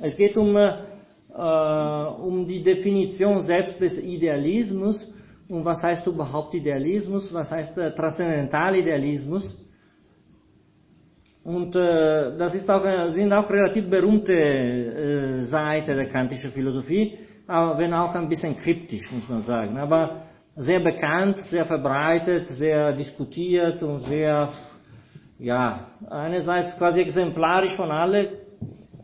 es 0.00 0.16
geht 0.16 0.38
um 0.38 0.56
äh, 0.56 0.89
um 1.34 2.46
die 2.46 2.62
Definition 2.62 3.40
selbst 3.40 3.80
des 3.80 3.98
Idealismus 3.98 5.08
und 5.50 5.64
was 5.64 5.82
heißt 5.82 6.06
überhaupt 6.06 6.54
Idealismus, 6.54 7.32
was 7.34 7.50
heißt 7.50 7.76
äh, 7.78 7.94
Transzendentalidealismus. 7.94 9.56
Und 11.42 11.74
äh, 11.74 12.36
das 12.36 12.54
ist 12.54 12.70
auch, 12.70 12.84
äh, 12.84 13.10
sind 13.10 13.32
auch 13.32 13.50
relativ 13.50 13.90
berühmte 13.90 14.32
äh, 14.32 15.42
Seiten 15.44 15.96
der 15.96 16.06
kantischen 16.08 16.52
Philosophie, 16.52 17.18
aber 17.46 17.78
wenn 17.78 17.92
auch 17.92 18.14
ein 18.14 18.28
bisschen 18.28 18.54
kryptisch, 18.56 19.10
muss 19.10 19.28
man 19.28 19.40
sagen. 19.40 19.76
Aber 19.78 20.22
sehr 20.56 20.80
bekannt, 20.80 21.38
sehr 21.38 21.64
verbreitet, 21.64 22.46
sehr 22.48 22.92
diskutiert 22.92 23.82
und 23.82 24.00
sehr, 24.00 24.50
ja, 25.38 25.86
einerseits 26.08 26.76
quasi 26.78 27.00
exemplarisch 27.00 27.74
von 27.74 27.90
allen 27.90 28.28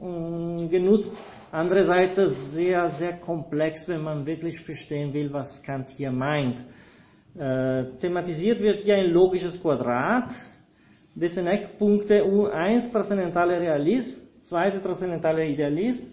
mm, 0.01 0.69
genutzt 0.69 1.13
Andererseits 1.53 2.53
sehr, 2.53 2.89
sehr 2.89 3.19
komplex, 3.19 3.89
wenn 3.89 4.03
man 4.03 4.27
wirklich 4.27 4.61
verstehen 4.61 5.13
will, 5.13 5.33
was 5.33 5.63
Kant 5.63 5.91
hier 5.91 6.11
meint. 6.11 6.65
Äh, 7.39 7.85
thematisiert 8.01 8.61
wird 8.61 8.81
hier 8.81 8.97
ein 8.97 9.11
logisches 9.11 9.61
Quadrat, 9.61 10.31
dessen 11.15 11.47
Eckpunkte 11.47 12.25
U1 12.25 12.91
transzendentaler 12.91 13.61
Realismus, 13.61 14.19
zweite 14.43 14.81
transzendentaler 14.81 15.45
Idealismus, 15.45 16.09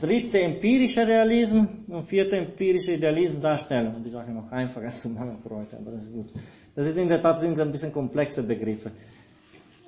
dritte 0.00 0.40
empirischer 0.40 1.06
Realismus 1.06 1.68
und 1.88 2.06
vierte 2.06 2.36
empirischer 2.36 2.92
Idealismus 2.92 3.42
darstellen. 3.42 3.94
Um 3.94 4.02
die 4.02 4.10
Sache 4.10 4.30
noch 4.30 4.50
einfacher 4.50 4.88
zu 4.88 5.10
machen 5.10 5.38
für 5.42 5.54
heute, 5.54 5.76
aber 5.76 5.90
das 5.90 6.04
ist 6.04 6.12
gut. 6.12 6.32
Das 6.74 6.86
ist 6.86 6.96
in 6.96 7.08
der 7.08 7.20
Tat 7.20 7.40
sind 7.40 7.58
ein 7.60 7.70
bisschen 7.70 7.92
komplexe 7.92 8.42
Begriffe. 8.42 8.92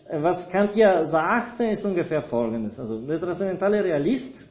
Äh, 0.09 0.23
was 0.23 0.49
Kant 0.51 0.73
hier 0.73 1.05
sagte, 1.05 1.65
ist 1.65 1.85
ungefähr 1.85 2.23
folgendes. 2.23 2.79
Also, 2.79 3.07
der 3.07 3.19
transzendentale 3.19 3.83
Realist 3.83 4.47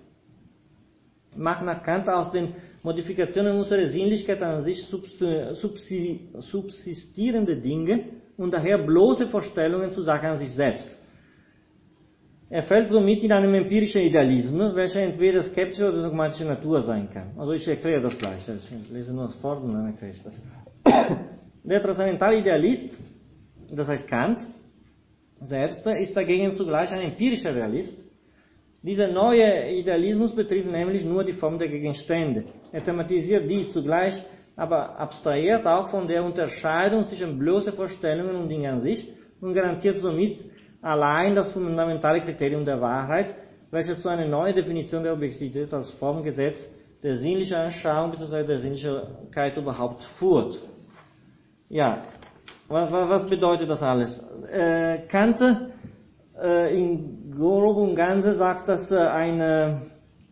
mag 1.38 1.62
nach 1.64 1.84
Kant 1.84 2.10
aus 2.10 2.32
den 2.32 2.54
Modifikationen 2.84 3.56
unserer 3.56 3.88
Sinnlichkeit 3.88 4.42
an 4.44 4.62
sich 4.62 4.84
subsistierende 4.86 7.58
Dinge 7.58 8.00
und 8.38 8.54
daher 8.54 8.78
bloße 8.78 9.28
Vorstellungen 9.28 9.92
zu 9.92 10.02
Sachen 10.02 10.30
an 10.30 10.38
sich 10.38 10.52
selbst. 10.52 10.96
Er 12.50 12.62
fällt 12.62 12.90
somit 12.90 13.24
in 13.24 13.32
einem 13.34 13.54
empirischen 13.56 14.02
Idealismus, 14.02 14.76
welcher 14.76 15.02
entweder 15.02 15.42
skeptischer 15.42 15.90
oder 15.90 16.04
dogmatischer 16.04 16.46
Natur 16.46 16.82
sein 16.82 17.10
kann. 17.10 17.32
Also 17.38 17.54
ich 17.54 17.68
erkläre 17.68 18.02
das 18.02 18.16
gleich. 18.18 18.48
Ich 18.48 18.92
lese 18.92 19.14
nur 19.14 19.26
das 19.26 19.42
Wort 19.44 19.64
und 19.64 19.74
dann 19.74 19.88
erkläre 19.88 20.14
ich 20.14 20.22
das. 20.22 20.40
Der 21.64 21.82
transzendentale 21.82 22.38
Idealist, 22.38 23.00
das 23.72 23.88
heißt 23.90 24.08
Kant, 24.08 24.46
selbst 25.42 25.86
ist 25.88 26.16
dagegen 26.16 26.54
zugleich 26.54 26.92
ein 26.92 27.02
empirischer 27.02 27.56
Realist, 27.56 28.05
dieser 28.86 29.08
neue 29.08 29.72
Idealismus 29.72 30.36
betrifft 30.36 30.70
nämlich 30.70 31.04
nur 31.04 31.24
die 31.24 31.34
Form 31.34 31.58
der 31.58 31.68
Gegenstände. 31.68 32.44
Er 32.72 32.84
thematisiert 32.84 33.50
die 33.50 33.66
zugleich, 33.68 34.24
aber 34.56 35.00
abstrahiert 35.00 35.66
auch 35.66 35.88
von 35.88 36.08
der 36.08 36.24
Unterscheidung 36.24 37.04
zwischen 37.06 37.40
bloßen 37.40 37.74
Vorstellungen 37.74 38.36
und 38.36 38.48
Dingen 38.48 38.74
an 38.74 38.80
sich 38.80 39.12
und 39.42 39.56
garantiert 39.56 39.98
somit 39.98 40.46
allein 40.84 41.34
das 41.34 41.52
fundamentale 41.52 42.22
Kriterium 42.22 42.64
der 42.64 42.80
Wahrheit, 42.80 43.34
welches 43.72 44.02
zu 44.02 44.10
einer 44.10 44.28
neuen 44.28 44.56
Definition 44.56 45.04
der 45.04 45.14
Objektivität 45.14 45.74
als 45.74 45.90
Formgesetz 45.92 46.70
der 47.02 47.16
sinnlichen 47.16 47.58
Anschauung 47.58 48.12
bzw. 48.12 48.44
der 48.44 48.60
Sinnlichkeit 48.60 49.58
überhaupt 49.58 50.04
führt. 50.04 50.62
Ja, 51.70 52.04
was 52.68 53.28
bedeutet 53.28 53.68
das 53.68 53.82
alles? 53.82 54.24
Äh, 54.52 55.00
Kant 55.08 55.42
äh, 55.42 56.78
in 56.78 57.25
Und 57.38 57.96
Ganze 57.96 58.34
sagt, 58.34 58.70
dass 58.70 58.92
äh, 58.92 58.98
ein 58.98 59.82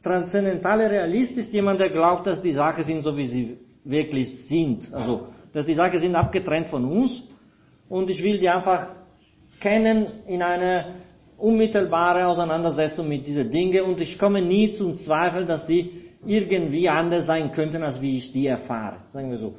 transzendentaler 0.04 0.92
Realist 0.92 1.38
ist 1.38 1.52
jemand, 1.54 1.80
der 1.80 1.90
glaubt, 1.90 2.28
dass 2.28 2.42
die 2.42 2.52
Sachen 2.52 2.84
sind 2.84 3.02
so, 3.02 3.16
wie 3.16 3.26
sie 3.26 3.58
wirklich 3.84 4.48
sind. 4.48 4.94
Also, 4.94 5.28
dass 5.54 5.66
die 5.66 5.74
Sachen 5.74 6.00
sind 6.00 6.16
abgetrennt 6.16 6.70
von 6.70 6.86
uns 6.86 7.24
und 7.90 8.10
ich 8.10 8.22
will 8.24 8.38
die 8.38 8.50
einfach 8.50 8.96
kennen 9.60 10.08
in 10.28 10.42
eine 10.42 10.96
unmittelbare 11.38 12.28
Auseinandersetzung 12.28 13.08
mit 13.08 13.26
diesen 13.26 13.50
Dingen 13.50 13.84
und 13.84 14.00
ich 14.02 14.20
komme 14.20 14.42
nie 14.42 14.74
zum 14.74 14.96
Zweifel, 14.96 15.46
dass 15.46 15.66
die 15.68 15.92
irgendwie 16.26 16.88
anders 16.88 17.26
sein 17.26 17.52
könnten, 17.52 17.84
als 17.84 18.02
wie 18.02 18.18
ich 18.18 18.32
die 18.32 18.48
erfahre. 18.48 18.98
Sagen 19.12 19.30
wir 19.30 19.38
so. 19.38 19.56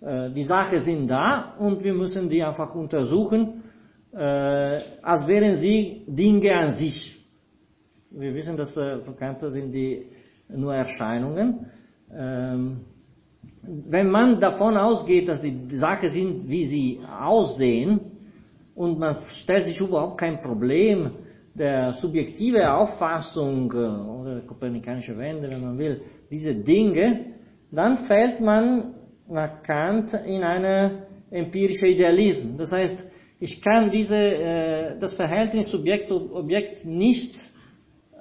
Äh, 0.00 0.30
die 0.30 0.44
Sachen 0.44 0.78
sind 0.78 1.08
da 1.08 1.54
und 1.58 1.82
wir 1.82 1.94
müssen 1.94 2.28
die 2.28 2.42
einfach 2.42 2.74
untersuchen 2.74 3.61
als 4.12 5.26
wären 5.26 5.56
sie 5.56 6.02
Dinge 6.06 6.54
an 6.54 6.70
sich. 6.70 7.22
Wir 8.10 8.34
wissen, 8.34 8.56
dass 8.56 8.76
äh, 8.76 8.98
Bekannte 9.04 9.50
sind 9.50 9.72
die 9.72 10.06
nur 10.48 10.74
Erscheinungen. 10.74 11.66
Ähm, 12.14 12.80
wenn 13.62 14.10
man 14.10 14.38
davon 14.38 14.76
ausgeht, 14.76 15.28
dass 15.28 15.40
die 15.40 15.76
Sachen 15.76 16.10
sind, 16.10 16.48
wie 16.48 16.66
sie 16.66 17.00
aussehen, 17.06 18.00
und 18.74 18.98
man 18.98 19.16
stellt 19.28 19.66
sich 19.66 19.80
überhaupt 19.80 20.18
kein 20.18 20.40
Problem 20.40 21.10
der 21.54 21.92
subjektive 21.92 22.72
Auffassung 22.72 23.70
äh, 23.72 23.76
oder 23.76 24.34
der 24.36 24.46
kopernikanische 24.46 25.16
Wende, 25.16 25.50
wenn 25.50 25.62
man 25.62 25.78
will, 25.78 26.02
diese 26.30 26.54
Dinge, 26.54 27.32
dann 27.70 27.96
fällt 27.98 28.40
man 28.40 28.94
nach 29.28 29.62
Kant 29.62 30.12
in 30.26 30.42
eine 30.42 31.06
empirische 31.30 31.86
Idealismus. 31.86 32.56
Das 32.58 32.72
heißt, 32.72 33.06
ich 33.42 33.60
kann 33.60 33.90
diese, 33.90 34.16
äh, 34.16 34.98
das 35.00 35.14
Verhältnis 35.14 35.68
Subjekt-Objekt 35.68 36.84
nicht, 36.84 37.34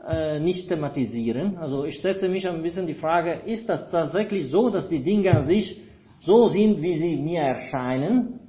äh, 0.10 0.40
nicht 0.40 0.68
thematisieren. 0.68 1.58
Also 1.60 1.86
ich 1.86 2.02
setze 2.02 2.28
mich 2.28 2.48
ein 2.50 2.64
bisschen 2.64 2.88
die 2.88 2.96
Frage, 2.96 3.34
ist 3.46 3.70
das 3.70 3.92
tatsächlich 3.92 4.50
so, 4.50 4.72
dass 4.72 4.90
die 4.90 5.04
Dinge 5.04 5.30
an 5.32 5.44
sich 5.44 5.80
so 6.22 6.48
sind, 6.48 6.82
wie 6.82 6.98
sie 6.98 7.18
mir 7.18 7.42
erscheinen? 7.42 8.40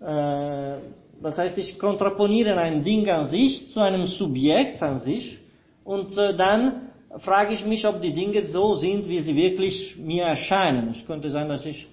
Äh, 0.00 0.78
das 1.22 1.36
heißt, 1.36 1.58
ich 1.58 1.78
kontraponiere 1.78 2.56
ein 2.56 2.82
Ding 2.82 3.06
an 3.10 3.26
sich 3.26 3.70
zu 3.70 3.80
einem 3.80 4.06
Subjekt 4.06 4.82
an 4.82 4.98
sich 4.98 5.40
und 5.84 6.16
äh, 6.16 6.34
dann 6.34 6.88
frage 7.18 7.52
ich 7.52 7.66
mich, 7.66 7.86
ob 7.86 8.00
die 8.00 8.14
Dinge 8.14 8.40
so 8.44 8.76
sind, 8.76 9.06
wie 9.10 9.20
sie 9.20 9.36
wirklich 9.36 9.98
mir 9.98 10.24
erscheinen. 10.24 10.92
Es 10.92 11.04
könnte 11.04 11.28
sein, 11.28 11.50
dass 11.50 11.66
ich 11.66 11.86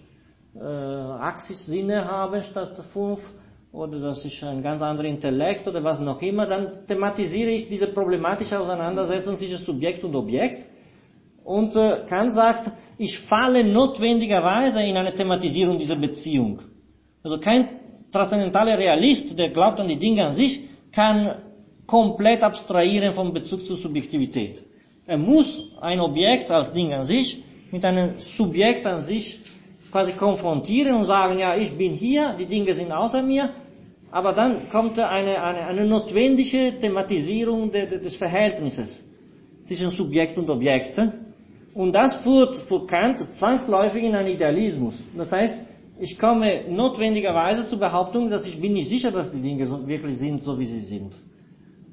äh, 0.55 0.63
Axis-Sinne 0.63 2.05
habe 2.05 2.41
statt 2.43 2.81
fünf 2.93 3.19
oder 3.71 3.99
dass 3.99 4.25
ich 4.25 4.43
ein 4.43 4.63
ganz 4.63 4.81
anderer 4.81 5.07
Intellekt 5.07 5.67
oder 5.67 5.83
was 5.83 5.99
noch 5.99 6.21
immer, 6.21 6.45
dann 6.47 6.87
thematisiere 6.87 7.51
ich 7.51 7.69
diese 7.69 7.87
problematische 7.87 8.59
Auseinandersetzung 8.59 9.37
zwischen 9.37 9.57
Subjekt 9.57 10.03
und 10.03 10.15
Objekt. 10.15 10.65
Und 11.43 11.75
äh, 11.75 12.05
Kant 12.07 12.31
sagt, 12.31 12.71
ich 12.97 13.19
falle 13.19 13.63
notwendigerweise 13.63 14.81
in 14.83 14.97
eine 14.97 15.13
Thematisierung 15.13 15.77
dieser 15.77 15.95
Beziehung. 15.95 16.61
Also 17.23 17.39
kein 17.39 17.69
transzendentaler 18.11 18.77
Realist, 18.77 19.37
der 19.37 19.49
glaubt 19.49 19.79
an 19.79 19.87
die 19.87 19.97
Dinge 19.97 20.25
an 20.25 20.33
sich, 20.33 20.61
kann 20.91 21.35
komplett 21.85 22.43
abstrahieren 22.43 23.13
vom 23.13 23.33
Bezug 23.33 23.63
zur 23.63 23.77
Subjektivität. 23.77 24.63
Er 25.05 25.17
muss 25.17 25.71
ein 25.81 25.99
Objekt 25.99 26.51
als 26.51 26.71
Ding 26.73 26.93
an 26.93 27.03
sich 27.03 27.43
mit 27.71 27.83
einem 27.85 28.19
Subjekt 28.19 28.85
an 28.85 29.01
sich 29.01 29.39
quasi 29.91 30.13
konfrontieren 30.13 30.93
und 30.93 31.05
sagen, 31.05 31.39
ja, 31.39 31.55
ich 31.55 31.75
bin 31.75 31.93
hier, 31.93 32.35
die 32.37 32.45
Dinge 32.45 32.73
sind 32.73 32.91
außer 32.91 33.21
mir, 33.21 33.49
aber 34.11 34.33
dann 34.33 34.69
kommt 34.69 34.97
eine, 34.99 35.41
eine, 35.41 35.65
eine 35.65 35.85
notwendige 35.85 36.77
Thematisierung 36.79 37.71
de, 37.71 37.87
de, 37.87 37.99
des 37.99 38.15
Verhältnisses 38.15 39.03
zwischen 39.63 39.89
Subjekt 39.91 40.37
und 40.37 40.49
Objekt. 40.49 40.99
Und 41.73 41.93
das 41.93 42.15
führt 42.17 42.57
für 42.67 42.85
Kant 42.85 43.31
zwangsläufig 43.31 44.03
in 44.03 44.15
einen 44.15 44.29
Idealismus. 44.29 45.03
Das 45.15 45.31
heißt, 45.31 45.55
ich 45.99 46.17
komme 46.17 46.63
notwendigerweise 46.69 47.67
zur 47.67 47.77
Behauptung, 47.77 48.29
dass 48.29 48.45
ich 48.47 48.59
bin 48.59 48.73
nicht 48.73 48.89
sicher, 48.89 49.11
dass 49.11 49.31
die 49.31 49.41
Dinge 49.41 49.67
so, 49.67 49.85
wirklich 49.85 50.17
sind, 50.17 50.41
so 50.41 50.57
wie 50.57 50.65
sie 50.65 50.81
sind. 50.81 51.19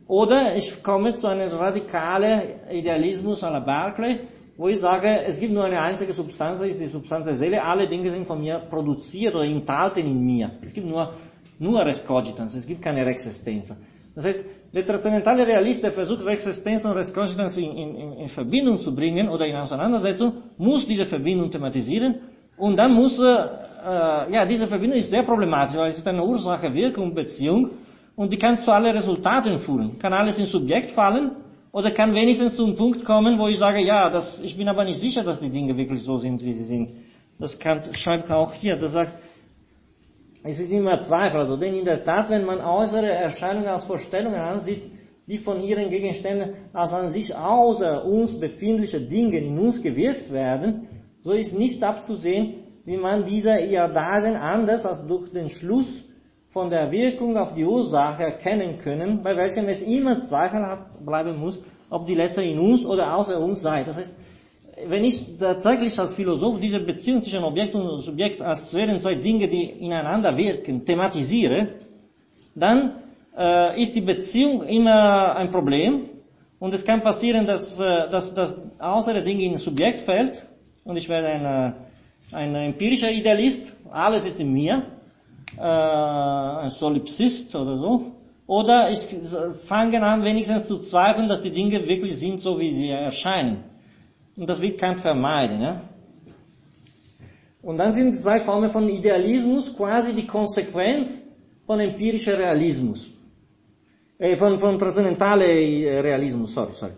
Oder 0.08 0.56
ich 0.56 0.82
komme 0.82 1.14
zu 1.14 1.26
einem 1.26 1.50
radikalen 1.50 2.70
Idealismus 2.70 3.42
à 3.42 3.50
la 3.50 3.58
Berkeley, 3.58 4.20
wo 4.56 4.68
ich 4.68 4.78
sage, 4.80 5.24
es 5.26 5.38
gibt 5.38 5.52
nur 5.52 5.64
eine 5.64 5.80
einzige 5.80 6.12
Substanz, 6.12 6.60
das 6.60 6.68
ist 6.68 6.80
die 6.80 6.86
Substanz 6.86 7.26
der 7.26 7.34
Seele, 7.34 7.62
alle 7.62 7.86
Dinge 7.86 8.10
sind 8.10 8.26
von 8.26 8.40
mir 8.40 8.58
produziert 8.70 9.34
oder 9.34 9.44
enthalten 9.44 10.06
in 10.06 10.24
mir. 10.24 10.52
Es 10.62 10.72
gibt 10.72 10.86
nur, 10.86 11.12
nur 11.58 11.84
Res 11.84 12.04
Cogitans, 12.04 12.54
es 12.54 12.66
gibt 12.66 12.82
keine 12.82 13.04
Rexestenz. 13.04 13.72
Das 14.14 14.24
heißt, 14.24 14.44
der 14.72 14.86
transzendentale 14.86 15.46
Realist, 15.46 15.82
der 15.82 15.92
versucht, 15.92 16.24
Rexestenz 16.24 16.84
und 16.84 16.92
Res 16.92 17.12
Cogitans 17.12 17.56
in, 17.56 17.76
in, 17.76 18.12
in 18.12 18.28
Verbindung 18.28 18.78
zu 18.78 18.94
bringen 18.94 19.28
oder 19.28 19.46
in 19.46 19.56
Auseinandersetzung, 19.56 20.32
muss 20.56 20.86
diese 20.86 21.06
Verbindung 21.06 21.50
thematisieren 21.50 22.16
und 22.56 22.76
dann 22.76 22.92
muss, 22.92 23.18
äh, 23.18 24.32
ja, 24.32 24.46
diese 24.46 24.66
Verbindung 24.66 24.98
ist 24.98 25.10
sehr 25.10 25.22
problematisch, 25.22 25.76
weil 25.76 25.90
es 25.90 25.98
ist 25.98 26.08
eine 26.08 26.24
Ursache-Wirkung-Beziehung 26.24 27.70
und 28.16 28.32
die 28.32 28.38
kann 28.38 28.58
zu 28.60 28.72
allen 28.72 28.94
Resultaten 28.96 29.60
führen. 29.60 29.98
Kann 29.98 30.12
alles 30.12 30.38
ins 30.38 30.50
Subjekt 30.50 30.92
fallen 30.92 31.32
oder 31.70 31.90
kann 31.90 32.14
wenigstens 32.14 32.56
zum 32.56 32.74
Punkt 32.74 33.04
kommen, 33.04 33.38
wo 33.38 33.48
ich 33.48 33.58
sage, 33.58 33.82
ja, 33.82 34.08
das, 34.08 34.40
ich 34.40 34.56
bin 34.56 34.68
aber 34.68 34.84
nicht 34.84 34.98
sicher, 34.98 35.22
dass 35.22 35.40
die 35.40 35.50
Dinge 35.50 35.76
wirklich 35.76 36.02
so 36.02 36.18
sind, 36.18 36.42
wie 36.42 36.54
sie 36.54 36.64
sind. 36.64 36.92
Das 37.38 37.58
Kant 37.58 37.90
schreibt 37.92 38.30
auch 38.30 38.54
hier, 38.54 38.76
das 38.76 38.92
sagt, 38.92 39.12
es 40.46 40.60
ist 40.60 40.70
immer 40.70 41.00
Zweifel, 41.00 41.40
also 41.40 41.56
denn 41.56 41.74
in 41.74 41.84
der 41.84 42.04
Tat, 42.04 42.30
wenn 42.30 42.44
man 42.44 42.60
äußere 42.60 43.10
Erscheinungen 43.10 43.68
als 43.68 43.84
Vorstellungen 43.84 44.40
ansieht, 44.40 44.84
die 45.26 45.38
von 45.38 45.60
ihren 45.60 45.90
Gegenständen 45.90 46.54
als 46.72 46.92
an 46.92 47.08
sich 47.08 47.34
außer 47.34 48.04
uns 48.04 48.38
befindliche 48.38 49.00
Dinge 49.00 49.38
in 49.38 49.58
uns 49.58 49.82
gewirkt 49.82 50.32
werden, 50.32 50.88
so 51.20 51.32
ist 51.32 51.52
nicht 51.52 51.82
abzusehen, 51.82 52.62
wie 52.84 52.96
man 52.96 53.24
diese 53.24 53.56
ihr 53.56 53.88
Dasein 53.88 54.36
anders 54.36 54.86
als 54.86 55.04
durch 55.06 55.32
den 55.32 55.48
Schluss 55.48 56.04
von 56.50 56.70
der 56.70 56.92
Wirkung 56.92 57.36
auf 57.36 57.52
die 57.54 57.64
Ursache 57.64 58.22
erkennen 58.22 58.78
können, 58.78 59.22
bei 59.24 59.36
welchem 59.36 59.66
es 59.66 59.82
immer 59.82 60.20
zweifelhaft 60.20 61.04
bleiben 61.04 61.38
muss, 61.38 61.60
ob 61.90 62.06
die 62.06 62.14
letzte 62.14 62.42
in 62.42 62.60
uns 62.60 62.84
oder 62.86 63.16
außer 63.16 63.38
uns 63.40 63.62
sei. 63.62 63.82
Das 63.82 63.96
heißt, 63.96 64.14
wenn 64.84 65.04
ich 65.04 65.38
tatsächlich 65.38 65.98
als 65.98 66.12
Philosoph 66.14 66.60
diese 66.60 66.80
Beziehung 66.80 67.22
zwischen 67.22 67.42
Objekt 67.42 67.74
und 67.74 67.98
Subjekt 67.98 68.42
als 68.42 68.72
wären 68.74 69.00
zwei 69.00 69.14
Dinge, 69.14 69.48
die 69.48 69.64
ineinander 69.64 70.36
wirken, 70.36 70.84
thematisiere, 70.84 71.68
dann 72.54 73.02
äh, 73.36 73.82
ist 73.82 73.94
die 73.94 74.02
Beziehung 74.02 74.62
immer 74.64 75.34
ein 75.36 75.50
Problem. 75.50 76.10
Und 76.58 76.74
es 76.74 76.84
kann 76.84 77.02
passieren, 77.02 77.46
dass, 77.46 77.78
äh, 77.78 78.10
dass, 78.10 78.34
dass 78.34 78.54
außere 78.78 79.22
Dinge 79.22 79.44
in 79.44 79.56
Subjekt 79.56 80.02
fällt. 80.02 80.46
Und 80.84 80.96
ich 80.96 81.08
werde 81.08 81.28
ein, 81.28 81.74
ein 82.32 82.54
empirischer 82.54 83.10
Idealist, 83.10 83.76
alles 83.90 84.26
ist 84.26 84.38
in 84.38 84.52
mir, 84.52 84.82
äh, 85.56 85.62
ein 85.62 86.70
Solipsist 86.70 87.54
oder 87.56 87.78
so, 87.78 88.12
oder 88.46 88.90
ich 88.90 89.08
fange 89.66 90.00
an 90.02 90.22
wenigstens 90.22 90.66
zu 90.66 90.78
zweifeln, 90.78 91.28
dass 91.28 91.42
die 91.42 91.50
Dinge 91.50 91.86
wirklich 91.88 92.16
sind, 92.16 92.40
so 92.40 92.58
wie 92.58 92.72
sie 92.74 92.90
erscheinen. 92.90 93.64
Und 94.36 94.46
das 94.48 94.60
will 94.60 94.76
Kant 94.76 95.00
vermeiden. 95.00 95.60
Ja? 95.60 95.82
Und 97.62 97.78
dann 97.78 97.92
sind 97.92 98.18
zwei 98.20 98.40
Formen 98.40 98.70
von 98.70 98.88
Idealismus 98.88 99.74
quasi 99.74 100.14
die 100.14 100.26
Konsequenz 100.26 101.20
von 101.66 101.80
empirischer 101.80 102.38
Realismus. 102.38 103.10
Äh, 104.18 104.36
von, 104.36 104.58
von 104.58 104.78
transzendentale 104.78 105.44
Realismus, 106.02 106.54
sorry, 106.54 106.72
sorry. 106.72 106.92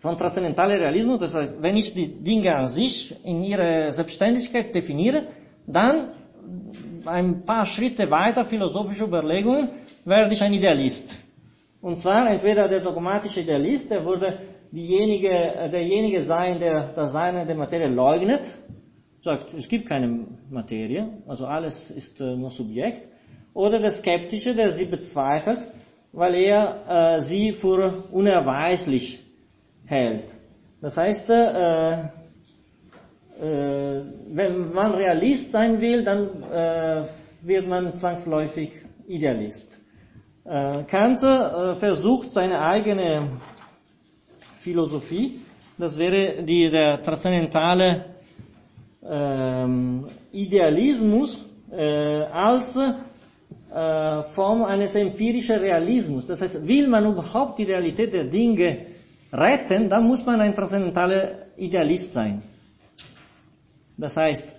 Von 0.00 0.18
transzendentale 0.18 0.78
Realismus, 0.78 1.20
das 1.20 1.34
heißt, 1.34 1.54
wenn 1.60 1.76
ich 1.76 1.94
die 1.94 2.08
Dinge 2.22 2.54
an 2.54 2.66
sich 2.68 3.14
in 3.24 3.42
ihrer 3.44 3.90
Selbstständigkeit 3.92 4.74
definiere, 4.74 5.28
dann 5.66 6.10
ein 7.06 7.44
paar 7.44 7.64
Schritte 7.66 8.10
weiter 8.10 8.44
philosophische 8.44 9.04
Überlegungen 9.04 9.68
werde 10.04 10.34
ich 10.34 10.42
ein 10.42 10.52
Idealist. 10.52 11.22
Und 11.80 11.98
zwar 11.98 12.28
entweder 12.30 12.66
der 12.68 12.80
dogmatische 12.80 13.40
Idealist, 13.40 13.90
der 13.90 14.04
würde 14.04 14.38
diejenige, 14.74 15.70
derjenige 15.72 16.24
sein, 16.24 16.58
der 16.58 16.92
das 16.94 17.12
Sein 17.12 17.46
der 17.46 17.56
Materie 17.56 17.88
leugnet, 17.88 18.58
sagt, 19.22 19.54
es 19.54 19.68
gibt 19.68 19.88
keine 19.88 20.26
Materie, 20.50 21.08
also 21.26 21.46
alles 21.46 21.90
ist 21.90 22.20
äh, 22.20 22.36
nur 22.36 22.50
Subjekt, 22.50 23.08
oder 23.54 23.78
der 23.78 23.92
Skeptische, 23.92 24.54
der 24.54 24.72
sie 24.72 24.86
bezweifelt, 24.86 25.68
weil 26.12 26.34
er 26.34 27.16
äh, 27.16 27.20
sie 27.20 27.52
für 27.52 28.04
unerweislich 28.10 29.22
hält. 29.86 30.24
Das 30.80 30.96
heißt, 30.96 31.30
äh, 31.30 31.92
äh, 33.40 34.02
wenn 34.28 34.72
man 34.72 34.92
Realist 34.94 35.52
sein 35.52 35.80
will, 35.80 36.04
dann 36.04 36.42
äh, 36.42 37.04
wird 37.42 37.66
man 37.66 37.94
zwangsläufig 37.94 38.72
Idealist. 39.06 39.80
Äh, 40.44 40.84
Kant 40.84 41.22
äh, 41.22 41.74
versucht 41.76 42.30
seine 42.32 42.60
eigene 42.60 43.28
Philosophie, 44.64 45.40
das 45.76 45.96
wäre 45.98 46.42
die, 46.42 46.70
der 46.70 47.02
transzendentale 47.02 48.06
ähm, 49.06 50.06
Idealismus 50.32 51.44
äh, 51.70 52.22
als 52.32 52.74
äh, 52.76 54.22
Form 54.34 54.64
eines 54.64 54.94
empirischen 54.94 55.58
Realismus. 55.58 56.26
Das 56.26 56.40
heißt, 56.40 56.66
will 56.66 56.88
man 56.88 57.04
überhaupt 57.04 57.58
die 57.58 57.64
Realität 57.64 58.14
der 58.14 58.24
Dinge 58.24 58.86
retten, 59.32 59.88
dann 59.88 60.06
muss 60.06 60.24
man 60.24 60.40
ein 60.40 60.54
transzendentaler 60.54 61.22
Idealist 61.56 62.14
sein. 62.14 62.42
Das 63.98 64.16
heißt, 64.16 64.56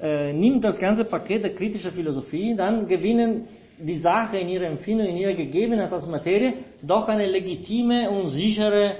äh, 0.00 0.32
nimmt 0.32 0.64
das 0.64 0.78
ganze 0.78 1.04
Paket 1.04 1.44
der 1.44 1.54
kritischen 1.54 1.92
Philosophie, 1.92 2.54
dann 2.56 2.88
gewinnen 2.88 3.46
die 3.78 3.96
Sache 3.96 4.38
in 4.38 4.48
ihrer 4.48 4.66
Empfindung, 4.66 5.06
in 5.06 5.16
ihrer 5.18 5.34
Gegebenheit 5.34 5.92
als 5.92 6.06
Materie 6.06 6.54
doch 6.82 7.06
eine 7.08 7.26
legitime 7.26 8.10
und 8.10 8.28
sichere 8.28 8.96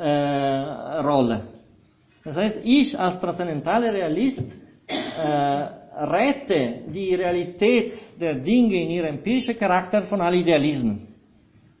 äh, 0.00 1.00
Rolle. 1.00 1.42
Das 2.24 2.36
heißt, 2.36 2.58
ich 2.64 2.98
als 2.98 3.18
transzendentaler 3.20 3.92
Realist 3.92 4.44
äh, 4.88 5.66
rette 5.96 6.82
die 6.92 7.14
Realität 7.14 7.94
der 8.20 8.34
Dinge 8.34 8.82
in 8.82 8.90
ihrem 8.90 9.16
empirischen 9.16 9.56
Charakter 9.56 10.02
von 10.02 10.20
allen 10.20 10.40
Idealismen. 10.40 11.08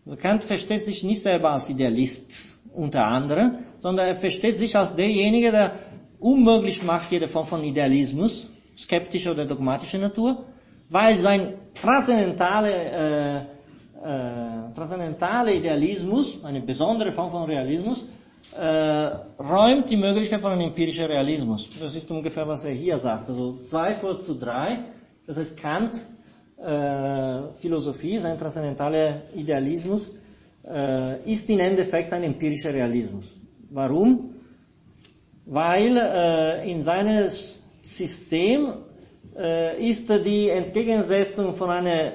Also 0.04 0.16
Kant 0.16 0.44
versteht 0.44 0.82
sich 0.84 1.04
nicht 1.04 1.22
selber 1.22 1.52
als 1.52 1.68
Idealist 1.68 2.58
unter 2.74 3.04
anderem, 3.04 3.58
sondern 3.80 4.08
er 4.08 4.16
versteht 4.16 4.58
sich 4.58 4.76
als 4.76 4.94
derjenige, 4.94 5.50
der 5.50 5.72
unmöglich 6.18 6.82
macht 6.82 7.10
jede 7.10 7.28
Form 7.28 7.46
von 7.46 7.62
Idealismus, 7.64 8.48
skeptischer 8.76 9.32
oder 9.32 9.46
dogmatischer 9.46 9.98
Natur, 9.98 10.44
weil 10.88 11.18
sein 11.18 11.54
transzendentale, 11.80 12.72
äh, 12.72 13.40
äh, 14.02 14.72
transzendentale 14.74 15.54
Idealismus, 15.54 16.38
eine 16.42 16.60
besondere 16.60 17.12
Form 17.12 17.30
von 17.30 17.44
Realismus, 17.44 18.06
äh, 18.56 18.64
räumt 19.38 19.90
die 19.90 19.96
Möglichkeit 19.96 20.40
von 20.40 20.52
einem 20.52 20.68
empirischen 20.68 21.06
Realismus. 21.06 21.68
Das 21.78 21.94
ist 21.94 22.10
ungefähr, 22.10 22.46
was 22.48 22.64
er 22.64 22.72
hier 22.72 22.98
sagt. 22.98 23.28
Also 23.28 23.58
zwei 23.58 23.94
vor 23.94 24.18
zu 24.20 24.34
drei, 24.34 24.84
das 25.26 25.36
heißt 25.36 25.56
Kant, 25.56 25.94
äh, 26.58 27.52
Philosophie, 27.60 28.18
sein 28.18 28.38
transzendentaler 28.38 29.22
Idealismus, 29.34 30.10
äh, 30.68 31.30
ist 31.30 31.48
im 31.48 31.60
Endeffekt 31.60 32.12
ein 32.12 32.22
empirischer 32.22 32.72
Realismus. 32.72 33.34
Warum? 33.70 34.34
Weil 35.46 35.96
äh, 35.96 36.70
in 36.70 36.82
seinem 36.82 37.28
System 37.82 38.74
äh, 39.36 39.88
ist 39.90 40.08
die 40.08 40.48
Entgegensetzung 40.48 41.54
von 41.54 41.70
einer 41.70 42.12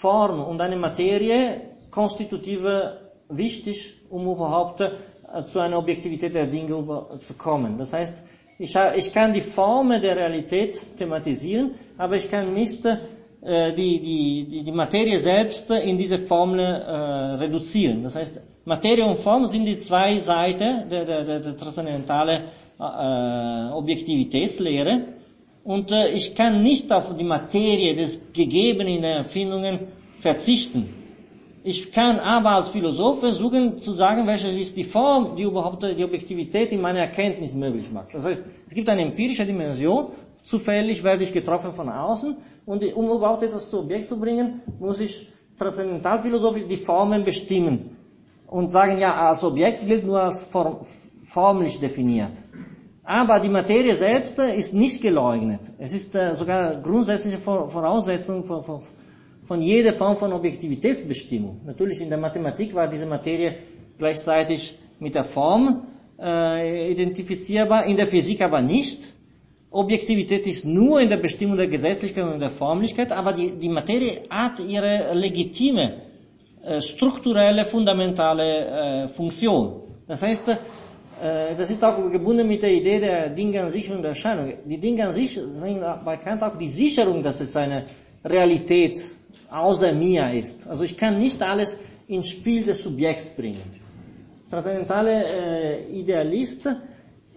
Form 0.00 0.40
und 0.40 0.60
einer 0.60 0.76
Materie 0.76 1.62
konstitutive 1.90 2.98
wichtig, 3.28 3.94
um 4.10 4.26
überhaupt 4.26 4.80
äh, 4.80 5.44
zu 5.46 5.58
einer 5.58 5.78
Objektivität 5.78 6.34
der 6.34 6.46
Dinge 6.46 6.84
zu 7.20 7.34
kommen. 7.34 7.78
Das 7.78 7.92
heißt, 7.92 8.22
ich, 8.58 8.74
ich 8.96 9.12
kann 9.12 9.32
die 9.32 9.42
Formen 9.42 10.00
der 10.00 10.16
Realität 10.16 10.96
thematisieren, 10.96 11.74
aber 11.96 12.16
ich 12.16 12.28
kann 12.28 12.52
nicht 12.52 12.84
äh, 12.84 13.72
die, 13.72 14.00
die, 14.00 14.62
die, 14.64 14.72
Materie 14.72 15.18
selbst 15.20 15.70
in 15.70 15.96
diese 15.96 16.18
Formel 16.18 16.60
äh, 16.60 16.92
reduzieren. 17.36 18.02
Das 18.02 18.16
heißt, 18.16 18.40
Materie 18.64 19.04
und 19.04 19.20
Form 19.20 19.46
sind 19.46 19.64
die 19.64 19.78
zwei 19.78 20.18
Seiten 20.18 20.88
der, 20.88 21.04
der, 21.04 21.24
der, 21.24 21.40
der 21.40 21.56
transzendentalen 21.56 22.44
äh, 22.80 23.72
Objektivitätslehre. 23.72 25.17
Und 25.68 25.90
äh, 25.90 26.08
ich 26.12 26.34
kann 26.34 26.62
nicht 26.62 26.90
auf 26.90 27.14
die 27.14 27.24
Materie 27.24 27.94
des 27.94 28.18
gegebenen 28.32 29.04
Erfindungen 29.04 29.88
verzichten. 30.20 30.94
Ich 31.62 31.92
kann 31.92 32.18
aber 32.18 32.52
als 32.52 32.70
Philosoph 32.70 33.20
versuchen 33.20 33.78
zu 33.78 33.92
sagen, 33.92 34.26
welche 34.26 34.48
ist 34.48 34.74
die 34.78 34.84
Form, 34.84 35.36
die 35.36 35.42
überhaupt 35.42 35.82
die 35.82 36.02
Objektivität 36.02 36.72
in 36.72 36.80
meiner 36.80 37.00
Erkenntnis 37.00 37.52
möglich 37.52 37.92
macht. 37.92 38.14
Das 38.14 38.24
heißt, 38.24 38.46
es 38.66 38.74
gibt 38.74 38.88
eine 38.88 39.02
empirische 39.02 39.44
Dimension, 39.44 40.06
zufällig 40.42 41.04
werde 41.04 41.24
ich 41.24 41.34
getroffen 41.34 41.74
von 41.74 41.90
außen 41.90 42.34
und 42.64 42.82
um 42.94 43.10
überhaupt 43.10 43.42
etwas 43.42 43.68
zu 43.68 43.80
Objekt 43.80 44.06
zu 44.06 44.18
bringen, 44.18 44.62
muss 44.80 45.00
ich 45.00 45.28
transzendentalphilosophisch 45.58 46.66
die 46.66 46.78
Formen 46.78 47.24
bestimmen 47.24 47.98
und 48.46 48.70
sagen, 48.70 48.96
ja, 48.96 49.28
als 49.28 49.44
Objekt 49.44 49.86
gilt 49.86 50.06
nur 50.06 50.22
als 50.22 50.44
form, 50.44 50.86
formlich 51.24 51.78
definiert. 51.78 52.42
Aber 53.08 53.40
die 53.40 53.48
Materie 53.48 53.94
selbst 53.94 54.38
ist 54.38 54.74
nicht 54.74 55.00
geleugnet. 55.00 55.62
Es 55.78 55.94
ist 55.94 56.14
äh, 56.14 56.34
sogar 56.34 56.76
grundsätzliche 56.82 57.38
Voraussetzung 57.38 58.44
von 59.46 59.62
jeder 59.62 59.94
Form 59.94 60.18
von 60.18 60.30
Objektivitätsbestimmung. 60.30 61.62
Natürlich 61.64 62.02
in 62.02 62.10
der 62.10 62.18
Mathematik 62.18 62.74
war 62.74 62.86
diese 62.86 63.06
Materie 63.06 63.54
gleichzeitig 63.96 64.78
mit 64.98 65.14
der 65.14 65.24
Form 65.24 65.86
äh, 66.20 66.92
identifizierbar, 66.92 67.86
in 67.86 67.96
der 67.96 68.08
Physik 68.08 68.42
aber 68.42 68.60
nicht. 68.60 69.14
Objektivität 69.70 70.46
ist 70.46 70.66
nur 70.66 71.00
in 71.00 71.08
der 71.08 71.16
Bestimmung 71.16 71.56
der 71.56 71.68
Gesetzlichkeit 71.68 72.24
und 72.24 72.40
der 72.40 72.50
Formlichkeit, 72.50 73.10
aber 73.10 73.32
die, 73.32 73.52
die 73.52 73.70
Materie 73.70 74.24
hat 74.28 74.60
ihre 74.60 75.14
legitime, 75.14 76.02
äh, 76.62 76.82
strukturelle, 76.82 77.64
fundamentale 77.64 78.44
äh, 78.44 79.08
Funktion. 79.16 79.80
Das 80.06 80.20
heißt, 80.20 80.46
äh, 80.48 80.56
das 81.20 81.70
ist 81.70 81.82
auch 81.82 82.10
gebunden 82.10 82.46
mit 82.46 82.62
der 82.62 82.72
Idee 82.72 83.00
der 83.00 83.30
Dinge 83.30 83.62
an 83.62 83.70
sich 83.70 83.90
und 83.90 84.02
der 84.02 84.10
Erscheinung. 84.10 84.52
Die 84.64 84.78
Dinge 84.78 85.06
an 85.06 85.12
sich 85.12 85.34
sind 85.34 85.80
bei 86.04 86.16
Kant 86.16 86.42
auch 86.42 86.56
die 86.56 86.68
Sicherung, 86.68 87.22
dass 87.22 87.40
es 87.40 87.56
eine 87.56 87.86
Realität 88.24 88.98
außer 89.50 89.92
mir 89.92 90.32
ist. 90.32 90.66
Also 90.68 90.84
ich 90.84 90.96
kann 90.96 91.18
nicht 91.18 91.42
alles 91.42 91.78
ins 92.06 92.28
Spiel 92.28 92.64
des 92.64 92.82
Subjekts 92.82 93.28
bringen. 93.30 93.62
Transzendentale 94.50 95.24
äh, 95.24 96.00
Idealist 96.00 96.68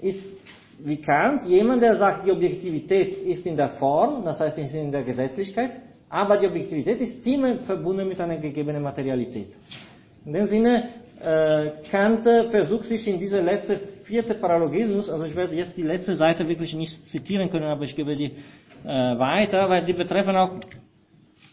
ist 0.02 0.36
wie 0.80 0.98
Kant 0.98 1.44
jemand, 1.44 1.82
der 1.82 1.96
sagt, 1.96 2.26
die 2.26 2.32
Objektivität 2.32 3.14
ist 3.26 3.46
in 3.46 3.56
der 3.56 3.70
Form, 3.70 4.24
das 4.24 4.40
heißt 4.40 4.58
ist 4.58 4.74
in 4.74 4.92
der 4.92 5.04
Gesetzlichkeit, 5.04 5.78
aber 6.10 6.38
die 6.38 6.48
Objektivität 6.48 7.00
ist 7.02 7.26
immer 7.28 7.60
verbunden 7.60 8.08
mit 8.08 8.20
einer 8.20 8.38
gegebenen 8.38 8.82
Materialität. 8.82 9.58
In 10.26 10.34
dem 10.34 10.46
Sinne, 10.46 10.84
äh, 10.84 11.01
Kant 11.90 12.24
versucht 12.24 12.86
sich 12.86 13.08
in 13.08 13.20
diese 13.20 13.42
letzte 13.42 13.78
vierte 14.04 14.36
Paralogismus, 14.36 15.10
also 15.10 15.26
ich 15.26 15.36
werde 15.36 15.56
jetzt 15.56 15.78
die 15.78 15.84
letzte 15.84 16.16
Seite 16.16 16.48
wirklich 16.48 16.74
nicht 16.74 17.08
zitieren 17.08 17.50
können, 17.50 17.66
aber 17.66 17.84
ich 17.84 17.96
gebe 17.96 18.16
die 18.16 18.32
äh, 18.84 18.88
weiter, 18.88 19.70
weil 19.70 19.86
die 19.86 19.94
betreffen 19.94 20.36
auch 20.36 20.60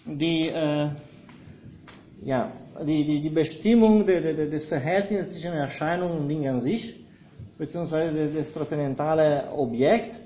die, 0.06 0.48
äh, 0.48 0.88
ja, 2.22 2.52
die, 2.86 3.04
die, 3.04 3.20
die 3.20 3.30
Bestimmung 3.30 4.06
de, 4.06 4.20
de, 4.20 4.50
des 4.50 4.66
Verhältnisses 4.66 5.32
zwischen 5.32 5.52
Erscheinung 5.52 6.18
und 6.18 6.28
Ding 6.28 6.48
an 6.48 6.60
sich, 6.60 6.96
beziehungsweise 7.58 8.28
das 8.28 8.52
transzendentale 8.52 9.50
Objekt, 9.52 10.20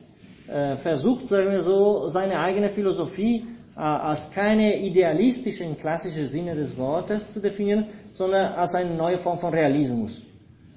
äh, 0.48 0.77
versucht, 0.77 1.28
sagen 1.28 1.51
wir 1.51 1.62
so, 1.62 2.09
seine 2.09 2.39
eigene 2.39 2.70
Philosophie 2.70 3.44
äh, 3.44 3.52
als 3.74 4.31
keine 4.31 4.77
idealistische 4.78 5.65
im 5.65 5.77
klassischen 5.77 6.27
Sinne 6.27 6.55
des 6.55 6.77
Wortes 6.77 7.32
zu 7.32 7.40
definieren, 7.40 7.86
sondern 8.12 8.53
als 8.53 8.74
eine 8.74 8.94
neue 8.94 9.19
Form 9.19 9.39
von 9.39 9.53
Realismus. 9.53 10.23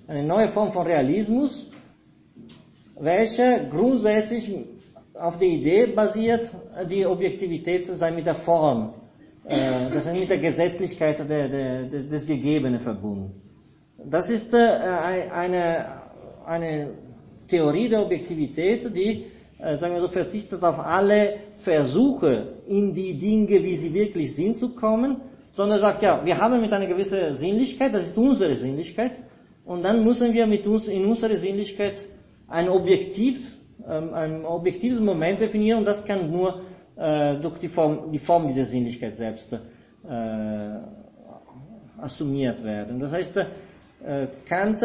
Eine 0.08 0.24
neue 0.24 0.48
Form 0.50 0.72
von 0.72 0.86
Realismus, 0.86 1.68
welche 3.00 3.68
grundsätzlich 3.70 4.54
auf 5.14 5.38
der 5.38 5.48
Idee 5.48 5.88
basiert, 5.88 6.52
die 6.90 7.06
Objektivität 7.06 7.88
sei 7.88 8.12
mit 8.12 8.26
der 8.26 8.36
Form, 8.36 8.94
äh, 9.46 9.90
das 9.94 10.08
heißt 10.08 10.20
mit 10.20 10.30
der 10.30 10.38
Gesetzlichkeit 10.38 11.20
der, 11.20 11.48
der, 11.50 11.84
des 12.04 12.26
Gegebenen 12.26 12.80
verbunden. 12.80 13.42
Das 13.98 14.30
ist 14.30 14.54
äh, 14.54 14.58
eine, 14.58 15.86
eine 16.46 16.90
Theorie 17.48 17.90
der 17.90 18.04
Objektivität, 18.04 18.96
die, 18.96 19.26
äh, 19.60 19.76
sagen 19.78 19.94
wir 19.94 20.02
so, 20.02 20.08
verzichtet 20.08 20.64
auf 20.64 20.80
alle 20.80 21.38
Versuche, 21.66 22.32
in 22.68 22.94
die 22.94 23.18
Dinge, 23.18 23.58
wie 23.64 23.76
sie 23.76 23.94
wirklich 23.94 24.36
sind, 24.36 24.56
zu 24.58 24.70
kommen, 24.70 25.18
sondern 25.52 25.80
sagt, 25.80 26.02
ja, 26.04 26.24
wir 26.24 26.38
haben 26.38 26.62
mit 26.62 26.72
einer 26.72 26.86
gewissen 26.86 27.34
Sinnlichkeit, 27.36 27.94
das 27.94 28.04
ist 28.10 28.18
unsere 28.18 28.54
Sinnlichkeit, 28.54 29.20
und 29.66 29.84
dann 29.84 30.04
müssen 30.04 30.32
wir 30.34 30.46
mit 30.46 30.66
uns, 30.68 30.88
in 30.88 31.04
unserer 31.06 31.36
Sinnlichkeit 31.36 32.06
ein 32.48 32.70
Objektiv, 32.70 33.38
ähm, 33.90 34.14
ein 34.14 34.46
objektives 34.46 35.00
Moment 35.00 35.42
definieren, 35.42 35.80
und 35.80 35.86
das 35.86 36.06
kann 36.06 36.30
nur 36.32 36.62
äh, 36.96 37.36
durch 37.38 37.58
die 37.58 37.70
Form, 37.70 38.12
die 38.12 38.20
Form 38.20 38.48
dieser 38.48 38.66
Sinnlichkeit 38.66 39.16
selbst 39.16 39.52
äh, 39.54 39.58
assumiert 41.98 42.64
werden. 42.64 43.00
Das 43.00 43.12
heißt, 43.12 43.38
äh, 43.38 44.28
Kant 44.48 44.84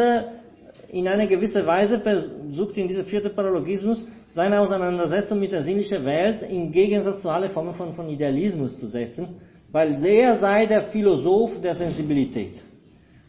in 0.89 1.07
einer 1.07 1.27
gewissen 1.27 1.65
Weise 1.65 1.99
versucht 1.99 2.75
in 2.77 2.87
diesem 2.87 3.05
vierten 3.05 3.33
Paralogismus 3.35 4.05
seine 4.31 4.59
Auseinandersetzung 4.59 5.39
mit 5.39 5.51
der 5.51 5.61
sinnlichen 5.61 6.05
Welt 6.05 6.41
im 6.43 6.71
Gegensatz 6.71 7.21
zu 7.21 7.29
allen 7.29 7.49
Formen 7.49 7.73
von, 7.73 7.93
von 7.93 8.09
Idealismus 8.09 8.77
zu 8.79 8.87
setzen, 8.87 9.35
weil 9.71 10.03
er 10.05 10.35
sei 10.35 10.65
der 10.65 10.83
Philosoph 10.83 11.59
der 11.61 11.73
Sensibilität. 11.73 12.63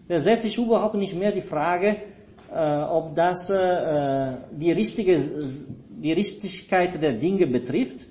Der 0.08 0.20
setzt 0.20 0.42
sich 0.42 0.58
überhaupt 0.58 0.94
nicht 0.94 1.14
mehr 1.14 1.32
die 1.32 1.42
Frage, 1.42 1.96
äh, 2.52 2.82
ob 2.82 3.14
das 3.14 3.48
äh, 3.50 4.36
die, 4.52 4.72
richtige, 4.72 5.18
die 5.88 6.12
Richtigkeit 6.12 7.00
der 7.02 7.14
Dinge 7.14 7.46
betrifft, 7.46 8.06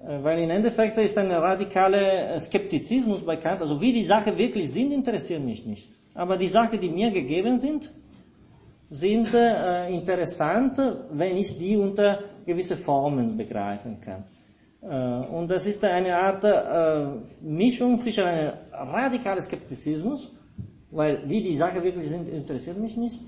äh, 0.00 0.22
weil 0.22 0.38
im 0.40 0.50
Endeffekt 0.50 0.98
ist 0.98 1.16
ein 1.18 1.30
radikaler 1.30 2.38
Skeptizismus 2.38 3.24
bei 3.24 3.36
Kant, 3.36 3.60
also 3.60 3.80
wie 3.80 3.92
die 3.92 4.04
Sachen 4.04 4.36
wirklich 4.36 4.72
sind, 4.72 4.92
interessiert 4.92 5.42
mich 5.42 5.64
nicht. 5.64 5.88
Aber 6.14 6.36
die 6.36 6.48
Sachen, 6.48 6.80
die 6.80 6.88
mir 6.88 7.10
gegeben 7.10 7.58
sind, 7.58 7.92
sind 8.90 9.32
äh, 9.34 9.88
interessant, 9.92 10.78
wenn 11.10 11.36
ich 11.36 11.58
die 11.58 11.76
unter 11.76 12.20
gewisse 12.46 12.76
Formen 12.76 13.36
begreifen 13.36 13.98
kann. 14.00 14.24
Äh, 14.82 15.26
und 15.28 15.50
das 15.50 15.66
ist 15.66 15.82
eine 15.84 16.16
Art 16.16 16.44
äh, 16.44 17.20
Mischung 17.42 17.98
zwischen 17.98 18.24
einem 18.24 18.52
radikalen 18.72 19.42
Skeptizismus, 19.42 20.30
weil 20.90 21.28
wie 21.28 21.42
die 21.42 21.56
Sachen 21.56 21.82
wirklich 21.82 22.08
sind, 22.08 22.28
interessiert 22.28 22.78
mich 22.78 22.96
nicht, 22.96 23.20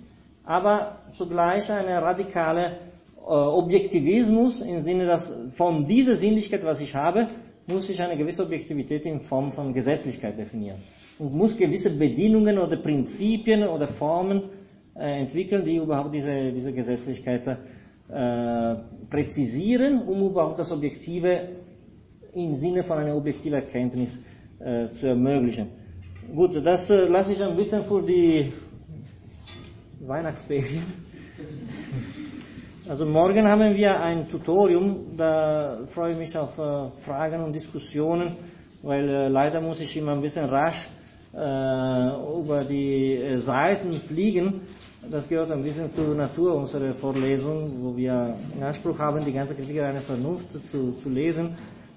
aber 0.45 0.99
zugleich 1.11 1.71
eine 1.71 2.01
radikale 2.03 2.79
äh, 3.17 3.31
Objektivismus 3.31 4.61
im 4.61 4.81
Sinne, 4.81 5.07
dass 5.07 5.35
von 5.57 5.87
dieser 5.87 6.17
Sinnlichkeit, 6.17 6.65
was 6.65 6.81
ich 6.81 6.95
habe, 6.95 7.29
muss 7.67 7.89
ich 7.89 8.01
eine 8.01 8.17
gewisse 8.17 8.45
Objektivität 8.45 9.07
in 9.07 9.21
Form 9.21 9.53
von 9.53 9.73
Gesetzlichkeit 9.73 10.39
definieren 10.39 10.83
und 11.19 11.35
muss 11.35 11.57
gewisse 11.57 11.91
Bedingungen 11.91 12.59
oder 12.59 12.77
Prinzipien 12.77 13.67
oder 13.67 13.89
Formen 13.89 14.43
entwickeln, 14.99 15.65
die 15.65 15.77
überhaupt 15.77 16.15
diese, 16.15 16.53
diese 16.53 16.73
Gesetzlichkeit 16.73 17.47
äh, 17.47 17.57
präzisieren, 19.11 20.03
um 20.03 20.31
überhaupt 20.31 20.59
das 20.59 20.71
Objektive 20.73 21.49
im 22.35 22.55
Sinne 22.55 22.83
von 22.85 22.99
einer 22.99 23.17
objektiven 23.17 23.55
Erkenntnis 23.55 24.19
äh, 24.59 24.87
zu 24.87 25.07
ermöglichen. 25.07 25.69
Gut, 26.35 26.57
das 26.65 26.91
äh, 26.91 27.07
lasse 27.07 27.33
ich 27.33 27.43
ein 27.43 27.57
bisschen 27.57 27.85
für 27.85 28.03
die 28.03 28.53
Weihnachtsferien. 30.01 30.85
Also 32.89 33.05
morgen 33.05 33.47
haben 33.49 33.75
wir 33.75 34.01
ein 34.01 34.29
Tutorium, 34.29 35.17
da 35.17 35.81
freue 35.89 36.13
ich 36.13 36.19
mich 36.19 36.37
auf 36.37 36.57
äh, 36.57 36.91
Fragen 37.05 37.43
und 37.43 37.53
Diskussionen, 37.53 38.37
weil 38.83 39.09
äh, 39.09 39.29
leider 39.29 39.61
muss 39.61 39.81
ich 39.81 39.97
immer 39.97 40.13
ein 40.13 40.21
bisschen 40.21 40.45
rasch 40.45 40.89
äh, 41.35 41.39
über 41.39 42.65
die 42.65 43.15
äh, 43.15 43.39
Seiten 43.39 43.95
fliegen. 44.03 44.61
Das 45.11 45.29
gehört 45.29 45.53
ein 45.53 45.63
bisschen 45.63 45.89
zur 45.89 46.15
Natur 46.17 46.55
unserer 46.55 46.93
Vorlesung, 46.95 47.71
wo 47.81 47.97
wir 47.97 48.35
in 48.57 48.63
Anspruch 48.63 48.99
haben, 48.99 49.25
die 49.25 49.33
ganze 49.33 49.55
Kritik 49.55 49.81
einer 49.81 50.01
Vernunft 50.01 50.51
zu, 50.51 50.93
zu 50.93 51.09
lesen. 51.09 51.55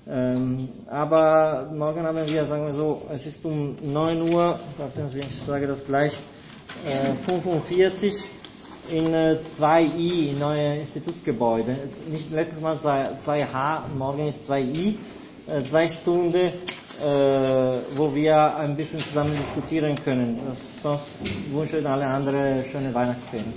Ähm, 0.08 0.70
aber 0.88 1.72
morgen 1.74 2.04
haben 2.04 2.24
wir, 2.28 2.46
sagen 2.46 2.68
wir 2.68 2.74
so, 2.74 3.02
es 3.12 3.26
ist 3.26 3.44
um 3.44 3.76
9 3.82 4.34
Uhr, 4.34 4.60
ich 5.18 5.46
sage 5.46 5.66
das 5.66 5.84
gleich, 5.86 6.14
äh, 6.86 7.16
45 7.28 8.14
in 8.92 9.14
äh, 9.14 9.38
2i, 9.60 10.38
neue 10.38 10.78
Institutsgebäude. 10.80 11.78
Nicht 12.12 12.32
letztes 12.32 12.62
Mal 12.62 12.78
2h, 12.78 13.82
morgen 13.98 14.28
ist 14.28 14.48
2i, 14.50 14.96
äh, 15.48 15.64
zwei 15.64 15.88
Stunden, 15.88 16.52
wo 17.96 18.14
wir 18.14 18.56
ein 18.58 18.76
bisschen 18.76 19.00
zusammen 19.04 19.36
diskutieren 19.38 19.96
können. 20.04 20.40
Sonst 20.82 21.06
wünsche 21.52 21.80
ich 21.80 21.88
alle 21.88 22.06
anderen 22.06 22.64
schöne 22.66 22.94
Weihnachtsferien. 22.94 23.54